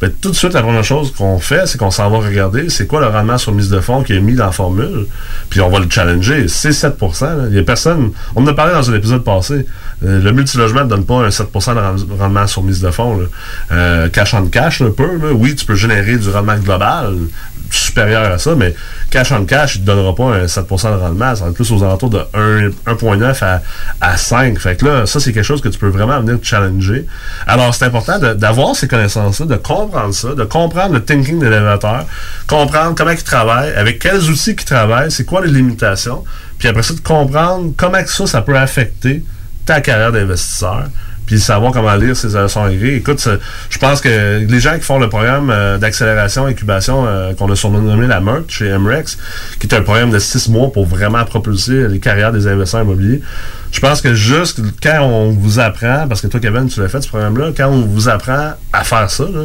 ben, 0.00 0.10
tout 0.20 0.30
de 0.30 0.34
suite, 0.34 0.52
la 0.52 0.62
première 0.62 0.84
chose 0.84 1.12
qu'on 1.16 1.38
fait, 1.38 1.66
c'est 1.66 1.78
qu'on 1.78 1.90
s'en 1.90 2.10
va 2.10 2.18
regarder 2.18 2.68
c'est 2.68 2.86
quoi 2.86 3.00
le 3.00 3.06
rendement 3.06 3.38
sur 3.38 3.52
mise 3.52 3.68
de 3.70 3.80
fonds 3.80 4.02
qui 4.02 4.12
est 4.14 4.20
mis 4.20 4.34
dans 4.34 4.46
la 4.46 4.52
formule, 4.52 5.06
puis 5.50 5.60
on 5.60 5.70
va 5.70 5.78
le 5.78 5.86
challenger. 5.88 6.48
C'est 6.48 6.72
7 6.72 6.96
là. 7.22 7.36
Il 7.48 7.54
y 7.56 7.58
a 7.58 7.62
personne. 7.62 8.10
On 8.34 8.42
en 8.42 8.46
a 8.48 8.54
parlé 8.54 8.72
dans 8.74 8.90
un 8.90 8.94
épisode 8.94 9.24
passé. 9.24 9.66
Euh, 10.04 10.20
le 10.20 10.32
multilogement 10.32 10.84
ne 10.84 10.88
donne 10.88 11.04
pas 11.06 11.24
un 11.24 11.28
7% 11.28 11.74
de 11.74 11.78
rend- 11.80 12.16
rendement 12.18 12.46
sur 12.46 12.62
mise 12.62 12.80
de 12.80 12.90
fonds. 12.90 13.20
Euh, 13.72 14.08
cash 14.08 14.34
cash, 14.50 14.82
un 14.82 14.90
peu. 14.90 15.08
Oui, 15.32 15.54
tu 15.54 15.64
peux 15.64 15.74
générer 15.76 16.16
du 16.16 16.28
rendement 16.28 16.56
global 16.58 17.14
supérieur 17.78 18.32
à 18.32 18.38
ça, 18.38 18.54
mais 18.54 18.74
cash 19.10 19.32
on 19.32 19.44
cash, 19.44 19.76
il 19.76 19.82
ne 19.82 19.86
donnera 19.86 20.14
pas 20.14 20.24
un 20.24 20.44
7% 20.46 20.92
de 20.92 21.00
rendement. 21.00 21.34
Ça 21.34 21.44
va 21.44 21.50
être 21.50 21.56
plus 21.56 21.70
aux 21.72 21.82
alentours 21.82 22.10
de 22.10 22.20
1 22.34 22.68
1,9 22.86 23.44
à, 23.44 23.62
à 24.00 24.16
5. 24.16 24.58
Fait 24.58 24.76
que 24.76 24.84
là, 24.84 25.06
ça, 25.06 25.20
c'est 25.20 25.32
quelque 25.32 25.44
chose 25.44 25.60
que 25.60 25.68
tu 25.68 25.78
peux 25.78 25.88
vraiment 25.88 26.20
venir 26.20 26.38
challenger. 26.42 27.06
Alors, 27.46 27.74
c'est 27.74 27.84
important 27.84 28.18
d'avoir 28.18 28.74
ces 28.74 28.88
connaissances-là, 28.88 29.46
de 29.46 29.56
comprendre 29.56 30.14
ça, 30.14 30.34
de 30.34 30.44
comprendre 30.44 30.94
le 30.94 31.04
thinking 31.04 31.38
de 31.38 31.46
l'élévateur, 31.46 32.04
comprendre 32.46 32.94
comment 32.96 33.10
il 33.10 33.22
travaille, 33.22 33.72
avec 33.74 33.98
quels 33.98 34.30
outils 34.30 34.52
il 34.52 34.64
travaille, 34.64 35.10
c'est 35.10 35.24
quoi 35.24 35.44
les 35.44 35.50
limitations, 35.52 36.24
puis 36.58 36.68
après 36.68 36.82
ça, 36.82 36.94
de 36.94 37.00
comprendre 37.00 37.72
comment 37.76 38.02
que 38.02 38.10
ça, 38.10 38.26
ça 38.26 38.42
peut 38.42 38.56
affecter 38.56 39.24
ta 39.66 39.80
carrière 39.80 40.12
d'investisseur 40.12 40.84
puis 41.26 41.40
savoir 41.40 41.72
comment 41.72 41.94
lire 41.94 42.16
ces 42.16 42.28
leçons 42.28 42.68
aiguës. 42.68 42.98
Écoute, 42.98 43.18
c'est- 43.20 43.38
je 43.70 43.78
pense 43.78 44.00
que 44.00 44.38
les 44.46 44.60
gens 44.60 44.74
qui 44.74 44.82
font 44.82 44.98
le 44.98 45.08
programme 45.08 45.50
euh, 45.50 45.78
d'accélération, 45.78 46.46
incubation, 46.46 47.06
euh, 47.06 47.32
qu'on 47.34 47.50
a 47.50 47.56
surnommé 47.56 48.06
la 48.06 48.20
MERT 48.20 48.44
chez 48.48 48.70
MREX, 48.78 49.16
qui 49.58 49.66
est 49.66 49.74
un 49.74 49.82
programme 49.82 50.10
de 50.10 50.18
six 50.18 50.48
mois 50.48 50.70
pour 50.72 50.86
vraiment 50.86 51.24
propulser 51.24 51.88
les 51.88 51.98
carrières 51.98 52.32
des 52.32 52.46
investisseurs 52.46 52.82
immobiliers, 52.82 53.22
je 53.72 53.80
pense 53.80 54.00
que 54.00 54.14
juste 54.14 54.60
quand 54.82 55.00
on 55.02 55.30
vous 55.30 55.58
apprend, 55.58 56.06
parce 56.08 56.20
que 56.20 56.26
toi, 56.26 56.40
Kevin, 56.40 56.68
tu 56.68 56.80
l'as 56.80 56.88
fait, 56.88 57.00
ce 57.00 57.08
programme-là, 57.08 57.52
quand 57.56 57.68
on 57.68 57.82
vous 57.82 58.08
apprend 58.08 58.52
à 58.72 58.84
faire 58.84 59.10
ça, 59.10 59.24
là, 59.24 59.44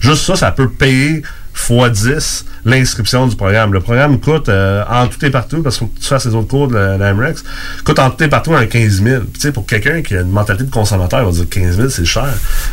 juste 0.00 0.24
ça, 0.24 0.36
ça 0.36 0.50
peut 0.52 0.68
payer 0.70 1.22
x 1.56 2.02
10 2.02 2.44
l'inscription 2.66 3.26
du 3.26 3.36
programme. 3.36 3.72
Le 3.72 3.80
programme 3.80 4.20
coûte 4.20 4.48
euh, 4.48 4.84
en 4.90 5.06
tout 5.06 5.24
et 5.24 5.30
partout, 5.30 5.62
parce 5.62 5.78
qu'il 5.78 5.86
faut 5.86 5.92
que 5.94 6.00
tu 6.00 6.06
fasses 6.06 6.26
les 6.26 6.34
autres 6.34 6.48
cours 6.48 6.68
de 6.68 6.74
la, 6.74 6.98
la 6.98 7.14
MREX, 7.14 7.44
coûte 7.84 7.98
en 7.98 8.10
tout 8.10 8.22
et 8.24 8.28
partout 8.28 8.54
un 8.54 8.66
15 8.66 9.02
000. 9.02 9.20
Puis, 9.22 9.32
tu 9.34 9.40
sais, 9.40 9.52
pour 9.52 9.64
quelqu'un 9.66 10.02
qui 10.02 10.16
a 10.16 10.20
une 10.20 10.30
mentalité 10.30 10.64
de 10.64 10.70
consommateur, 10.70 11.20
il 11.20 11.26
va 11.26 11.30
dire 11.30 11.48
15 11.48 11.76
000, 11.76 11.88
c'est 11.88 12.04
cher. 12.04 12.28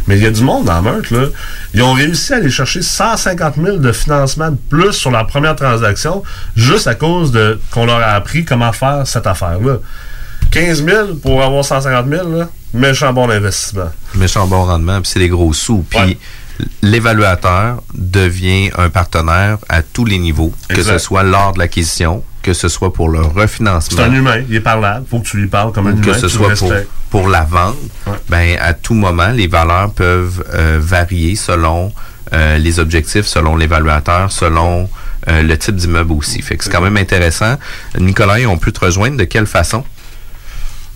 Mais 0.07 0.17
il 0.17 0.23
y 0.23 0.25
a 0.25 0.31
du 0.31 0.43
monde 0.43 0.65
dans 0.65 0.81
Meurthe, 0.81 1.11
là. 1.11 1.27
Ils 1.73 1.83
ont 1.83 1.93
réussi 1.93 2.33
à 2.33 2.37
aller 2.37 2.49
chercher 2.49 2.81
150 2.81 3.55
000 3.63 3.77
de 3.77 3.91
financement 3.91 4.49
de 4.51 4.57
plus 4.69 4.93
sur 4.93 5.11
leur 5.11 5.27
première 5.27 5.55
transaction, 5.55 6.23
juste 6.55 6.87
à 6.87 6.95
cause 6.95 7.31
de 7.31 7.59
qu'on 7.71 7.85
leur 7.85 7.99
a 7.99 8.13
appris 8.13 8.45
comment 8.45 8.73
faire 8.73 9.03
cette 9.05 9.27
affaire-là. 9.27 9.77
15 10.51 10.85
000 10.85 11.15
pour 11.15 11.41
avoir 11.43 11.63
150 11.63 12.07
000, 12.09 12.37
là, 12.37 12.49
méchant 12.73 13.13
bon 13.13 13.29
investissement. 13.29 13.91
méchant 14.15 14.47
bon 14.47 14.65
rendement, 14.65 15.01
puis 15.01 15.09
c'est 15.11 15.19
les 15.19 15.29
gros 15.29 15.53
sous. 15.53 15.85
Puis 15.89 16.17
l'évaluateur 16.81 17.81
devient 17.93 18.71
un 18.77 18.89
partenaire 18.89 19.57
à 19.69 19.81
tous 19.81 20.05
les 20.05 20.17
niveaux, 20.17 20.53
que 20.69 20.83
ce 20.83 20.97
soit 20.97 21.23
lors 21.23 21.53
de 21.53 21.59
l'acquisition, 21.59 22.23
que 22.41 22.53
ce 22.53 22.67
soit 22.67 22.93
pour 22.93 23.09
le 23.09 23.21
refinancement. 23.21 23.97
C'est 23.97 24.03
un 24.03 24.13
humain, 24.13 24.43
il 24.47 24.55
est 24.55 24.59
parlable, 24.59 25.05
faut 25.09 25.19
que 25.19 25.27
tu 25.27 25.37
lui 25.37 25.47
parles 25.47 25.71
comme 25.71 25.87
un 25.87 25.91
humain. 25.91 26.01
que 26.01 26.13
ce 26.13 26.27
soit 26.27 26.53
pour, 26.55 26.73
pour 27.09 27.27
la 27.29 27.43
vente, 27.43 27.77
ben, 28.29 28.57
à 28.59 28.73
tout 28.73 28.93
moment, 28.93 29.29
les 29.29 29.47
valeurs 29.47 29.91
peuvent 29.93 30.43
euh, 30.53 30.79
varier 30.81 31.35
selon 31.35 31.91
euh, 32.33 32.57
les 32.57 32.79
objectifs, 32.79 33.25
selon 33.25 33.55
l'évaluateur, 33.55 34.31
selon 34.31 34.89
euh, 35.29 35.41
le 35.41 35.57
type 35.57 35.75
d'immeuble 35.75 36.13
aussi. 36.13 36.41
Fait 36.41 36.57
que 36.57 36.63
c'est 36.63 36.69
quand 36.71 36.81
même 36.81 36.97
intéressant. 36.97 37.55
Nicolas, 37.97 38.37
on 38.47 38.57
peut 38.57 38.71
te 38.71 38.81
rejoindre 38.81 39.17
de 39.17 39.23
quelle 39.23 39.45
façon? 39.45 39.83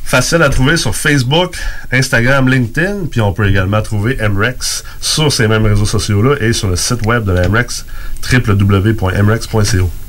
Facile 0.07 0.41
à 0.41 0.47
trouver 0.47 0.77
sur 0.77 0.95
Facebook, 0.95 1.57
Instagram, 1.91 2.47
LinkedIn, 2.47 3.07
puis 3.11 3.19
on 3.19 3.33
peut 3.33 3.45
également 3.49 3.81
trouver 3.81 4.15
MREX 4.15 4.85
sur 5.01 5.33
ces 5.33 5.49
mêmes 5.49 5.65
réseaux 5.65 5.85
sociaux-là 5.85 6.37
et 6.39 6.53
sur 6.53 6.69
le 6.69 6.77
site 6.77 7.05
web 7.05 7.25
de 7.25 7.33
la 7.33 7.49
MREX, 7.49 7.85
www.mrex.co. 8.31 9.89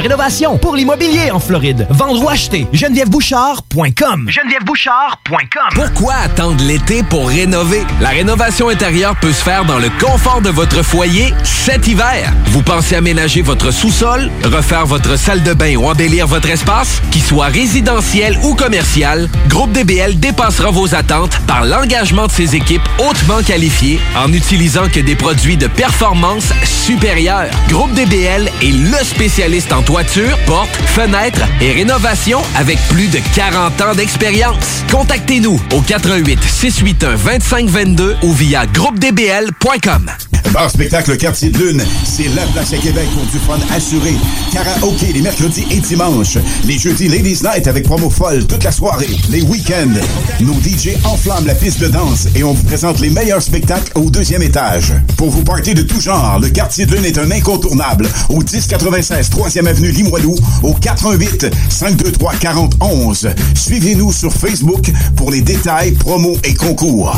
rénovation 0.00 0.58
pour 0.58 0.76
l'immobilier 0.76 1.30
en 1.30 1.40
Floride. 1.40 1.86
Vendre 1.90 2.22
ou 2.22 2.28
acheter, 2.28 2.66
genevièvebouchard.com. 2.72 4.28
genevièvebouchard.com. 4.28 5.68
Pourquoi 5.74 6.14
attendre 6.14 6.62
l'été 6.64 7.02
pour 7.02 7.28
rénover? 7.28 7.84
La 8.00 8.10
rénovation 8.10 8.68
intérieure 8.68 9.16
peut 9.20 9.32
se 9.32 9.42
faire 9.42 9.64
dans 9.64 9.78
le 9.78 9.88
confort 10.00 10.40
de 10.40 10.50
votre 10.50 10.82
foyer 10.82 11.34
cet 11.42 11.86
hiver. 11.88 12.32
Vous 12.46 12.62
pensez 12.62 12.96
aménager 12.96 13.42
votre 13.42 13.70
sous-sol, 13.70 14.30
refaire 14.44 14.86
votre 14.86 15.18
salle 15.18 15.42
de 15.42 15.52
bain 15.52 15.76
ou 15.76 15.86
embellir 15.86 16.26
votre 16.26 16.50
espace? 16.50 17.00
Qu'il 17.10 17.22
soit 17.22 17.46
résidentiel 17.46 18.38
ou 18.42 18.54
commercial, 18.54 19.28
Groupe 19.48 19.72
DBL 19.72 20.18
dépassera 20.18 20.70
vos 20.70 20.94
attentes 20.94 21.38
par 21.46 21.64
l'engagement 21.64 22.26
de 22.26 22.32
ses 22.32 22.56
équipes 22.56 22.82
hautement 22.98 23.42
qualifiées 23.42 24.00
en 24.16 24.28
n'utilisant 24.28 24.88
que 24.88 25.00
des 25.00 25.14
produits 25.14 25.56
de 25.56 25.66
performance 25.66 26.52
supérieure. 26.64 27.46
Groupe 27.68 27.92
DBL 27.94 28.50
est 28.62 28.72
le 28.72 29.04
spécialiste 29.04 29.72
en 29.72 29.82
toiture, 29.86 30.36
portes, 30.46 30.76
fenêtres 30.86 31.46
et 31.60 31.72
rénovation 31.72 32.40
avec 32.56 32.78
plus 32.88 33.08
de 33.08 33.18
40 33.34 33.80
ans 33.80 33.94
d'expérience. 33.94 34.82
Contactez-nous 34.90 35.60
au 35.72 35.80
88 35.80 36.38
681 36.42 37.16
2522 37.16 38.16
ou 38.22 38.32
via 38.32 38.66
groupedbl.com. 38.66 40.10
Bar 40.52 40.70
spectacle 40.70 41.16
Quartier 41.16 41.50
de 41.50 41.58
Lune, 41.58 41.82
c'est 42.04 42.28
la 42.34 42.44
place 42.46 42.72
à 42.72 42.78
Québec 42.78 43.06
pour 43.12 43.24
du 43.26 43.38
fun 43.38 43.58
assuré. 43.74 44.14
Karaoke 44.52 45.12
les 45.12 45.20
mercredis 45.20 45.66
et 45.70 45.80
dimanches. 45.80 46.38
Les 46.64 46.78
jeudis 46.78 47.08
Ladies 47.08 47.42
Night 47.42 47.66
avec 47.66 47.84
promo 47.84 48.08
folle 48.08 48.46
toute 48.46 48.64
la 48.64 48.72
soirée. 48.72 49.10
Les 49.28 49.42
week-ends, 49.42 50.00
nos 50.40 50.54
DJ 50.54 50.96
enflamment 51.04 51.46
la 51.46 51.54
piste 51.54 51.80
de 51.80 51.88
danse 51.88 52.28
et 52.34 52.44
on 52.44 52.52
vous 52.52 52.62
présente 52.62 53.00
les 53.00 53.10
meilleurs 53.10 53.42
spectacles 53.42 53.92
au 53.96 54.08
deuxième 54.08 54.42
étage. 54.42 54.92
Pour 55.16 55.30
vous 55.30 55.42
parties 55.42 55.74
de 55.74 55.82
tout 55.82 56.00
genre, 56.00 56.38
le 56.40 56.48
Quartier 56.48 56.86
de 56.86 56.94
Lune 56.94 57.04
est 57.04 57.18
un 57.18 57.30
incontournable 57.30 58.08
au 58.28 58.38
1096 58.38 59.30
3e 59.30 59.68
avenue 59.76 59.90
Limoilou 59.90 60.34
au 60.62 60.72
88 60.72 61.54
523 61.68 62.34
4011. 62.36 63.28
Suivez-nous 63.54 64.10
sur 64.10 64.32
Facebook 64.32 64.90
pour 65.16 65.30
les 65.30 65.42
détails, 65.42 65.92
promos 65.92 66.38
et 66.44 66.54
concours. 66.54 67.14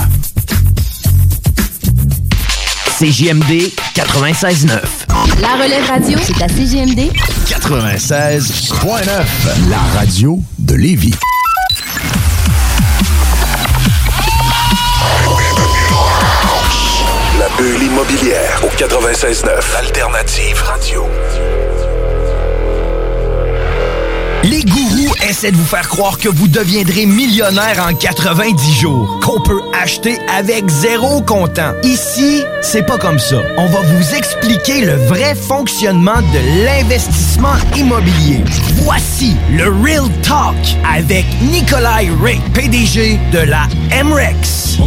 CJMD 2.99 3.71
96.9. 3.95 4.81
La 5.41 5.55
relève 5.55 5.87
radio, 5.87 6.19
c'est 6.21 6.43
à 6.43 6.49
CJMD 6.49 7.13
96.9. 7.47 9.07
La 9.71 9.79
radio 9.97 10.41
de 10.59 10.75
Lévis. 10.75 11.15
La 17.39 17.49
bulle 17.57 17.85
immobilière 17.85 18.61
au 18.65 18.69
96.9 18.77 19.77
Alternative 19.79 20.61
Radio. 20.63 21.05
Les 24.51 24.65
gourous 24.65 25.15
essaient 25.29 25.51
de 25.51 25.57
vous 25.57 25.65
faire 25.65 25.87
croire 25.89 26.17
que 26.17 26.29
vous 26.31 26.49
deviendrez 26.49 27.05
millionnaire 27.05 27.87
en 27.87 27.95
90 27.95 28.81
jours, 28.81 29.21
qu'on 29.23 29.43
peut 29.43 29.61
acheter 29.79 30.19
avec 30.35 30.67
zéro 30.69 31.21
comptant. 31.21 31.75
Ici, 31.83 32.43
c'est 32.63 32.87
pas 32.87 32.97
comme 32.97 33.19
ça. 33.19 33.43
On 33.59 33.67
va 33.67 33.81
vous 33.81 34.15
expliquer 34.15 34.87
le 34.87 34.95
vrai 34.95 35.35
fonctionnement 35.35 36.23
de 36.23 36.65
l'investissement 36.65 37.57
immobilier. 37.77 38.43
Voici 38.85 39.37
le 39.55 39.65
Real 39.65 40.09
Talk 40.23 40.57
avec 40.97 41.27
Nikolai 41.43 42.09
Ray, 42.23 42.41
PDG 42.55 43.19
de 43.33 43.41
la 43.41 43.69
MREX. 44.03 44.79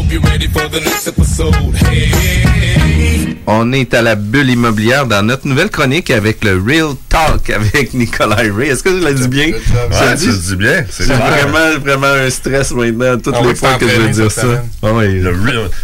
On 3.47 3.73
est 3.73 3.93
à 3.93 4.01
la 4.01 4.15
bulle 4.15 4.49
immobilière 4.51 5.07
dans 5.07 5.23
notre 5.23 5.47
nouvelle 5.47 5.69
chronique 5.69 6.11
avec 6.11 6.43
le 6.43 6.61
Real 6.63 6.93
Talk 7.09 7.49
avec 7.55 7.93
Nicolas 7.93 8.35
Ray. 8.35 8.69
Est-ce 8.69 8.83
que 8.83 8.91
je 8.99 9.05
l'ai 9.05 9.13
dit 9.13 9.27
bien? 9.27 9.47
Ouais, 9.47 10.15
tu 10.17 10.27
le 10.27 10.37
dis 10.37 10.55
bien. 10.55 10.85
C'est 10.89 11.05
vraiment, 11.05 11.79
vraiment 11.79 12.07
un 12.07 12.29
stress 12.29 12.71
maintenant, 12.71 13.17
toutes 13.17 13.35
Ah 13.37 13.41
les 13.41 13.47
oui, 13.49 13.55
fois 13.55 13.73
que 13.75 13.87
je 13.89 13.95
veux 13.99 14.09
dire 14.09 14.31
ça. 14.31 14.63
Ah 14.83 14.93
oui. 14.93 15.23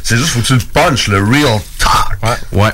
C'est 0.04 0.18
juste, 0.18 0.30
faut 0.30 0.40
que 0.42 0.46
tu 0.48 0.54
le 0.54 0.60
punches, 0.72 1.08
le 1.08 1.18
real 1.18 1.60
talk. 1.80 2.38
Ouais. 2.52 2.70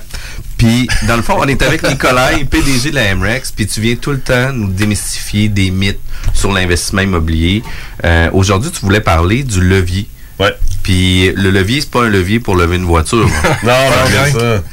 Puis, 0.58 0.88
dans 1.08 1.16
le 1.16 1.22
fond, 1.24 1.36
on 1.40 1.48
est 1.48 1.62
avec 1.62 1.84
Nicolas, 1.84 2.32
PDG 2.50 2.92
de 2.92 2.96
la 2.96 3.16
MREX, 3.16 3.52
puis 3.52 3.66
tu 3.68 3.82
viens 3.82 3.96
tout 3.96 4.12
le 4.12 4.20
temps 4.20 4.52
nous 4.54 4.68
démystifier 4.72 5.50
des 5.50 5.72
mythes 5.72 6.00
sur 6.34 6.52
l'investissement 6.52 7.02
immobilier. 7.02 7.64
Euh, 8.06 8.30
Aujourd'hui, 8.34 8.70
tu 8.72 8.80
voulais 8.82 9.02
parler 9.02 9.44
du 9.44 9.60
levier. 9.62 10.08
Ouais. 10.40 10.54
Puis, 10.84 11.32
le 11.36 11.50
levier, 11.50 11.80
c'est 11.82 11.90
pas 11.90 12.04
un 12.04 12.10
levier 12.10 12.40
pour 12.40 12.56
lever 12.56 12.76
une 12.76 12.86
voiture. 12.86 13.28
Non, 13.64 13.72
non, 13.72 14.10
bien 14.10 14.40
ça. 14.40 14.64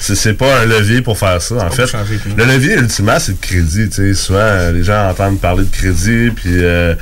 C'est, 0.00 0.14
c'est 0.14 0.34
pas 0.34 0.60
un 0.60 0.66
levier 0.66 1.00
pour 1.00 1.18
faire 1.18 1.40
ça. 1.40 1.54
En 1.56 1.70
fait, 1.70 1.86
le 2.36 2.44
levier, 2.44 2.74
ultimement, 2.74 3.18
c'est 3.18 3.32
le 3.32 3.38
crédit. 3.40 3.88
Tu 3.88 3.94
sais, 3.94 4.14
souvent, 4.14 4.38
euh, 4.40 4.72
les 4.72 4.84
gens 4.84 5.08
entendent 5.08 5.40
parler 5.40 5.64
de 5.64 5.70
crédit, 5.74 6.30
puis 6.30 6.50
euh, 6.62 6.94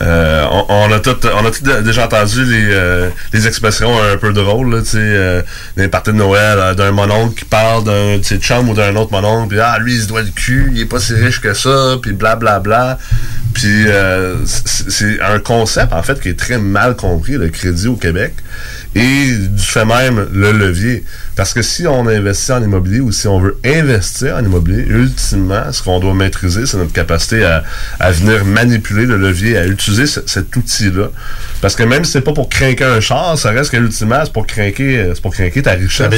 euh, 0.00 0.44
on, 0.50 0.64
on 0.68 0.92
a 0.92 0.98
tout, 0.98 1.16
on 1.24 1.46
a 1.46 1.50
tout 1.52 1.62
de- 1.62 1.82
déjà 1.82 2.06
entendu 2.06 2.44
les, 2.44 2.66
euh, 2.70 3.10
les 3.32 3.46
expressions 3.46 3.90
un 4.02 4.16
peu 4.16 4.32
drôles, 4.32 4.74
là, 4.74 4.84
sais, 4.84 4.98
euh, 4.98 5.42
parties 5.90 6.10
de 6.10 6.16
Noël, 6.16 6.58
euh, 6.58 6.74
d'un 6.74 6.90
mononcle 6.90 7.38
qui 7.38 7.44
parle 7.44 7.84
d'un 7.84 8.18
chums 8.40 8.68
ou 8.68 8.74
d'un 8.74 8.96
autre 8.96 9.12
mononcle, 9.12 9.48
puis 9.50 9.60
ah, 9.60 9.78
lui, 9.78 9.94
il 9.94 10.00
se 10.02 10.08
doit 10.08 10.22
le 10.22 10.30
cul, 10.34 10.70
il 10.74 10.80
est 10.80 10.86
pas 10.86 10.98
si 10.98 11.14
riche 11.14 11.40
que 11.40 11.54
ça, 11.54 11.96
puis 12.02 12.12
blablabla. 12.12 12.98
Puis 13.54 13.86
euh, 13.88 14.36
c'est 14.44 14.90
c'est 14.90 15.20
un 15.22 15.38
concept, 15.40 15.92
en 15.92 16.02
fait, 16.02 16.20
qui 16.20 16.28
est 16.28 16.38
très 16.38 16.58
mal 16.58 16.96
compris, 16.96 17.34
le 17.34 17.48
crédit 17.48 17.86
au 17.88 17.94
Québec. 17.96 18.07
Québec. 18.08 18.32
Et 18.94 19.32
du 19.36 19.62
fait 19.62 19.84
même, 19.84 20.26
le 20.32 20.50
levier. 20.52 21.04
Parce 21.36 21.52
que 21.54 21.62
si 21.62 21.86
on 21.86 22.08
investit 22.08 22.50
en 22.52 22.62
immobilier 22.62 22.98
ou 23.00 23.12
si 23.12 23.28
on 23.28 23.38
veut 23.38 23.58
investir 23.64 24.34
en 24.36 24.40
immobilier, 24.44 24.84
ultimement, 24.88 25.70
ce 25.70 25.82
qu'on 25.82 26.00
doit 26.00 26.14
maîtriser, 26.14 26.66
c'est 26.66 26.78
notre 26.78 26.92
capacité 26.92 27.44
à, 27.44 27.62
à 28.00 28.10
venir 28.10 28.44
manipuler 28.44 29.06
le 29.06 29.16
levier, 29.18 29.56
à 29.56 29.66
utiliser 29.66 30.06
ce- 30.06 30.26
cet 30.26 30.54
outil-là. 30.56 31.10
Parce 31.60 31.76
que 31.76 31.84
même 31.84 32.04
si 32.04 32.12
c'est 32.12 32.22
pas 32.22 32.32
pour 32.32 32.48
craquer 32.48 32.84
un 32.84 33.00
char, 33.00 33.38
ça 33.38 33.50
reste 33.50 33.70
que 33.70 33.76
ultimement, 33.76 34.20
c'est 34.24 34.32
pour 34.32 34.46
craquer, 34.46 35.10
c'est 35.14 35.22
pour 35.22 35.32
craquer 35.32 35.62
ta 35.62 35.72
richesse. 35.72 36.08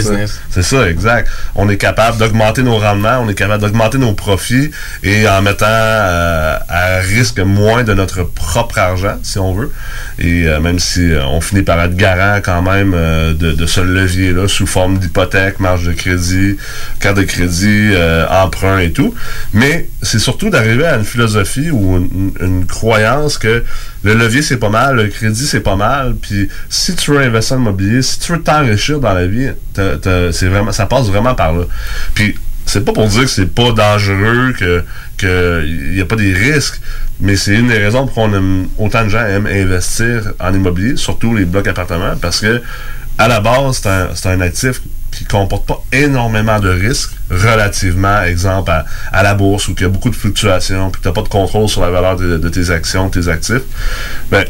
C'est 0.50 0.62
ça, 0.62 0.88
exact. 0.88 1.28
On 1.54 1.68
est 1.68 1.76
capable 1.76 2.16
d'augmenter 2.18 2.62
nos 2.62 2.78
rendements, 2.78 3.20
on 3.20 3.28
est 3.28 3.34
capable 3.34 3.62
d'augmenter 3.62 3.98
nos 3.98 4.14
profits 4.14 4.70
et 5.02 5.28
en 5.28 5.42
mettant 5.42 5.66
euh, 5.68 6.56
à 6.68 6.98
risque 7.00 7.40
moins 7.40 7.82
de 7.84 7.92
notre 7.92 8.22
propre 8.22 8.78
argent, 8.78 9.18
si 9.22 9.38
on 9.38 9.52
veut. 9.54 9.70
Et 10.18 10.46
euh, 10.46 10.60
même 10.60 10.78
si 10.78 11.10
euh, 11.12 11.24
on 11.26 11.40
finit 11.42 11.62
par 11.62 11.80
être 11.82 11.96
garant 11.96 12.40
quand 12.42 12.59
même 12.62 12.92
euh, 12.94 13.32
de, 13.34 13.66
ce 13.66 13.80
levier-là 13.80 14.48
sous 14.48 14.66
forme 14.66 14.98
d'hypothèque, 14.98 15.60
marge 15.60 15.84
de 15.84 15.92
crédit, 15.92 16.56
carte 17.00 17.16
de 17.16 17.22
crédit, 17.22 17.90
euh, 17.92 18.26
emprunt 18.28 18.78
et 18.78 18.92
tout. 18.92 19.14
Mais 19.52 19.88
c'est 20.02 20.18
surtout 20.18 20.50
d'arriver 20.50 20.86
à 20.86 20.96
une 20.96 21.04
philosophie 21.04 21.70
ou 21.70 21.96
une, 22.40 22.66
croyance 22.66 23.38
que 23.38 23.64
le 24.02 24.14
levier 24.14 24.42
c'est 24.42 24.56
pas 24.58 24.68
mal, 24.68 24.96
le 24.96 25.08
crédit 25.08 25.46
c'est 25.46 25.60
pas 25.60 25.76
mal. 25.76 26.14
Puis 26.20 26.48
si 26.68 26.94
tu 26.94 27.12
veux 27.12 27.20
investir 27.20 27.56
en 27.56 27.60
immobilier, 27.60 28.02
si 28.02 28.18
tu 28.18 28.32
veux 28.32 28.42
t'enrichir 28.42 29.00
dans 29.00 29.12
la 29.12 29.26
vie, 29.26 29.50
c'est 29.74 30.46
vraiment, 30.46 30.72
ça 30.72 30.86
passe 30.86 31.06
vraiment 31.06 31.34
par 31.34 31.52
là. 31.52 31.64
Puis 32.14 32.34
c'est 32.70 32.84
pas 32.84 32.92
pour 32.92 33.08
dire 33.08 33.22
que 33.22 33.26
c'est 33.30 33.52
pas 33.52 33.72
dangereux, 33.72 34.54
que 34.56 34.84
qu'il 35.18 35.92
n'y 35.92 36.00
a 36.00 36.04
pas 36.04 36.14
des 36.14 36.32
risques, 36.32 36.80
mais 37.18 37.34
c'est 37.34 37.56
une 37.56 37.66
des 37.66 37.78
raisons 37.78 38.06
pour 38.06 38.14
qu'on 38.14 38.32
aime, 38.32 38.68
autant 38.78 39.04
de 39.04 39.08
gens 39.08 39.26
aiment 39.26 39.48
investir 39.48 40.32
en 40.38 40.54
immobilier, 40.54 40.96
surtout 40.96 41.34
les 41.34 41.44
blocs 41.44 41.66
appartements, 41.66 42.14
parce 42.20 42.40
que 42.40 42.62
à 43.18 43.26
la 43.26 43.40
base, 43.40 43.80
c'est 43.82 44.28
un, 44.28 44.32
un 44.32 44.40
actif 44.40 44.80
qui 45.10 45.24
comporte 45.24 45.66
pas 45.66 45.82
énormément 45.92 46.60
de 46.60 46.70
risques 46.70 47.10
relativement, 47.28 48.22
exemple, 48.22 48.70
à, 48.70 49.22
la 49.22 49.34
bourse 49.34 49.66
où 49.66 49.74
il 49.76 49.82
y 49.82 49.84
a 49.84 49.88
beaucoup 49.88 50.10
de 50.10 50.14
fluctuations, 50.14 50.90
puis 50.90 51.02
tu 51.02 51.08
n'as 51.08 51.12
pas 51.12 51.22
de 51.22 51.28
contrôle 51.28 51.68
sur 51.68 51.80
la 51.80 51.90
valeur 51.90 52.14
de, 52.16 52.38
de 52.38 52.48
tes 52.48 52.70
actions, 52.70 53.08
de 53.08 53.20
tes 53.20 53.28
actifs. 53.28 53.62
Ben, 54.30 54.44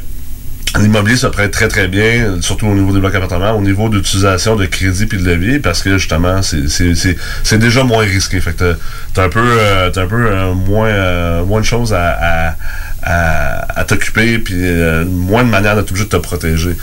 L'immobilier 0.79 1.17
se 1.17 1.27
prête 1.27 1.51
très 1.51 1.67
très 1.67 1.89
bien, 1.89 2.41
surtout 2.41 2.67
au 2.67 2.75
niveau 2.75 2.93
des 2.93 3.01
blocs 3.01 3.15
appartements, 3.15 3.53
au 3.57 3.61
niveau 3.61 3.89
d'utilisation 3.89 4.55
de 4.55 4.67
crédit 4.67 5.07
puis 5.07 5.19
de 5.19 5.25
levier, 5.29 5.59
parce 5.59 5.83
que 5.83 5.99
justement, 5.99 6.43
c'est- 6.43 7.59
déjà 7.59 7.83
moins 7.83 8.05
risqué. 8.05 8.41
Fait 8.41 8.53
que 8.53 8.77
t'as- 9.15 9.25
un 9.25 9.29
peu, 9.29 9.41
euh, 9.43 9.91
t'as 9.91 10.03
un 10.03 10.07
peu 10.07 10.27
euh, 10.31 10.55
moins, 10.55 10.89
euh, 10.89 11.45
moins 11.45 11.61
de 11.61 11.67
choses 11.67 11.93
à, 11.93 12.55
à, 13.03 13.81
à- 13.81 13.85
t'occuper, 13.85 14.39
puis 14.39 14.55
euh, 14.59 15.05
moins 15.05 15.43
de 15.43 15.49
manière 15.51 15.75
d'être 15.75 15.91
obligé 15.91 16.05
de 16.05 16.11
te 16.11 16.17
protéger. 16.17 16.77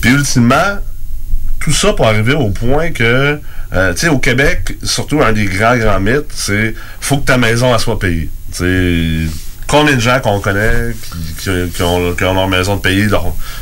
Puis 0.00 0.10
ultimement, 0.12 0.78
tout 1.60 1.72
ça 1.72 1.92
pour 1.92 2.06
arriver 2.06 2.34
au 2.34 2.50
point 2.50 2.90
que, 2.92 3.40
euh, 3.72 3.92
tu 3.94 4.00
sais, 4.00 4.08
au 4.08 4.18
Québec, 4.18 4.76
surtout 4.84 5.20
un 5.22 5.32
des 5.32 5.46
grands, 5.46 5.76
grands 5.76 5.98
mythes, 6.00 6.30
c'est 6.32 6.74
faut 7.00 7.16
que 7.18 7.26
ta 7.26 7.36
maison 7.38 7.74
elle 7.74 7.80
soit 7.80 7.98
payée. 7.98 8.30
Combien 9.66 9.94
de 9.94 10.00
gens 10.00 10.20
qu'on 10.20 10.40
connaît 10.40 10.94
qui, 11.38 11.82
ont, 11.82 12.14
leur 12.20 12.48
maison 12.48 12.76
de 12.76 12.80
payer, 12.80 13.06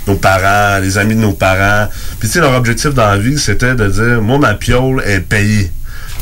nos 0.07 0.17
parents, 0.17 0.79
les 0.81 0.99
amis 0.99 1.15
de 1.15 1.21
nos 1.21 1.33
parents. 1.33 1.89
Puis 2.19 2.29
tu 2.29 2.35
sais, 2.35 2.41
leur 2.41 2.55
objectif 2.55 2.95
dans 2.95 3.07
la 3.07 3.19
vie, 3.19 3.39
c'était 3.39 3.75
de 3.75 3.89
dire, 3.89 4.21
moi, 4.21 4.39
ma 4.39 4.55
piole 4.55 5.03
est 5.07 5.21
payée. 5.21 5.71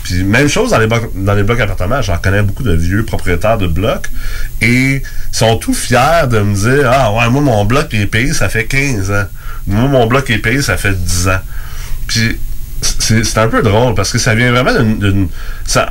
Puis 0.02 0.24
même 0.24 0.48
chose 0.48 0.70
dans 0.70 0.78
les 0.78 0.86
blocs, 0.86 1.11
dans 1.15 1.35
les 1.35 1.43
blocs 1.43 1.61
appartements, 1.61 2.01
j'en 2.01 2.16
connais 2.19 2.43
beaucoup 2.43 2.62
de 2.62 2.73
vieux 2.73 3.05
propriétaires 3.05 3.59
de 3.59 3.66
blocs 3.66 4.09
et 4.62 5.02
sont 5.31 5.57
tout 5.57 5.74
fiers 5.74 6.27
de 6.28 6.40
me 6.40 6.55
dire 6.55 6.90
Ah 6.90 7.12
ouais, 7.12 7.28
moi 7.28 7.43
mon 7.43 7.65
bloc 7.65 7.93
est 7.93 8.07
payé, 8.07 8.32
ça 8.32 8.48
fait 8.48 8.65
15 8.65 9.11
ans. 9.11 9.27
Moi 9.66 9.89
mon 9.89 10.07
bloc 10.07 10.31
est 10.31 10.39
payé, 10.39 10.62
ça 10.62 10.77
fait 10.77 10.94
10 10.94 11.28
ans. 11.28 11.40
Puis 12.07 12.39
c'est 12.82 13.39
un 13.39 13.48
peu 13.48 13.62
drôle 13.62 13.94
parce 13.94 14.12
que 14.12 14.19
ça 14.19 14.35
vient 14.35 14.52
vraiment 14.52 14.73
d'une. 14.73 15.28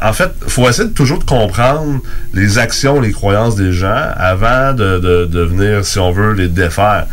En 0.02 0.14
fait, 0.14 0.32
faut 0.48 0.68
essayer 0.68 0.88
de 0.88 0.94
toujours 0.94 1.20
de 1.20 1.24
comprendre 1.24 2.00
les 2.34 2.58
actions, 2.58 3.00
les 3.00 3.12
croyances 3.12 3.56
des 3.56 3.72
gens 3.74 4.06
avant 4.16 4.74
de, 4.74 5.00
de, 5.00 5.26
de 5.26 5.42
venir, 5.42 5.86
si 5.86 6.00
on 6.00 6.12
veut, 6.12 6.34
les 6.34 6.48
défaire. 6.48 7.06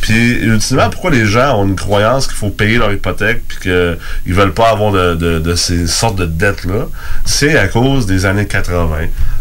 Puis, 0.00 0.34
ultimement, 0.42 0.88
pourquoi 0.90 1.10
les 1.10 1.26
gens 1.26 1.58
ont 1.60 1.66
une 1.66 1.74
croyance 1.74 2.26
qu'il 2.26 2.36
faut 2.36 2.50
payer 2.50 2.78
leur 2.78 2.92
hypothèque 2.92 3.42
puis 3.48 3.58
qu'ils 3.62 4.34
veulent 4.34 4.52
pas 4.52 4.70
avoir 4.70 4.92
de, 4.92 5.14
de, 5.14 5.38
de 5.40 5.54
ces 5.56 5.86
sortes 5.86 6.16
de 6.16 6.26
dettes-là, 6.26 6.86
c'est 7.24 7.56
à 7.58 7.66
cause 7.66 8.06
des 8.06 8.26
années 8.26 8.46
80. 8.46 8.86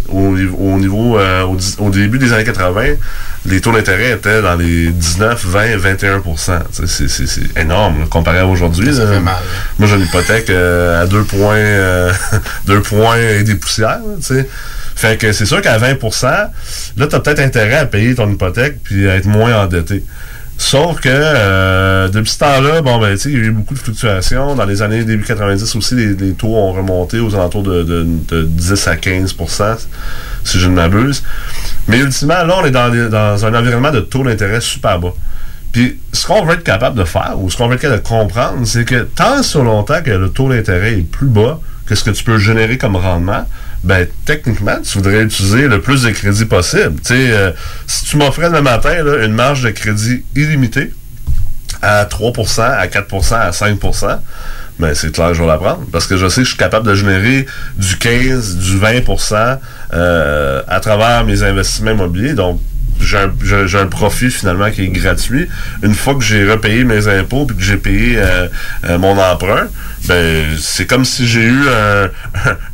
Au, 0.10 0.32
niveau- 0.36 0.58
au 0.58 0.78
niveau, 0.80 1.20
euh, 1.20 1.44
au 1.80 1.90
début 1.92 2.18
des 2.20 2.34
années 2.34 2.44
80, 2.46 2.82
les 3.46 3.62
taux 3.62 3.72
d'intérêt 3.72 4.12
étaient 4.14 4.42
dans 4.42 4.56
les 4.56 4.88
19, 4.90 5.46
20, 5.46 5.78
21 5.78 6.22
Tu 6.22 6.32
sais, 6.38 6.54
C'est 6.88 7.08
c'est- 7.08 7.28
c'est 7.28 7.60
énorme 7.62 8.00
là, 8.02 8.06
comparé 8.10 8.40
à 8.40 8.46
aujourd'hui. 8.48 8.94
Ça 8.94 9.04
là. 9.06 9.14
fait 9.14 9.20
mal. 9.20 9.36
Moi, 9.80 9.88
j'ai 9.88 9.96
une 9.96 10.02
hypothèque 10.04 10.50
euh, 10.50 11.04
à 11.04 11.06
2 11.06 11.24
points, 11.24 11.56
euh, 11.56 12.12
deux 12.68 12.82
points 12.82 13.18
et 13.18 13.44
des 13.44 13.56
poussières. 13.56 14.00
là, 14.00 14.16
tu 14.18 14.24
sais. 14.36 14.50
Fait 14.96 15.18
que 15.20 15.32
c'est 15.34 15.46
sûr 15.46 15.62
qu'à 15.62 15.78
20% 15.78 16.28
là, 16.98 17.08
tu 17.08 17.16
as 17.16 17.20
peut-être 17.20 17.40
intérêt 17.40 17.76
à 17.76 17.86
payer 17.86 18.16
ton 18.16 18.32
hypothèque 18.32 18.78
puis 18.84 19.10
à 19.10 19.16
être 19.16 19.26
moins 19.26 19.54
endetté. 19.64 20.04
Sauf 20.58 21.02
que 21.02 21.10
euh, 21.12 22.08
depuis 22.08 22.32
ce 22.32 22.40
temps-là, 22.40 22.82
bon 22.82 22.98
ben 22.98 23.18
il 23.26 23.32
y 23.32 23.36
a 23.36 23.40
eu 23.40 23.52
beaucoup 23.52 23.74
de 23.74 23.80
fluctuations. 23.80 24.56
Dans 24.56 24.66
les 24.66 24.82
années 24.82 25.04
début 25.04 25.24
90 25.24 25.76
aussi, 25.76 25.96
les, 25.96 26.34
taux 26.34 26.56
ont 26.56 26.72
remonté 26.72 27.20
aux 27.20 27.36
alentours 27.36 27.64
de, 27.64 27.84
de, 27.84 28.08
de 28.30 28.44
10 28.44 28.88
à 28.88 28.96
15% 28.96 29.78
si 30.46 30.60
je 30.60 30.68
ne 30.68 30.76
m'abuse. 30.76 31.24
Mais 31.88 32.00
ultimement, 32.00 32.44
là, 32.44 32.56
on 32.62 32.66
est 32.66 32.72
dans, 32.72 32.90
dans 33.10 33.46
un 33.46 33.54
environnement 33.54 33.92
de 33.92 34.00
taux 34.00 34.24
d'intérêt 34.24 34.62
super 34.62 35.00
bas. 35.00 35.14
Puis 35.74 36.00
ce 36.14 36.26
qu'on 36.26 36.46
veut 36.46 36.54
être 36.54 36.64
capable 36.64 36.98
de 36.98 37.04
faire, 37.04 37.34
ou 37.38 37.50
ce 37.50 37.58
qu'on 37.58 37.68
veut 37.68 37.76
être 37.76 37.82
capable 37.82 38.02
de 38.02 38.08
comprendre, 38.08 38.66
c'est 38.66 38.86
que 38.86 39.04
tant 39.04 39.44
sur 39.44 39.64
longtemps 39.64 40.02
que 40.02 40.12
le 40.12 40.30
taux 40.30 40.48
d'intérêt 40.48 40.94
est 41.00 41.10
plus 41.10 41.28
bas 41.28 41.60
que 41.86 41.96
ce 41.96 42.04
que 42.04 42.12
tu 42.12 42.24
peux 42.24 42.38
générer 42.38 42.78
comme 42.78 42.96
rendement, 42.96 43.46
ben 43.86 44.08
techniquement, 44.26 44.78
tu 44.84 44.98
voudrais 44.98 45.22
utiliser 45.22 45.68
le 45.68 45.80
plus 45.80 46.04
de 46.04 46.10
crédit 46.10 46.46
possible. 46.46 46.96
Tu 47.02 47.14
sais, 47.14 47.32
euh, 47.32 47.52
si 47.86 48.06
tu 48.06 48.18
m'offrais 48.18 48.50
le 48.50 48.62
matin 48.62 49.04
là, 49.04 49.24
une 49.24 49.34
marge 49.34 49.62
de 49.62 49.70
crédit 49.70 50.26
illimitée 50.36 50.92
à 51.84 52.06
3%, 52.06 52.62
à 52.62 52.88
4%, 52.88 53.36
à 53.36 53.52
5%, 53.52 54.20
ben 54.80 54.94
c'est 54.96 55.12
clair, 55.12 55.36
je 55.36 55.42
vais 55.42 55.48
la 55.48 55.58
prendre. 55.58 55.86
Parce 55.92 56.08
que 56.08 56.18
je 56.18 56.28
sais 56.28 56.42
que 56.42 56.46
je 56.46 56.50
suis 56.50 56.58
capable 56.58 56.88
de 56.88 56.96
générer 56.96 57.46
du 57.78 57.96
15, 57.98 58.58
du 58.58 58.80
20% 58.80 59.60
euh, 59.94 60.64
à 60.68 60.80
travers 60.80 61.24
mes 61.24 61.44
investissements 61.44 61.92
immobiliers. 61.92 62.34
Donc, 62.34 62.60
j'ai 63.02 63.18
un, 63.18 63.32
j'ai- 63.68 63.78
un 63.78 63.88
profit 63.88 64.30
finalement 64.32 64.72
qui 64.72 64.84
est 64.84 64.88
gratuit. 64.90 65.48
Une 65.84 65.94
fois 65.94 66.16
que 66.16 66.22
j'ai 66.24 66.50
repayé 66.50 66.84
mes 66.84 67.08
impôts 67.08 67.46
puis 67.46 67.56
que 67.58 67.64
j'ai 67.64 67.78
payé 67.78 68.16
euh, 68.18 68.48
euh, 68.86 68.98
mon 68.98 69.18
emprunt, 69.18 69.68
ben 70.08 70.46
c'est 70.60 70.86
comme 70.86 71.04
si 71.06 71.28
j'ai 71.28 71.44
eu 71.44 71.64
un, 71.70 72.10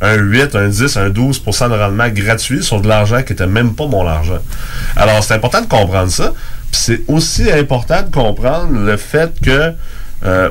un 0.00 0.14
8, 0.16 0.54
un 0.54 0.68
10, 0.68 0.96
un 0.96 1.08
12% 1.10 1.70
de 1.70 1.74
rendement 1.74 2.08
gratuit 2.08 2.62
sur 2.62 2.80
de 2.80 2.88
l'argent 2.88 3.22
qui 3.22 3.32
était 3.32 3.46
même 3.46 3.74
pas 3.74 3.86
mon 3.86 4.06
argent. 4.06 4.38
Alors 4.96 5.22
c'est 5.24 5.34
important 5.34 5.60
de 5.60 5.66
comprendre 5.68 6.10
ça. 6.10 6.32
Puis 6.70 6.80
c'est 6.84 7.00
aussi 7.08 7.50
important 7.50 8.02
de 8.02 8.10
comprendre 8.10 8.72
le 8.86 8.96
fait 8.96 9.32
que 9.42 9.72
euh, 10.24 10.48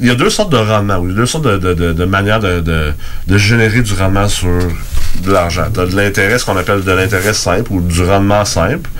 il 0.00 0.06
y 0.06 0.10
a 0.10 0.14
deux 0.14 0.30
sortes 0.30 0.50
de 0.52 0.56
rendements, 0.56 0.98
oui, 0.98 1.14
deux 1.14 1.26
sortes 1.26 1.44
de, 1.44 1.56
de, 1.58 1.74
de- 1.74 1.92
de 1.92 2.04
manières 2.04 2.40
de 2.40 3.38
générer 3.38 3.82
du 3.82 3.94
rendement 3.94 4.28
sur 4.28 4.48
de 5.22 5.30
l'argent. 5.32 5.66
Tu 5.72 5.80
as 5.80 5.86
de 5.86 5.96
l'intérêt, 5.96 6.38
ce 6.38 6.44
qu'on 6.44 6.56
appelle 6.56 6.82
de 6.82 6.92
l'intérêt 6.92 7.32
simple 7.34 7.72
ou 7.72 7.80
du 7.80 8.02
rendement 8.02 8.44
simple, 8.44 8.90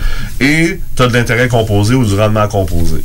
et 0.41 0.81
tu 0.97 1.03
as 1.03 1.09
de 1.09 1.12
l'intérêt 1.15 1.49
composé 1.49 1.95
ou 1.95 2.05
du 2.05 2.15
rendement 2.15 2.47
composé. 2.49 3.05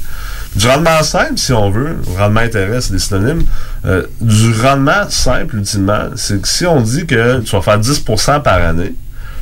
Du 0.56 0.68
rendement 0.68 1.04
simple, 1.04 1.38
si 1.38 1.54
on 1.54 1.70
veut, 1.70 1.98
rendement 2.18 2.40
intérêt, 2.42 2.82
c'est 2.82 2.94
des 2.94 3.00
synonymes. 3.00 3.44
euh, 3.86 4.04
du 4.22 4.52
rendement 4.62 5.08
simple, 5.10 5.58
ultimement, 5.58 6.10
c'est 6.16 6.42
que 6.42 6.48
si 6.48 6.66
on 6.66 6.82
dit 6.82 7.06
que 7.06 7.40
tu 7.42 7.52
vas 7.56 7.62
faire 7.62 7.80
10% 7.80 8.42
par 8.42 8.62
année, 8.62 8.94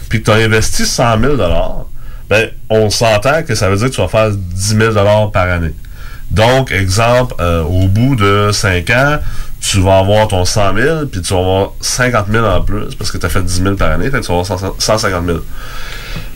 puis 0.10 0.20
que 0.22 0.26
tu 0.26 0.32
as 0.32 0.36
investi 0.46 0.86
100 0.86 1.20
000 1.20 1.36
ben, 2.30 2.50
on 2.70 2.90
s'entend 2.90 3.42
que 3.44 3.56
ça 3.56 3.70
veut 3.70 3.78
dire 3.78 3.90
que 3.90 3.96
tu 3.96 4.02
vas 4.02 4.10
faire 4.10 4.32
10 4.32 4.76
000 4.78 5.30
par 5.32 5.50
année. 5.50 5.74
Donc, 6.32 6.72
exemple, 6.72 7.36
euh, 7.40 7.64
au 7.64 7.88
bout 7.88 8.16
de 8.16 8.50
5 8.52 8.90
ans, 8.92 9.18
tu 9.62 9.80
vas 9.82 10.00
avoir 10.00 10.28
ton 10.28 10.46
100 10.46 10.76
000, 10.76 11.06
puis 11.08 11.22
tu 11.22 11.34
vas 11.34 11.40
avoir 11.40 11.70
50 11.82 12.28
000 12.32 12.46
en 12.46 12.62
plus, 12.62 12.94
parce 12.98 13.12
que 13.12 13.18
tu 13.18 13.26
as 13.26 13.30
fait 13.30 13.42
10 13.44 13.64
000 13.64 13.76
par 13.76 13.92
année, 13.92 14.06
fait 14.12 14.20
que 14.20 14.26
tu 14.26 14.32
vas 14.32 14.40
avoir 14.40 14.46
100 14.60 14.76
150 14.78 15.26
000. 15.26 15.40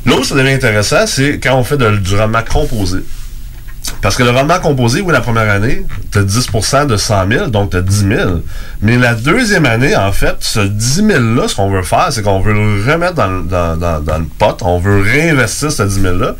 Là 0.06 0.16
où 0.16 0.24
ça 0.24 0.36
devient 0.36 0.52
intéressant, 0.54 1.06
c'est 1.06 1.40
quand 1.40 1.56
on 1.56 1.64
fait 1.64 1.78
de- 1.78 1.98
du 1.98 2.16
rendement 2.16 2.42
composé. 2.50 3.00
Parce 4.02 4.16
que 4.16 4.24
le 4.24 4.30
rendement 4.30 4.60
composé, 4.60 5.02
oui, 5.02 5.12
la 5.12 5.22
première 5.22 5.50
année, 5.50 5.86
tu 6.12 6.20
as 6.20 6.24
10 6.24 6.48
de 6.88 6.98
100 6.98 7.28
000, 7.28 7.48
donc 7.48 7.72
tu 7.72 7.78
as 7.78 7.82
10 7.82 8.08
000. 8.08 8.30
Mais 8.82 8.98
la 8.98 9.14
deuxième 9.14 9.66
année, 9.66 9.96
en 9.96 10.12
fait, 10.12 10.36
ce 10.40 10.60
10 10.60 11.04
000-là, 11.04 11.48
ce 11.48 11.56
qu'on 11.56 11.70
veut 11.70 11.84
faire, 11.84 12.08
c'est 12.12 12.22
qu'on 12.24 12.40
veut 12.40 12.54
le 12.54 12.92
remettre 12.92 13.14
dans, 13.16 13.28
le- 13.28 13.44
dans, 13.44 13.78
dans- 13.78 14.00
dans 14.00 14.18
le 14.20 14.26
pot, 14.26 14.58
on 14.62 14.80
veut 14.80 15.02
réinvestir 15.02 15.72
ce 15.72 15.84
10 15.84 16.00
000-là, 16.00 16.36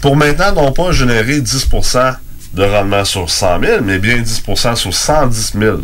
pour 0.00 0.16
maintenant 0.16 0.52
non 0.54 0.72
pas 0.72 0.90
générer 0.92 1.40
10 1.40 1.66
de 2.56 2.64
rendement 2.64 3.04
sur 3.04 3.28
100 3.30 3.60
000, 3.62 3.82
mais 3.84 3.98
bien 3.98 4.16
10% 4.16 4.74
sur 4.76 4.92
110 4.94 5.52
000. 5.58 5.76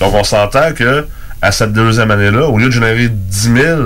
Donc 0.00 0.14
on 0.14 0.22
s'entend 0.24 0.72
que 0.74 1.06
à 1.42 1.50
cette 1.52 1.72
deuxième 1.72 2.10
année-là, 2.10 2.46
au 2.46 2.58
lieu 2.58 2.66
de 2.66 2.70
générer 2.72 3.08
10 3.08 3.52
000 3.54 3.80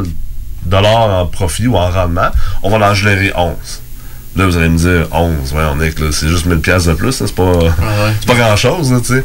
en 0.73 1.27
profit 1.27 1.67
ou 1.69 1.77
en 1.77 1.91
rendement, 1.91 2.29
on 2.63 2.77
va 2.77 2.91
en 2.91 2.95
générer 2.95 3.33
11. 3.37 3.55
Là, 4.37 4.47
vous 4.47 4.57
allez 4.57 4.69
me 4.69 4.77
dire 4.79 5.07
11, 5.13 5.53
ouais, 5.53 5.63
on 5.73 5.81
est 5.81 5.95
c'est 6.13 6.29
juste 6.29 6.47
1000 6.47 6.59
pièces 6.59 6.87
de 6.87 6.95
plus, 6.95 7.21
là, 7.21 7.27
c'est 7.29 7.35
pas, 7.35 7.53
c'est 8.21 8.27
pas 8.27 8.35
grand-chose, 8.35 8.93
tu 9.07 9.15
sais. 9.15 9.25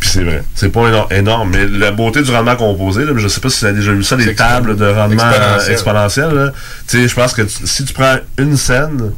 Puis 0.00 0.10
c'est 0.10 0.22
vrai, 0.24 0.42
c'est 0.54 0.68
pas 0.68 0.80
éno- 0.90 1.10
énorme, 1.10 1.50
mais 1.50 1.66
la 1.66 1.90
beauté 1.92 2.20
du 2.20 2.30
rendement 2.30 2.56
composé, 2.56 3.04
là, 3.06 3.12
je 3.16 3.26
sais 3.26 3.40
pas 3.40 3.48
si 3.48 3.60
vous 3.60 3.66
avez 3.66 3.76
déjà 3.78 3.92
vu 3.92 4.02
ça, 4.02 4.16
les 4.16 4.34
tables 4.34 4.76
de 4.76 4.84
rendement 4.84 5.22
euh, 5.22 5.72
Exponentiel. 5.72 6.52
tu 6.86 6.98
sais, 7.00 7.08
je 7.08 7.14
pense 7.14 7.32
que 7.32 7.40
tu- 7.42 7.66
si 7.66 7.84
tu 7.86 7.94
prends 7.94 8.16
une 8.36 8.58
scène, 8.58 9.12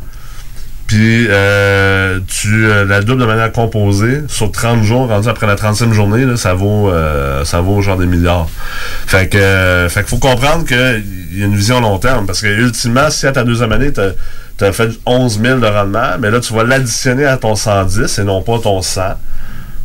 puis 0.87 1.27
euh, 1.29 2.21
tu 2.29 2.65
euh, 2.65 2.85
la 2.85 3.03
double 3.03 3.21
de 3.21 3.27
manière 3.27 3.51
composée 3.51 4.23
sur 4.29 4.53
30 4.53 4.85
jours, 4.85 5.09
rendu 5.09 5.29
après 5.29 5.47
la 5.47 5.57
35e 5.57 5.93
journée, 5.93 6.25
là, 6.25 6.37
ça 6.37 6.55
vaut 6.55 6.91
euh, 6.91 7.45
ça 7.45 7.61
vaut 7.61 7.83
genre 7.83 7.97
des 7.97 8.07
milliards. 8.07 8.49
Fait 9.07 9.29
que 9.29 9.37
euh, 9.37 9.89
fait 9.89 10.01
qu'il 10.01 10.11
faut 10.11 10.19
comprendre 10.19 10.65
qu'il 10.65 11.39
y 11.39 11.43
a 11.43 11.47
une 11.47 11.57
vision 11.57 11.81
long 11.81 11.99
terme. 11.99 12.27
Parce 12.27 12.41
que 12.41 12.47
ultimement, 12.47 13.11
si 13.11 13.27
à 13.27 13.33
ta 13.33 13.43
deuxième 13.43 13.73
année, 13.73 13.93
tu 13.93 14.65
as, 14.65 14.73
fait 14.73 14.91
11 15.05 15.41
000 15.41 15.59
de 15.59 15.67
rendement, 15.67 16.19
mais 16.21 16.31
là, 16.31 16.39
tu 16.39 16.55
vas 16.55 16.63
l'additionner 16.63 17.25
à 17.25 17.37
ton 17.37 17.57
110 17.57 18.19
et 18.19 18.25
non 18.25 18.43
pas 18.43 18.59
ton 18.61 18.81
100. 18.81 19.03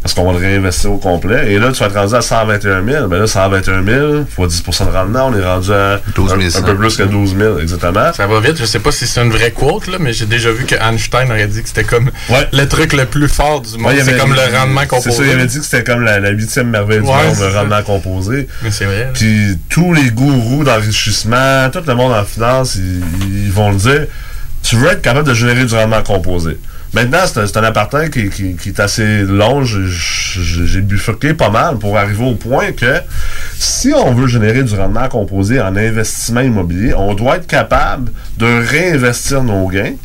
Parce 0.04 0.16
qu'on 0.16 0.26
va 0.26 0.32
le 0.32 0.44
réinvestir 0.44 0.92
au 0.92 0.98
complet. 0.98 1.52
Et 1.54 1.60
là, 1.60 1.72
tu 1.72 1.80
vas 1.80 1.86
être 1.86 1.94
rendu 1.96 2.16
à 2.16 2.22
121 2.22 2.84
000. 2.84 3.08
Ben 3.08 3.20
là, 3.20 3.28
121 3.28 3.84
000 3.86 4.26
fois 4.36 4.48
10% 4.48 4.88
de 4.88 4.92
rendement, 4.92 5.28
on 5.28 5.38
est 5.38 5.44
rendu 5.46 5.72
à 5.72 6.02
12 6.16 6.32
un, 6.34 6.60
un 6.60 6.62
peu 6.64 6.76
plus 6.76 6.98
que 6.98 7.04
12 7.04 7.36
000, 7.38 7.60
exactement. 7.60 8.12
Ça 8.12 8.26
va 8.26 8.40
vite. 8.40 8.58
Je 8.58 8.66
sais 8.66 8.80
pas 8.80 8.92
si 8.92 9.06
c'est 9.06 9.22
une 9.22 9.30
vraie 9.30 9.52
quote, 9.52 9.86
là, 9.86 9.98
mais 10.00 10.12
j'ai 10.12 10.26
déjà 10.26 10.52
vu 10.52 10.66
que 10.66 10.74
Einstein 10.74 11.30
aurait 11.30 11.46
dit 11.46 11.62
que 11.62 11.68
c'était 11.68 11.84
comme 11.84 12.10
le 12.52 12.66
truc 12.66 12.94
le 12.94 13.06
plus 13.06 13.28
fort 13.28 13.62
du 13.62 13.78
monde. 13.78 13.94
Ouais, 13.94 14.02
c'est 14.04 14.18
comme 14.18 14.34
le 14.34 14.58
rendement 14.58 14.88
composé. 14.88 15.12
C'est 15.12 15.18
ça, 15.18 15.24
il 15.24 15.30
avait 15.34 15.46
dit 15.46 15.60
que 15.60 15.66
c'était 15.66 15.84
comme 15.84 16.02
la 16.02 16.30
huitième 16.32 16.70
merveille 16.70 17.02
du 17.02 17.06
Ouais, 17.06 17.28
monde, 17.28 17.38
le 17.40 17.56
rendement 17.56 17.84
composé. 17.84 18.48
Mais 18.64 18.72
c'est 18.72 18.86
vrai. 18.86 19.02
là. 19.02 19.10
Puis 19.14 19.60
tous 19.70 19.94
les 19.94 20.10
gourous 20.10 20.64
d'enrichissement, 20.64 21.70
tout 21.72 21.82
le 21.86 21.94
monde 21.94 22.14
en 22.14 22.24
finance, 22.26 22.74
ils, 22.76 23.46
ils 23.46 23.52
vont 23.52 23.70
le 23.70 23.78
dire. 23.78 24.08
Tu 24.64 24.76
veux 24.78 24.90
être 24.90 25.02
capable 25.02 25.28
de 25.28 25.34
générer 25.34 25.66
du 25.66 25.74
rendement 25.76 26.02
composé. 26.04 26.58
Maintenant, 26.94 27.20
c'est 27.26 27.40
un, 27.40 27.48
c'est 27.48 27.58
un 27.58 27.64
apartheid 27.64 28.10
qui, 28.10 28.70
est 28.70 28.80
assez 28.80 29.22
long. 29.24 29.64
J'ai 29.64 29.88
j'ai 29.88 30.82
bifurqué 30.82 31.34
pas 31.34 31.50
mal 31.50 31.78
pour 31.78 31.98
arriver 31.98 32.24
au 32.24 32.36
point 32.36 32.72
que 32.72 33.02
si 33.58 33.94
on 33.94 34.14
veut 34.14 34.28
générer 34.28 34.64
du 34.64 34.76
rendement 34.76 35.08
composé 35.08 35.60
en 35.62 35.76
investissement 35.76 36.42
immobilier, 36.42 36.94
on 36.94 37.14
doit 37.14 37.38
être 37.38 37.48
capable 37.48 38.12
de 38.38 38.46
réinvestir 38.46 39.44
nos 39.44 39.68
gains 39.68 39.96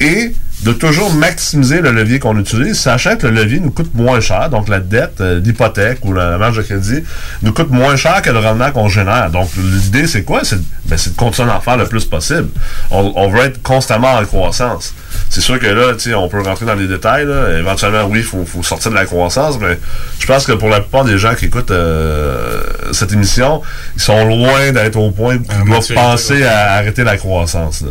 et 0.00 0.34
de 0.62 0.72
toujours 0.72 1.12
maximiser 1.12 1.80
le 1.80 1.90
levier 1.90 2.18
qu'on 2.20 2.38
utilise, 2.38 2.78
sachant 2.78 3.16
que 3.16 3.26
le 3.26 3.32
levier 3.34 3.58
nous 3.58 3.70
coûte 3.72 3.94
moins 3.94 4.20
cher. 4.20 4.48
Donc, 4.48 4.68
la 4.68 4.78
dette, 4.78 5.20
euh, 5.20 5.40
l'hypothèque 5.40 5.98
ou 6.04 6.12
la, 6.12 6.30
la 6.30 6.38
marge 6.38 6.56
de 6.56 6.62
crédit 6.62 7.02
nous 7.42 7.52
coûte 7.52 7.70
moins 7.70 7.96
cher 7.96 8.22
que 8.22 8.30
le 8.30 8.38
rendement 8.38 8.70
qu'on 8.70 8.88
génère. 8.88 9.30
Donc, 9.30 9.50
l'idée, 9.56 10.06
c'est 10.06 10.22
quoi? 10.22 10.40
C'est 10.44 10.58
ben, 10.84 10.96
de 10.96 11.16
continuer 11.16 11.50
à 11.50 11.56
en 11.56 11.60
faire 11.60 11.76
le 11.76 11.86
plus 11.86 12.04
possible. 12.04 12.48
On, 12.90 13.12
on 13.16 13.28
veut 13.28 13.40
être 13.44 13.62
constamment 13.62 14.12
en 14.14 14.24
croissance. 14.24 14.94
C'est 15.30 15.40
sûr 15.40 15.58
que 15.58 15.66
là, 15.66 15.94
on 16.16 16.28
peut 16.28 16.40
rentrer 16.42 16.66
dans 16.66 16.74
les 16.74 16.86
détails. 16.86 17.26
là. 17.26 17.58
Éventuellement, 17.58 18.04
oui, 18.04 18.18
il 18.18 18.24
faut, 18.24 18.44
faut 18.44 18.62
sortir 18.62 18.90
de 18.92 18.96
la 18.96 19.04
croissance, 19.04 19.58
mais 19.60 19.78
je 20.18 20.26
pense 20.26 20.46
que 20.46 20.52
pour 20.52 20.68
la 20.68 20.80
plupart 20.80 21.04
des 21.04 21.18
gens 21.18 21.34
qui 21.34 21.46
écoutent 21.46 21.70
euh, 21.70 22.62
cette 22.92 23.12
émission, 23.12 23.62
ils 23.96 24.02
sont 24.02 24.24
loin 24.26 24.70
d'être 24.72 24.96
au 24.96 25.10
point 25.10 25.36
où 25.36 25.40
ils 25.60 25.64
doivent 25.68 25.92
penser 25.94 26.44
à 26.44 26.74
arrêter 26.74 27.02
la 27.02 27.16
croissance. 27.16 27.80
là. 27.82 27.88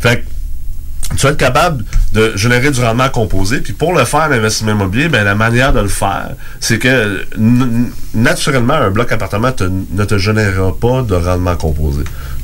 Fait 0.00 0.16
que 0.20 0.24
tu 1.16 1.22
vas 1.26 1.30
être 1.30 1.38
capable 1.38 1.84
de 2.12 2.36
générer 2.36 2.70
du 2.70 2.80
rendement 2.80 3.08
composé. 3.08 3.60
Puis 3.60 3.72
pour 3.72 3.92
le 3.96 4.04
faire, 4.04 4.28
l'investissement 4.28 4.72
immobilier, 4.72 5.08
ben, 5.08 5.24
la 5.24 5.34
manière 5.34 5.72
de 5.72 5.80
le 5.80 5.88
faire, 5.88 6.30
c'est 6.60 6.78
que 6.78 7.24
naturellement, 8.14 8.74
un 8.74 8.90
bloc 8.90 9.10
appartement 9.12 9.52
te- 9.52 9.64
ne 9.64 10.04
te 10.04 10.18
générera 10.18 10.76
pas 10.78 11.02
de 11.02 11.14
rendement 11.14 11.56
composé. 11.56 12.02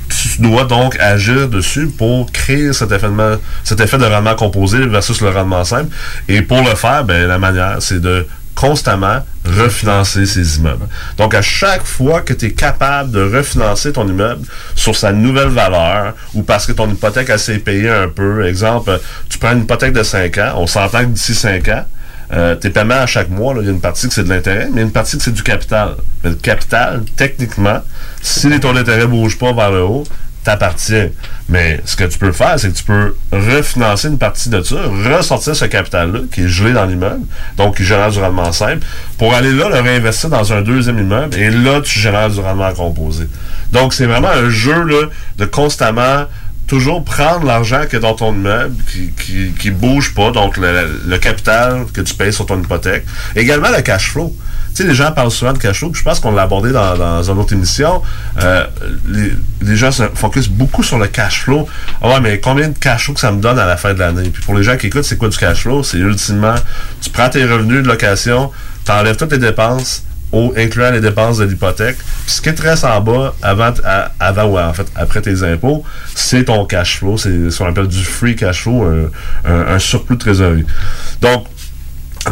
Tu 0.08 0.40
dois 0.42 0.64
donc 0.64 0.96
agir 1.00 1.48
dessus 1.48 1.88
pour 1.88 2.30
créer 2.30 2.72
cet 2.72 2.92
effet 2.92 3.08
de, 3.08 3.38
cet 3.64 3.80
effet 3.80 3.98
de 3.98 4.04
rendement 4.04 4.34
composé 4.34 4.86
versus 4.86 5.20
le 5.20 5.30
rendement 5.30 5.64
simple. 5.64 5.90
Et 6.28 6.42
pour 6.42 6.58
le 6.62 6.74
faire, 6.74 7.04
ben, 7.04 7.26
la 7.26 7.38
manière, 7.38 7.76
c'est 7.80 8.00
de 8.00 8.26
constamment 8.54 9.18
refinancer 9.44 10.26
ces 10.26 10.58
immeubles. 10.58 10.86
Donc, 11.18 11.34
à 11.34 11.42
chaque 11.42 11.84
fois 11.84 12.22
que 12.22 12.32
tu 12.32 12.46
es 12.46 12.52
capable 12.52 13.10
de 13.10 13.20
refinancer 13.20 13.92
ton 13.92 14.06
immeuble 14.08 14.46
sur 14.74 14.96
sa 14.96 15.12
nouvelle 15.12 15.48
valeur 15.48 16.14
ou 16.34 16.42
parce 16.42 16.66
que 16.66 16.72
ton 16.72 16.88
hypothèque 16.90 17.30
a 17.30 17.38
s'est 17.38 17.58
payée 17.58 17.90
un 17.90 18.08
peu, 18.08 18.46
exemple, 18.46 19.00
tu 19.28 19.38
prends 19.38 19.52
une 19.52 19.62
hypothèque 19.62 19.92
de 19.92 20.02
5 20.02 20.38
ans, 20.38 20.52
on 20.56 20.66
s'entend 20.66 21.00
que 21.00 21.06
d'ici 21.06 21.34
5 21.34 21.68
ans, 21.68 21.84
euh, 22.32 22.54
tes 22.54 22.70
paiements 22.70 22.94
à 22.94 23.06
chaque 23.06 23.28
mois, 23.28 23.54
il 23.60 23.66
y 23.66 23.68
a 23.68 23.70
une 23.70 23.80
partie 23.80 24.08
que 24.08 24.14
c'est 24.14 24.24
de 24.24 24.30
l'intérêt, 24.30 24.68
mais 24.72 24.82
une 24.82 24.92
partie 24.92 25.18
que 25.18 25.22
c'est 25.22 25.34
du 25.34 25.42
capital. 25.42 25.96
Mais 26.22 26.30
le 26.30 26.36
capital, 26.36 27.02
techniquement, 27.16 27.82
si 28.22 28.48
les 28.48 28.60
taux 28.60 28.72
d'intérêt 28.72 29.02
ne 29.02 29.06
bougent 29.06 29.38
pas 29.38 29.52
vers 29.52 29.70
le 29.70 29.82
haut, 29.82 30.04
t'appartient. 30.44 31.10
Mais 31.48 31.80
ce 31.84 31.96
que 31.96 32.04
tu 32.04 32.18
peux 32.18 32.32
faire, 32.32 32.58
c'est 32.58 32.70
que 32.70 32.76
tu 32.76 32.84
peux 32.84 33.16
refinancer 33.32 34.08
une 34.08 34.18
partie 34.18 34.48
de 34.48 34.62
ça, 34.62 34.76
ressortir 35.16 35.56
ce 35.56 35.64
capital-là, 35.64 36.20
qui 36.32 36.42
est 36.42 36.48
gelé 36.48 36.72
dans 36.72 36.84
l'immeuble, 36.84 37.24
donc 37.56 37.76
qui 37.76 37.84
génère 37.84 38.10
du 38.10 38.20
rendement 38.20 38.52
simple, 38.52 38.84
pour 39.18 39.34
aller 39.34 39.52
là 39.52 39.68
le 39.68 39.80
réinvestir 39.80 40.30
dans 40.30 40.52
un 40.52 40.62
deuxième 40.62 40.98
immeuble, 40.98 41.36
et 41.36 41.50
là, 41.50 41.80
tu 41.80 41.98
génères 41.98 42.30
du 42.30 42.40
rendement 42.40 42.72
composé. 42.72 43.28
Donc, 43.72 43.92
c'est 43.92 44.06
vraiment 44.06 44.28
un 44.28 44.50
jeu 44.50 44.84
là, 44.84 45.08
de 45.38 45.44
constamment 45.46 46.26
toujours 46.74 47.04
prendre 47.04 47.46
l'argent 47.46 47.86
qui 47.88 47.94
est 47.94 48.00
dans 48.00 48.14
ton 48.14 48.34
immeuble, 48.34 48.74
qui, 49.16 49.52
qui, 49.56 49.70
bouge 49.70 50.12
pas, 50.12 50.32
donc 50.32 50.56
le, 50.56 51.18
capital 51.18 51.84
que 51.94 52.00
tu 52.00 52.14
payes 52.14 52.32
sur 52.32 52.46
ton 52.46 52.60
hypothèque. 52.60 53.04
Également 53.36 53.68
le 53.68 53.80
cash 53.80 54.10
flow. 54.10 54.36
Tu 54.74 54.82
sais, 54.82 54.88
les 54.88 54.94
gens 54.94 55.12
parlent 55.12 55.30
souvent 55.30 55.52
de 55.52 55.58
cash 55.58 55.78
flow, 55.78 55.90
puis 55.90 56.00
je 56.00 56.04
pense 56.04 56.18
qu'on 56.18 56.32
l'a 56.32 56.42
abordé 56.42 56.72
dans, 56.72 57.22
une 57.30 57.38
autre 57.38 57.52
émission. 57.52 58.02
Euh, 58.42 58.66
les, 59.62 59.76
gens 59.76 59.92
se 59.92 60.02
focusent 60.14 60.48
beaucoup 60.48 60.82
sur 60.82 60.98
le 60.98 61.06
cash 61.06 61.42
flow. 61.42 61.68
Ah 62.02 62.08
ouais, 62.08 62.20
mais 62.20 62.40
combien 62.40 62.66
de 62.66 62.76
cash 62.76 63.04
flow 63.04 63.14
que 63.14 63.20
ça 63.20 63.30
me 63.30 63.40
donne 63.40 63.60
à 63.60 63.66
la 63.66 63.76
fin 63.76 63.94
de 63.94 64.00
l'année? 64.00 64.30
Puis 64.30 64.42
pour 64.42 64.56
les 64.56 64.64
gens 64.64 64.76
qui 64.76 64.88
écoutent, 64.88 65.04
c'est 65.04 65.16
quoi 65.16 65.28
du 65.28 65.38
cash 65.38 65.62
flow? 65.62 65.84
C'est 65.84 65.98
ultimement, 65.98 66.56
tu 67.00 67.08
prends 67.10 67.28
tes 67.28 67.44
revenus 67.44 67.84
de 67.84 67.88
location, 67.88 68.50
tu 68.84 68.90
enlèves 68.90 69.14
toutes 69.14 69.30
tes 69.30 69.38
dépenses, 69.38 70.02
au, 70.34 70.52
incluant 70.56 70.90
les 70.90 71.00
dépenses 71.00 71.38
de 71.38 71.44
l'hypothèque. 71.44 71.96
Puis 71.96 72.34
ce 72.36 72.40
qui 72.42 72.54
te 72.54 72.62
reste 72.62 72.84
en 72.84 73.00
bas, 73.00 73.34
avant, 73.42 73.72
avant 74.20 74.44
ou 74.44 74.58
en 74.58 74.72
fait 74.72 74.86
après 74.96 75.20
tes 75.22 75.42
impôts, 75.42 75.84
c'est 76.14 76.44
ton 76.44 76.64
cash 76.66 76.98
flow. 76.98 77.16
C'est 77.16 77.50
ce 77.50 77.58
qu'on 77.58 77.66
appelle 77.66 77.88
du 77.88 78.02
free 78.02 78.36
cash 78.36 78.62
flow, 78.62 78.84
un, 79.44 79.78
surplus 79.78 80.16
de 80.16 80.20
trésorerie. 80.20 80.64
Donc, 81.20 81.46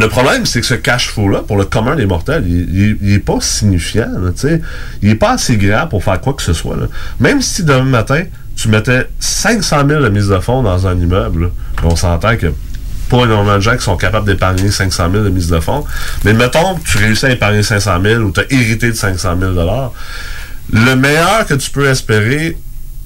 le 0.01 0.09
problème, 0.09 0.47
c'est 0.47 0.61
que 0.61 0.66
ce 0.66 0.74
cash 0.74 1.09
flow-là, 1.11 1.41
pour 1.47 1.59
le 1.59 1.65
commun 1.66 1.97
des 1.97 2.07
mortels, 2.07 2.45
il, 2.47 2.61
il- 2.74 2.99
il 3.03 3.12
est 3.12 3.19
pas 3.19 3.39
signifiant. 3.41 4.09
il 5.03 5.11
est 5.11 5.15
pas 5.15 5.33
assez 5.33 5.57
grand 5.57 5.87
pour 5.87 6.03
faire 6.03 6.19
quoi 6.20 6.33
que 6.33 6.43
ce 6.43 6.55
soit. 6.55 6.77
Même 7.20 7.43
si 7.43 7.62
demain 7.62 7.83
matin, 7.85 8.24
tu 8.57 8.69
mettais 8.69 9.07
500 9.19 9.87
000 9.89 10.03
de 10.03 10.09
mise 10.09 10.29
de 10.29 10.39
fonds 10.39 10.62
dans 10.62 10.87
un 10.87 10.99
immeuble, 10.99 11.51
on 11.83 11.95
s'entend 11.97 12.37
que 12.37 12.53
pas 13.12 13.24
énormément 13.24 13.56
de 13.56 13.60
gens 13.60 13.76
qui 13.76 13.84
sont 13.84 13.97
capables 13.97 14.26
d'épargner 14.26 14.70
500 14.70 15.10
000 15.12 15.24
de 15.24 15.28
mise 15.28 15.48
de 15.48 15.60
fonds. 15.60 15.84
Mais 16.24 16.32
mettons 16.32 16.76
que 16.76 16.89
tu 16.89 16.98
réussis 16.98 17.26
à 17.26 17.30
épargner 17.30 17.62
500 17.62 18.02
000 18.02 18.22
ou 18.22 18.30
tu 18.32 18.40
as 18.40 18.44
hérité 18.51 18.90
de 18.90 18.97
500 18.97 19.36
000 19.39 19.52
le 20.72 20.94
meilleur 20.97 21.47
que 21.47 21.55
tu 21.55 21.70
peux 21.70 21.86
espérer 21.86 22.56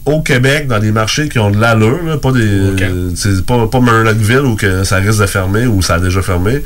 au 0.04 0.20
Québec, 0.20 0.68
dans 0.68 0.78
des 0.78 0.92
marchés 0.92 1.28
qui 1.28 1.40
ont 1.40 1.50
de 1.50 1.60
l'allure, 1.60 2.04
là, 2.04 2.16
pas 2.16 2.30
des. 2.30 2.76
C'est 3.16 3.44
pas, 3.44 3.66
pas 3.66 3.80
où 3.80 4.54
que 4.54 4.84
ça 4.84 4.96
risque 4.96 5.20
de 5.20 5.26
fermer 5.26 5.66
ou 5.66 5.82
ça 5.82 5.94
a 5.94 5.98
déjà 5.98 6.22
fermé. 6.22 6.62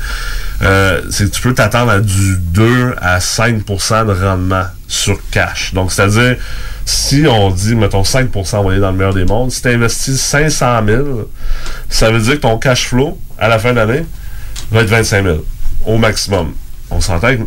Euh, 0.61 1.01
c'est 1.09 1.25
que 1.25 1.35
tu 1.35 1.41
peux 1.41 1.55
t'attendre 1.55 1.91
à 1.91 1.99
du 1.99 2.37
2 2.37 2.93
à 3.01 3.17
5% 3.17 4.05
de 4.05 4.11
rendement 4.11 4.65
sur 4.87 5.17
cash. 5.31 5.73
Donc, 5.73 5.91
c'est-à-dire, 5.91 6.35
si 6.85 7.25
on 7.27 7.49
dit, 7.49 7.73
mettons, 7.73 8.03
5 8.03 8.29
on 8.35 8.63
va 8.63 8.71
aller 8.71 8.79
dans 8.79 8.91
le 8.91 8.97
meilleur 8.97 9.15
des 9.15 9.25
mondes, 9.25 9.51
si 9.51 9.63
tu 9.63 9.69
investis 9.69 10.21
500 10.21 10.85
000, 10.85 11.29
ça 11.89 12.11
veut 12.11 12.19
dire 12.19 12.35
que 12.35 12.41
ton 12.41 12.59
cash 12.59 12.89
flow, 12.89 13.17
à 13.41 13.49
la 13.49 13.59
fin 13.59 13.71
de 13.71 13.77
l'année, 13.77 14.05
va 14.71 14.81
être 14.81 14.89
25 14.89 15.23
000 15.23 15.37
au 15.85 15.97
maximum. 15.97 16.53
On 16.89 17.01
s'entend 17.01 17.35
que 17.35 17.41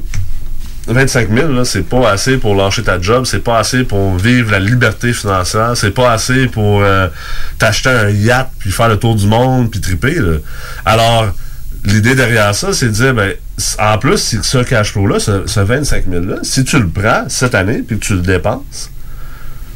25 0.86 1.30
000, 1.32 1.52
là, 1.52 1.64
c'est 1.64 1.88
pas 1.88 2.10
assez 2.10 2.36
pour 2.36 2.54
lâcher 2.54 2.82
ta 2.82 3.00
job, 3.00 3.24
c'est 3.24 3.42
pas 3.42 3.58
assez 3.58 3.84
pour 3.84 4.16
vivre 4.16 4.50
la 4.50 4.58
liberté 4.58 5.12
financière, 5.14 5.72
c'est 5.76 5.92
pas 5.92 6.12
assez 6.12 6.46
pour 6.48 6.82
euh, 6.82 7.08
t'acheter 7.58 7.88
un 7.88 8.10
yacht, 8.10 8.50
puis 8.58 8.70
faire 8.70 8.88
le 8.88 8.98
tour 8.98 9.14
du 9.14 9.26
monde, 9.26 9.70
puis 9.70 9.80
triper. 9.80 10.16
Alors, 10.84 11.28
l'idée 11.84 12.14
derrière 12.14 12.54
ça, 12.54 12.74
c'est 12.74 12.86
de 12.86 12.90
dire, 12.90 13.14
ben, 13.14 13.32
en 13.78 13.96
plus, 13.98 14.36
ce 14.42 14.58
cash 14.58 14.92
flow-là, 14.92 15.20
ce, 15.20 15.46
ce 15.46 15.60
25 15.60 16.06
000-là, 16.06 16.36
si 16.42 16.64
tu 16.64 16.78
le 16.78 16.88
prends 16.88 17.24
cette 17.28 17.54
année, 17.54 17.82
puis 17.86 17.98
que 17.98 18.04
tu 18.04 18.14
le 18.14 18.20
dépenses, 18.20 18.90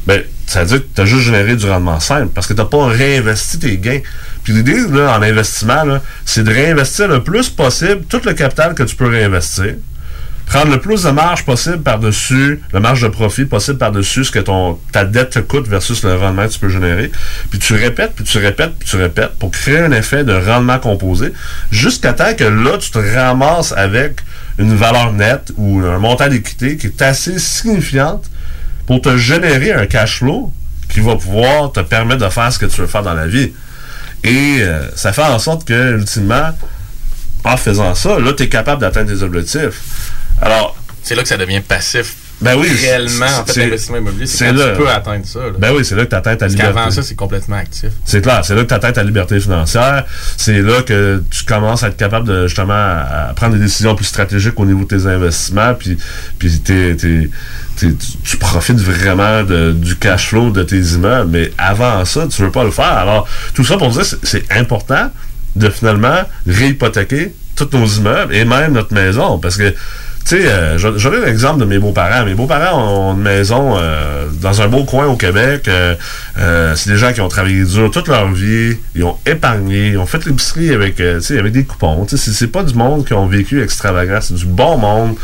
ben, 0.05 0.21
ça 0.45 0.61
veut 0.61 0.67
dire 0.67 0.79
que 0.79 0.95
tu 0.95 1.01
as 1.01 1.05
juste 1.05 1.23
généré 1.23 1.55
du 1.55 1.67
rendement 1.67 1.99
simple, 1.99 2.29
parce 2.33 2.45
que 2.45 2.53
tu 2.53 2.59
n'as 2.59 2.65
pas 2.65 2.85
réinvesti 2.87 3.57
tes 3.57 3.77
gains. 3.77 4.01
Puis 4.49 4.57
l'idée, 4.57 4.79
là, 4.89 5.15
en 5.15 5.21
investissement, 5.21 5.99
c'est 6.25 6.43
de 6.43 6.51
réinvestir 6.51 7.07
le 7.07 7.23
plus 7.23 7.49
possible 7.49 8.01
tout 8.09 8.21
le 8.25 8.33
capital 8.33 8.73
que 8.73 8.81
tu 8.81 8.95
peux 8.95 9.07
réinvestir, 9.07 9.75
prendre 10.47 10.71
le 10.71 10.79
plus 10.79 11.03
de 11.03 11.11
marge 11.11 11.45
possible 11.45 11.83
par-dessus, 11.83 12.59
la 12.73 12.79
marge 12.79 13.03
de 13.03 13.09
profit 13.09 13.45
possible 13.45 13.77
par-dessus 13.77 14.23
ce 14.23 14.31
que 14.31 14.39
ton, 14.39 14.79
ta 14.91 15.05
dette 15.05 15.29
te 15.29 15.39
coûte 15.39 15.67
versus 15.67 16.01
le 16.03 16.15
rendement 16.15 16.47
que 16.47 16.53
tu 16.53 16.57
peux 16.57 16.69
générer. 16.69 17.11
Puis 17.51 17.59
tu 17.59 17.75
répètes, 17.75 18.13
puis 18.15 18.23
tu 18.23 18.39
répètes, 18.39 18.73
puis 18.79 18.89
tu 18.89 18.95
répètes 18.95 19.37
pour 19.37 19.51
créer 19.51 19.81
un 19.81 19.91
effet 19.91 20.23
de 20.23 20.33
rendement 20.33 20.79
composé 20.79 21.31
jusqu'à 21.69 22.13
temps 22.13 22.33
que 22.33 22.43
là, 22.43 22.79
tu 22.79 22.89
te 22.89 22.97
ramasses 22.97 23.71
avec 23.73 24.21
une 24.57 24.73
valeur 24.75 25.13
nette 25.13 25.51
ou 25.57 25.79
un 25.85 25.99
montant 25.99 26.27
d'équité 26.27 26.75
qui 26.75 26.87
est 26.87 27.03
assez 27.03 27.37
signifiante 27.37 28.25
pour 28.87 28.99
te 28.99 29.15
générer 29.15 29.73
un 29.73 29.85
cash 29.85 30.17
flow 30.17 30.51
qui 30.91 31.01
va 31.01 31.17
pouvoir 31.17 31.71
te 31.71 31.81
permettre 31.81 32.25
de 32.25 32.31
faire 32.31 32.51
ce 32.51 32.57
que 32.57 32.65
tu 32.65 32.81
veux 32.81 32.87
faire 32.87 33.03
dans 33.03 33.13
la 33.13 33.27
vie. 33.27 33.51
Et 34.23 34.57
euh, 34.61 34.89
ça 34.95 35.13
fait 35.13 35.23
en 35.23 35.39
sorte 35.39 35.65
que, 35.65 35.97
ultimement, 35.97 36.51
en 37.43 37.57
faisant 37.57 37.95
ça, 37.95 38.19
là, 38.19 38.33
tu 38.33 38.43
es 38.43 38.49
capable 38.49 38.81
d'atteindre 38.81 39.11
tes 39.15 39.23
objectifs. 39.23 40.11
Alors. 40.41 40.75
C'est 41.01 41.15
là 41.15 41.23
que 41.23 41.29
ça 41.29 41.37
devient 41.37 41.61
passif. 41.61 42.15
Ben 42.41 42.55
oui. 42.57 42.69
Réellement, 42.69 43.25
en 43.25 43.45
fait, 43.45 43.59
l'investissement 43.65 43.97
immobilier, 43.97 44.25
c'est 44.25 44.45
quand 44.47 44.53
là. 44.55 44.71
tu 44.71 44.77
peux 44.77 44.89
atteindre 44.89 45.25
ça. 45.25 45.39
là. 45.39 45.45
Ben 45.59 45.73
oui, 45.75 45.83
c'est 45.83 45.95
là 45.95 46.05
que 46.05 46.09
tu 46.09 46.15
atteins 46.15 46.31
ta 46.35 46.37
Parce 46.45 46.51
liberté. 46.53 46.73
qu'avant 46.73 46.91
ça, 46.91 47.03
c'est 47.03 47.15
complètement 47.15 47.57
actif. 47.57 47.89
C'est 48.05 48.21
clair, 48.21 48.41
c'est 48.45 48.55
là 48.55 48.63
que 48.63 48.67
tu 48.69 48.73
atteins 48.73 48.91
ta 48.93 49.03
liberté 49.03 49.39
financière. 49.41 50.05
C'est 50.37 50.61
là 50.61 50.81
que 50.83 51.21
tu 51.29 51.43
commences 51.43 51.83
à 51.83 51.87
être 51.89 51.97
capable 51.97 52.27
de 52.27 52.47
justement 52.47 52.73
à 52.73 53.33
prendre 53.35 53.55
des 53.55 53.59
décisions 53.59 53.93
plus 53.93 54.05
stratégiques 54.05 54.57
au 54.59 54.65
niveau 54.65 54.83
de 54.85 54.87
tes 54.97 55.05
investissements. 55.05 55.73
Puis, 55.73 55.97
puis 56.37 56.59
t'es- 56.59 56.95
t'es- 56.95 57.29
t'es- 57.75 57.91
tu, 57.93 57.95
tu 58.23 58.37
profites 58.37 58.79
vraiment 58.79 59.43
de- 59.43 59.73
du 59.73 59.97
cash 59.97 60.29
flow 60.29 60.51
de 60.51 60.63
tes 60.63 60.79
immeubles. 60.79 61.29
Mais 61.31 61.51
avant 61.57 62.05
ça, 62.05 62.25
tu 62.27 62.41
veux 62.41 62.51
pas 62.51 62.63
le 62.63 62.71
faire. 62.71 62.85
Alors, 62.97 63.27
tout 63.53 63.65
ça 63.65 63.75
pour 63.77 63.89
dire, 63.89 64.05
c'est- 64.05 64.19
c'est 64.23 64.51
important 64.51 65.11
de 65.57 65.69
finalement 65.69 66.21
réhypothéquer 66.47 67.33
tous 67.55 67.69
nos 67.77 67.85
immeubles 67.85 68.33
et 68.33 68.45
même 68.45 68.73
notre 68.73 68.93
maison. 68.93 69.39
Parce 69.39 69.57
que 69.57 69.73
tu 70.29 70.35
sais, 70.43 70.47
euh, 70.47 70.77
donner 70.99 71.25
l'exemple 71.25 71.59
de 71.59 71.65
mes 71.65 71.79
beaux-parents. 71.79 72.23
Mes 72.25 72.35
beaux-parents 72.35 72.77
ont 72.77 73.13
une 73.15 73.21
maison 73.21 73.75
euh, 73.77 74.27
dans 74.41 74.61
un 74.61 74.67
beau 74.67 74.83
coin 74.83 75.07
au 75.07 75.15
Québec. 75.15 75.67
Euh, 75.67 75.95
euh, 76.37 76.73
c'est 76.75 76.91
des 76.91 76.97
gens 76.97 77.11
qui 77.13 77.21
ont 77.21 77.27
travaillé 77.27 77.63
dur 77.63 77.89
toute 77.89 78.07
leur 78.07 78.31
vie. 78.31 78.77
Ils 78.95 79.03
ont 79.03 79.17
épargné. 79.25 79.89
Ils 79.89 79.97
ont 79.97 80.05
fait 80.05 80.23
l'épicerie 80.25 80.71
avec, 80.73 80.99
avec 80.99 81.51
des 81.51 81.63
coupons. 81.63 82.05
C'est- 82.07 82.47
pas 82.47 82.63
du 82.63 82.73
monde 82.75 83.05
qui 83.05 83.13
ont 83.13 83.25
vécu 83.27 83.61
extravagant. 83.63 84.19
C'est 84.21 84.35
du 84.35 84.45
bon 84.45 84.77
monde, 84.77 85.15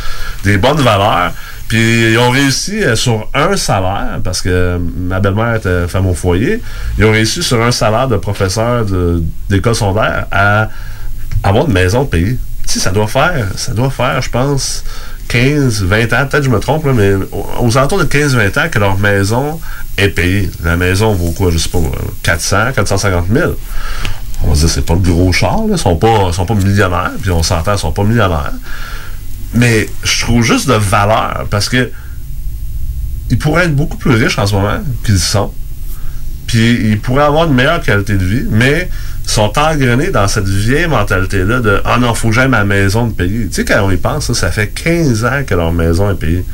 des 0.44 0.58
bonnes 0.58 0.82
valeurs. 0.82 1.34
Puis 1.68 2.12
ils 2.12 2.18
ont 2.18 2.30
réussi 2.32 2.82
sur 2.96 3.28
un 3.34 3.56
salaire, 3.58 4.20
parce 4.24 4.42
que 4.42 4.80
ma 4.98 5.20
belle-mère 5.20 5.56
était 5.56 5.88
femme 5.88 6.06
au 6.08 6.14
foyer, 6.14 6.62
ils 6.98 7.06
ont 7.06 7.12
réussi 7.12 7.42
sur 7.44 7.62
un 7.62 7.72
salaire 7.72 8.08
de 8.08 8.18
professeur 8.18 8.86
de- 8.86 9.24
d'école 9.50 9.74
secondaire 9.76 10.26
à 10.32 10.70
avoir 11.44 11.66
une 11.66 11.74
maison 11.74 12.06
payée. 12.06 12.38
Tu 12.38 12.55
sais, 12.74 12.80
ça 12.80 12.92
doit 12.92 13.08
faire, 13.08 13.48
ça 13.56 13.74
doit 13.74 13.90
faire, 13.90 14.22
je 14.22 14.30
pense, 14.30 14.84
15, 15.28 15.84
20 15.84 16.14
ans, 16.14 16.28
peut-être 16.28 16.44
je 16.44 16.50
me 16.50 16.60
trompe, 16.60 16.86
là, 16.86 16.94
mais 16.94 17.14
aux, 17.60 17.78
alentours 17.78 18.00
de 18.00 18.04
15, 18.04 18.36
20 18.36 18.58
ans 18.58 18.70
que 18.70 18.80
leur 18.80 18.98
maison 18.98 19.60
est 19.98 20.10
payée. 20.10 20.50
La 20.64 20.78
maison 20.78 21.14
vaut 21.14 21.32
quoi, 21.32 21.52
je 21.52 21.58
sais 21.58 21.70
pas, 21.70 21.80
400, 22.24 22.74
450 22.76 23.26
000. 23.32 23.52
On 24.44 24.50
va 24.50 24.56
se 24.56 24.60
dire, 24.62 24.70
c'est 24.70 24.86
pas 24.86 24.94
le 24.94 25.00
gros 25.00 25.32
char. 25.32 25.62
Ils 25.70 25.78
sont 25.78 25.96
pas, 25.96 26.32
sont 26.32 26.46
pas 26.46 26.54
millionnaires, 26.54 27.12
puis 27.22 27.32
on 27.32 27.44
s'entend, 27.44 27.74
ils 27.74 27.80
sont 27.80 27.92
pas 27.92 28.04
millionnaires. 28.04 28.54
Mais 29.54 29.88
je 30.04 30.22
trouve 30.22 30.44
juste 30.44 30.68
de 30.68 30.74
valeur, 30.74 31.48
parce 31.50 31.70
que 31.70 31.92
ils 33.32 33.40
pourraient 33.40 33.66
être 33.66 33.76
beaucoup 33.76 33.98
plus 33.98 34.12
riches 34.12 34.38
en 34.38 34.46
ce 34.46 34.54
moment 34.54 34.78
qu'ils 35.04 35.20
sont. 35.20 35.52
Puis 36.48 36.90
ils 36.90 37.00
pourraient 37.00 37.24
avoir 37.24 37.46
une 37.46 37.54
meilleure 37.54 37.82
qualité 37.82 38.14
de 38.14 38.24
vie, 38.24 38.46
mais 38.50 38.90
sont 39.26 39.58
engrenés 39.58 40.12
dans 40.12 40.28
cette 40.28 40.48
vieille 40.48 40.88
mentalité-là 40.88 41.60
de 41.60 41.82
Ah 41.86 41.98
non, 41.98 42.14
faut 42.14 42.32
j'aille 42.32 42.50
ma 42.50 42.64
maison 42.64 43.08
de 43.08 43.14
payer. 43.14 43.48
Tu 43.48 43.54
sais, 43.54 43.66
quand 43.66 43.82
on 43.84 43.92
y 43.92 43.98
pense, 43.98 44.32
ça, 44.34 44.52
fait 44.52 44.68
15 44.68 45.26
ans 45.26 45.44
que 45.46 45.56
leur 45.56 45.72
maison 45.72 46.12
est 46.12 46.20
payée. 46.20 46.46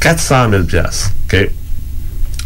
400 0.00 0.50
000 0.50 0.62
OK? 0.62 1.50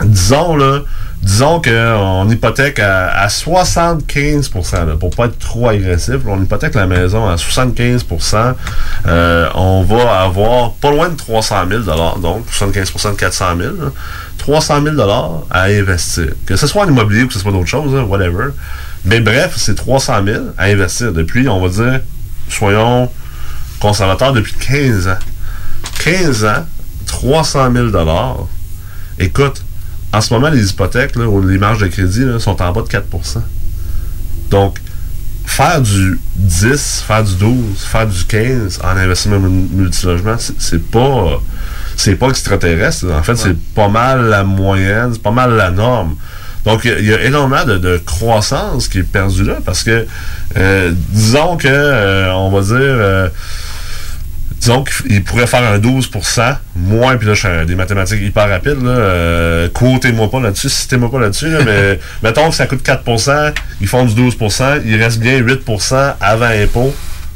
Disons, 0.04 0.56
là, 0.56 0.80
disons 1.22 1.60
qu'on 1.60 2.28
hypothèque 2.30 2.78
à, 2.78 3.10
à 3.10 3.28
75 3.28 4.50
là, 4.72 4.96
pour 4.98 5.10
pas 5.10 5.26
être 5.26 5.38
trop 5.38 5.68
agressif, 5.68 6.16
on 6.26 6.42
hypothèque 6.42 6.74
la 6.74 6.86
maison 6.86 7.28
à 7.28 7.34
75% 7.34 8.54
euh, 9.06 9.48
on 9.54 9.82
va 9.82 10.22
avoir 10.22 10.72
pas 10.74 10.90
loin 10.90 11.10
de 11.10 11.16
300 11.16 11.56
000 11.68 11.82
donc 12.20 12.46
75 12.50 13.12
de 13.12 13.16
400 13.18 13.44
000 13.58 13.70
là, 13.78 13.90
300 14.40 14.82
000 14.82 14.96
à 15.50 15.62
investir. 15.64 16.28
Que 16.46 16.56
ce 16.56 16.66
soit 16.66 16.84
en 16.84 16.88
immobilier 16.88 17.22
ou 17.24 17.28
que 17.28 17.34
ce 17.34 17.38
soit 17.40 17.52
d'autres 17.52 17.68
choses, 17.68 17.94
hein, 17.94 18.02
whatever. 18.04 18.48
Mais 19.04 19.20
bref, 19.20 19.54
c'est 19.56 19.74
300 19.74 20.24
000 20.24 20.44
à 20.58 20.64
investir 20.64 21.12
depuis, 21.12 21.48
on 21.48 21.60
va 21.60 21.68
dire, 21.68 22.00
soyons 22.48 23.08
conservateurs, 23.80 24.32
depuis 24.32 24.54
15 24.54 25.08
ans. 25.08 25.18
15 26.02 26.44
ans, 26.44 26.66
300 27.06 27.72
000 27.72 27.88
Écoute, 29.18 29.62
en 30.12 30.20
ce 30.20 30.32
moment, 30.34 30.48
les 30.48 30.70
hypothèques, 30.70 31.16
ou 31.16 31.42
les 31.46 31.58
marges 31.58 31.80
de 31.80 31.86
crédit 31.88 32.24
sont 32.38 32.60
en 32.62 32.72
bas 32.72 32.82
de 32.82 32.88
4% 32.88 33.00
Donc, 34.50 34.78
faire 35.46 35.80
du 35.82 36.18
10, 36.36 37.04
faire 37.06 37.24
du 37.24 37.34
12, 37.36 37.82
faire 37.84 38.06
du 38.06 38.24
15 38.24 38.80
en 38.82 38.96
investissement 38.96 39.38
mu- 39.38 39.68
multilogement, 39.72 40.36
c'est 40.58 40.82
pas 40.90 41.40
c'est 42.00 42.16
pas 42.16 42.28
extraterrestre. 42.28 43.06
En 43.12 43.22
fait, 43.22 43.36
c'est 43.36 43.56
pas 43.74 43.88
mal 43.88 44.24
la 44.28 44.42
moyenne, 44.44 45.10
c'est 45.12 45.22
pas 45.22 45.30
mal 45.30 45.54
la 45.56 45.70
norme. 45.70 46.16
Donc, 46.64 46.84
il 46.84 46.90
y, 46.90 46.94
a- 46.94 46.98
il 46.98 47.06
y 47.06 47.14
a 47.14 47.22
énormément 47.22 47.64
de, 47.64 47.78
de 47.78 47.96
croissance 47.98 48.88
qui 48.88 48.98
est 48.98 49.02
perdue 49.02 49.44
là 49.44 49.56
parce 49.64 49.82
que, 49.82 50.06
euh, 50.56 50.92
disons 51.10 51.56
que, 51.56 51.68
euh, 51.68 52.32
on 52.34 52.50
va 52.50 52.60
dire, 52.60 52.76
euh, 52.78 53.28
disons 54.60 54.84
qu'il 54.84 55.24
pourrait 55.24 55.46
faire 55.46 55.62
un 55.62 55.78
12% 55.78 56.56
moins, 56.76 57.16
puis 57.16 57.26
là, 57.26 57.32
je 57.34 57.40
fais 57.40 57.64
des 57.64 57.74
mathématiques 57.74 58.20
hyper 58.20 58.46
rapides, 58.48 58.82
là, 58.82 59.68
quotez-moi 59.72 60.30
pas 60.30 60.40
là-dessus, 60.40 60.68
citez-moi 60.68 61.10
pas 61.10 61.18
là-dessus, 61.20 61.48
là, 61.48 61.60
mais 61.64 61.98
mettons 62.22 62.50
que 62.50 62.54
ça 62.56 62.66
coûte 62.66 62.82
4%, 62.84 63.54
ils 63.80 63.86
font 63.88 64.04
du 64.04 64.14
12%, 64.14 64.82
il 64.84 65.02
reste 65.02 65.18
bien 65.18 65.40
8% 65.40 66.14
avant 66.20 66.44
impôt. 66.46 66.94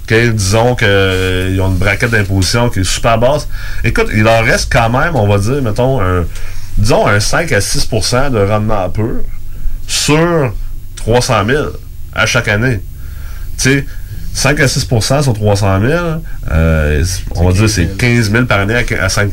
Disons 0.09 0.75
qu'ils 0.75 1.61
ont 1.61 1.69
une 1.69 1.79
braquette 1.79 2.11
d'imposition 2.11 2.69
qui 2.69 2.81
est 2.81 2.85
super 2.85 3.19
basse. 3.19 3.49
Écoute, 3.83 4.09
il 4.13 4.23
leur 4.23 4.45
reste 4.45 4.71
quand 4.73 4.91
même, 4.91 5.17
on 5.17 5.27
va 5.27 5.39
dire, 5.39 5.63
mettons, 5.63 6.01
un, 6.01 6.25
disons 6.77 7.07
un 7.07 7.21
5 7.21 7.51
à 7.53 7.59
6% 7.61 8.31
de 8.31 8.39
rendement 8.39 8.89
pur 8.91 9.23
sur 9.87 10.53
300 10.97 11.47
000 11.47 11.65
à 12.15 12.27
chaque 12.27 12.49
année. 12.49 12.81
Tu 13.59 13.63
sais, 13.71 13.87
5 14.35 14.61
à 14.61 14.67
6% 14.67 15.23
sur 15.23 15.33
300 15.33 15.81
000, 15.81 15.93
euh, 16.51 17.05
on 17.37 17.47
va 17.47 17.53
dire 17.53 17.69
c'est 17.71 17.97
15 17.97 18.31
000 18.31 18.45
par 18.47 18.61
année 18.61 18.75
à, 18.75 19.05
à 19.05 19.09
5 19.09 19.31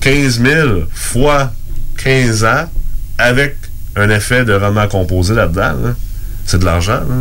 15 0.00 0.40
000 0.42 0.68
fois 0.92 1.52
15 1.98 2.44
ans 2.44 2.64
avec 3.18 3.56
un 3.96 4.08
effet 4.10 4.44
de 4.44 4.54
rendement 4.54 4.88
composé 4.88 5.34
là-dedans, 5.34 5.72
là, 5.82 5.94
c'est 6.46 6.58
de 6.58 6.64
l'argent. 6.64 7.00
là. 7.00 7.16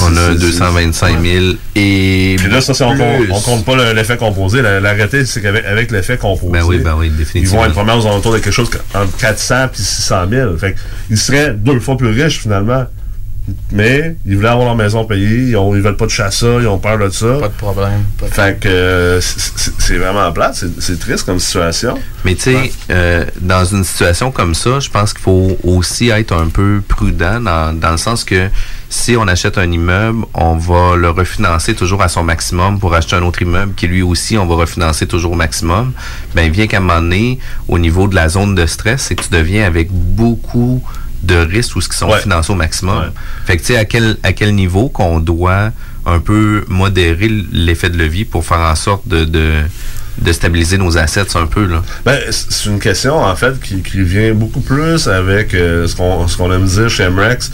On 0.00 0.16
a 0.16 0.32
c'est- 0.32 0.38
225 0.38 1.20
000 1.20 1.44
et. 1.74 2.36
Puis 2.38 2.48
là, 2.48 2.60
ça, 2.60 2.74
c'est 2.74 2.84
on, 2.84 2.94
on 3.30 3.40
compte 3.40 3.64
pas 3.64 3.74
le- 3.74 3.92
l'effet 3.92 4.16
composé. 4.16 4.62
La- 4.62 4.78
L'arrêté, 4.80 5.24
c'est 5.26 5.42
qu'avec 5.42 5.64
avec 5.64 5.90
l'effet 5.90 6.16
composé, 6.16 6.52
Ben 6.52 6.64
oui, 6.64 6.78
ben 6.78 6.94
oui, 6.96 7.08
ils 7.08 7.16
définitivement. 7.16 7.62
vont 7.62 7.66
être 7.66 7.74
vraiment 7.74 7.96
aux 7.96 8.06
alentours 8.06 8.32
de 8.34 8.38
quelque 8.38 8.52
chose 8.52 8.70
entre 8.94 9.16
400 9.16 9.64
et 9.64 9.68
600 9.76 10.16
000. 10.30 10.56
Fait 10.58 10.76
qu'ils 11.08 11.18
seraient 11.18 11.54
deux 11.54 11.80
fois 11.80 11.96
plus 11.96 12.10
riches, 12.10 12.40
finalement. 12.42 12.84
Mais 13.72 14.16
ils 14.24 14.36
voulaient 14.36 14.48
avoir 14.48 14.66
leur 14.66 14.76
maison 14.76 15.04
payée, 15.04 15.48
ils, 15.50 15.56
ont, 15.56 15.74
ils 15.74 15.82
veulent 15.82 15.96
pas 15.98 16.06
de 16.06 16.10
chassa, 16.10 16.46
ils 16.60 16.66
ont 16.66 16.78
peur 16.78 16.96
de 16.98 17.10
ça. 17.10 17.26
Pas 17.40 17.48
de 17.48 17.52
problème. 17.52 18.04
fait 18.30 18.58
que 18.58 18.68
euh, 18.68 19.20
c'est- 19.20 19.98
vraiment 19.98 20.32
plate, 20.32 20.54
c'est- 20.54 20.80
c'est 20.80 20.98
triste 20.98 21.24
comme 21.26 21.38
situation. 21.38 21.98
Mais 22.24 22.34
tu 22.36 22.42
sais, 22.42 22.72
euh, 22.90 23.24
dans 23.40 23.64
une 23.66 23.84
situation 23.84 24.30
comme 24.30 24.54
ça, 24.54 24.80
je 24.80 24.88
pense 24.88 25.12
qu'il 25.12 25.22
faut 25.22 25.58
aussi 25.62 26.08
être 26.08 26.32
un 26.32 26.48
peu 26.48 26.80
prudent 26.88 27.38
dans, 27.40 27.78
dans 27.78 27.90
le 27.90 27.96
sens 27.98 28.24
que 28.24 28.48
si 28.88 29.14
on 29.16 29.26
achète 29.28 29.58
un 29.58 29.70
immeuble, 29.70 30.24
on 30.32 30.56
va 30.56 30.96
le 30.96 31.10
refinancer 31.10 31.74
toujours 31.74 32.00
à 32.02 32.08
son 32.08 32.22
maximum 32.22 32.78
pour 32.78 32.94
acheter 32.94 33.16
un 33.16 33.22
autre 33.22 33.42
immeuble 33.42 33.74
qui 33.74 33.88
lui 33.88 34.00
aussi, 34.02 34.38
on 34.38 34.46
va 34.46 34.54
refinancer 34.54 35.06
toujours 35.06 35.32
au 35.32 35.36
maximum. 35.36 35.92
Ben, 36.34 36.50
vient 36.50 36.66
qu'à 36.66 36.78
un 36.78 36.80
moment 36.80 37.00
donné, 37.02 37.38
au 37.68 37.78
niveau 37.78 38.08
de 38.08 38.14
la 38.14 38.28
zone 38.30 38.54
de 38.54 38.64
stress, 38.64 39.02
c'est 39.02 39.16
que 39.16 39.24
tu 39.24 39.30
deviens 39.30 39.66
avec 39.66 39.88
beaucoup 39.90 40.82
de 41.24 41.36
risques 41.36 41.76
ou 41.76 41.80
ce 41.80 41.88
qui 41.88 41.96
sont 41.96 42.08
Ouais. 42.10 42.20
financés 42.20 42.52
au 42.52 42.56
maximum. 42.56 43.10
Fait 43.46 43.56
que 43.56 43.62
tu 43.62 43.68
sais, 43.72 43.76
à 43.78 43.84
quel, 43.84 44.16
à 44.22 44.32
quel 44.32 44.54
niveau 44.54 44.88
qu'on 44.88 45.20
doit 45.20 45.70
un 46.06 46.18
peu 46.18 46.64
modérer 46.68 47.28
l'effet 47.52 47.88
de 47.90 47.96
levier 47.96 48.24
pour 48.24 48.44
faire 48.44 48.58
en 48.60 48.74
sorte 48.74 49.08
de, 49.08 49.24
de, 49.24 49.50
de 50.18 50.32
stabiliser 50.32 50.76
nos 50.78 50.98
assets 50.98 51.36
un 51.36 51.46
peu, 51.46 51.66
là? 51.66 51.82
Ben, 52.04 52.18
c'est 52.30 52.68
une 52.68 52.78
question, 52.78 53.16
en 53.22 53.34
fait, 53.36 53.58
qui, 53.60 53.80
qui 53.82 54.02
vient 54.02 54.34
beaucoup 54.34 54.60
plus 54.60 55.08
avec 55.08 55.54
euh, 55.54 55.86
ce 55.88 55.96
qu'on 55.96 56.52
aime 56.52 56.64
dire 56.66 56.90
chez 56.90 57.08
MREX, 57.08 57.50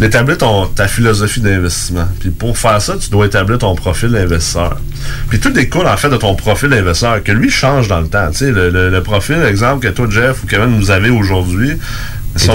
d'établir 0.00 0.36
ton- 0.38 0.66
ta 0.66 0.88
philosophie 0.88 1.40
d'investissement. 1.40 2.08
Puis 2.18 2.30
pour 2.30 2.58
faire 2.58 2.82
ça, 2.82 2.96
tu 2.96 3.10
dois 3.10 3.26
établir 3.26 3.58
ton 3.58 3.76
profil 3.76 4.08
d'investisseur. 4.10 4.76
Puis 5.28 5.38
tout 5.38 5.50
découle, 5.50 5.86
en 5.86 5.96
fait, 5.96 6.08
de 6.10 6.16
ton 6.16 6.34
profil 6.34 6.70
d'investisseur, 6.70 7.22
que 7.22 7.30
lui 7.30 7.48
change 7.48 7.86
dans 7.86 8.00
le 8.00 8.08
temps. 8.08 8.28
Tu 8.32 8.38
sais, 8.38 8.50
le, 8.50 8.70
le- 8.70 8.90
le 8.90 9.02
profil, 9.04 9.36
exemple, 9.48 9.86
que 9.86 9.92
toi, 9.94 10.08
Jeff, 10.10 10.42
ou 10.42 10.48
Kevin, 10.48 10.76
vous 10.80 10.90
avez 10.90 11.10
aujourd'hui, 11.10 11.78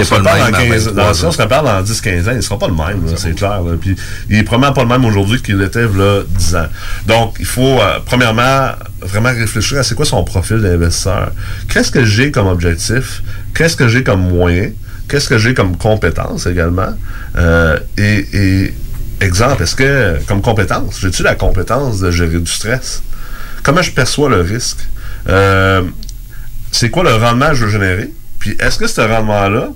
pas 0.04 0.18
le 0.18 0.22
même 0.24 0.24
dans 0.24 0.44
à 0.44 0.52
15 0.52 0.84
23 0.86 1.04
dans- 1.04 1.14
si 1.14 1.24
on 1.24 1.28
ans. 1.28 1.32
se 1.32 1.42
reparle 1.42 1.66
dans 1.66 1.82
10-15 1.82 2.28
ans, 2.28 2.32
il 2.34 2.42
sera 2.42 2.58
pas 2.58 2.68
le 2.68 2.74
même, 2.74 3.06
là, 3.06 3.12
c'est 3.16 3.34
clair. 3.34 3.62
là. 3.62 3.72
Puis 3.80 3.96
il 4.28 4.36
est 4.38 4.42
probablement 4.42 4.72
pas 4.74 4.82
le 4.82 4.88
même 4.88 5.04
aujourd'hui 5.04 5.40
qu'il 5.40 5.60
était 5.62 5.82
là 5.86 6.22
10 6.28 6.56
ans. 6.56 6.66
Donc, 7.06 7.36
il 7.40 7.46
faut, 7.46 7.80
euh, 7.80 7.98
premièrement, 8.04 8.72
vraiment 9.00 9.30
réfléchir 9.30 9.78
à 9.78 9.82
c'est 9.82 9.94
quoi 9.94 10.04
son 10.04 10.22
profil 10.24 10.58
d'investisseur. 10.60 11.32
Qu'est-ce 11.68 11.90
que 11.90 12.04
j'ai 12.04 12.30
comme 12.30 12.46
objectif? 12.48 13.22
Qu'est-ce 13.54 13.76
que 13.76 13.88
j'ai 13.88 14.02
comme 14.04 14.20
moyen? 14.28 14.70
Qu'est-ce 15.08 15.28
que 15.28 15.38
j'ai 15.38 15.54
comme 15.54 15.76
compétence 15.76 16.46
également? 16.46 16.94
Euh, 17.36 17.78
et, 17.98 18.26
et, 18.32 18.74
exemple, 19.20 19.62
est-ce 19.64 19.74
que, 19.74 20.18
comme 20.28 20.40
compétence, 20.42 20.98
j'ai-tu 21.00 21.22
la 21.22 21.34
compétence 21.34 22.00
de 22.00 22.10
gérer 22.10 22.38
du 22.38 22.50
stress? 22.50 23.02
Comment 23.62 23.82
je 23.82 23.90
perçois 23.90 24.28
le 24.28 24.40
risque? 24.42 24.78
Euh, 25.28 25.82
c'est 26.70 26.90
quoi 26.90 27.02
le 27.02 27.14
rendement 27.14 27.48
que 27.50 27.54
je 27.56 27.64
veux 27.64 27.70
générer? 27.70 28.10
Puis 28.40 28.56
est-ce 28.58 28.78
que 28.78 28.88
ce 28.88 29.00
rendement-là, 29.00 29.68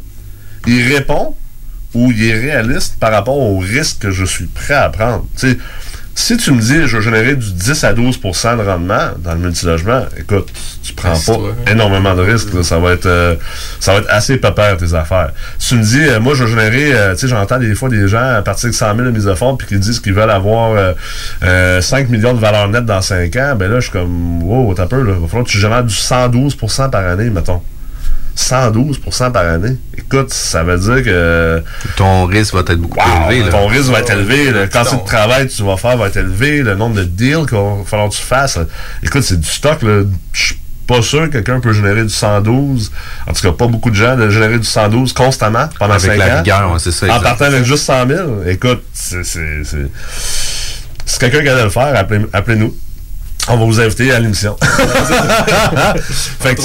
il 0.66 0.92
répond 0.92 1.36
ou 1.94 2.10
il 2.10 2.24
est 2.24 2.38
réaliste 2.38 2.96
par 2.98 3.12
rapport 3.12 3.38
au 3.38 3.58
risque 3.58 4.00
que 4.00 4.10
je 4.10 4.24
suis 4.24 4.46
prêt 4.46 4.74
à 4.74 4.88
prendre? 4.88 5.24
Si 6.16 6.36
tu 6.36 6.52
me 6.52 6.60
dis 6.60 6.86
je 6.86 6.96
veux 6.96 7.02
générer 7.02 7.34
du 7.34 7.52
10 7.52 7.84
à 7.84 7.92
12% 7.92 8.56
de 8.56 8.62
rendement 8.62 9.10
dans 9.18 9.32
le 9.32 9.40
multilogement, 9.40 10.04
écoute, 10.16 10.48
tu 10.82 10.92
prends 10.92 11.18
pas 11.18 11.38
énormément 11.70 12.14
de 12.14 12.22
risques. 12.22 12.54
là. 12.54 12.62
ça 12.62 12.78
va 12.78 12.92
être 12.92 13.06
euh, 13.06 13.34
ça 13.80 13.92
va 13.92 13.98
être 13.98 14.10
assez 14.10 14.36
pépère 14.36 14.76
tes 14.76 14.94
affaires. 14.94 15.32
Si 15.58 15.70
tu 15.70 15.74
me 15.74 15.82
dis 15.82 16.00
euh, 16.00 16.20
moi 16.20 16.34
je 16.34 16.44
veux 16.44 16.50
générer, 16.50 16.94
euh, 16.94 17.14
tu 17.14 17.22
sais, 17.22 17.28
j'entends 17.28 17.58
des 17.58 17.74
fois 17.74 17.88
des 17.88 18.06
gens 18.06 18.36
à 18.36 18.42
partir 18.42 18.70
de 18.70 18.74
100 18.74 18.94
000 18.94 19.06
de 19.06 19.10
mise 19.10 19.24
de 19.24 19.34
fonds 19.34 19.56
puis 19.56 19.66
qui 19.66 19.76
disent 19.76 19.98
qu'ils 19.98 20.14
veulent 20.14 20.30
avoir 20.30 20.70
euh, 20.72 20.92
euh, 21.42 21.80
5 21.80 22.08
millions 22.08 22.32
de 22.32 22.40
valeur 22.40 22.68
nette 22.68 22.86
dans 22.86 23.02
5 23.02 23.34
ans, 23.36 23.56
ben 23.56 23.68
là 23.70 23.80
je 23.80 23.84
suis 23.84 23.92
comme 23.92 24.42
wow, 24.44 24.72
t'as 24.72 24.86
peu 24.86 25.02
là, 25.02 25.14
il 25.16 25.20
va 25.20 25.26
falloir 25.26 25.44
que 25.44 25.50
tu 25.50 25.58
génères 25.58 25.84
du 25.84 25.94
112% 25.94 26.90
par 26.90 27.04
année, 27.04 27.28
mettons. 27.28 27.60
112% 28.36 29.32
par 29.32 29.46
année. 29.46 29.76
Écoute, 29.96 30.32
ça 30.32 30.62
veut 30.64 30.78
dire 30.78 31.04
que 31.04 31.62
ton 31.96 32.26
risque 32.26 32.54
va 32.54 32.60
être 32.60 32.74
beaucoup 32.74 32.98
plus 32.98 33.34
élevé. 33.34 33.44
là. 33.46 33.50
ton 33.50 33.66
risque 33.68 33.90
va 33.90 34.00
être 34.00 34.10
élevé, 34.10 34.50
le 34.50 34.66
quantité 34.66 34.96
de 34.96 35.04
travail 35.06 35.46
que 35.48 35.52
tu 35.52 35.62
vas 35.62 35.76
faire 35.76 35.96
va 35.96 36.06
être 36.08 36.16
élevé, 36.16 36.62
le 36.62 36.74
nombre 36.74 36.96
de 36.96 37.04
deals 37.04 37.46
qu'il 37.46 37.56
va 37.58 37.76
falloir 37.86 38.08
que 38.10 38.14
tu 38.16 38.22
fasses. 38.22 38.58
Écoute, 39.02 39.22
c'est 39.22 39.38
du 39.40 39.48
stock. 39.48 39.78
Je 39.82 40.04
suis 40.44 40.58
pas 40.86 41.00
sûr 41.00 41.22
que 41.30 41.32
quelqu'un 41.38 41.60
peut 41.60 41.72
générer 41.72 42.02
du 42.02 42.10
112. 42.10 42.92
En 43.26 43.32
tout 43.32 43.40
cas, 43.40 43.52
pas 43.52 43.66
beaucoup 43.66 43.90
de 43.90 43.94
gens 43.96 44.16
de 44.16 44.28
générer 44.28 44.58
du 44.58 44.66
112 44.66 45.12
constamment 45.14 45.68
pendant 45.78 45.94
Avec 45.94 46.10
5 46.10 46.18
la 46.18 46.26
ans. 46.34 46.36
rigueur, 46.38 46.72
ouais, 46.72 46.78
c'est 46.78 46.92
ça, 46.92 47.06
En 47.06 47.16
exact. 47.16 47.22
partant 47.22 47.44
avec 47.46 47.64
juste 47.64 47.84
100 47.84 48.06
000. 48.08 48.28
Écoute, 48.46 48.82
c'est... 48.92 49.22
Si 51.06 51.18
quelqu'un 51.18 51.42
qui 51.42 51.48
a 51.48 51.64
le 51.64 51.70
faire, 51.70 51.94
appelez- 51.96 52.26
appelez-nous. 52.32 52.74
On 53.48 53.56
va 53.58 53.64
vous 53.64 53.80
inviter 53.80 54.10
à 54.12 54.18
l'émission. 54.20 54.56
fait 56.40 56.54
que, 56.54 56.62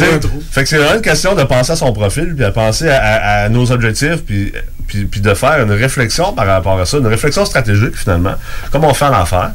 fait 0.52 0.66
c'est 0.66 0.78
vraiment 0.78 0.96
une 0.96 1.02
question 1.02 1.36
de 1.36 1.44
penser 1.44 1.72
à 1.74 1.76
son 1.76 1.92
profil, 1.94 2.34
puis 2.36 2.46
à 2.46 2.52
penser 2.52 2.90
à, 2.90 2.98
à- 3.02 3.44
à 3.46 3.50
nos 3.50 3.72
objectifs, 3.72 4.24
puis, 4.26 4.54
puis, 4.88 5.06
puis 5.06 5.22
de 5.22 5.34
faire 5.34 5.62
une 5.64 5.72
réflexion 5.72 6.34
par 6.34 6.48
rapport 6.48 6.80
à 6.80 6.86
ça, 6.86 6.98
une 6.98 7.08
réflexion 7.08 7.46
stratégique 7.46 7.96
finalement, 7.96 8.36
comme 8.72 8.84
on 8.86 8.94
fait 8.94 9.06
en 9.06 9.14
affaires. 9.14 9.52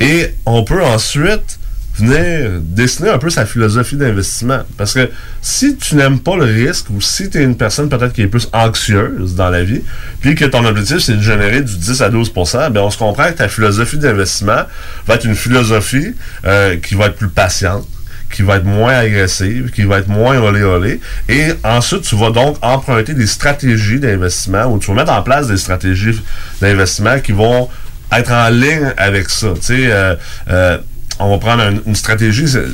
Et 0.00 0.34
on 0.46 0.62
peut 0.64 0.84
ensuite 0.84 1.58
venir 2.00 2.60
dessiner 2.60 3.10
un 3.10 3.18
peu 3.18 3.30
sa 3.30 3.46
philosophie 3.46 3.96
d'investissement. 3.96 4.60
Parce 4.76 4.94
que 4.94 5.10
si 5.40 5.76
tu 5.76 5.94
n'aimes 5.94 6.20
pas 6.20 6.36
le 6.36 6.44
risque, 6.44 6.86
ou 6.90 7.00
si 7.00 7.30
tu 7.30 7.38
es 7.38 7.44
une 7.44 7.56
personne 7.56 7.88
peut-être 7.88 8.12
qui 8.12 8.22
est 8.22 8.26
plus 8.26 8.48
anxieuse 8.52 9.34
dans 9.34 9.50
la 9.50 9.62
vie, 9.62 9.82
puis 10.20 10.34
que 10.34 10.44
ton 10.44 10.64
objectif 10.64 10.98
c'est 10.98 11.16
de 11.16 11.22
générer 11.22 11.62
du 11.62 11.76
10 11.76 12.02
à 12.02 12.10
12% 12.10 12.70
ben 12.70 12.80
on 12.80 12.90
se 12.90 12.98
comprend 12.98 13.28
que 13.28 13.38
ta 13.38 13.48
philosophie 13.48 13.98
d'investissement 13.98 14.62
va 15.06 15.14
être 15.14 15.24
une 15.24 15.34
philosophie 15.34 16.14
euh, 16.44 16.76
qui 16.76 16.94
va 16.94 17.06
être 17.06 17.16
plus 17.16 17.28
patiente, 17.28 17.86
qui 18.32 18.42
va 18.42 18.56
être 18.56 18.64
moins 18.64 18.94
agressive, 18.94 19.70
qui 19.70 19.82
va 19.82 19.98
être 19.98 20.08
moins 20.08 20.38
olé 20.38 20.62
olé. 20.62 21.00
Et 21.28 21.48
ensuite, 21.64 22.02
tu 22.02 22.16
vas 22.16 22.30
donc 22.30 22.56
emprunter 22.62 23.14
des 23.14 23.26
stratégies 23.26 23.98
d'investissement 23.98 24.66
ou 24.66 24.78
tu 24.78 24.88
vas 24.88 24.94
mettre 24.94 25.12
en 25.12 25.22
place 25.22 25.48
des 25.48 25.56
stratégies 25.56 26.20
d'investissement 26.60 27.18
qui 27.20 27.32
vont 27.32 27.68
être 28.12 28.32
en 28.32 28.48
ligne 28.48 28.92
avec 28.96 29.28
ça. 29.28 29.48
Tu 29.56 29.62
sais, 29.62 29.86
euh, 29.90 30.14
euh, 30.48 30.78
on 31.20 31.30
va 31.30 31.38
prendre 31.38 31.62
un- 31.62 31.78
une 31.86 31.94
stratégie. 31.94 32.48
c'est- 32.48 32.66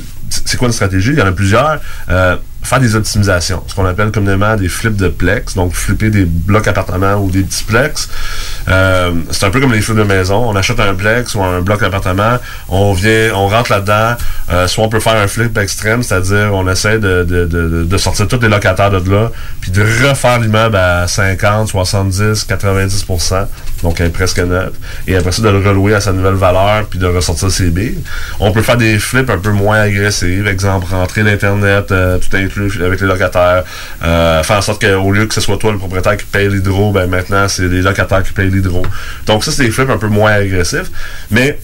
C'est 0.45 0.57
quoi 0.57 0.67
une 0.67 0.73
stratégie? 0.73 1.11
Il 1.13 1.19
y 1.19 1.21
en 1.21 1.27
a 1.27 1.31
plusieurs. 1.31 1.79
Euh, 2.09 2.35
faire 2.67 2.79
des 2.79 2.95
optimisations, 2.95 3.63
ce 3.67 3.75
qu'on 3.75 3.85
appelle 3.85 4.11
communément 4.11 4.55
des 4.55 4.67
flips 4.67 4.95
de 4.95 5.07
plex, 5.07 5.55
donc 5.55 5.73
flipper 5.73 6.09
des 6.09 6.25
blocs 6.25 6.67
appartements 6.67 7.15
ou 7.15 7.31
des 7.31 7.43
petits 7.43 7.63
plex. 7.63 8.09
Euh, 8.67 9.11
c'est 9.31 9.45
un 9.45 9.49
peu 9.49 9.59
comme 9.59 9.73
les 9.73 9.81
flips 9.81 9.97
de 9.97 10.03
maison. 10.03 10.49
On 10.49 10.55
achète 10.55 10.79
un 10.79 10.93
plex 10.93 11.33
ou 11.35 11.43
un 11.43 11.61
bloc 11.61 11.81
appartement, 11.83 12.37
on 12.69 12.93
vient, 12.93 13.31
on 13.33 13.47
rentre 13.47 13.71
là-dedans. 13.71 14.15
Euh, 14.51 14.67
soit 14.67 14.83
on 14.83 14.89
peut 14.89 14.99
faire 14.99 15.15
un 15.15 15.27
flip 15.27 15.57
extrême, 15.57 16.03
c'est-à-dire 16.03 16.51
on 16.53 16.67
essaie 16.69 16.99
de, 16.99 17.23
de, 17.23 17.45
de, 17.45 17.83
de 17.83 17.97
sortir 17.97 18.27
tous 18.27 18.39
les 18.41 18.49
locataires 18.49 18.91
de 18.91 19.09
là, 19.09 19.31
puis 19.61 19.71
de 19.71 19.81
refaire 19.81 20.39
l'immeuble 20.39 20.75
à 20.75 21.07
50, 21.07 21.69
70, 21.69 22.43
90 22.43 23.05
donc 23.83 23.99
elle 23.99 24.07
est 24.07 24.09
presque 24.09 24.39
neuf. 24.39 24.71
Et 25.07 25.15
après 25.15 25.31
ça, 25.31 25.41
de 25.41 25.49
le 25.49 25.59
relouer 25.59 25.93
à 25.93 26.01
sa 26.01 26.11
nouvelle 26.11 26.33
valeur, 26.33 26.85
puis 26.85 26.99
de 26.99 27.05
ressortir 27.05 27.51
ses 27.51 27.69
billes. 27.69 27.99
On 28.39 28.51
peut 28.51 28.61
faire 28.61 28.77
des 28.77 28.97
flips 28.99 29.29
un 29.29 29.37
peu 29.37 29.51
moins 29.51 29.81
agressifs, 29.81 30.47
exemple, 30.47 30.87
rentrer 30.89 31.23
l'Internet, 31.23 31.91
euh, 31.91 32.17
tout 32.17 32.35
inclus 32.35 32.56
avec 32.57 33.01
les 33.01 33.07
locataires, 33.07 33.63
euh, 34.03 34.43
faire 34.43 34.57
en 34.57 34.61
sorte 34.61 34.81
qu'au 34.85 35.11
lieu 35.11 35.25
que 35.25 35.33
ce 35.33 35.41
soit 35.41 35.57
toi 35.57 35.71
le 35.71 35.77
propriétaire 35.77 36.17
qui 36.17 36.25
paye 36.25 36.49
l'hydro, 36.49 36.91
ben 36.91 37.07
maintenant, 37.07 37.47
c'est 37.47 37.67
les 37.67 37.81
locataires 37.81 38.23
qui 38.23 38.33
payent 38.33 38.51
l'hydro. 38.51 38.83
Donc 39.25 39.43
ça, 39.43 39.51
c'est 39.51 39.63
des 39.63 39.71
flips 39.71 39.89
un 39.89 39.97
peu 39.97 40.07
moins 40.07 40.31
agressifs, 40.31 40.91
mais 41.31 41.59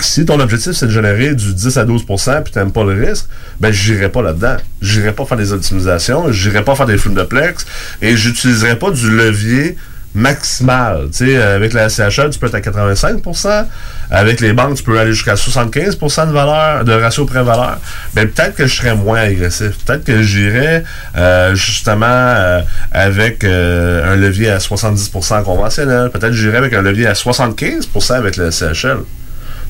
si 0.00 0.24
ton 0.24 0.38
objectif 0.38 0.72
c'est 0.72 0.86
de 0.86 0.92
générer 0.92 1.34
du 1.34 1.54
10 1.54 1.76
à 1.76 1.84
12% 1.84 2.42
puis 2.44 2.52
t'aimes 2.52 2.72
pas 2.72 2.84
le 2.84 3.04
risque, 3.04 3.26
ben 3.60 3.72
j'irai 3.72 4.08
pas 4.08 4.22
là-dedans. 4.22 4.56
J'irai 4.80 5.12
pas 5.12 5.24
faire 5.24 5.36
des 5.36 5.52
optimisations, 5.52 6.30
j'irai 6.30 6.62
pas 6.62 6.74
faire 6.74 6.86
des 6.86 6.98
films 6.98 7.14
de 7.14 7.24
plex 7.24 7.66
et 8.00 8.16
j'utiliserai 8.16 8.78
pas 8.78 8.90
du 8.90 9.10
levier 9.10 9.76
maximal. 10.18 11.08
Tu 11.10 11.26
sais, 11.26 11.36
euh, 11.36 11.56
avec 11.56 11.72
la 11.72 11.88
SCHL, 11.88 12.30
tu 12.30 12.38
peux 12.38 12.46
être 12.46 12.54
à 12.54 12.60
85% 12.60 13.66
Avec 14.10 14.40
les 14.40 14.52
banques, 14.52 14.76
tu 14.76 14.82
peux 14.82 14.98
aller 14.98 15.12
jusqu'à 15.12 15.34
75% 15.34 16.26
de 16.26 16.32
valeur, 16.32 16.84
de 16.84 16.92
ratio 16.92 17.24
prêt-valeur. 17.24 17.78
Ben, 18.14 18.28
peut-être 18.28 18.54
que 18.54 18.66
je 18.66 18.74
serais 18.74 18.94
moins 18.94 19.20
agressif. 19.20 19.78
Peut-être 19.84 20.04
que 20.04 20.22
j'irais 20.22 20.84
euh, 21.16 21.54
justement 21.54 22.06
euh, 22.06 22.60
avec 22.92 23.44
un 23.44 24.16
levier 24.16 24.50
à 24.50 24.58
70% 24.58 25.42
conventionnel. 25.44 26.10
Peut-être 26.10 26.30
que 26.30 26.36
j'irais 26.36 26.58
avec 26.58 26.72
un 26.72 26.82
levier 26.82 27.06
à 27.06 27.12
75% 27.12 28.14
avec 28.14 28.36
le 28.36 28.50
SCHL. 28.50 28.98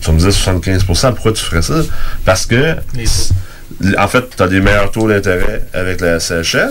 Tu 0.01 0.13
me 0.13 0.19
disais 0.19 0.31
75% 0.31 1.13
pourquoi 1.13 1.33
tu 1.33 1.45
ferais 1.45 1.63
ça? 1.63 1.75
Parce 2.25 2.47
que 2.47 2.77
en 3.97 4.09
fait, 4.09 4.25
tu 4.37 4.43
as 4.43 4.49
des 4.49 4.61
meilleurs 4.61 4.91
taux 4.91 5.09
d'intérêt 5.09 5.63
avec 5.73 6.01
la 6.01 6.19
SCHL. 6.19 6.71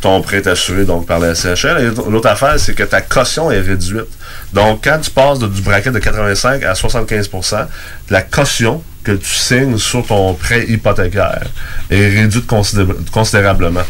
Ton 0.00 0.20
prêt 0.20 0.38
est 0.38 0.46
assuré 0.48 0.84
donc 0.84 1.06
par 1.06 1.18
la 1.20 1.34
SCHL. 1.34 1.78
Et 1.80 2.10
l'autre 2.10 2.28
affaire, 2.28 2.58
c'est 2.58 2.74
que 2.74 2.82
ta 2.82 3.00
caution 3.00 3.50
est 3.50 3.60
réduite. 3.60 4.06
Donc, 4.52 4.82
quand 4.84 4.98
tu 5.00 5.10
passes 5.10 5.38
du 5.38 5.62
bracket 5.62 5.92
de 5.92 5.98
85 6.00 6.62
à 6.64 6.72
75% 6.72 7.66
la 8.10 8.22
caution 8.22 8.82
que 9.04 9.12
tu 9.12 9.32
signes 9.32 9.78
sur 9.78 10.04
ton 10.06 10.34
prêt 10.34 10.64
hypothécaire 10.68 11.44
est 11.88 12.08
réduite 12.08 12.46
considé- 12.46 12.84
considérablement. 13.12 13.84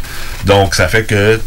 Donc, 0.44 0.74
ça 0.74 0.86
fait 0.88 1.04
que 1.04 1.40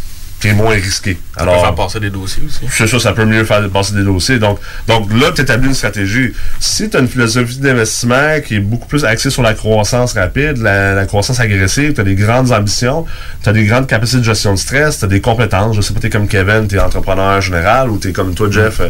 qui 0.44 0.50
est 0.50 0.54
moins 0.54 0.76
risqué. 0.76 1.18
Ça 1.38 1.46
peut 1.46 1.52
faire 1.52 1.74
passer 1.74 2.02
des 2.02 2.10
dossiers 2.10 2.44
aussi. 2.46 2.66
C'est 2.70 2.86
ça, 2.86 3.00
ça 3.00 3.14
peut 3.14 3.24
mieux 3.24 3.46
faire 3.46 3.66
passer 3.70 3.94
des 3.94 4.04
dossiers. 4.04 4.40
Donc, 4.40 4.60
donc 4.90 5.10
là, 5.14 5.32
tu 5.34 5.42
établis 5.42 5.70
une 5.70 5.74
stratégie. 5.74 6.34
Si 6.60 6.90
tu 6.90 6.98
as 6.98 7.00
une 7.00 7.08
philosophie 7.08 7.60
d'investissement 7.60 8.42
qui 8.46 8.56
est 8.56 8.60
beaucoup 8.60 8.90
plus 8.90 9.06
axée 9.06 9.30
sur 9.30 9.42
la 9.42 9.54
croissance 9.54 10.12
rapide, 10.16 10.58
la, 10.58 10.96
la 10.96 11.06
croissance 11.06 11.40
agressive, 11.40 11.94
tu 11.94 12.02
as 12.02 12.04
des 12.04 12.16
grandes 12.16 12.52
ambitions, 12.52 13.06
tu 13.42 13.48
as 13.48 13.54
des 13.54 13.64
grandes 13.64 13.88
capacités 13.88 14.20
de 14.20 14.26
gestion 14.26 14.52
de 14.52 14.60
stress, 14.60 15.00
tu 15.00 15.06
as 15.06 15.08
des 15.08 15.22
compétences. 15.22 15.78
Je 15.78 15.82
sais 15.82 15.94
pas, 15.94 16.02
tu 16.02 16.08
es 16.08 16.10
comme 16.10 16.28
Kevin, 16.28 16.68
tu 16.68 16.76
es 16.76 16.80
entrepreneur 16.80 17.40
général 17.40 17.90
ou 17.90 17.98
tu 17.98 18.10
es 18.10 18.12
comme 18.12 18.36
toi, 18.36 18.50
Jeff, 18.52 18.82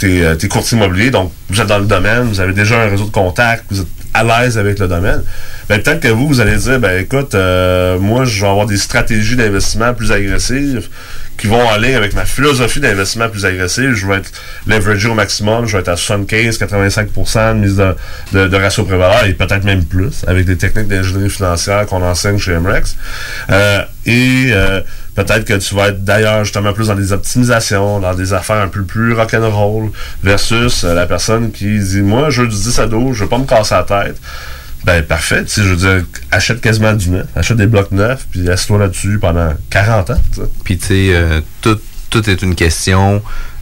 tu 0.00 0.24
es, 0.24 0.48
courtier 0.48 0.76
immobilier. 0.76 1.12
Donc, 1.12 1.30
vous 1.48 1.60
êtes 1.60 1.68
dans 1.68 1.78
le 1.78 1.86
domaine, 1.86 2.24
vous 2.24 2.40
avez 2.40 2.54
déjà 2.54 2.82
un 2.82 2.88
réseau 2.88 3.04
de 3.04 3.12
contacts, 3.12 3.66
vous 3.70 3.82
êtes 3.82 3.86
à 4.14 4.24
l'aise 4.24 4.58
avec 4.58 4.78
le 4.78 4.88
domaine. 4.88 5.22
Ben, 5.68 5.80
peut-être 5.82 6.00
que 6.00 6.08
vous, 6.08 6.28
vous 6.28 6.40
allez 6.40 6.56
dire, 6.56 6.80
ben 6.80 7.00
écoute, 7.00 7.34
euh, 7.34 7.98
moi, 7.98 8.24
je 8.24 8.40
vais 8.40 8.48
avoir 8.48 8.66
des 8.66 8.78
stratégies 8.78 9.36
d'investissement 9.36 9.94
plus 9.94 10.12
agressives 10.12 10.88
qui 11.38 11.46
vont 11.46 11.68
aller 11.70 11.94
avec 11.94 12.14
ma 12.14 12.24
philosophie 12.24 12.80
d'investissement 12.80 13.28
plus 13.28 13.46
agressive. 13.46 13.94
Je 13.94 14.06
vais 14.06 14.16
être 14.16 14.32
leveragé 14.66 15.08
au 15.08 15.14
maximum, 15.14 15.66
je 15.66 15.76
vais 15.76 15.80
être 15.80 15.88
à 15.88 15.94
75-85% 15.94 17.54
de 17.54 17.58
mise 17.58 17.76
de, 17.76 18.48
de, 18.48 18.56
ratio 18.56 18.84
prévaleur 18.84 19.24
et 19.24 19.34
peut-être 19.34 19.64
même 19.64 19.84
plus 19.84 20.24
avec 20.26 20.44
des 20.44 20.56
techniques 20.56 20.88
d'ingénierie 20.88 21.30
financière 21.30 21.86
qu'on 21.86 22.02
enseigne 22.02 22.38
chez 22.38 22.58
MREX. 22.58 22.96
Euh, 23.50 23.82
et 24.04 24.48
euh, 24.52 24.80
peut-être 25.24 25.44
que 25.44 25.54
tu 25.54 25.74
vas 25.74 25.88
être 25.88 26.04
d'ailleurs 26.04 26.44
justement 26.44 26.72
plus 26.72 26.88
dans 26.88 26.94
des 26.94 27.12
optimisations, 27.12 28.00
dans 28.00 28.14
des 28.14 28.32
affaires 28.32 28.60
un 28.62 28.68
peu 28.68 28.82
plus 28.82 29.14
rock'n'roll 29.14 29.90
versus 30.22 30.84
la 30.84 31.06
personne 31.06 31.50
qui 31.50 31.78
dit 31.78 32.02
moi 32.02 32.30
je 32.30 32.42
veux 32.42 32.48
du 32.48 32.56
10 32.56 32.78
à 32.78 32.86
12, 32.86 33.16
je 33.16 33.22
veux 33.24 33.28
pas 33.28 33.38
me 33.38 33.44
casser 33.44 33.74
la 33.74 33.82
tête. 33.82 34.16
Ben, 34.84 35.02
parfait. 35.02 35.44
Tu 35.44 35.60
je 35.60 35.68
veux 35.68 35.76
dire, 35.76 36.04
achète 36.30 36.60
quasiment 36.60 36.92
du 36.92 37.10
neuf. 37.10 37.26
Achète 37.34 37.56
des 37.56 37.66
blocs 37.66 37.90
neufs, 37.90 38.26
puis 38.30 38.48
assieds-toi 38.48 38.78
là-dessus 38.78 39.18
pendant 39.18 39.52
40 39.70 40.10
ans. 40.10 40.20
Puis, 40.64 40.78
tu 40.78 40.86
sais, 40.86 41.08
euh, 41.10 41.40
tout, 41.60 41.78
tout 42.10 42.30
est 42.30 42.40
une 42.42 42.54
question 42.54 43.20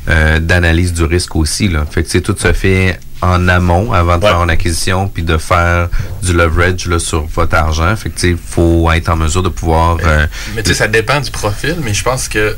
euh, 0.09 0.39
d'analyse 0.39 0.93
du 0.93 1.05
risque 1.05 1.35
aussi. 1.35 1.69
Là. 1.69 1.85
Fait 1.91 2.03
que, 2.03 2.07
tu 2.07 2.13
sais, 2.13 2.21
tout 2.21 2.37
se 2.39 2.53
fait 2.53 3.01
en 3.23 3.49
amont 3.49 3.93
avant 3.93 4.19
de 4.19 4.25
faire 4.25 4.43
une 4.43 4.51
acquisition, 4.51 5.09
puis 5.09 5.23
de 5.23 5.39
faire 5.39 5.89
du 6.23 6.33
leverage 6.33 6.87
là, 6.87 6.99
sur 6.99 7.27
votre 7.27 7.55
argent. 7.57 7.95
Fait 7.97 8.11
que, 8.11 8.27
il 8.27 8.37
faut 8.37 8.91
être 8.93 9.09
en 9.09 9.17
mesure 9.17 9.43
de 9.43 9.49
pouvoir... 9.49 9.99
Euh, 10.05 10.27
mais 10.55 10.63
tu 10.63 10.71
sais, 10.71 10.75
ça 10.75 10.89
dépend 10.89 11.21
du 11.21 11.31
profil, 11.31 11.77
mais 11.83 11.95
je 11.95 12.03
pense 12.03 12.29
que 12.29 12.57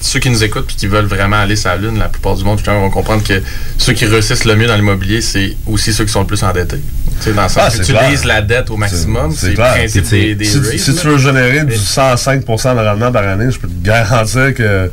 ceux 0.00 0.18
qui 0.18 0.30
nous 0.30 0.42
écoutent 0.42 0.70
et 0.72 0.74
qui 0.74 0.86
veulent 0.86 1.06
vraiment 1.06 1.36
aller 1.36 1.56
sur 1.56 1.68
la 1.68 1.76
Lune, 1.76 1.98
la 1.98 2.08
plupart 2.08 2.34
du 2.34 2.44
monde 2.44 2.60
vont 2.60 2.90
comprendre 2.90 3.22
que 3.22 3.42
ceux 3.76 3.92
qui 3.92 4.06
réussissent 4.06 4.44
le 4.44 4.56
mieux 4.56 4.66
dans 4.66 4.76
l'immobilier, 4.76 5.20
c'est 5.20 5.56
aussi 5.66 5.92
ceux 5.92 6.04
qui 6.04 6.12
sont 6.12 6.20
le 6.20 6.26
plus 6.26 6.42
endettés. 6.42 6.80
sais, 7.20 7.32
dans 7.32 7.42
le 7.42 7.48
sens 7.48 7.62
ah, 7.66 7.78
que 7.78 7.84
tu 7.84 7.92
utilises 7.92 8.24
la 8.24 8.40
dette 8.40 8.70
au 8.70 8.76
maximum, 8.76 9.32
c'est 9.32 9.50
le 9.50 9.54
principe 9.54 10.08
des, 10.08 10.34
des 10.34 10.44
si, 10.44 10.78
si, 10.78 10.94
tu 10.94 11.06
veux 11.06 11.18
générer 11.18 11.64
du 11.64 11.74
105% 11.74 12.42
de 12.76 12.88
rendement 12.88 13.12
par 13.12 13.28
année, 13.28 13.50
je 13.50 13.58
peux 13.58 13.68
te 13.68 13.84
garantir 13.84 14.54
que 14.54 14.90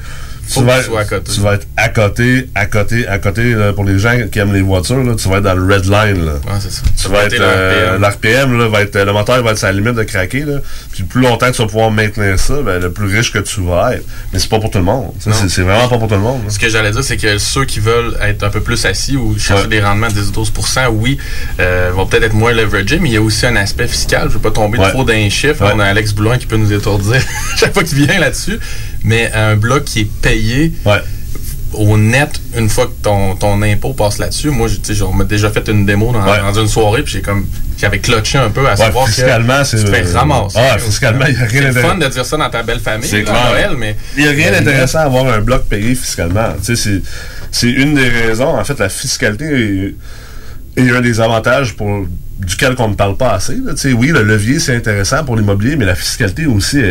tu 0.54 0.64
vas, 0.64 0.80
être, 0.80 0.98
à 0.98 1.06
côté. 1.06 1.32
tu 1.32 1.42
vas 1.42 1.54
être 1.54 1.68
à 1.76 1.90
côté, 1.90 2.50
à 2.56 2.66
côté, 2.66 3.08
à 3.08 3.20
côté. 3.20 3.56
pour 3.76 3.84
les 3.84 4.00
gens 4.00 4.16
qui 4.32 4.40
aiment 4.40 4.54
les 4.54 4.62
voitures, 4.62 5.04
là, 5.04 5.16
tu 5.16 5.28
vas 5.30 5.38
être 5.38 5.44
dans 5.44 5.56
le 5.56 5.74
red 5.74 5.86
line. 5.86 6.26
Là. 6.26 6.34
c'est 6.60 6.72
ça. 6.72 6.82
Tu, 6.96 7.08
vas 7.10 7.26
être 7.26 7.36
euh, 7.40 7.98
l'RPM, 7.98 8.58
là, 8.58 8.68
va 8.68 8.82
être 8.82 8.98
le 8.98 9.14
moteur 9.14 9.44
va 9.44 9.52
être 9.52 9.64
à 9.64 9.68
la 9.68 9.74
limite 9.74 9.96
de 9.96 10.04
craquer. 10.04 10.42
Là. 10.42 10.60
Puis 10.92 11.04
plus 11.04 11.22
longtemps 11.22 11.48
que 11.48 11.56
tu 11.56 11.62
vas 11.62 11.68
pouvoir 11.68 11.92
maintenir 11.92 12.40
ça, 12.40 12.56
ben, 12.62 12.82
le 12.82 12.92
plus 12.92 13.08
riche 13.16 13.32
que 13.32 13.40
tu 13.40 13.62
vas 13.62 13.96
être. 13.96 14.06
Mais 14.34 14.40
c'est 14.40 14.50
pas 14.50 14.60
pour 14.60 14.72
tout 14.72 14.80
le 14.80 14.84
monde. 14.84 15.12
C'est 15.20 15.62
vraiment 15.62 15.88
pas 15.88 15.98
pour 15.98 16.08
tout 16.08 16.16
le 16.16 16.22
monde. 16.22 16.42
Ce 16.50 16.60
que 16.60 16.70
j'allais 16.70 16.92
dire, 16.92 17.04
c'est 17.04 17.18
que 17.18 17.38
ceux 17.38 17.66
qui 17.66 17.80
veulent 17.80 18.18
être 18.22 18.44
un 18.44 18.50
peu 18.50 18.62
plus 18.62 18.86
assis 18.86 19.18
ou 19.18 19.38
chercher 19.38 19.68
des 19.68 19.82
rendements 19.82 20.08
de 20.08 20.22
10-12% 20.22 20.88
oui, 20.92 21.18
euh, 21.60 21.92
vont 21.94 22.06
peut-être 22.06 22.24
être 22.24 22.34
moins 22.34 22.54
leveragés, 22.54 23.00
mais 23.00 23.10
il 23.10 23.14
y 23.14 23.18
a 23.18 23.22
aussi 23.22 23.46
un 23.46 23.56
aspect 23.56 23.88
fiscal. 23.88 24.28
Je 24.30 24.34
veux 24.34 24.40
pas 24.40 24.52
tomber 24.52 24.78
trop 24.78 25.04
dans 25.04 25.14
un 25.14 25.30
chiffre. 25.30 25.64
On 25.74 25.80
a 25.80 25.86
Alex 25.86 26.14
Blouin 26.14 26.38
qui 26.38 26.46
peut 26.46 26.58
nous 26.58 26.72
étourdir 26.74 27.22
chaque 27.58 27.74
fois 27.74 27.84
qu'il 27.84 28.06
vient 28.06 28.20
là-dessus 28.20 28.60
mais 29.08 29.32
un 29.34 29.56
bloc 29.56 29.86
qui 29.86 30.02
est 30.02 30.12
payé 30.22 30.74
au 31.74 31.98
net 31.98 32.42
une 32.56 32.70
fois 32.70 32.88
que 32.88 33.04
ton, 33.04 33.36
ton 33.36 33.62
impôt 33.62 33.94
passe 33.94 34.18
là-dessus. 34.20 34.50
Moi, 34.50 34.68
j'ai 34.68 34.80
déjà 35.26 35.50
fait 35.50 35.68
une 35.70 35.86
démo 35.86 36.12
dans, 36.12 36.54
une 36.54 36.68
soirée, 36.68 37.04
puis 37.04 37.14
j'ai 37.14 37.22
comme 37.22 37.46
j'avais 37.78 38.00
clutché 38.00 38.38
un 38.38 38.50
peu 38.50 38.68
à 38.68 38.76
savoir 38.76 39.08
fiscalement, 39.08 39.62
que 39.64 39.70
tu 39.70 39.84
te 39.84 39.90
fais 39.90 40.18
ramasser. 40.18 40.58
Ah, 40.60 40.78
fiscalement, 40.78 41.26
il 41.28 41.36
n'y 41.36 41.42
a 41.42 41.46
rien 41.46 41.62
d'intéressant. 41.62 41.82
C'est 41.82 41.88
fun 41.88 42.06
de 42.06 42.08
dire 42.08 42.26
ça 42.26 42.38
dans 42.38 42.50
ta 42.50 42.64
belle 42.64 42.80
famille, 42.80 43.08
c'est 43.08 43.24
Noël, 43.24 43.72
mais... 43.78 43.96
Il 44.18 44.24
n'y 44.24 44.30
a 44.30 44.32
rien 44.32 44.52
d'intéressant 44.52 45.00
à 45.00 45.04
avoir 45.04 45.28
un 45.28 45.42
bloc 45.42 45.66
payé 45.66 45.96
fiscalement. 45.96 46.54
C'est 46.64 47.70
une 47.70 47.96
des 47.96 48.10
raisons, 48.10 48.58
en 48.58 48.64
fait, 48.64 48.80
la 48.80 48.90
fiscalité 48.90 49.94
est, 50.78 50.90
un 50.90 51.02
des 51.02 51.22
avantages 51.22 51.76
pour 51.76 52.06
duquel 52.40 52.76
on 52.78 52.90
ne 52.90 52.94
parle 52.94 53.18
pas 53.18 53.34
assez. 53.34 53.58
Oui, 53.94 54.10
le 54.10 54.24
levier, 54.24 54.60
c'est 54.60 54.76
intéressant 54.76 55.24
pour 55.24 55.36
l'immobilier, 55.36 55.76
mais 55.76 55.86
la 55.86 55.96
fiscalité 55.96 56.46
aussi, 56.46 56.82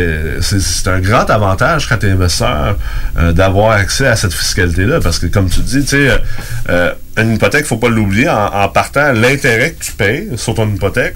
c'est 0.41 0.87
un 0.89 0.99
grand 0.99 1.29
avantage 1.29 1.87
quand 1.87 1.97
tu 1.97 2.07
es 2.07 2.11
investisseur 2.11 2.77
euh, 3.17 3.31
d'avoir 3.31 3.71
accès 3.71 4.07
à 4.07 4.15
cette 4.15 4.33
fiscalité-là. 4.33 4.99
Parce 4.99 5.19
que, 5.19 5.27
comme 5.27 5.49
tu 5.49 5.61
dis, 5.61 5.85
euh, 5.93 6.17
euh, 6.69 6.93
une 7.17 7.35
hypothèque, 7.35 7.65
faut 7.65 7.77
pas 7.77 7.89
l'oublier, 7.89 8.29
en, 8.29 8.67
partant, 8.69 9.13
l'intérêt 9.13 9.71
que 9.71 9.83
tu 9.83 9.91
payes 9.93 10.29
sur 10.35 10.53
ton 10.53 10.67
hypothèque, 10.67 11.15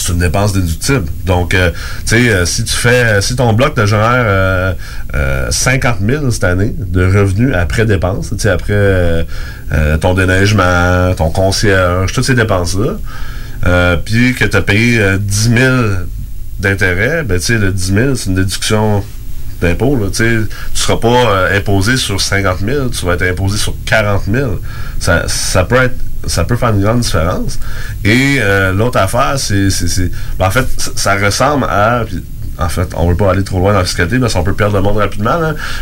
c'est 0.00 0.12
une 0.12 0.18
dépense 0.18 0.52
déductible. 0.52 1.04
Donc, 1.24 1.50
tu 1.50 1.58
sais, 2.06 2.46
si 2.46 2.64
tu 2.64 2.74
fais, 2.74 3.20
si 3.20 3.36
ton 3.36 3.52
bloc 3.52 3.74
te 3.74 3.86
génère 3.86 4.74
50 5.50 5.96
000 6.06 6.30
cette 6.30 6.44
année 6.44 6.74
de 6.76 7.04
revenus 7.04 7.54
après 7.54 7.86
dépenses, 7.86 8.32
tu 8.38 8.48
après 8.48 9.26
ton 10.00 10.14
déneigement, 10.14 11.14
ton 11.16 11.30
concierge, 11.30 12.12
toutes 12.12 12.24
ces 12.24 12.34
dépenses-là, 12.34 12.96
euh, 13.66 13.96
puis 13.96 14.34
que 14.34 14.44
tu 14.44 14.56
as 14.56 14.62
payé 14.62 15.18
10 15.18 15.50
euh, 15.52 15.86
000 15.90 16.04
d'intérêt, 16.60 17.22
ben, 17.22 17.38
tu 17.38 17.46
sais, 17.46 17.58
le 17.58 17.72
10 17.72 17.92
000, 17.92 18.14
c'est 18.14 18.30
une 18.30 18.36
déduction 18.36 19.04
d'impôt. 19.60 19.98
Tu 20.14 20.22
ne 20.22 20.46
seras 20.74 20.96
pas 20.96 21.08
euh, 21.08 21.58
imposé 21.58 21.96
sur 21.96 22.20
50 22.20 22.60
000, 22.60 22.88
tu 22.88 23.04
vas 23.04 23.14
être 23.14 23.22
imposé 23.22 23.58
sur 23.58 23.74
40 23.84 24.22
000. 24.32 24.60
Ça, 24.98 25.24
ça 25.28 25.64
peut 25.64 25.76
être 25.76 25.96
ça 26.26 26.44
peut 26.44 26.56
faire 26.56 26.70
une 26.70 26.82
grande 26.82 27.00
différence. 27.00 27.58
Et 28.04 28.40
l'autre 28.74 28.98
affaire, 28.98 29.34
c'est... 29.38 29.68
Ben, 30.38 30.46
en 30.46 30.50
fait, 30.50 30.66
ça, 30.96 31.16
ressemble 31.16 31.64
à 31.64 32.04
en 32.60 32.68
fait, 32.68 32.92
on 32.94 33.06
ne 33.06 33.10
veut 33.10 33.16
pas 33.16 33.30
aller 33.30 33.42
trop 33.42 33.58
loin 33.58 33.72
dans 33.72 33.78
la 33.78 33.84
fiscalité 33.84 34.18
parce 34.18 34.34
qu'on 34.34 34.42
peut 34.42 34.52
perdre 34.52 34.76
le 34.76 34.82
monde 34.82 34.98
rapidement, 34.98 35.38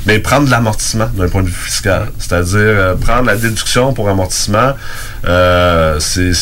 mais 0.07 0.21
prendre 0.21 0.49
l'amortissement 0.49 1.09
d'un 1.17 1.29
point 1.29 1.43
de 1.43 1.49
vue 1.49 1.53
fiscal. 1.53 2.09
C'est-à-dire 2.19 2.59
euh, 2.59 2.95
prendre 2.95 3.25
la 3.25 3.37
déduction 3.37 3.93
pour 3.93 4.09
amortissement, 4.09 4.75
euh, 5.27 5.99
c'est 5.99 6.33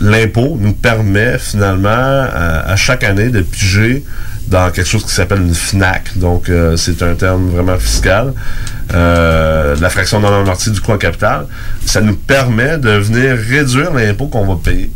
l'impôt 0.00 0.58
nous 0.60 0.72
permet 0.72 1.38
finalement 1.38 1.88
à, 1.88 2.74
chaque 2.76 3.04
année 3.04 3.28
de 3.28 3.42
piger 3.42 4.04
dans 4.48 4.70
quelque 4.70 4.88
chose 4.88 5.04
qui 5.04 5.14
s'appelle 5.14 5.42
une 5.42 5.54
FNAC. 5.54 6.18
Donc, 6.18 6.48
euh, 6.48 6.76
c'est 6.76 7.02
un 7.02 7.14
terme 7.14 7.50
vraiment 7.50 7.78
fiscal. 7.78 8.32
la 8.90 9.90
fraction 9.90 10.20
non 10.20 10.40
amortie 10.40 10.70
du 10.70 10.80
coût 10.80 10.92
en 10.92 10.98
capital. 10.98 11.46
Ça 11.84 12.00
nous 12.00 12.16
permet 12.16 12.78
de 12.78 12.90
venir 12.90 13.36
réduire 13.36 13.92
l'impôt 13.92 14.26
qu'on 14.26 14.46
va 14.46 14.56
payer. 14.62 14.90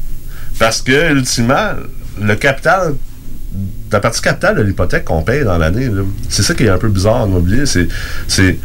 Parce 0.59 0.83
que, 0.83 1.13
ultimement, 1.13 1.73
le 2.21 2.35
capital 2.35 2.95
la 3.91 4.01
partie 4.01 4.23
capitale 4.23 4.57
de 4.57 4.63
l'hypothèque 4.63 5.05
qu'on 5.05 5.23
paye 5.23 5.45
dans 5.45 5.59
l'année, 5.59 5.89
c'est 6.29 6.43
ça 6.43 6.55
qui 6.55 6.65
est 6.65 6.71
un 6.71 6.79
peu 6.79 6.89
bizarre 6.89 7.17
en 7.17 7.27
immobilier. 7.27 7.67
C'est, 7.67 7.89
c'est 8.27 8.59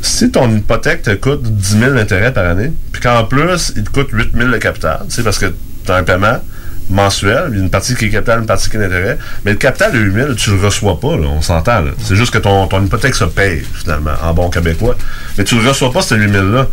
si 0.00 0.30
ton 0.30 0.50
hypothèque 0.50 1.02
te 1.02 1.14
coûte 1.14 1.42
10 1.42 1.78
000 1.78 1.94
d'intérêt 1.94 2.32
par 2.32 2.46
année, 2.46 2.72
puis 2.90 3.02
qu'en 3.02 3.24
plus, 3.24 3.72
il 3.76 3.84
te 3.84 3.90
coûte 3.90 4.08
8 4.12 4.30
000 4.36 4.50
de 4.50 4.56
capital, 4.56 5.04
c'est 5.08 5.22
parce 5.22 5.38
que 5.38 5.46
tu 5.84 5.92
as 5.92 5.96
un 5.96 6.02
paiement 6.02 6.40
mensuel, 6.92 7.54
une 7.54 7.70
partie 7.70 7.94
qui 7.94 8.06
est 8.06 8.10
capital, 8.10 8.40
une 8.40 8.46
partie 8.46 8.70
qui 8.70 8.76
est 8.76 8.80
d'intérêt, 8.80 9.18
mais 9.44 9.52
le 9.52 9.56
capital 9.56 9.92
de 9.92 9.98
8 9.98 10.14
000, 10.14 10.34
tu 10.34 10.50
le 10.50 10.64
reçois 10.64 11.00
pas, 11.00 11.08
on 11.08 11.42
s'entend. 11.42 11.84
C'est 12.02 12.16
juste 12.16 12.32
que 12.32 12.38
ton, 12.38 12.68
hypothèque 12.84 13.14
se 13.14 13.24
paye, 13.24 13.62
finalement, 13.74 14.12
en 14.22 14.34
bon 14.34 14.50
québécois. 14.50 14.96
Mais 15.36 15.44
tu 15.44 15.58
le 15.58 15.68
reçois 15.68 15.92
pas, 15.92 16.02
ce 16.02 16.14
8 16.14 16.30
000-là. 16.30 16.68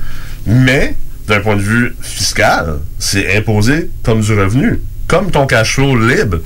Mais, 0.45 0.95
d'un 1.27 1.39
point 1.41 1.55
de 1.55 1.61
vue 1.61 1.95
fiscal, 2.01 2.79
c'est 2.97 3.37
imposé 3.37 3.89
comme 4.03 4.21
du 4.21 4.33
revenu, 4.33 4.81
comme 5.07 5.31
ton 5.31 5.45
cash 5.45 5.75
flow 5.75 5.95
libre. 5.95 6.37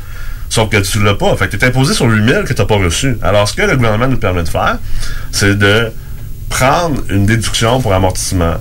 Sauf 0.49 0.69
que 0.69 0.77
tu 0.77 1.01
l'as 1.03 1.15
pas. 1.15 1.35
Fait 1.35 1.47
que 1.47 1.57
tu 1.57 1.65
es 1.65 1.67
imposé 1.67 1.95
sur 1.95 2.05
8000 2.05 2.43
que 2.45 2.53
tu 2.53 2.61
n'as 2.61 2.67
pas 2.67 2.75
reçu. 2.77 3.17
Alors, 3.23 3.49
ce 3.49 3.55
que 3.55 3.63
le 3.63 3.75
gouvernement 3.75 4.07
nous 4.07 4.17
permet 4.17 4.43
de 4.43 4.49
faire, 4.49 4.77
c'est 5.31 5.57
de 5.57 5.91
prendre 6.47 7.01
une 7.09 7.25
déduction 7.25 7.81
pour 7.81 7.91
amortissement 7.91 8.57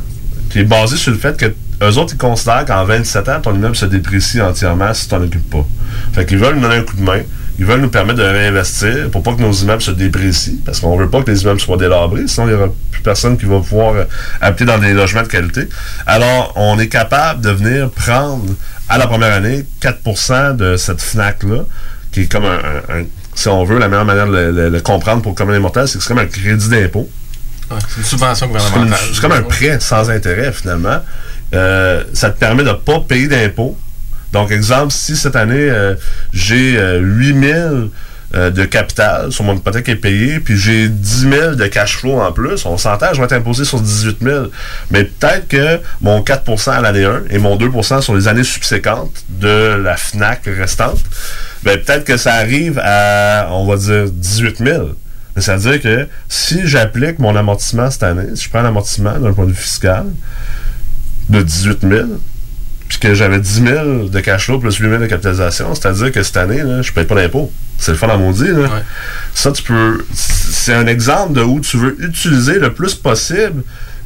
qui 0.49 0.61
est 0.61 0.65
basée 0.65 0.97
sur 0.97 1.13
le 1.13 1.19
fait 1.19 1.37
que 1.37 1.53
eux 1.83 1.99
autres, 1.99 2.15
ils 2.15 2.19
considèrent 2.19 2.65
qu'en 2.65 2.85
27 2.85 3.29
ans, 3.29 3.41
ton 3.41 3.55
immeuble 3.55 3.77
se 3.77 3.87
déprécie 3.87 4.41
entièrement 4.41 4.93
si 4.95 5.09
tu 5.09 5.15
n'en 5.15 5.23
occupes 5.23 5.51
pas. 5.51 5.67
Fait 6.13 6.27
qu'ils 6.27 6.39
veulent 6.39 6.57
nous 6.57 6.63
donner 6.63 6.77
un 6.77 6.83
coup 6.83 6.97
de 6.97 7.03
main. 7.03 7.21
Ils 7.59 7.67
veulent 7.67 7.81
nous 7.81 7.91
permettre 7.91 8.19
de 8.19 8.25
réinvestir 8.25 9.11
pour 9.11 9.23
pas 9.23 9.35
que 9.35 9.43
nos 9.43 9.53
immeubles 9.53 9.83
se 9.83 9.91
déprécient, 9.91 10.55
parce 10.65 10.81
qu'on 10.81 10.97
veut 10.97 11.11
pas 11.11 11.23
que 11.23 11.31
les 11.31 11.43
immeubles 11.43 11.61
soient 11.61 11.77
délabrés, 11.77 12.27
sinon 12.27 12.47
il 12.47 12.55
n'y 12.55 12.57
aura 12.57 12.73
plus 12.91 13.03
personne 13.03 13.37
qui 13.37 13.45
va 13.45 13.61
pouvoir 13.61 13.95
euh, 13.95 14.05
habiter 14.41 14.65
dans 14.65 14.79
des 14.79 14.95
logements 14.95 15.23
de 15.23 15.29
qualité. 15.29 15.69
Alors, 16.07 16.53
on 16.57 16.79
est 16.79 16.89
capable 16.89 17.43
de 17.43 17.51
venir 17.51 17.91
prendre 17.91 18.55
à 18.89 18.99
la 18.99 19.07
première 19.07 19.35
année 19.35 19.65
4% 19.83 20.57
de 20.57 20.77
cette 20.77 21.03
FNAC-là, 21.03 21.65
qui 22.11 22.23
est 22.23 22.33
comme 22.33 22.47
un, 22.47 23.05
si 23.35 23.49
on 23.49 23.65
veut, 23.65 23.79
la 23.79 23.89
meilleure 23.89 24.05
manière 24.05 24.27
de 24.27 24.69
le, 24.69 24.81
comprendre 24.81 25.23
pour 25.23 25.35
commun 25.35 25.59
mortel, 25.59 25.89
c'est 25.89 25.99
que 25.99 26.05
c'est 26.05 26.09
comme 26.09 26.19
un 26.19 26.27
crédit 26.27 26.69
d'impôt. 26.69 27.09
c'est 27.71 27.99
une 27.99 28.05
subvention 28.05 28.47
gouvernementale. 28.47 28.99
C'est 29.13 29.21
comme, 29.21 29.33
un 29.33 29.43
prêt 29.43 29.79
sans 29.81 30.11
intérêt, 30.11 30.53
finalement. 30.53 31.01
Euh, 31.55 32.05
ça 32.13 32.31
te 32.31 32.39
permet 32.39 32.63
de 32.63 32.71
ne 32.71 32.75
pas 32.75 33.01
payer 33.01 33.29
d'impôt. 33.29 33.77
Donc, 34.33 34.51
exemple, 34.51 34.93
si 34.93 35.17
cette 35.17 35.37
année, 35.37 35.69
euh, 35.71 35.95
j'ai 36.33 36.79
8000 36.99 37.55
euh, 37.55 37.87
euh, 38.35 38.51
de 38.51 38.65
capital 38.65 39.31
sur 39.31 39.45
mon 39.45 39.55
hypothèque 39.55 39.91
est 39.91 39.97
payée, 39.97 40.41
puis 40.41 40.57
j'ai 40.57 40.89
10 40.89 41.29
000 41.29 41.55
de 41.55 41.67
cash 41.67 41.99
flow 41.99 42.19
en 42.19 42.33
plus, 42.33 42.65
on 42.65 42.79
s'entend, 42.79 43.13
je 43.13 43.19
vais 43.19 43.27
être 43.27 43.35
imposé 43.35 43.67
sur 43.67 43.79
18 43.79 44.19
000. 44.23 44.47
Mais 44.91 45.05
peut-être 45.05 45.49
que 45.49 45.79
mon 46.01 46.23
4% 46.23 46.71
à 46.71 46.81
l'année 46.81 47.05
1 47.05 47.25
et 47.29 47.37
mon 47.39 47.59
2% 47.59 48.01
sur 48.01 48.15
les 48.15 48.29
années 48.29 48.43
subséquentes 48.43 49.25
de 49.29 49.77
la 49.77 49.99
FNAC 49.99 50.47
restante, 50.47 51.01
ben 51.63 51.79
peut-être 51.79 52.05
que 52.05 52.17
ça 52.17 52.33
arrive 52.33 52.81
à, 52.83 53.49
on 53.51 53.67
va 53.67 53.77
dire, 53.77 54.11
18 54.11 54.65
000. 54.65 54.89
Mais 55.37 55.43
ça 55.43 55.57
veut 55.57 55.71
dire 55.71 55.83
que 55.83 56.09
si 56.27 56.67
j'applique 56.67 57.19
mon 57.19 57.37
amortissement 57.37 57.91
cette 57.91 58.03
année, 58.03 58.35
si 58.35 58.45
je 58.45 58.49
prends 58.49 58.63
l'amortissement 58.63 59.19
d'un 59.19 59.35
point 59.35 59.45
de 59.45 59.51
vue 59.51 59.57
fiscal 59.57 60.07
de 61.33 61.43
18 61.43 61.81
000, 61.83 62.03
puis 62.89 62.99
que 62.99 63.15
j'avais 63.15 63.41
10 63.41 63.63
000 63.65 64.09
de 64.09 64.21
cash 64.21 64.47
flow 64.47 64.59
plus 64.59 64.77
8 64.77 64.89
000 64.89 65.03
de 65.03 65.07
capitalisation, 65.07 65.75
c'est-à-dire 65.75 66.13
que 66.13 66.23
cette 66.23 66.37
année, 66.37 66.63
là, 66.63 66.83
je 66.83 66.93
paye 66.93 67.05
pas 67.05 67.15
d'impôt. 67.15 67.51
C'est 67.79 67.93
le 67.93 67.97
fun 67.97 68.09
à 68.09 68.17
maudit. 68.17 68.49
Là. 68.49 68.69
Ça, 69.35 69.51
tu 69.51 69.63
peux. 69.63 70.05
C'est 70.15 70.75
un 70.75 70.87
exemple 70.87 71.33
de 71.33 71.43
où 71.43 71.59
tu 71.59 71.79
veux 71.79 71.97
utiliser 72.05 72.61
le 72.61 72.73
plus 72.73 72.95
possible 72.95 73.63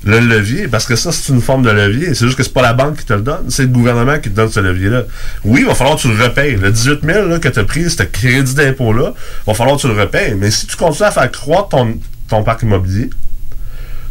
le 0.06 0.20
levier, 0.20 0.68
parce 0.68 0.86
que 0.86 0.94
ça, 0.94 1.10
c'est 1.10 1.32
une 1.32 1.40
forme 1.40 1.62
de 1.62 1.70
levier. 1.70 2.14
C'est 2.14 2.26
juste 2.26 2.38
que 2.38 2.44
c'est 2.44 2.52
pas 2.52 2.62
la 2.62 2.74
banque 2.74 2.98
qui 2.98 3.04
te 3.04 3.12
le 3.12 3.22
donne, 3.22 3.46
c'est 3.48 3.62
le 3.62 3.68
gouvernement 3.68 4.18
qui 4.18 4.30
te 4.30 4.36
donne 4.36 4.50
ce 4.50 4.60
levier-là. 4.60 5.02
Oui, 5.44 5.62
il 5.62 5.66
va 5.66 5.74
falloir 5.74 5.96
que 5.96 6.02
tu 6.02 6.08
le 6.08 6.22
repayes. 6.22 6.54
Le 6.54 6.70
18 6.70 7.00
000 7.04 7.26
là, 7.26 7.38
que 7.40 7.48
tu 7.48 7.58
as 7.58 7.64
pris, 7.64 7.90
ce 7.90 8.04
crédit 8.04 8.54
d'impôt-là, 8.54 9.14
il 9.16 9.46
va 9.48 9.54
falloir 9.54 9.76
que 9.76 9.82
tu 9.82 9.88
le 9.88 10.00
repayes. 10.00 10.34
Mais 10.36 10.50
si 10.52 10.66
tu 10.66 10.76
continues 10.76 11.08
à 11.08 11.10
faire 11.10 11.30
croître 11.32 11.70
ton, 11.70 11.98
ton 12.28 12.44
parc 12.44 12.62
immobilier, 12.62 13.10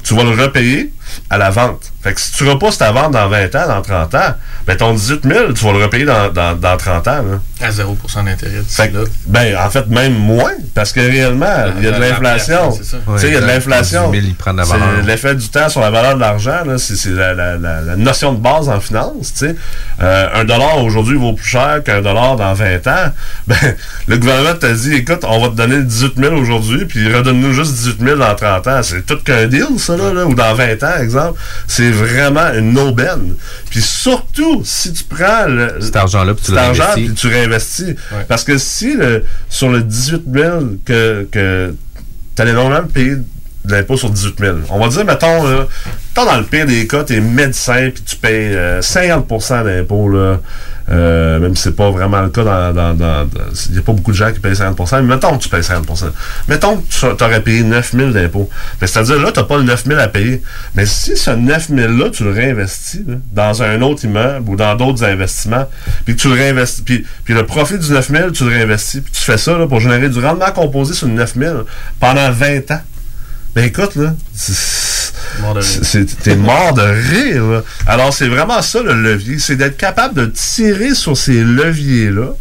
tu 0.04 0.16
vas 0.16 0.24
le 0.24 0.32
repayer 0.32 0.92
à 1.30 1.38
la 1.38 1.49
vente. 1.49 1.91
Fait 2.02 2.14
que 2.14 2.22
si 2.22 2.32
tu 2.34 2.48
repousses 2.48 2.77
ta 2.77 2.91
vente 2.91 3.14
dans 3.14 3.27
20 3.27 3.56
ans, 3.56 3.68
dans 3.68 3.82
30 3.82 4.15
ans, 4.15 4.36
ben 4.68 4.77
ton 4.77 4.94
18 4.94 5.23
000, 5.23 5.53
tu 5.53 5.65
vas 5.65 5.72
le 5.72 5.84
repayer 5.84 6.06
dans, 6.06 6.32
dans, 6.32 6.56
dans 6.56 6.77
30 6.77 7.07
ans. 7.07 7.11
Là. 7.11 7.40
À 7.61 7.72
0% 7.72 8.26
d'intérêt. 8.26 8.61
Ben, 9.27 9.57
en 9.57 9.69
fait, 9.69 9.88
même 9.88 10.14
moins, 10.14 10.52
parce 10.73 10.91
que 10.91 10.99
réellement, 10.99 11.65
il 11.77 11.84
y 11.84 11.88
a 11.88 11.91
de 11.91 12.02
l'inflation. 12.02 12.72
Tu 12.77 12.84
sais, 12.84 13.27
il 13.27 13.34
y 13.34 13.38
a 13.38 13.41
de 13.41 13.48
l'inflation. 13.48 14.11
C'est 14.11 15.07
l'effet 15.07 15.36
du 15.36 15.48
temps 15.49 15.69
sur 15.69 15.82
la 15.82 15.90
valeur 15.90 16.15
de 16.15 16.19
l'argent. 16.19 16.64
C'est 16.77 17.10
la, 17.10 17.34
la, 17.34 17.57
la, 17.57 17.95
notion 17.95 18.34
de 18.34 18.40
base 18.40 18.69
en 18.69 18.80
finance. 18.80 19.34
Tu 19.34 19.48
sais. 19.48 19.56
Euh, 20.02 20.27
un 20.34 20.44
dollar 20.44 20.84
aujourd'hui 20.84 21.18
vaut 21.18 21.34
plus 21.34 21.48
cher 21.48 21.82
qu'un 21.84 22.02
dollar 22.02 22.36
dans 22.36 22.53
20 22.53 22.88
ans. 22.88 22.91
Ben, 23.48 23.76
le 24.07 24.18
gouvernement 24.18 24.56
t'a 24.56 24.73
dit, 24.73 24.95
écoute, 24.95 25.23
on 25.23 25.40
va 25.40 25.49
te 25.49 25.53
donner 25.53 25.84
18 25.84 26.14
000 26.18 26.36
aujourd'hui, 26.36 26.86
puis 26.86 27.14
redonne-nous 27.14 27.53
juste 27.53 27.73
18 27.73 27.99
000 28.03 28.18
dans 28.18 28.34
30 28.34 28.68
ans. 28.68 28.80
C'est 28.82 29.06
tout 29.06 29.18
qu'un 29.23 29.45
deal, 29.45 29.68
ça, 29.77 29.95
là, 29.95 30.11
là, 30.11 30.26
ou 30.26 30.34
dans 30.34 30.56
20 30.56 30.84
ans, 30.84 30.94
exemple. 30.95 31.39
C'est 31.67 31.91
vraiment 31.91 32.53
une 32.53 32.77
aubaine. 32.77 33.35
Puis 33.69 33.81
surtout, 33.81 34.63
si 34.63 34.93
tu 34.93 35.03
prends 35.03 35.47
le, 35.47 35.77
cet 35.80 35.95
argent-là, 35.95 36.34
tu 36.41 36.51
réinvestis. 36.51 37.13
tu 37.13 37.27
réinvestis. 37.27 37.95
Parce 38.27 38.43
que 38.43 38.57
si 38.57 38.93
le, 38.93 39.23
sur 39.49 39.69
le 39.69 39.81
18 39.81 40.23
000 40.34 40.61
que, 40.85 41.27
que 41.31 41.76
tu 42.35 42.41
allais 42.41 42.53
normalement 42.53 42.88
payer 42.88 43.17
de 43.66 43.72
l'impôt 43.72 43.98
sur 43.98 44.10
18 44.10 44.40
000. 44.40 44.58
On 44.70 44.80
va 44.80 44.88
dire, 44.88 45.06
mettons, 45.06 45.44
dans 46.24 46.38
le 46.38 46.44
pire 46.44 46.66
des 46.66 46.88
cas, 46.88 47.04
tu 47.04 47.16
es 47.16 47.20
médecin 47.20 47.90
puis 47.94 48.04
tu 48.04 48.16
payes 48.16 48.56
50% 48.80 49.54
euh, 49.54 49.64
d'impôt, 49.64 50.10
là. 50.10 50.40
Euh, 50.92 51.40
même 51.40 51.56
si 51.56 51.64
c'est 51.64 51.76
pas 51.76 51.90
vraiment 51.90 52.22
le 52.22 52.30
cas 52.30 52.44
dans... 52.44 53.28
Il 53.68 53.72
n'y 53.72 53.80
a 53.80 53.82
pas 53.82 53.92
beaucoup 53.92 54.12
de 54.12 54.16
gens 54.16 54.32
qui 54.32 54.40
payent 54.40 54.54
50%, 54.54 55.02
mais 55.02 55.16
mettons 55.16 55.36
que 55.36 55.42
tu 55.44 55.50
payes 55.50 55.62
50%. 55.62 56.12
Mettons 56.48 56.78
que 56.78 57.16
tu 57.16 57.24
aurais 57.24 57.42
payé 57.42 57.64
9 57.64 57.92
000 57.96 58.12
d'impôts. 58.12 58.50
C'est-à-dire, 58.80 59.20
là, 59.20 59.32
tu 59.32 59.40
n'as 59.40 59.46
pas 59.46 59.58
le 59.58 59.64
9 59.64 59.86
000 59.86 60.00
à 60.00 60.08
payer. 60.08 60.44
Mais 60.76 60.86
si 60.86 61.18
ce 61.18 61.32
9 61.32 61.72
000-là, 61.72 62.10
tu 62.12 62.24
le 62.24 62.32
réinvestis 62.32 63.04
dans 63.34 63.64
un 63.64 63.82
autre 63.82 64.06
immeuble 64.06 64.48
ou 64.48 64.56
dans 64.56 64.76
d'autres 64.76 65.04
investissements, 65.04 65.68
puis 66.06 66.16
tu 66.16 66.28
le 66.28 66.36
réinvestis, 66.36 66.84
puis, 66.84 67.04
le 67.30 67.46
profit 67.46 67.80
du 67.80 67.92
9 67.92 68.12
000, 68.12 68.32
tu 68.32 68.44
le 68.44 68.52
réinvestis, 68.52 69.02
puis 69.02 69.12
tu 69.12 69.22
fais 69.22 69.38
ça 69.38 69.56
pour 69.68 69.80
générer 69.80 70.10
du 70.10 70.20
rendement 70.20 70.52
composé 70.54 70.94
sur 70.94 71.08
le 71.08 71.14
9 71.14 71.34
000 71.36 71.56
pendant 72.00 72.30
20 72.32 72.72
ans. 72.72 72.82
Ben 73.56 73.64
écoute, 73.64 73.95
là, 73.95 74.14
t'es 76.23 76.36
mort 76.36 76.73
de 76.73 76.82
rire. 76.82 77.64
Alors, 77.88 78.14
c'est 78.14 78.27
vraiment 78.27 78.61
ça 78.61 78.82
le 78.82 78.94
levier. 78.94 79.40
C'est 79.40 79.56
d'être 79.56 79.77
capable 79.77 80.14
de 80.14 80.26
tirer 80.26 80.94
sur 80.94 81.15
ces 81.15 81.41
leviers-là, 81.41 82.36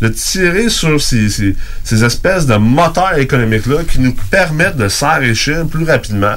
de 0.00 0.08
tirer 0.08 0.68
sur 0.68 1.00
ces, 1.00 1.28
ces, 1.28 2.04
espèces 2.04 2.46
de 2.46 2.56
moteurs 2.56 3.16
économiques-là 3.16 3.84
qui 3.88 4.00
nous 4.00 4.14
permettent 4.30 4.76
de 4.76 4.88
s'enrichir 4.88 5.66
plus 5.66 5.84
rapidement. 5.84 6.34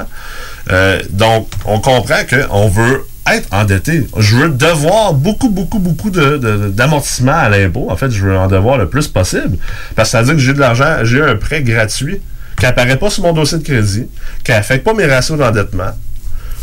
Euh, 0.72 1.02
donc, 1.10 1.50
on 1.66 1.80
comprend 1.80 2.22
qu'on 2.30 2.68
veut 2.68 3.06
être 3.32 3.48
endetté. 3.52 4.08
Je 4.18 4.36
veux 4.36 4.50
devoir 4.50 5.16
beaucoup, 5.16 5.50
beaucoup, 5.50 5.80
beaucoup 5.80 6.12
d'amortissement 6.12 7.32
de, 7.32 7.38
à 7.38 7.50
l'impôt. 7.50 7.88
En 7.90 7.98
fait, 7.98 8.12
je 8.12 8.24
veux 8.24 8.38
en 8.38 8.48
devoir 8.48 8.78
le 8.78 8.88
plus 8.88 9.08
possible. 9.08 9.58
Parce 9.96 10.10
que 10.10 10.12
ça 10.12 10.22
veut 10.22 10.28
dire 10.28 10.36
que 10.36 10.42
j'ai 10.42 10.54
de 10.54 10.60
l'argent, 10.60 11.00
j'ai 11.04 11.22
un 11.22 11.36
prêt 11.36 11.64
gratuit 11.64 12.22
qui 12.60 12.66
apparaît 12.66 12.98
pas 12.98 13.10
sur 13.10 13.24
mon 13.24 13.34
dossier 13.34 13.58
de 13.58 13.64
crédit, 13.64 14.08
qui 14.44 14.52
n'affecte 14.52 14.84
pas 14.84 14.94
mes 14.94 15.06
ratios 15.06 15.38
d'endettement, 15.38 15.94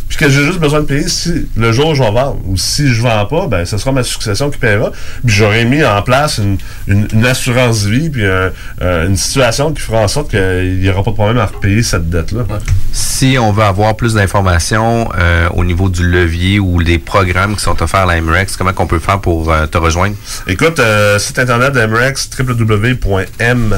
puis 0.09 0.19
que 0.19 0.29
j'ai 0.29 0.45
juste 0.45 0.61
besoin 0.61 0.81
de 0.81 0.87
payer 0.87 1.09
si 1.09 1.49
le 1.57 1.73
jour 1.73 1.89
où 1.89 1.95
je 1.95 2.03
vais 2.03 2.11
vendre. 2.11 2.39
Ou 2.45 2.57
si 2.57 2.89
je 2.89 3.03
vends 3.03 3.27
pas, 3.27 3.49
ben 3.49 3.65
ce 3.65 3.77
sera 3.77 3.91
ma 3.91 4.05
succession 4.05 4.51
qui 4.51 4.59
paiera. 4.59 4.93
Puis 5.27 5.35
j'aurais 5.35 5.65
mis 5.65 5.85
en 5.85 6.01
place 6.03 6.39
une, 6.39 6.59
une, 6.87 7.27
assurance 7.27 7.85
vie, 7.85 8.09
puis 8.09 8.25
euh, 8.25 8.51
une 8.81 9.17
situation 9.17 9.73
qui 9.73 9.83
fera 9.83 10.03
en 10.03 10.09
sorte 10.09 10.31
qu'il 10.31 10.79
n'y 10.79 10.89
aura 10.89 11.03
pas 11.03 11.11
de 11.11 11.17
problème 11.17 11.39
à 11.39 11.47
repayer 11.47 11.83
cette 11.83 12.09
dette-là. 12.09 12.45
Si 12.93 13.37
on 13.41 13.51
veut 13.51 13.65
avoir 13.65 13.97
plus 13.97 14.15
d'informations 14.15 15.09
euh, 15.19 15.49
au 15.55 15.65
niveau 15.65 15.89
du 15.89 16.09
levier 16.09 16.61
ou 16.61 16.83
des 16.83 16.99
programmes 16.99 17.57
qui 17.57 17.63
sont 17.63 17.83
offerts 17.83 18.09
à 18.09 18.15
l'AMREX, 18.15 18.57
comment 18.57 18.73
on 18.79 18.87
peut 18.87 19.01
faire 19.01 19.21
pour 19.21 19.51
euh, 19.51 19.67
te 19.67 19.79
rejoindre? 19.79 20.15
Écoute, 20.47 20.81
site 21.19 21.39
internet 21.41 21.73
d'AMREX, 21.73 22.31
www.m 22.39 23.75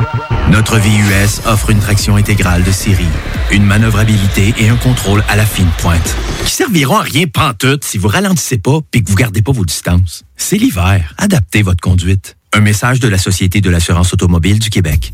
Notre 0.51 0.79
VUS 0.79 1.39
offre 1.45 1.69
une 1.69 1.79
traction 1.79 2.17
intégrale 2.17 2.63
de 2.63 2.71
série, 2.71 3.07
une 3.51 3.63
manœuvrabilité 3.63 4.53
et 4.59 4.67
un 4.67 4.75
contrôle 4.75 5.23
à 5.29 5.37
la 5.37 5.45
fine 5.45 5.69
pointe, 5.77 6.15
qui 6.43 6.51
serviront 6.51 6.97
à 6.97 7.03
rien 7.03 7.25
pantoute 7.25 7.85
si 7.85 7.97
vous 7.97 8.09
ralentissez 8.09 8.57
pas 8.57 8.79
puis 8.91 9.01
que 9.01 9.09
vous 9.09 9.15
gardez 9.15 9.41
pas 9.41 9.53
vos 9.53 9.63
distances? 9.63 10.25
C'est 10.35 10.57
l'hiver. 10.57 11.15
Adaptez 11.17 11.61
votre 11.61 11.79
conduite. 11.79 12.35
Un 12.51 12.59
message 12.59 12.99
de 12.99 13.07
la 13.07 13.17
Société 13.17 13.61
de 13.61 13.69
l'assurance 13.69 14.11
automobile 14.11 14.59
du 14.59 14.69
Québec. 14.69 15.13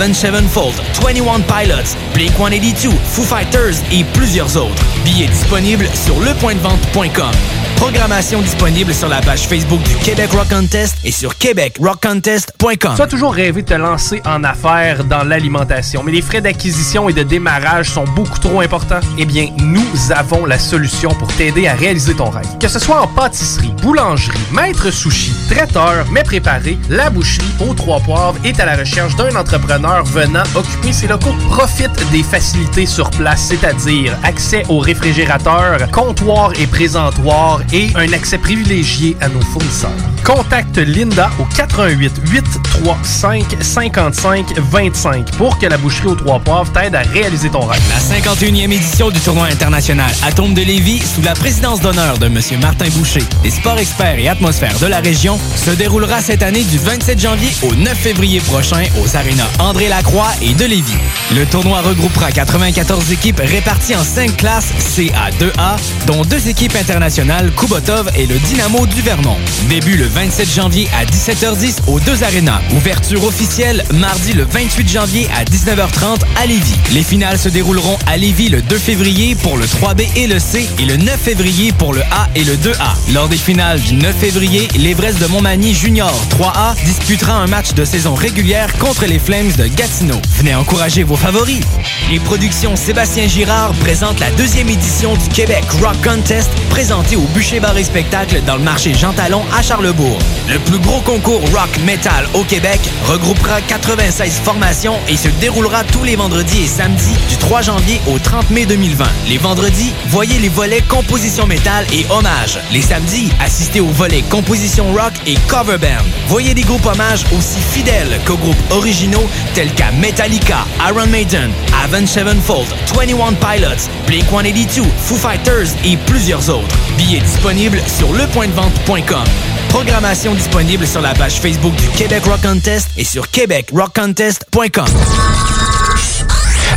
Avenged 0.01 0.15
Sevenfold, 0.15 0.73
21 1.03 1.43
Pilots, 1.43 1.95
Blink-182, 2.15 2.89
Foo 2.89 3.21
Fighters 3.21 3.75
et 3.91 4.03
plusieurs 4.03 4.57
autres. 4.57 4.83
Billets 5.05 5.27
disponibles 5.27 5.87
sur 5.93 6.19
lepointdevente.com. 6.19 7.70
Programmation 7.81 8.41
disponible 8.41 8.93
sur 8.93 9.07
la 9.09 9.21
page 9.21 9.47
Facebook 9.47 9.81
du 9.81 9.95
Québec 9.95 10.29
Rock 10.33 10.49
Contest 10.49 10.97
et 11.03 11.11
sur 11.11 11.35
québecrockcontest.com. 11.35 12.93
Tu 12.95 13.01
as 13.01 13.07
toujours 13.07 13.33
rêvé 13.33 13.63
de 13.63 13.67
te 13.67 13.73
lancer 13.73 14.21
en 14.23 14.43
affaires 14.43 15.03
dans 15.03 15.23
l'alimentation, 15.23 16.03
mais 16.03 16.11
les 16.11 16.21
frais 16.21 16.41
d'acquisition 16.41 17.09
et 17.09 17.13
de 17.13 17.23
démarrage 17.23 17.89
sont 17.89 18.03
beaucoup 18.03 18.37
trop 18.37 18.61
importants? 18.61 18.99
Eh 19.17 19.25
bien, 19.25 19.47
nous 19.63 20.11
avons 20.15 20.45
la 20.45 20.59
solution 20.59 21.09
pour 21.09 21.27
t'aider 21.29 21.67
à 21.67 21.73
réaliser 21.73 22.13
ton 22.13 22.29
rêve. 22.29 22.45
Que 22.59 22.67
ce 22.67 22.77
soit 22.77 23.01
en 23.01 23.07
pâtisserie, 23.07 23.73
boulangerie, 23.81 24.37
maître 24.51 24.91
sushi, 24.91 25.33
traiteur, 25.49 26.05
mets 26.11 26.21
préparé, 26.21 26.77
la 26.87 27.09
boucherie 27.09 27.47
aux 27.67 27.73
trois 27.73 27.99
poivres 27.99 28.37
est 28.43 28.59
à 28.59 28.65
la 28.65 28.75
recherche 28.77 29.15
d'un 29.15 29.35
entrepreneur 29.35 30.03
venant 30.03 30.43
occuper 30.53 30.93
ses 30.93 31.07
locaux. 31.07 31.33
Profite 31.49 32.11
des 32.11 32.21
facilités 32.21 32.85
sur 32.85 33.09
place, 33.09 33.41
c'est-à-dire 33.41 34.15
accès 34.23 34.65
aux 34.69 34.79
réfrigérateurs, 34.79 35.89
comptoirs 35.89 36.53
et 36.59 36.67
présentoirs 36.67 37.61
et 37.73 37.87
un 37.95 38.11
accès 38.13 38.37
privilégié 38.37 39.15
à 39.21 39.29
nos 39.29 39.41
fournisseurs. 39.41 40.10
Contacte 40.23 40.77
Linda 40.77 41.29
au 41.39 41.45
88 41.55 42.21
835 42.29 43.57
55 43.61 44.59
25 44.59 45.31
pour 45.37 45.57
que 45.57 45.65
la 45.65 45.77
boucherie 45.77 46.07
aux 46.07 46.15
trois 46.15 46.39
poivres 46.39 46.71
t'aide 46.71 46.95
à 46.95 47.01
réaliser 47.01 47.49
ton 47.49 47.65
rêve. 47.65 47.81
La 47.89 48.17
51e 48.17 48.71
édition 48.71 49.09
du 49.09 49.19
tournoi 49.19 49.47
international 49.47 50.11
Atome 50.23 50.53
de 50.53 50.61
Lévis, 50.61 50.99
sous 50.99 51.21
la 51.21 51.33
présidence 51.33 51.81
d'honneur 51.81 52.17
de 52.17 52.27
M. 52.27 52.39
Martin 52.61 52.89
Boucher, 52.89 53.23
des 53.43 53.49
sports 53.49 53.79
experts 53.79 54.19
et 54.19 54.27
atmosphères 54.27 54.77
de 54.79 54.87
la 54.87 54.99
région, 54.99 55.39
se 55.55 55.71
déroulera 55.71 56.21
cette 56.21 56.43
année 56.43 56.63
du 56.63 56.77
27 56.77 57.19
janvier 57.19 57.49
au 57.63 57.73
9 57.75 57.97
février 57.97 58.39
prochain 58.39 58.83
aux 59.01 59.15
arénas 59.15 59.49
André 59.59 59.87
Lacroix 59.87 60.29
et 60.41 60.53
de 60.53 60.65
Lévis. 60.65 60.97
Le 61.35 61.45
tournoi 61.45 61.81
regroupera 61.81 62.31
94 62.31 63.11
équipes 63.11 63.41
réparties 63.43 63.95
en 63.95 64.03
5 64.03 64.37
classes 64.37 64.71
CA2A, 64.79 65.77
dont 66.07 66.21
deux 66.23 66.47
équipes 66.47 66.75
internationales, 66.75 67.51
Kubotov 67.57 68.11
et 68.15 68.27
le 68.27 68.37
Dynamo 68.39 68.85
du 68.85 69.01
Vermont. 69.01 69.37
Début 69.67 69.97
le 69.97 70.10
27 70.13 70.53
janvier 70.53 70.89
à 70.93 71.05
17h10 71.05 71.87
aux 71.87 71.99
deux 71.99 72.23
arénas. 72.23 72.59
Ouverture 72.75 73.23
officielle 73.23 73.83
mardi 73.93 74.33
le 74.33 74.43
28 74.43 74.89
janvier 74.89 75.27
à 75.35 75.43
19h30 75.45 76.19
à 76.41 76.45
Lévis. 76.45 76.75
Les 76.93 77.03
finales 77.03 77.37
se 77.37 77.49
dérouleront 77.49 77.97
à 78.07 78.17
Lévis 78.17 78.49
le 78.49 78.61
2 78.61 78.77
février 78.77 79.35
pour 79.35 79.57
le 79.57 79.65
3B 79.65 80.07
et 80.17 80.27
le 80.27 80.39
C 80.39 80.67
et 80.79 80.85
le 80.85 80.97
9 80.97 81.17
février 81.17 81.71
pour 81.71 81.93
le 81.93 82.01
A 82.11 82.27
et 82.35 82.43
le 82.43 82.55
2A. 82.55 83.13
Lors 83.13 83.29
des 83.29 83.37
finales 83.37 83.79
du 83.79 83.93
9 83.93 84.13
février, 84.15 84.67
l'Everest 84.77 85.19
de 85.19 85.27
Montmagny 85.27 85.73
Junior 85.73 86.13
3A 86.31 86.75
disputera 86.83 87.33
un 87.33 87.47
match 87.47 87.73
de 87.73 87.85
saison 87.85 88.13
régulière 88.13 88.71
contre 88.79 89.05
les 89.05 89.19
Flames 89.19 89.51
de 89.57 89.67
Gatineau. 89.67 90.21
Venez 90.37 90.55
encourager 90.55 91.03
vos 91.03 91.15
favoris. 91.15 91.61
Les 92.09 92.19
productions 92.19 92.75
Sébastien 92.75 93.27
Girard 93.27 93.71
présentent 93.75 94.19
la 94.19 94.31
deuxième 94.31 94.67
édition 94.67 95.15
du 95.15 95.29
Québec 95.29 95.63
Rock 95.81 95.95
Contest 96.03 96.49
présenté 96.69 97.15
au 97.15 97.25
Bûcher 97.33 97.59
Bar 97.59 97.77
et 97.77 97.83
Spectacle 97.83 98.41
dans 98.45 98.57
le 98.57 98.63
marché 98.63 98.93
Jean 98.93 99.13
Talon 99.13 99.43
à 99.57 99.61
Charlebourg. 99.61 100.00
Le 100.49 100.57
plus 100.59 100.79
gros 100.79 100.99
concours 101.01 101.41
rock 101.53 101.77
metal 101.85 102.27
au 102.33 102.43
Québec 102.43 102.79
regroupera 103.05 103.61
96 103.61 104.41
formations 104.43 104.97
et 105.07 105.15
se 105.15 105.27
déroulera 105.39 105.83
tous 105.83 106.03
les 106.03 106.15
vendredis 106.15 106.63
et 106.63 106.67
samedis 106.67 107.15
du 107.29 107.37
3 107.37 107.61
janvier 107.61 108.01
au 108.07 108.17
30 108.17 108.49
mai 108.49 108.65
2020. 108.65 109.05
Les 109.27 109.37
vendredis, 109.37 109.93
voyez 110.07 110.39
les 110.39 110.49
volets 110.49 110.81
composition 110.81 111.45
métal 111.45 111.85
et 111.93 112.05
hommage. 112.09 112.59
Les 112.71 112.81
samedis, 112.81 113.31
assistez 113.39 113.79
aux 113.79 113.91
volets 113.91 114.23
composition 114.23 114.91
rock 114.91 115.13
et 115.27 115.35
cover 115.47 115.77
band. 115.77 116.03
Voyez 116.27 116.55
des 116.55 116.63
groupes 116.63 116.85
hommages 116.87 117.23
aussi 117.37 117.59
fidèles 117.59 118.19
qu'aux 118.25 118.37
groupes 118.37 118.71
originaux 118.71 119.29
tels 119.53 119.73
qu'à 119.73 119.91
Metallica, 119.91 120.65
Iron 120.89 121.07
Maiden, 121.07 121.51
Avenged 121.83 122.07
Sevenfold, 122.07 122.67
21 122.95 123.33
Pilots, 123.33 123.87
Blink-182, 124.07 124.81
Foo 124.97 125.15
Fighters 125.15 125.75
et 125.85 125.95
plusieurs 126.07 126.49
autres. 126.49 126.75
Billets 126.97 127.19
disponibles 127.19 127.81
sur 127.87 128.11
lepointdevente.com. 128.13 129.60
Programmation 129.71 130.33
disponible 130.33 130.85
sur 130.85 131.01
la 131.01 131.13
page 131.13 131.39
Facebook 131.39 131.73
du 131.75 131.87
Québec 131.89 132.23
Rock 132.25 132.41
Contest 132.41 132.89
et 132.97 133.05
sur 133.05 133.29
québecrockcontest.com. 133.31 134.85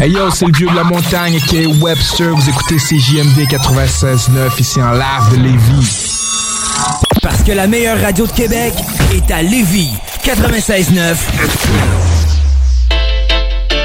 Hey 0.00 0.12
yo, 0.12 0.30
c'est 0.30 0.46
le 0.46 0.52
vieux 0.52 0.68
de 0.68 0.76
la 0.76 0.84
montagne 0.84 1.38
qui 1.48 1.62
est 1.62 1.66
Webster. 1.66 2.34
Vous 2.34 2.48
écoutez 2.48 2.76
CJMD 2.76 3.46
96.9 3.48 4.60
ici 4.60 4.80
en 4.80 4.92
live 4.92 5.30
de 5.32 5.36
Lévis. 5.42 6.12
Parce 7.20 7.42
que 7.42 7.52
la 7.52 7.66
meilleure 7.66 8.00
radio 8.00 8.26
de 8.26 8.32
Québec 8.32 8.72
est 9.12 9.30
à 9.30 9.42
Lévis. 9.42 9.90
96.9. 10.24 12.23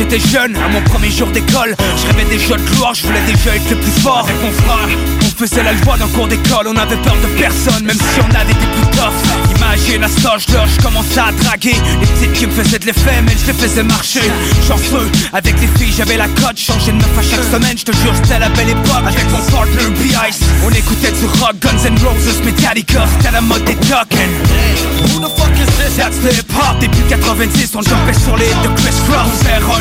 j'étais 0.00 0.28
jeune, 0.30 0.56
à 0.56 0.68
mon 0.68 0.80
premier 0.82 1.10
jour 1.10 1.28
d'école. 1.28 1.76
Je 1.96 2.06
rêvais 2.06 2.24
déjà 2.30 2.56
de 2.56 2.62
gloire, 2.70 2.94
je 2.94 3.06
voulais 3.06 3.20
déjà 3.26 3.56
être 3.56 3.68
le 3.68 3.76
plus 3.76 4.00
fort. 4.00 4.24
Avec 4.24 4.42
mon 4.42 4.50
frère, 4.50 4.88
on 5.20 5.38
faisait 5.38 5.62
la 5.62 5.72
loi 5.74 5.98
d'un 5.98 6.08
cours 6.08 6.26
d'école. 6.26 6.68
On 6.68 6.76
avait 6.76 6.96
peur 6.96 7.16
de 7.22 7.28
personne, 7.38 7.84
même 7.84 7.96
si 7.96 8.20
on 8.20 8.34
avait 8.34 8.54
des 8.54 8.70
plus 8.76 8.90
tough. 8.96 9.56
Imagine 9.56 10.04
à 10.04 10.08
cet 10.08 10.24
âge-là, 10.24 10.64
je 10.66 10.82
commençais 10.82 11.20
à 11.20 11.32
draguer. 11.32 11.76
Les 12.00 12.06
petites 12.06 12.32
qui 12.32 12.46
me 12.46 12.52
faisaient 12.52 12.78
de 12.78 12.86
l'effet, 12.86 13.20
mais 13.22 13.32
je 13.32 13.52
les 13.52 13.58
faisais 13.58 13.82
marcher. 13.82 14.22
Chanceux, 14.66 15.10
avec 15.34 15.60
les 15.60 15.68
filles 15.78 15.92
j'avais 15.94 16.16
la 16.16 16.28
cote. 16.28 16.56
Changer 16.56 16.92
de 16.92 16.96
meuf 16.96 17.18
à 17.18 17.22
chaque 17.22 17.44
semaine, 17.44 17.76
je 17.76 17.84
te 17.84 17.92
jure 17.92 18.14
c'était 18.22 18.38
la 18.38 18.48
belle 18.48 18.70
époque. 18.70 19.04
Avec 19.06 19.30
mon 19.30 19.42
partner 19.52 19.90
B-Ice, 20.00 20.40
on 20.64 20.70
écoutait 20.70 21.12
du 21.12 21.26
rock, 21.40 21.56
Guns 21.60 21.84
N' 21.84 21.98
Roses, 21.98 22.40
Metallica 22.44 23.04
C'était 23.18 23.32
la 23.32 23.42
mode 23.42 23.64
des 23.64 23.76
talking 23.76 24.32
Who 25.12 25.20
the 25.20 25.30
fuck 25.36 25.52
is 25.60 25.68
this? 25.76 25.96
That's 25.96 26.18
the 26.20 26.32
hip-hop. 26.32 26.78
Début 26.80 27.02
90, 27.08 27.76
on 27.76 27.82
jumpait 27.82 28.18
sur 28.18 28.36
les 28.36 28.48
de 28.48 28.68
Chris 28.76 28.96
Cross 29.08 29.40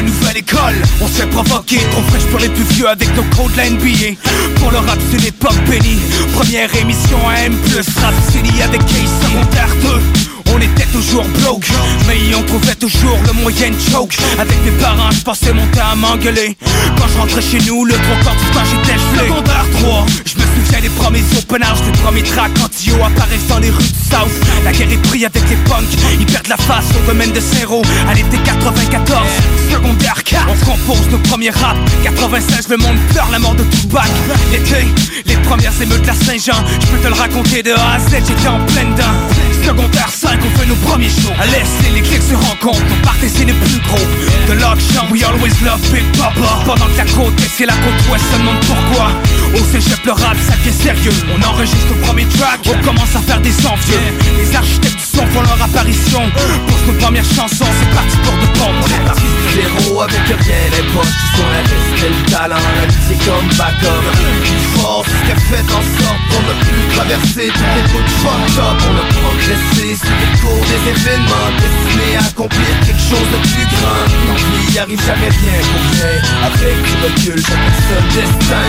nouvelle 0.10 0.38
école, 0.38 0.76
on 1.02 1.08
s'est 1.08 1.28
provoqué 1.28 1.78
Trop 1.92 2.02
fraîche 2.04 2.26
pour 2.26 2.40
les 2.40 2.50
plus 2.50 2.64
vieux 2.64 2.88
avec 2.88 3.10
nos 3.16 3.24
codes 3.24 3.52
de 3.54 3.58
la 3.58 3.70
NBA 3.70 4.18
Pour 4.60 4.72
le 4.72 4.78
rap 4.78 5.00
c'est 5.12 5.22
l'époque 5.22 5.60
bénie. 5.70 6.00
Première 6.34 6.74
émission 6.76 7.18
à 7.28 7.42
M+, 7.46 7.56
rap 8.02 8.14
fini 8.32 8.62
avec 8.62 8.82
K 8.86 8.94
secondaire 9.22 9.70
2 9.82 10.39
on 10.54 10.60
était 10.60 10.86
toujours 10.92 11.26
broke, 11.42 11.68
mais 12.08 12.34
on 12.36 12.44
trouvait 12.44 12.76
toujours 12.76 13.18
le 13.26 13.34
moyen 13.34 13.72
de 13.72 13.80
choke. 13.92 14.18
Avec 14.38 14.58
mes 14.64 14.72
parents, 14.72 15.12
je 15.12 15.22
passais 15.22 15.54
mon 15.54 15.66
temps 15.68 15.92
à 15.92 15.96
m'engueuler. 15.96 16.56
Quand 16.98 17.08
je 17.08 17.18
rentrais 17.20 17.42
chez 17.42 17.60
nous, 17.68 17.86
le 17.86 17.94
trois 17.94 18.24
quarts 18.24 18.36
du 18.36 18.46
temps 18.52 18.66
j'étais 18.70 18.98
gelé. 18.98 19.30
Secondaire 19.30 19.66
3, 19.82 20.06
je 20.26 20.36
me 20.36 20.42
souviens 20.42 20.82
des 20.82 20.90
premiers 20.90 21.24
open 21.38 21.64
house 21.64 21.80
Les 21.86 22.00
premiers 22.00 22.24
tracks 22.24 22.52
anti 22.64 22.92
apparaissent 22.92 23.48
dans 23.48 23.60
les 23.60 23.70
rues 23.70 23.84
du 23.84 24.10
South. 24.10 24.32
La 24.64 24.72
guerre 24.72 24.92
est 24.92 25.02
prise 25.08 25.26
avec 25.26 25.50
les 25.50 25.56
punks, 25.56 25.98
ils 26.20 26.26
perdent 26.26 26.48
la 26.48 26.58
face 26.58 26.86
au 26.98 27.08
domaine 27.08 27.32
de 27.32 27.40
Zéro 27.40 27.82
À 28.10 28.14
l'été 28.14 28.38
94, 28.38 29.28
secondaire 29.72 30.24
4 30.24 30.48
On 30.50 30.66
compose 30.66 31.10
nos 31.12 31.20
premiers 31.20 31.52
rap. 31.52 31.78
96, 32.04 32.70
le 32.70 32.78
monde 32.78 32.98
pleure 33.12 33.30
la 33.32 33.40
mort 33.40 33.56
de 33.56 33.64
Tupac. 33.64 34.10
L'été, 34.52 34.88
les 35.26 35.38
premières 35.38 35.82
émeutes 35.82 36.02
de 36.02 36.08
la 36.08 36.14
Saint-Jean 36.14 36.64
Je 36.82 36.88
peux 36.88 36.98
te 36.98 37.08
le 37.08 37.14
raconter 37.14 37.64
de 37.64 37.72
A 37.72 37.94
à 37.94 38.00
Z, 38.00 38.12
j'étais 38.28 38.48
en 38.48 38.60
pleine 38.66 38.94
dent 38.96 39.49
Secondaire 39.64 40.10
5, 40.10 40.40
on 40.46 40.60
fait 40.60 40.66
nos 40.66 40.76
premiers 40.76 41.10
shows. 41.10 41.34
À 41.40 41.46
l'Est, 41.48 41.94
les 41.94 42.02
clics 42.02 42.22
se 42.22 42.36
rencontrent, 42.36 42.82
on 42.92 43.06
partait 43.06 43.30
c'est 43.30 43.46
les 43.46 43.54
plus 43.54 43.80
gros. 43.88 44.08
De 44.48 44.54
l'auction, 44.54 45.04
we 45.12 45.24
always 45.24 45.54
love 45.64 45.82
Big 45.92 46.06
Papa. 46.18 46.64
Pendant 46.66 46.88
que 46.88 46.98
la 46.98 47.06
côte 47.06 47.40
est, 47.40 47.50
c'est 47.58 47.66
la 47.66 47.74
côte 47.74 48.00
ouest, 48.10 48.24
se 48.32 48.38
demande 48.40 48.60
pourquoi. 48.66 49.12
Au 49.56 49.64
cégep, 49.72 50.04
le 50.06 50.12
rap, 50.12 50.38
ça 50.48 50.56
devient 50.58 50.74
sérieux. 50.74 51.12
On 51.36 51.42
enregistre 51.48 51.88
nos 51.90 52.06
premiers 52.06 52.28
tracks, 52.28 52.66
on 52.68 52.84
commence 52.84 53.16
à 53.16 53.22
faire 53.22 53.42
des 53.42 53.54
envieux. 53.66 54.00
Les 54.38 54.56
architectes 54.56 54.98
du 54.98 55.06
son 55.18 55.26
font 55.28 55.42
leur 55.42 55.62
apparition. 55.62 56.22
Pour 56.68 56.94
nos 56.94 57.00
premières 57.00 57.26
chansons, 57.26 57.70
c'est 57.80 57.96
parti 57.96 58.18
pour 58.24 58.34
de 58.34 58.48
bon. 58.58 58.72
On 58.84 58.88
est 58.88 59.06
parti 59.06 59.30
zéro 59.54 60.02
avec 60.02 60.26
rien, 60.28 60.64
les 60.72 60.86
potes 60.94 61.06
qui 61.06 61.38
sont 61.38 61.50
la 61.50 61.62
reste 61.62 61.90
le 62.02 62.32
talent 62.32 62.56
La 62.56 62.86
musique 62.88 63.26
comme 63.26 63.48
backup. 63.58 64.04
Plus 64.42 64.80
fort, 64.80 65.06
ce 65.06 65.28
qu'a 65.28 65.40
fait 65.40 65.68
en 65.74 65.84
sorte 66.00 66.22
qu'on 66.30 66.46
a 66.50 66.56
pu 66.64 66.96
traverser 66.96 67.48
toutes 67.48 67.76
les 67.76 67.86
routes 67.92 68.14
fucked 68.22 68.60
up. 68.60 68.78
On 68.90 68.96
a 68.98 69.06
rester 69.50 69.96
sous 69.98 70.16
les 70.22 70.32
cours 70.40 70.66
des 70.70 70.82
événements 70.94 71.50
Destinés 71.58 72.16
à 72.18 72.26
accomplir 72.30 72.74
quelque 72.86 73.06
chose 73.12 73.30
de 73.34 73.40
plus 73.50 73.68
grand. 73.74 74.06
Tant 74.28 74.38
qu'il 74.38 74.74
n'y 74.74 74.80
arrive 74.80 75.02
jamais 75.06 75.30
rien 75.30 75.60
concret 75.74 76.18
Avec 76.50 76.76
du 76.86 76.94
recul, 77.04 77.40
j'appelle 77.42 77.80
ça 77.90 77.98
le 78.04 78.10
destin. 78.18 78.66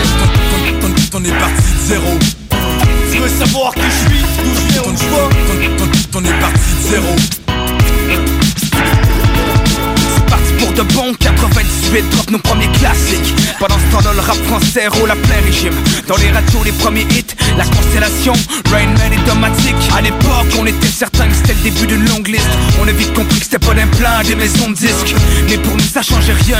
T'en 1.11 1.23
es 1.23 1.35
parti 1.37 1.69
de 1.73 1.81
zéro. 1.87 2.11
Tu 3.11 3.17
veux 3.19 3.29
savoir 3.29 3.73
qui 3.75 3.81
je 3.81 3.99
suis, 4.09 4.23
d'où 4.43 4.51
je 4.55 4.73
viens, 4.73 4.81
où 4.81 4.97
je 4.97 5.05
vois 5.11 5.29
T'en 6.11 6.23
es 6.23 6.39
parti 6.39 6.71
de 6.77 6.89
zéro. 6.89 7.15
C'est 10.15 10.25
parti 10.25 10.51
pour 10.59 10.71
de 10.73 10.83
bons 10.93 11.13
96 11.19 11.80
vais 11.91 12.01
drop 12.03 12.31
nos 12.31 12.39
premiers 12.39 12.71
classiques. 12.71 13.33
Pendant 13.59 13.75
ce 13.75 13.95
temps 13.95 14.01
dans 14.01 14.13
le 14.13 14.19
rap 14.19 14.37
français 14.47 14.87
roule 14.87 15.11
à 15.11 15.15
plein 15.15 15.41
régime. 15.45 15.73
Dans 16.07 16.15
les 16.17 16.31
radios 16.31 16.63
les 16.63 16.71
premiers 16.71 17.05
hits 17.11 17.35
La 17.57 17.65
constellation 17.65 18.33
Rainman 18.71 19.13
et 19.13 19.29
Domatic 19.29 19.75
À 19.95 20.01
l'époque 20.01 20.51
on 20.59 20.65
était 20.65 20.87
certain 20.87 21.27
que 21.27 21.35
c'était 21.35 21.53
le 21.53 21.69
début 21.69 21.87
d'une 21.87 22.05
longue 22.09 22.27
liste. 22.27 22.47
On 22.81 22.87
a 22.87 22.91
vite 22.91 23.13
compris 23.13 23.39
que 23.39 23.45
c'était 23.45 23.59
pas 23.59 23.73
d'un 23.73 23.87
plein 23.87 24.23
des 24.23 24.35
maisons 24.35 24.69
de 24.69 24.75
disques. 24.75 25.15
Mais 25.49 25.57
pour 25.57 25.75
nous 25.75 25.83
ça 25.83 26.01
changeait 26.01 26.33
rien. 26.33 26.59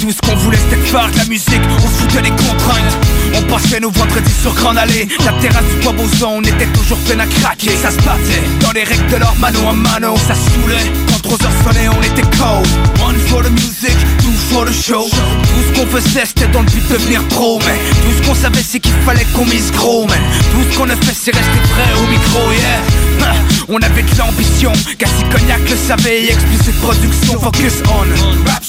Tout 0.00 0.10
ce 0.10 0.20
qu'on 0.26 0.36
voulait 0.36 0.58
c'était 0.58 0.82
faire 0.86 1.10
de 1.10 1.18
la 1.18 1.24
musique. 1.26 1.62
On 1.76 1.88
se 1.88 2.02
foutait 2.02 2.22
des 2.22 2.30
contraintes. 2.30 2.96
On 3.34 3.42
passait 3.42 3.80
nos 3.80 3.90
vendredis 3.90 4.34
sur 4.42 4.54
Grande 4.54 4.78
Allée. 4.78 5.08
La 5.24 5.32
terrasse 5.40 5.64
du 5.64 5.76
Bois 5.82 5.94
on 6.26 6.42
était 6.42 6.66
toujours 6.66 6.98
peine 6.98 7.20
à 7.20 7.26
craquer. 7.26 7.70
Ça 7.76 7.90
se 7.90 7.96
battait 7.96 8.42
dans 8.60 8.72
les 8.72 8.84
règles 8.84 9.06
de 9.08 9.16
leur 9.16 9.36
mano 9.36 9.60
à 9.68 9.72
mano 9.72 10.16
Ça 10.16 10.34
se 10.34 10.50
saoulait 10.50 11.09
quand 11.22 11.36
3 11.36 11.46
heures 11.46 11.62
sonnaient 11.64 11.88
on 11.88 12.02
était 12.02 12.22
cold. 12.36 12.66
One 13.00 13.18
for 13.28 13.42
the 13.42 13.50
music, 13.50 13.96
two 14.18 14.32
for 14.50 14.64
the 14.64 14.72
show. 14.72 15.08
Tout 15.08 15.62
ce 15.66 15.80
qu'on 15.80 15.86
faisait 15.86 16.26
c'était 16.26 16.48
dans 16.48 16.60
le 16.60 16.66
but 16.66 16.86
de 16.88 16.94
devenir 16.94 17.22
pro 17.28 17.58
Mais 17.60 17.78
tout 18.02 18.22
ce 18.22 18.28
qu'on 18.28 18.34
savait 18.34 18.62
c'est 18.62 18.80
qu'il 18.80 18.92
fallait 19.04 19.26
qu'on 19.34 19.44
mise 19.44 19.70
gros 19.72 20.06
Man. 20.06 20.18
Tout 20.52 20.70
ce 20.70 20.78
qu'on 20.78 20.88
a 20.88 20.96
fait 20.96 21.14
c'est 21.14 21.34
rester 21.34 21.58
prêt 21.70 21.92
au 21.98 22.06
micro 22.10 22.52
yeah. 22.52 23.34
On 23.68 23.78
avait 23.78 24.02
de 24.02 24.18
l'ambition, 24.18 24.72
Cassie 24.98 25.24
Cognac 25.30 25.60
le 25.68 25.76
savait 25.76 26.24
Explicit 26.24 26.74
production, 26.80 27.38
focus 27.40 27.82
on 27.86 28.50
Rap 28.50 28.64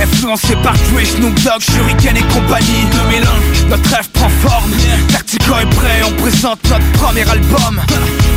Influencé 0.00 0.54
par 0.62 0.74
Dre, 0.74 1.04
Snoop 1.04 1.34
Dogg, 1.42 1.60
Shuriken 1.60 2.16
et 2.16 2.22
compagnie 2.22 2.86
2001, 3.08 3.68
notre 3.70 3.90
rêve 3.90 4.08
prend 4.12 4.28
forme. 4.28 4.70
Tactico 5.12 5.54
est 5.60 5.74
prêt, 5.74 6.02
on 6.06 6.12
présente 6.20 6.58
notre 6.68 6.92
premier 6.92 7.28
album. 7.28 7.80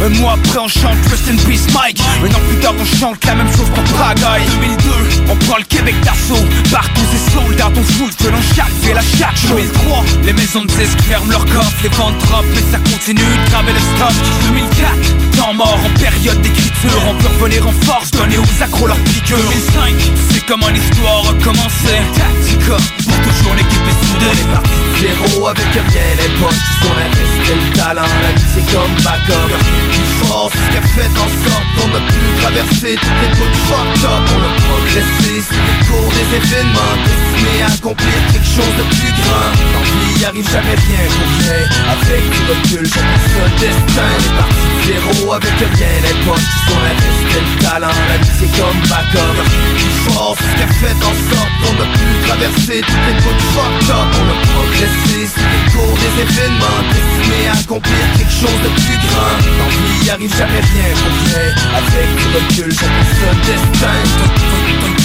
Un 0.04 0.10
mois 0.20 0.34
après 0.34 0.60
on 0.60 0.68
chante 0.68 0.98
Rest 1.10 1.30
in 1.30 1.38
Peace 1.48 1.68
Mike. 1.74 2.02
Un 2.24 2.28
an 2.28 2.40
plus 2.50 2.60
tard 2.60 2.74
on 2.80 2.98
chante 2.98 3.26
la 3.26 3.36
même 3.36 3.52
chose 3.56 3.70
pour 3.74 3.84
Prague 3.96 4.20
2002, 4.20 4.90
on 5.30 5.36
prend 5.46 5.58
le 5.58 5.64
Québec 5.64 5.96
d'assaut. 6.02 6.44
Partout 6.72 7.02
c'est 7.12 7.32
soldats, 7.32 7.72
on 7.76 7.84
fout 7.84 8.08
le 8.08 8.26
feu 8.26 8.32
dans 8.32 8.56
chaque 8.56 8.74
ville 8.84 8.98
à 8.98 9.18
chaque 9.18 9.38
show 9.38 9.56
2003, 9.56 10.04
les 10.26 10.34
maisons 10.34 10.62
de 10.62 10.68
disques 10.68 11.02
ferment 11.02 11.32
leurs 11.32 11.46
coffres 11.46 11.84
Les 11.84 11.90
ventes 11.90 12.18
drop, 12.20 12.46
mais 12.54 12.64
ça 12.72 12.78
continue 12.78 13.20
de 13.20 13.72
le 13.72 13.80
stock. 13.80 14.14
2004, 14.48 15.38
temps 15.38 15.54
mort 15.54 15.80
en 15.84 16.00
période 16.00 16.42
d'écriture. 16.42 17.02
On 17.08 17.16
peut 17.16 17.28
revenir 17.40 17.68
en 17.68 17.72
force, 17.86 18.12
donner 18.12 18.38
aux 18.38 18.64
accros 18.64 18.88
leur 18.88 18.98
piqûre 18.98 19.38
2005, 19.38 19.94
c'est 20.32 20.46
comment 20.46 20.70
l'histoire 20.70 21.34
recommencer 21.56 21.98
Tactica, 22.14 22.78
pour 22.78 23.34
toujours 23.34 23.56
l'équipe 23.56 23.88
est 23.88 24.06
soudée. 24.06 24.26
On 24.26 25.06
est 25.08 25.30
zéro 25.30 25.48
avec 25.48 25.66
rien 25.66 26.16
Les 26.18 26.30
potes 26.40 26.52
qui 26.52 26.86
sont 26.86 26.94
reste 26.94 27.16
le 27.50 27.78
talent 27.78 28.02
La 28.24 28.32
musique 28.32 28.72
comme 28.72 28.96
backup 29.04 29.52
Plus 29.92 30.15
fort, 30.28 30.50
c'est 30.52 30.60
ce 30.60 30.70
qui 30.72 30.78
a 30.78 30.82
fait 30.82 31.14
en 31.18 31.30
sorte 31.46 31.68
qu'on 31.76 31.92
a 31.96 32.02
pu 32.02 32.22
traverser 32.42 32.96
toutes 32.96 33.22
les 33.22 33.32
routes 33.40 33.60
fucked 33.68 34.04
up 34.06 34.24
On 34.36 34.42
a 34.42 34.52
progressé 34.66 35.34
sur 35.42 35.62
les 35.68 35.80
cours 35.86 36.12
des 36.14 36.28
événements. 36.40 36.96
Destinés 37.06 37.62
à 37.64 37.70
accomplir 37.74 38.18
quelque 38.32 38.52
chose 38.58 38.76
de 38.80 38.86
plus 38.96 39.14
grand. 39.22 39.50
L'envie 39.74 40.22
y 40.22 40.26
arrive 40.26 40.50
jamais 40.50 40.76
rien 40.76 41.06
pour 41.16 41.30
rien 41.40 41.64
Avec 41.94 42.24
du 42.30 42.42
recul, 42.50 42.86
chacun 42.88 43.20
seul 43.34 43.52
destin 43.60 44.10
On 44.10 44.22
est 44.22 44.36
parti 44.40 44.66
de 44.66 44.82
zéro 44.86 45.34
avec 45.34 45.58
rien. 45.60 45.96
Les 46.06 46.18
potes 46.26 46.48
qui 46.52 46.60
sont 46.66 46.82
la 46.86 46.94
reste 46.96 47.26
le 47.36 47.42
talent. 47.64 47.98
La 48.10 48.18
musique 48.20 48.56
comme 48.56 48.80
backup 48.90 49.38
Plus 49.76 49.96
fort, 50.10 50.36
c'est 50.38 50.46
ce 50.46 50.56
qui 50.56 50.64
a 50.64 50.70
fait 50.80 51.00
en 51.02 51.16
sorte 51.30 51.54
qu'on 51.62 51.76
a 51.84 51.88
pu 51.92 52.08
traverser 52.28 52.80
toutes 52.82 53.06
les 53.08 53.18
routes 53.24 53.46
fucked 53.54 53.90
up 53.90 54.10
On 54.16 54.28
a 54.32 54.38
progressé 54.54 55.20
sur 55.34 55.48
les 55.54 55.64
cours 55.72 55.98
des 56.02 56.14
événements. 56.24 56.82
Destinés 56.94 57.48
à 57.50 57.56
accomplir 57.60 58.04
quelque 58.18 58.36
chose 58.42 58.60
de 58.64 58.72
plus 58.80 59.00
grand. 59.06 59.36
L'envie 59.60 60.10
y 60.16 60.18
arrive 60.18 60.38
jamais 60.38 60.60
rien 60.60 60.96
pour 60.96 61.12
rien 61.28 61.52
Avec 61.76 62.10
recul, 62.34 62.74
chacun 62.74 63.06
seul 63.20 63.38
destin. 63.46 63.98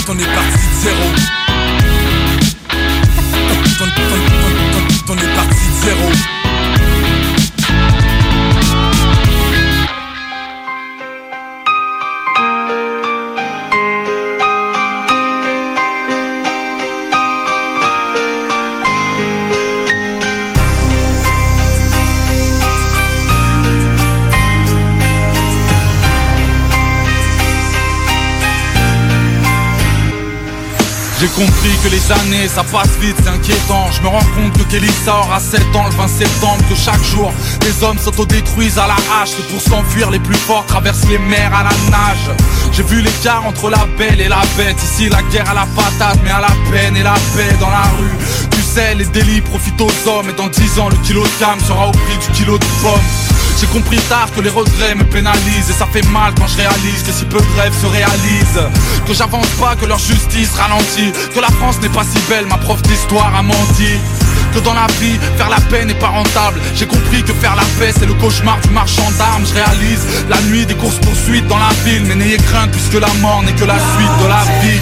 On 0.08 0.18
est 0.18 0.34
parti 0.34 0.58
de 0.58 0.74
zéro. 0.82 1.06
On 5.08 5.16
est 5.16 5.34
parti 5.34 5.66
de 5.66 5.84
zéro 5.84 6.39
J'ai 31.20 31.28
compris 31.28 31.76
que 31.84 31.88
les 31.88 32.12
années 32.12 32.48
ça 32.48 32.64
passe 32.64 32.96
vite, 32.98 33.14
c'est 33.22 33.28
inquiétant. 33.28 33.90
Je 33.92 34.00
me 34.00 34.08
rends 34.08 34.24
compte 34.34 34.56
que 34.56 34.62
Kelly 34.70 34.90
sort 35.04 35.28
à 35.30 35.38
7 35.38 35.60
ans 35.76 35.84
le 35.84 35.94
20 35.94 36.08
septembre, 36.08 36.64
que 36.66 36.74
chaque 36.74 37.02
jour 37.04 37.30
des 37.60 37.84
hommes 37.84 37.98
s'autodétruisent 37.98 38.78
à 38.78 38.86
la 38.86 38.94
hache. 38.94 39.32
Et 39.38 39.42
pour 39.52 39.60
s'enfuir, 39.60 40.10
les 40.10 40.18
plus 40.18 40.38
forts 40.38 40.64
traversent 40.64 41.06
les 41.10 41.18
mers 41.18 41.54
à 41.54 41.64
la 41.64 41.76
nage. 41.90 42.34
J'ai 42.72 42.84
vu 42.84 43.02
l'écart 43.02 43.44
entre 43.46 43.68
la 43.68 43.86
belle 43.98 44.18
et 44.18 44.28
la 44.28 44.40
bête. 44.56 44.82
Ici, 44.82 45.10
la 45.10 45.20
guerre 45.24 45.50
à 45.50 45.52
la 45.52 45.66
patate, 45.76 46.20
mais 46.24 46.30
à 46.30 46.40
la 46.40 46.54
peine 46.70 46.96
et 46.96 47.02
la 47.02 47.14
paix 47.36 47.54
dans 47.60 47.68
la 47.68 47.82
rue. 47.98 48.48
Tu 48.52 48.62
sais, 48.62 48.94
les 48.94 49.04
délits 49.04 49.42
profitent 49.42 49.80
aux 49.80 50.08
hommes 50.08 50.30
Et 50.30 50.32
dans 50.32 50.48
10 50.48 50.78
ans, 50.78 50.88
le 50.88 50.96
kilo 51.06 51.22
de 51.22 51.28
cam 51.38 51.60
sera 51.60 51.88
au 51.88 51.92
prix 51.92 52.16
du 52.16 52.32
kilo 52.32 52.56
de 52.56 52.64
pomme 52.80 53.39
j'ai 53.60 53.66
compris 53.66 53.98
tard 54.08 54.28
que 54.34 54.40
les 54.40 54.48
regrets 54.48 54.94
me 54.94 55.04
pénalisent. 55.04 55.68
Et 55.68 55.72
ça 55.72 55.86
fait 55.92 56.06
mal 56.08 56.32
quand 56.38 56.46
je 56.46 56.56
réalise 56.56 57.02
que 57.04 57.12
si 57.12 57.24
peu 57.26 57.38
de 57.38 57.60
rêves 57.60 57.74
se 57.78 57.86
réalisent. 57.86 58.64
Que 59.06 59.12
j'avance 59.12 59.48
pas, 59.60 59.76
que 59.76 59.84
leur 59.84 59.98
justice 59.98 60.52
ralentit. 60.54 61.12
Que 61.34 61.40
la 61.40 61.48
France 61.48 61.80
n'est 61.82 61.90
pas 61.90 62.04
si 62.04 62.18
belle, 62.28 62.46
ma 62.46 62.56
prof 62.56 62.80
d'histoire 62.82 63.34
a 63.34 63.42
menti. 63.42 63.98
Que 64.54 64.60
dans 64.60 64.74
la 64.74 64.86
vie, 64.98 65.18
faire 65.36 65.50
la 65.50 65.60
paix 65.60 65.84
n'est 65.84 65.94
pas 65.94 66.08
rentable. 66.08 66.60
J'ai 66.74 66.86
compris 66.86 67.22
que 67.22 67.32
faire 67.34 67.54
la 67.54 67.64
paix 67.78 67.92
c'est 67.96 68.06
le 68.06 68.14
cauchemar 68.14 68.58
du 68.60 68.70
marchand 68.70 69.10
d'armes. 69.18 69.44
Je 69.46 69.54
réalise 69.54 70.06
la 70.28 70.40
nuit 70.42 70.64
des 70.64 70.74
courses 70.74 70.98
poursuites 70.98 71.46
dans 71.46 71.58
la 71.58 71.70
ville. 71.84 72.04
Mais 72.06 72.14
n'ayez 72.14 72.38
crainte 72.38 72.70
puisque 72.70 73.00
la 73.00 73.12
mort 73.20 73.42
n'est 73.42 73.52
que 73.52 73.64
la 73.64 73.78
suite 73.78 74.16
de 74.22 74.26
la 74.26 74.42
vie. 74.62 74.80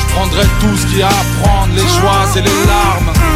Je 0.00 0.14
prendrai 0.14 0.44
tout 0.60 0.76
ce 0.76 0.86
qu'il 0.86 0.98
y 0.98 1.02
a 1.02 1.08
à 1.08 1.42
prendre 1.42 1.72
Les 1.74 1.82
joies 1.82 2.26
et 2.36 2.40
les 2.40 2.66
larmes 2.66 3.27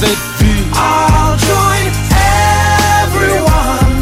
cette 0.00 0.26
vie. 0.38 0.64
I'll 0.74 1.36
join 1.50 1.84
everyone. 3.02 3.94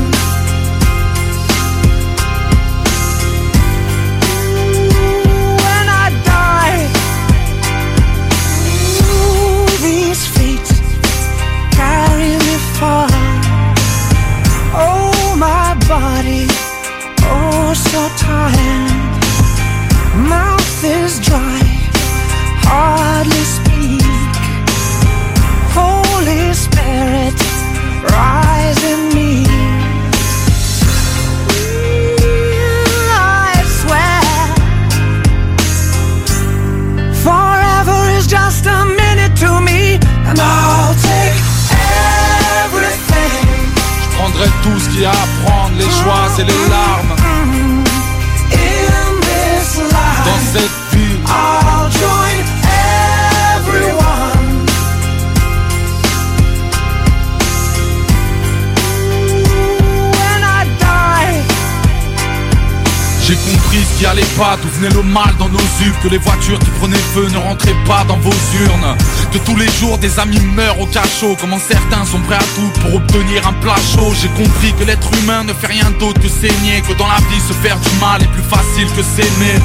When 5.64 5.86
I 6.04 6.06
die, 6.34 6.80
these 9.86 10.22
feet 10.36 10.68
carry 11.78 12.32
me 12.46 12.56
far. 12.78 13.08
Oh, 14.74 15.34
my 15.38 15.68
body, 15.88 16.46
oh, 17.32 17.72
so 17.74 18.02
tired. 18.18 18.92
Mouth 20.28 20.84
is 20.84 21.20
dry, 21.20 21.62
hardly 22.68 23.44
speak. 23.44 23.65
Tout 44.66 44.78
ce 44.80 44.88
qu'il 44.88 45.02
y 45.02 45.04
a 45.04 45.10
à 45.10 45.26
prendre, 45.44 45.76
les 45.78 45.84
joies 45.84 46.28
et 46.38 46.44
les 46.44 46.68
larmes. 46.68 47.05
Qui 63.96 64.06
allait 64.06 64.22
pas, 64.36 64.56
d'où 64.60 64.68
venait 64.68 64.94
le 64.94 65.02
mal 65.02 65.34
dans 65.38 65.48
nos 65.48 65.58
yeux 65.58 65.92
Que 66.02 66.08
les 66.08 66.18
voitures 66.18 66.58
qui 66.58 66.70
prenaient 66.78 66.96
feu 67.14 67.28
ne 67.32 67.38
rentraient 67.38 67.76
pas 67.86 68.04
dans 68.04 68.16
vos 68.18 68.30
urnes. 68.30 68.96
Que 69.32 69.38
tous 69.38 69.56
les 69.56 69.68
jours 69.80 69.98
des 69.98 70.18
amis 70.18 70.40
meurent 70.54 70.80
au 70.80 70.86
cachot. 70.86 71.36
Comment 71.40 71.58
certains 71.58 72.04
sont 72.04 72.20
prêts 72.20 72.36
à 72.36 72.46
tout 72.54 72.80
pour 72.80 72.94
obtenir 72.96 73.46
un 73.46 73.52
plat 73.54 73.76
chaud? 73.94 74.12
J'ai 74.20 74.28
compris 74.28 74.72
que 74.78 74.84
l'être 74.84 75.10
humain 75.20 75.44
ne 75.44 75.52
fait 75.52 75.68
rien 75.68 75.90
d'autre 75.98 76.20
que 76.20 76.28
saigner 76.28 76.82
Que 76.86 76.92
dans 76.94 77.06
la 77.06 77.18
vie 77.28 77.40
se 77.40 77.52
faire 77.54 77.78
du 77.78 77.90
mal 78.00 78.22
est 78.22 78.32
plus 78.32 78.42
facile 78.42 78.88
que 78.96 79.02
s'aimer. 79.02 79.58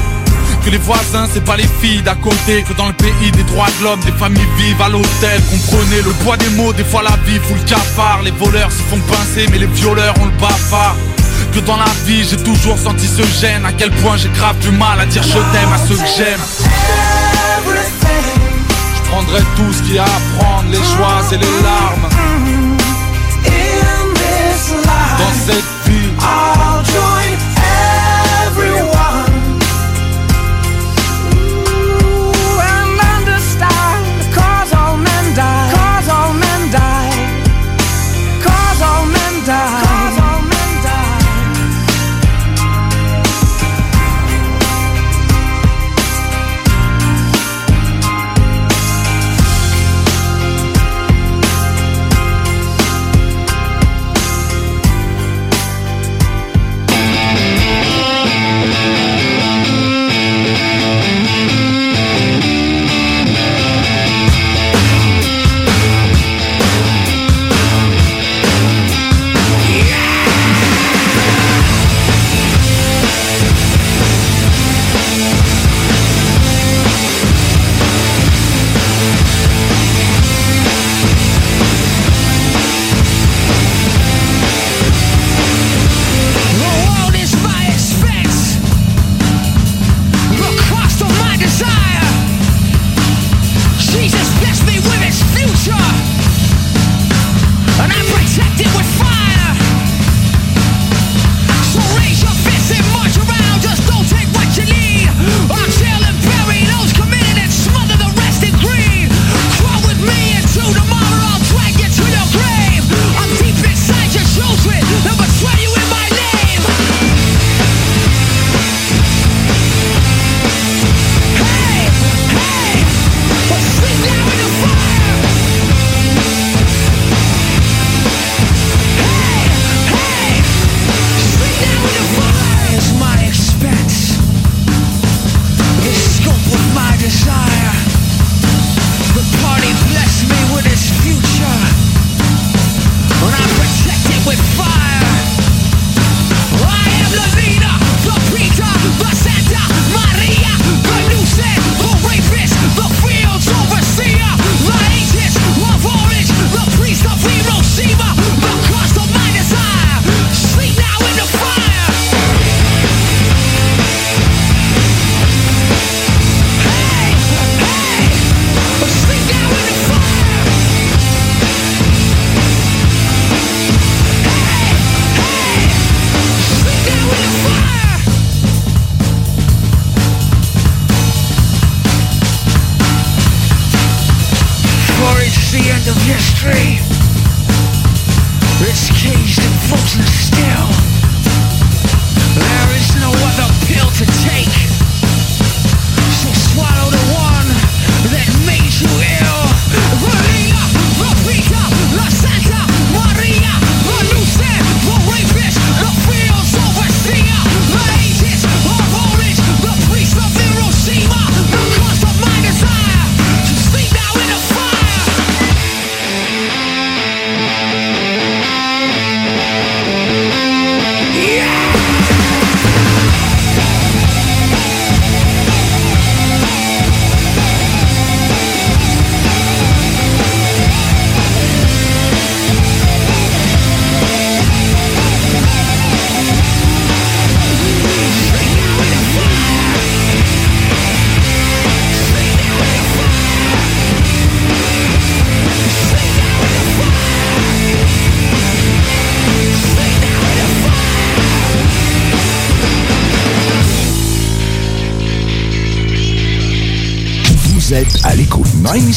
Que 0.64 0.70
les 0.70 0.78
voisins 0.78 1.26
c'est 1.32 1.44
pas 1.44 1.56
les 1.56 1.68
filles 1.80 2.02
d'à 2.02 2.14
côté 2.14 2.62
Que 2.62 2.72
dans 2.74 2.86
le 2.86 2.92
pays 2.92 3.32
des 3.32 3.42
droits 3.44 3.66
de 3.78 3.84
l'homme 3.84 4.00
Des 4.00 4.12
familles 4.12 4.48
vivent 4.56 4.80
à 4.80 4.88
l'hôtel. 4.88 5.40
Comprenez 5.50 6.02
le 6.02 6.12
poids 6.24 6.36
des 6.36 6.50
mots 6.50 6.72
Des 6.72 6.84
fois 6.84 7.02
la 7.02 7.16
vie 7.26 7.38
fout 7.38 7.56
le 7.56 7.68
cafard. 7.68 8.22
Les 8.22 8.30
voleurs 8.30 8.70
se 8.70 8.82
font 8.82 9.00
pincer 9.10 9.46
Mais 9.50 9.58
les 9.58 9.66
violeurs 9.66 10.14
ont 10.20 10.26
le 10.26 10.40
bafard 10.40 10.96
que 11.52 11.60
dans 11.60 11.76
la 11.76 11.90
vie 12.06 12.24
j'ai 12.28 12.36
toujours 12.38 12.78
senti 12.78 13.06
ce 13.06 13.22
gêne. 13.40 13.64
À 13.64 13.72
quel 13.72 13.90
point 13.90 14.16
j'ai 14.16 14.28
grave 14.30 14.58
du 14.58 14.70
mal 14.70 15.00
à 15.00 15.06
dire 15.06 15.22
je 15.22 15.32
t'aime 15.32 15.72
à 15.72 15.78
ceux 15.78 15.96
que 15.96 16.08
j'aime. 16.16 16.40
Je 18.96 19.10
prendrai 19.10 19.40
tout 19.56 19.72
ce 19.72 19.82
qu'il 19.82 19.94
y 19.94 19.98
a 19.98 20.04
à 20.04 20.20
prendre 20.38 20.70
Les 20.70 20.78
joies 20.78 21.22
et 21.32 21.36
les 21.36 21.62
larmes. 21.62 22.08
Dans 25.18 25.34
cette 25.46 25.70
vie 25.86 26.10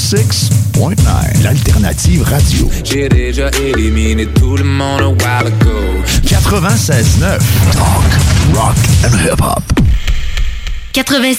96.9, 0.06 0.45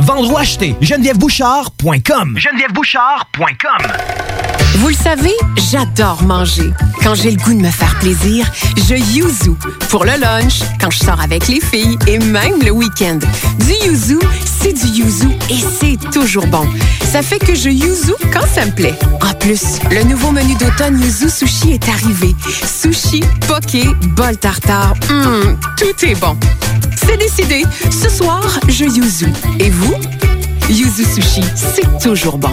Vendre 0.00 0.32
ou 0.32 0.36
acheter, 0.38 0.74
genevièvebouchard.com. 0.80 2.38
genevièvebouchard.com. 2.38 3.92
Vous 4.76 4.88
le 4.88 4.94
savez, 4.94 5.34
j'adore 5.70 6.22
manger. 6.22 6.70
Quand 7.02 7.14
j'ai 7.14 7.30
le 7.30 7.36
goût 7.36 7.52
de 7.52 7.58
me 7.60 7.70
faire 7.70 7.98
plaisir, 7.98 8.50
je 8.88 8.94
yuzu. 8.94 9.50
Pour 9.90 10.04
le 10.04 10.12
lunch, 10.18 10.60
quand 10.80 10.90
je 10.90 10.98
sors 10.98 11.20
avec 11.20 11.48
les 11.48 11.60
filles 11.60 11.98
et 12.06 12.18
même 12.18 12.62
le 12.62 12.70
week-end. 12.70 13.18
Du 13.58 13.88
yuzu, 13.88 14.18
c'est 14.44 14.72
du 14.72 14.86
yuzu 14.86 15.28
et 15.50 15.58
c'est 15.58 15.98
toujours 16.10 16.46
bon. 16.46 16.66
Ça 17.04 17.20
fait 17.20 17.38
que 17.38 17.54
je 17.54 17.68
yuzu 17.68 18.12
quand 18.32 18.46
ça 18.46 18.64
me 18.64 18.72
plaît. 18.72 18.94
En 19.20 19.34
plus, 19.34 19.80
le 19.90 20.02
nouveau 20.04 20.30
menu 20.30 20.54
d'automne 20.54 20.98
Yuzu 21.00 21.28
Sushi 21.28 21.72
est 21.72 21.88
arrivé. 21.88 22.34
Sushi, 22.64 23.22
poké, 23.48 23.84
bol 24.16 24.36
tartare, 24.36 24.94
hum, 25.10 25.58
tout 25.76 26.06
est 26.06 26.14
bon. 26.14 26.36
C'est 27.10 27.16
décidé. 27.16 27.64
Ce 27.90 28.08
soir, 28.08 28.60
je 28.68 28.84
yuzu. 28.84 29.32
Et 29.58 29.68
vous? 29.68 29.96
Yuzu 30.68 31.04
Sushi, 31.04 31.42
c'est 31.56 31.98
toujours 31.98 32.38
bon. 32.38 32.52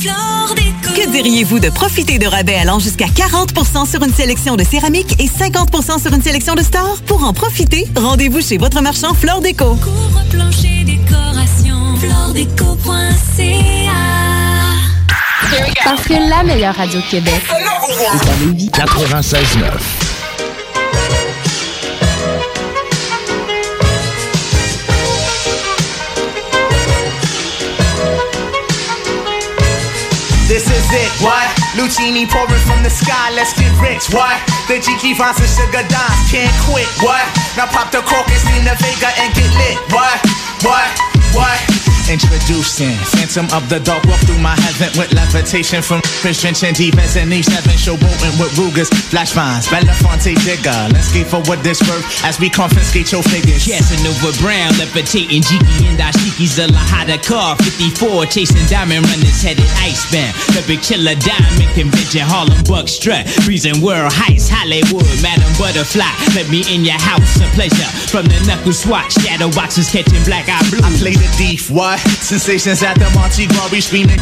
Que 0.00 1.10
diriez-vous 1.10 1.58
de 1.58 1.70
profiter 1.70 2.18
de 2.20 2.26
rabais 2.26 2.54
allant 2.54 2.78
jusqu'à 2.78 3.06
40% 3.06 3.90
sur 3.90 4.00
une 4.04 4.12
sélection 4.14 4.54
de 4.54 4.62
céramique 4.62 5.20
et 5.20 5.26
50% 5.26 6.00
sur 6.00 6.12
une 6.12 6.22
sélection 6.22 6.54
de 6.54 6.62
stores? 6.62 6.98
Pour 7.06 7.24
en 7.24 7.32
profiter, 7.32 7.84
rendez-vous 7.96 8.40
chez 8.40 8.58
votre 8.58 8.80
marchand 8.80 9.12
Flore 9.14 9.40
Déco. 9.40 9.76
Plancher 10.30 10.84
décoration, 10.84 11.96
floredeco.ca 11.96 13.42
Parce 15.84 16.02
que 16.04 16.28
la 16.28 16.44
meilleure 16.44 16.76
radio 16.76 17.00
de 17.00 17.10
Québec 17.10 17.42
est 17.50 18.28
à 18.28 18.46
Lévis. 18.46 18.68
96.9. 18.68 20.17
it, 30.92 31.10
what? 31.20 31.48
Lucini 31.76 32.24
pouring 32.28 32.64
from 32.64 32.82
the 32.82 32.90
sky, 32.90 33.30
let's 33.34 33.52
get 33.52 33.72
rich, 33.80 34.08
what? 34.14 34.36
The 34.68 34.80
Jiki 34.80 35.16
Vance 35.16 35.40
and 35.40 35.50
Sugar 35.50 35.84
Dance 35.88 36.20
can't 36.30 36.52
quit, 36.64 36.88
what? 37.02 37.24
Now 37.56 37.66
pop 37.66 37.90
the 37.90 38.00
cork 38.00 38.26
and 38.28 38.66
the 38.66 38.74
Vega 38.80 39.10
and 39.20 39.34
get 39.34 39.50
lit, 39.58 39.78
what? 39.92 40.18
What? 40.64 40.88
What? 41.34 41.97
Introducing 42.08 42.96
Phantom 43.12 43.44
of 43.52 43.68
the 43.68 43.84
Dark, 43.84 44.00
walk 44.08 44.16
through 44.24 44.40
my 44.40 44.56
heaven 44.56 44.88
with 44.96 45.12
levitation 45.12 45.84
from 45.84 46.00
Christian 46.24 46.56
Divas 46.56 47.20
and 47.20 47.28
each 47.28 47.44
seven 47.44 47.76
showboating 47.76 48.32
with 48.40 48.48
Rugers, 48.56 48.88
flash 49.12 49.36
vines, 49.36 49.68
Belafonte 49.68 50.32
Digger. 50.40 50.88
Let's 50.88 51.12
get 51.12 51.28
for 51.28 51.44
what 51.44 51.60
this 51.60 51.84
worth 51.84 52.00
as 52.24 52.40
we 52.40 52.48
confiscate 52.48 53.12
your 53.12 53.20
figures. 53.28 53.60
Casanova 53.60 54.32
Brown, 54.40 54.72
levitating 54.80 55.44
Jiki 55.44 55.84
and 55.84 56.00
Ashiki's 56.00 56.56
a 56.56 56.72
Lahada 56.72 57.20
car. 57.20 57.60
54, 57.60 58.24
chasing 58.32 58.64
diamond 58.72 59.04
runners 59.04 59.44
headed 59.44 59.68
icebound. 59.84 60.32
The 60.56 60.64
big 60.64 60.80
killer 60.80 61.12
diamond 61.20 61.68
convention, 61.76 62.24
Harlem 62.24 62.56
Buck 62.64 62.88
strut. 62.88 63.28
Freezing 63.44 63.84
world 63.84 64.16
heights, 64.16 64.48
Hollywood, 64.48 65.04
Madam 65.20 65.52
Butterfly. 65.60 66.08
Let 66.32 66.48
me 66.48 66.64
in 66.72 66.88
your 66.88 66.96
house, 67.04 67.36
a 67.36 67.46
pleasure. 67.52 67.90
From 68.08 68.24
the 68.32 68.40
knuckle 68.48 68.72
swatch, 68.72 69.12
shadow 69.20 69.52
boxes 69.52 69.92
catching 69.92 70.24
black 70.24 70.48
eye 70.48 70.64
blue. 70.72 70.80
I 70.80 70.88
play 70.96 71.12
the 71.12 71.28
thief, 71.36 71.68
what? 71.68 71.97
Sensations 72.20 72.82
at 72.82 72.94
the 72.94 73.10
Monte 73.14 73.46
Gras, 73.46 73.70
we 73.70 73.80
screaming. 73.80 74.18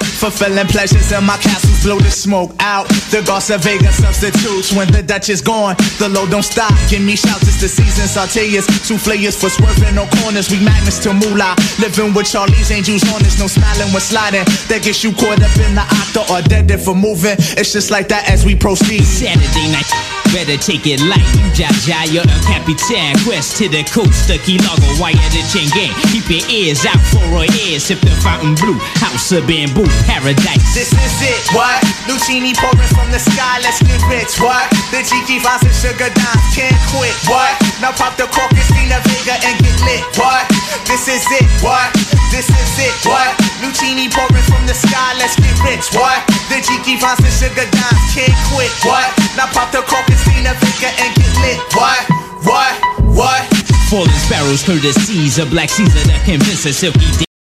Fulfilling 0.00 0.66
pleasures 0.68 1.12
in 1.12 1.24
my 1.24 1.36
castles, 1.36 1.82
blow 1.82 1.98
the 1.98 2.10
smoke 2.10 2.52
out. 2.60 2.88
The 3.10 3.22
Garza 3.26 3.58
Vega 3.58 3.92
substitutes 3.92 4.72
when 4.72 4.90
the 4.92 5.02
Dutch 5.02 5.28
is 5.28 5.42
gone. 5.42 5.76
The 5.98 6.08
load 6.08 6.30
don't 6.30 6.42
stop. 6.42 6.72
Give 6.88 7.02
me 7.02 7.16
shouts, 7.16 7.42
it's 7.42 7.60
the 7.60 7.68
season. 7.68 8.06
Sauteas, 8.08 8.64
souffleurs 8.86 9.36
for 9.38 9.50
swerving 9.50 9.94
no 9.94 10.06
corners. 10.22 10.50
We 10.50 10.62
magnets 10.64 10.98
to 11.04 11.12
moolah. 11.12 11.56
Living 11.78 12.14
with 12.14 12.30
Charlie's 12.30 12.70
angels 12.70 13.02
on 13.12 13.22
this, 13.22 13.38
no 13.38 13.46
smiling 13.46 13.92
when 13.92 14.00
sliding. 14.00 14.44
That 14.70 14.82
gets 14.82 15.02
you 15.04 15.12
caught 15.12 15.42
up 15.42 15.56
in 15.60 15.74
the 15.74 15.84
octa 15.84 16.22
or 16.30 16.40
dead 16.46 16.70
if 16.70 16.84
for 16.84 16.94
moving. 16.94 17.36
It's 17.58 17.72
just 17.72 17.90
like 17.90 18.08
that 18.08 18.28
as 18.30 18.44
we 18.44 18.54
proceed. 18.54 19.04
Saturday 19.04 19.72
night. 19.72 19.88
Better 20.34 20.58
take 20.58 20.82
it 20.90 20.98
light, 21.06 21.22
you 21.38 21.46
jaja, 21.54 22.10
you're 22.10 22.26
a 22.26 22.38
capitan. 22.42 23.14
Quest 23.22 23.54
to 23.62 23.70
the 23.70 23.86
coast, 23.86 24.26
the 24.26 24.34
key 24.42 24.58
logo, 24.66 24.90
wire 24.98 25.14
the 25.30 25.42
chain 25.46 25.70
gang. 25.70 25.94
Keep 26.10 26.26
your 26.26 26.42
ears 26.50 26.82
out 26.82 26.98
for 27.14 27.22
our 27.38 27.46
ears, 27.62 27.86
sip 27.86 28.02
the 28.02 28.10
fountain 28.18 28.58
blue. 28.58 28.74
House 28.98 29.30
of 29.30 29.46
bamboo, 29.46 29.86
paradise. 30.02 30.62
This 30.74 30.90
is 30.90 31.16
it, 31.22 31.42
what? 31.54 31.78
Lucini 32.10 32.52
pouring 32.56 32.90
from 32.92 33.08
the 33.14 33.20
sky, 33.22 33.62
let's 33.62 33.78
get 33.82 34.00
rich, 34.10 34.34
what? 34.42 34.66
The 34.90 35.06
Gigi 35.06 35.38
Vines 35.38 35.62
and 35.62 35.76
Sugar 35.76 36.10
Dimes 36.10 36.46
can't 36.54 36.76
quit, 36.90 37.14
what? 37.30 37.54
Now 37.78 37.94
pop 37.94 38.18
the 38.18 38.26
cork, 38.30 38.50
Christina 38.50 38.98
Vega 39.06 39.36
and 39.40 39.56
get 39.62 39.78
lit, 39.84 40.04
what? 40.18 40.44
This 40.88 41.06
is 41.06 41.24
it, 41.34 41.46
what? 41.62 41.88
This 42.34 42.50
is 42.50 42.72
it, 42.82 42.94
what? 43.06 43.30
Lucini 43.62 44.10
pouring 44.10 44.46
from 44.50 44.66
the 44.66 44.74
sky, 44.74 45.14
let's 45.20 45.38
get 45.38 45.54
rich, 45.62 45.86
what? 45.94 46.18
The 46.50 46.58
Gigi 46.64 46.98
Vines 46.98 47.22
and 47.22 47.34
Sugar 47.34 47.66
Dimes 47.68 48.04
can't 48.12 48.34
quit, 48.50 48.72
what? 48.82 49.06
Now 49.36 49.46
pop 49.52 49.70
the 49.70 49.82
cork, 49.86 50.06
Christina 50.10 50.56
Vega 50.58 50.90
and 50.98 51.12
get 51.14 51.32
lit, 51.42 51.60
what? 51.76 52.00
What? 52.44 52.74
What? 53.14 53.42
Falling 53.88 54.10
sparrows, 54.26 54.62
courtesies 54.64 55.38
of 55.38 55.50
Black 55.50 55.70
Caesar 55.70 56.04
that 56.08 56.24
convince 56.24 56.64
a 56.66 56.72
silky 56.72 57.24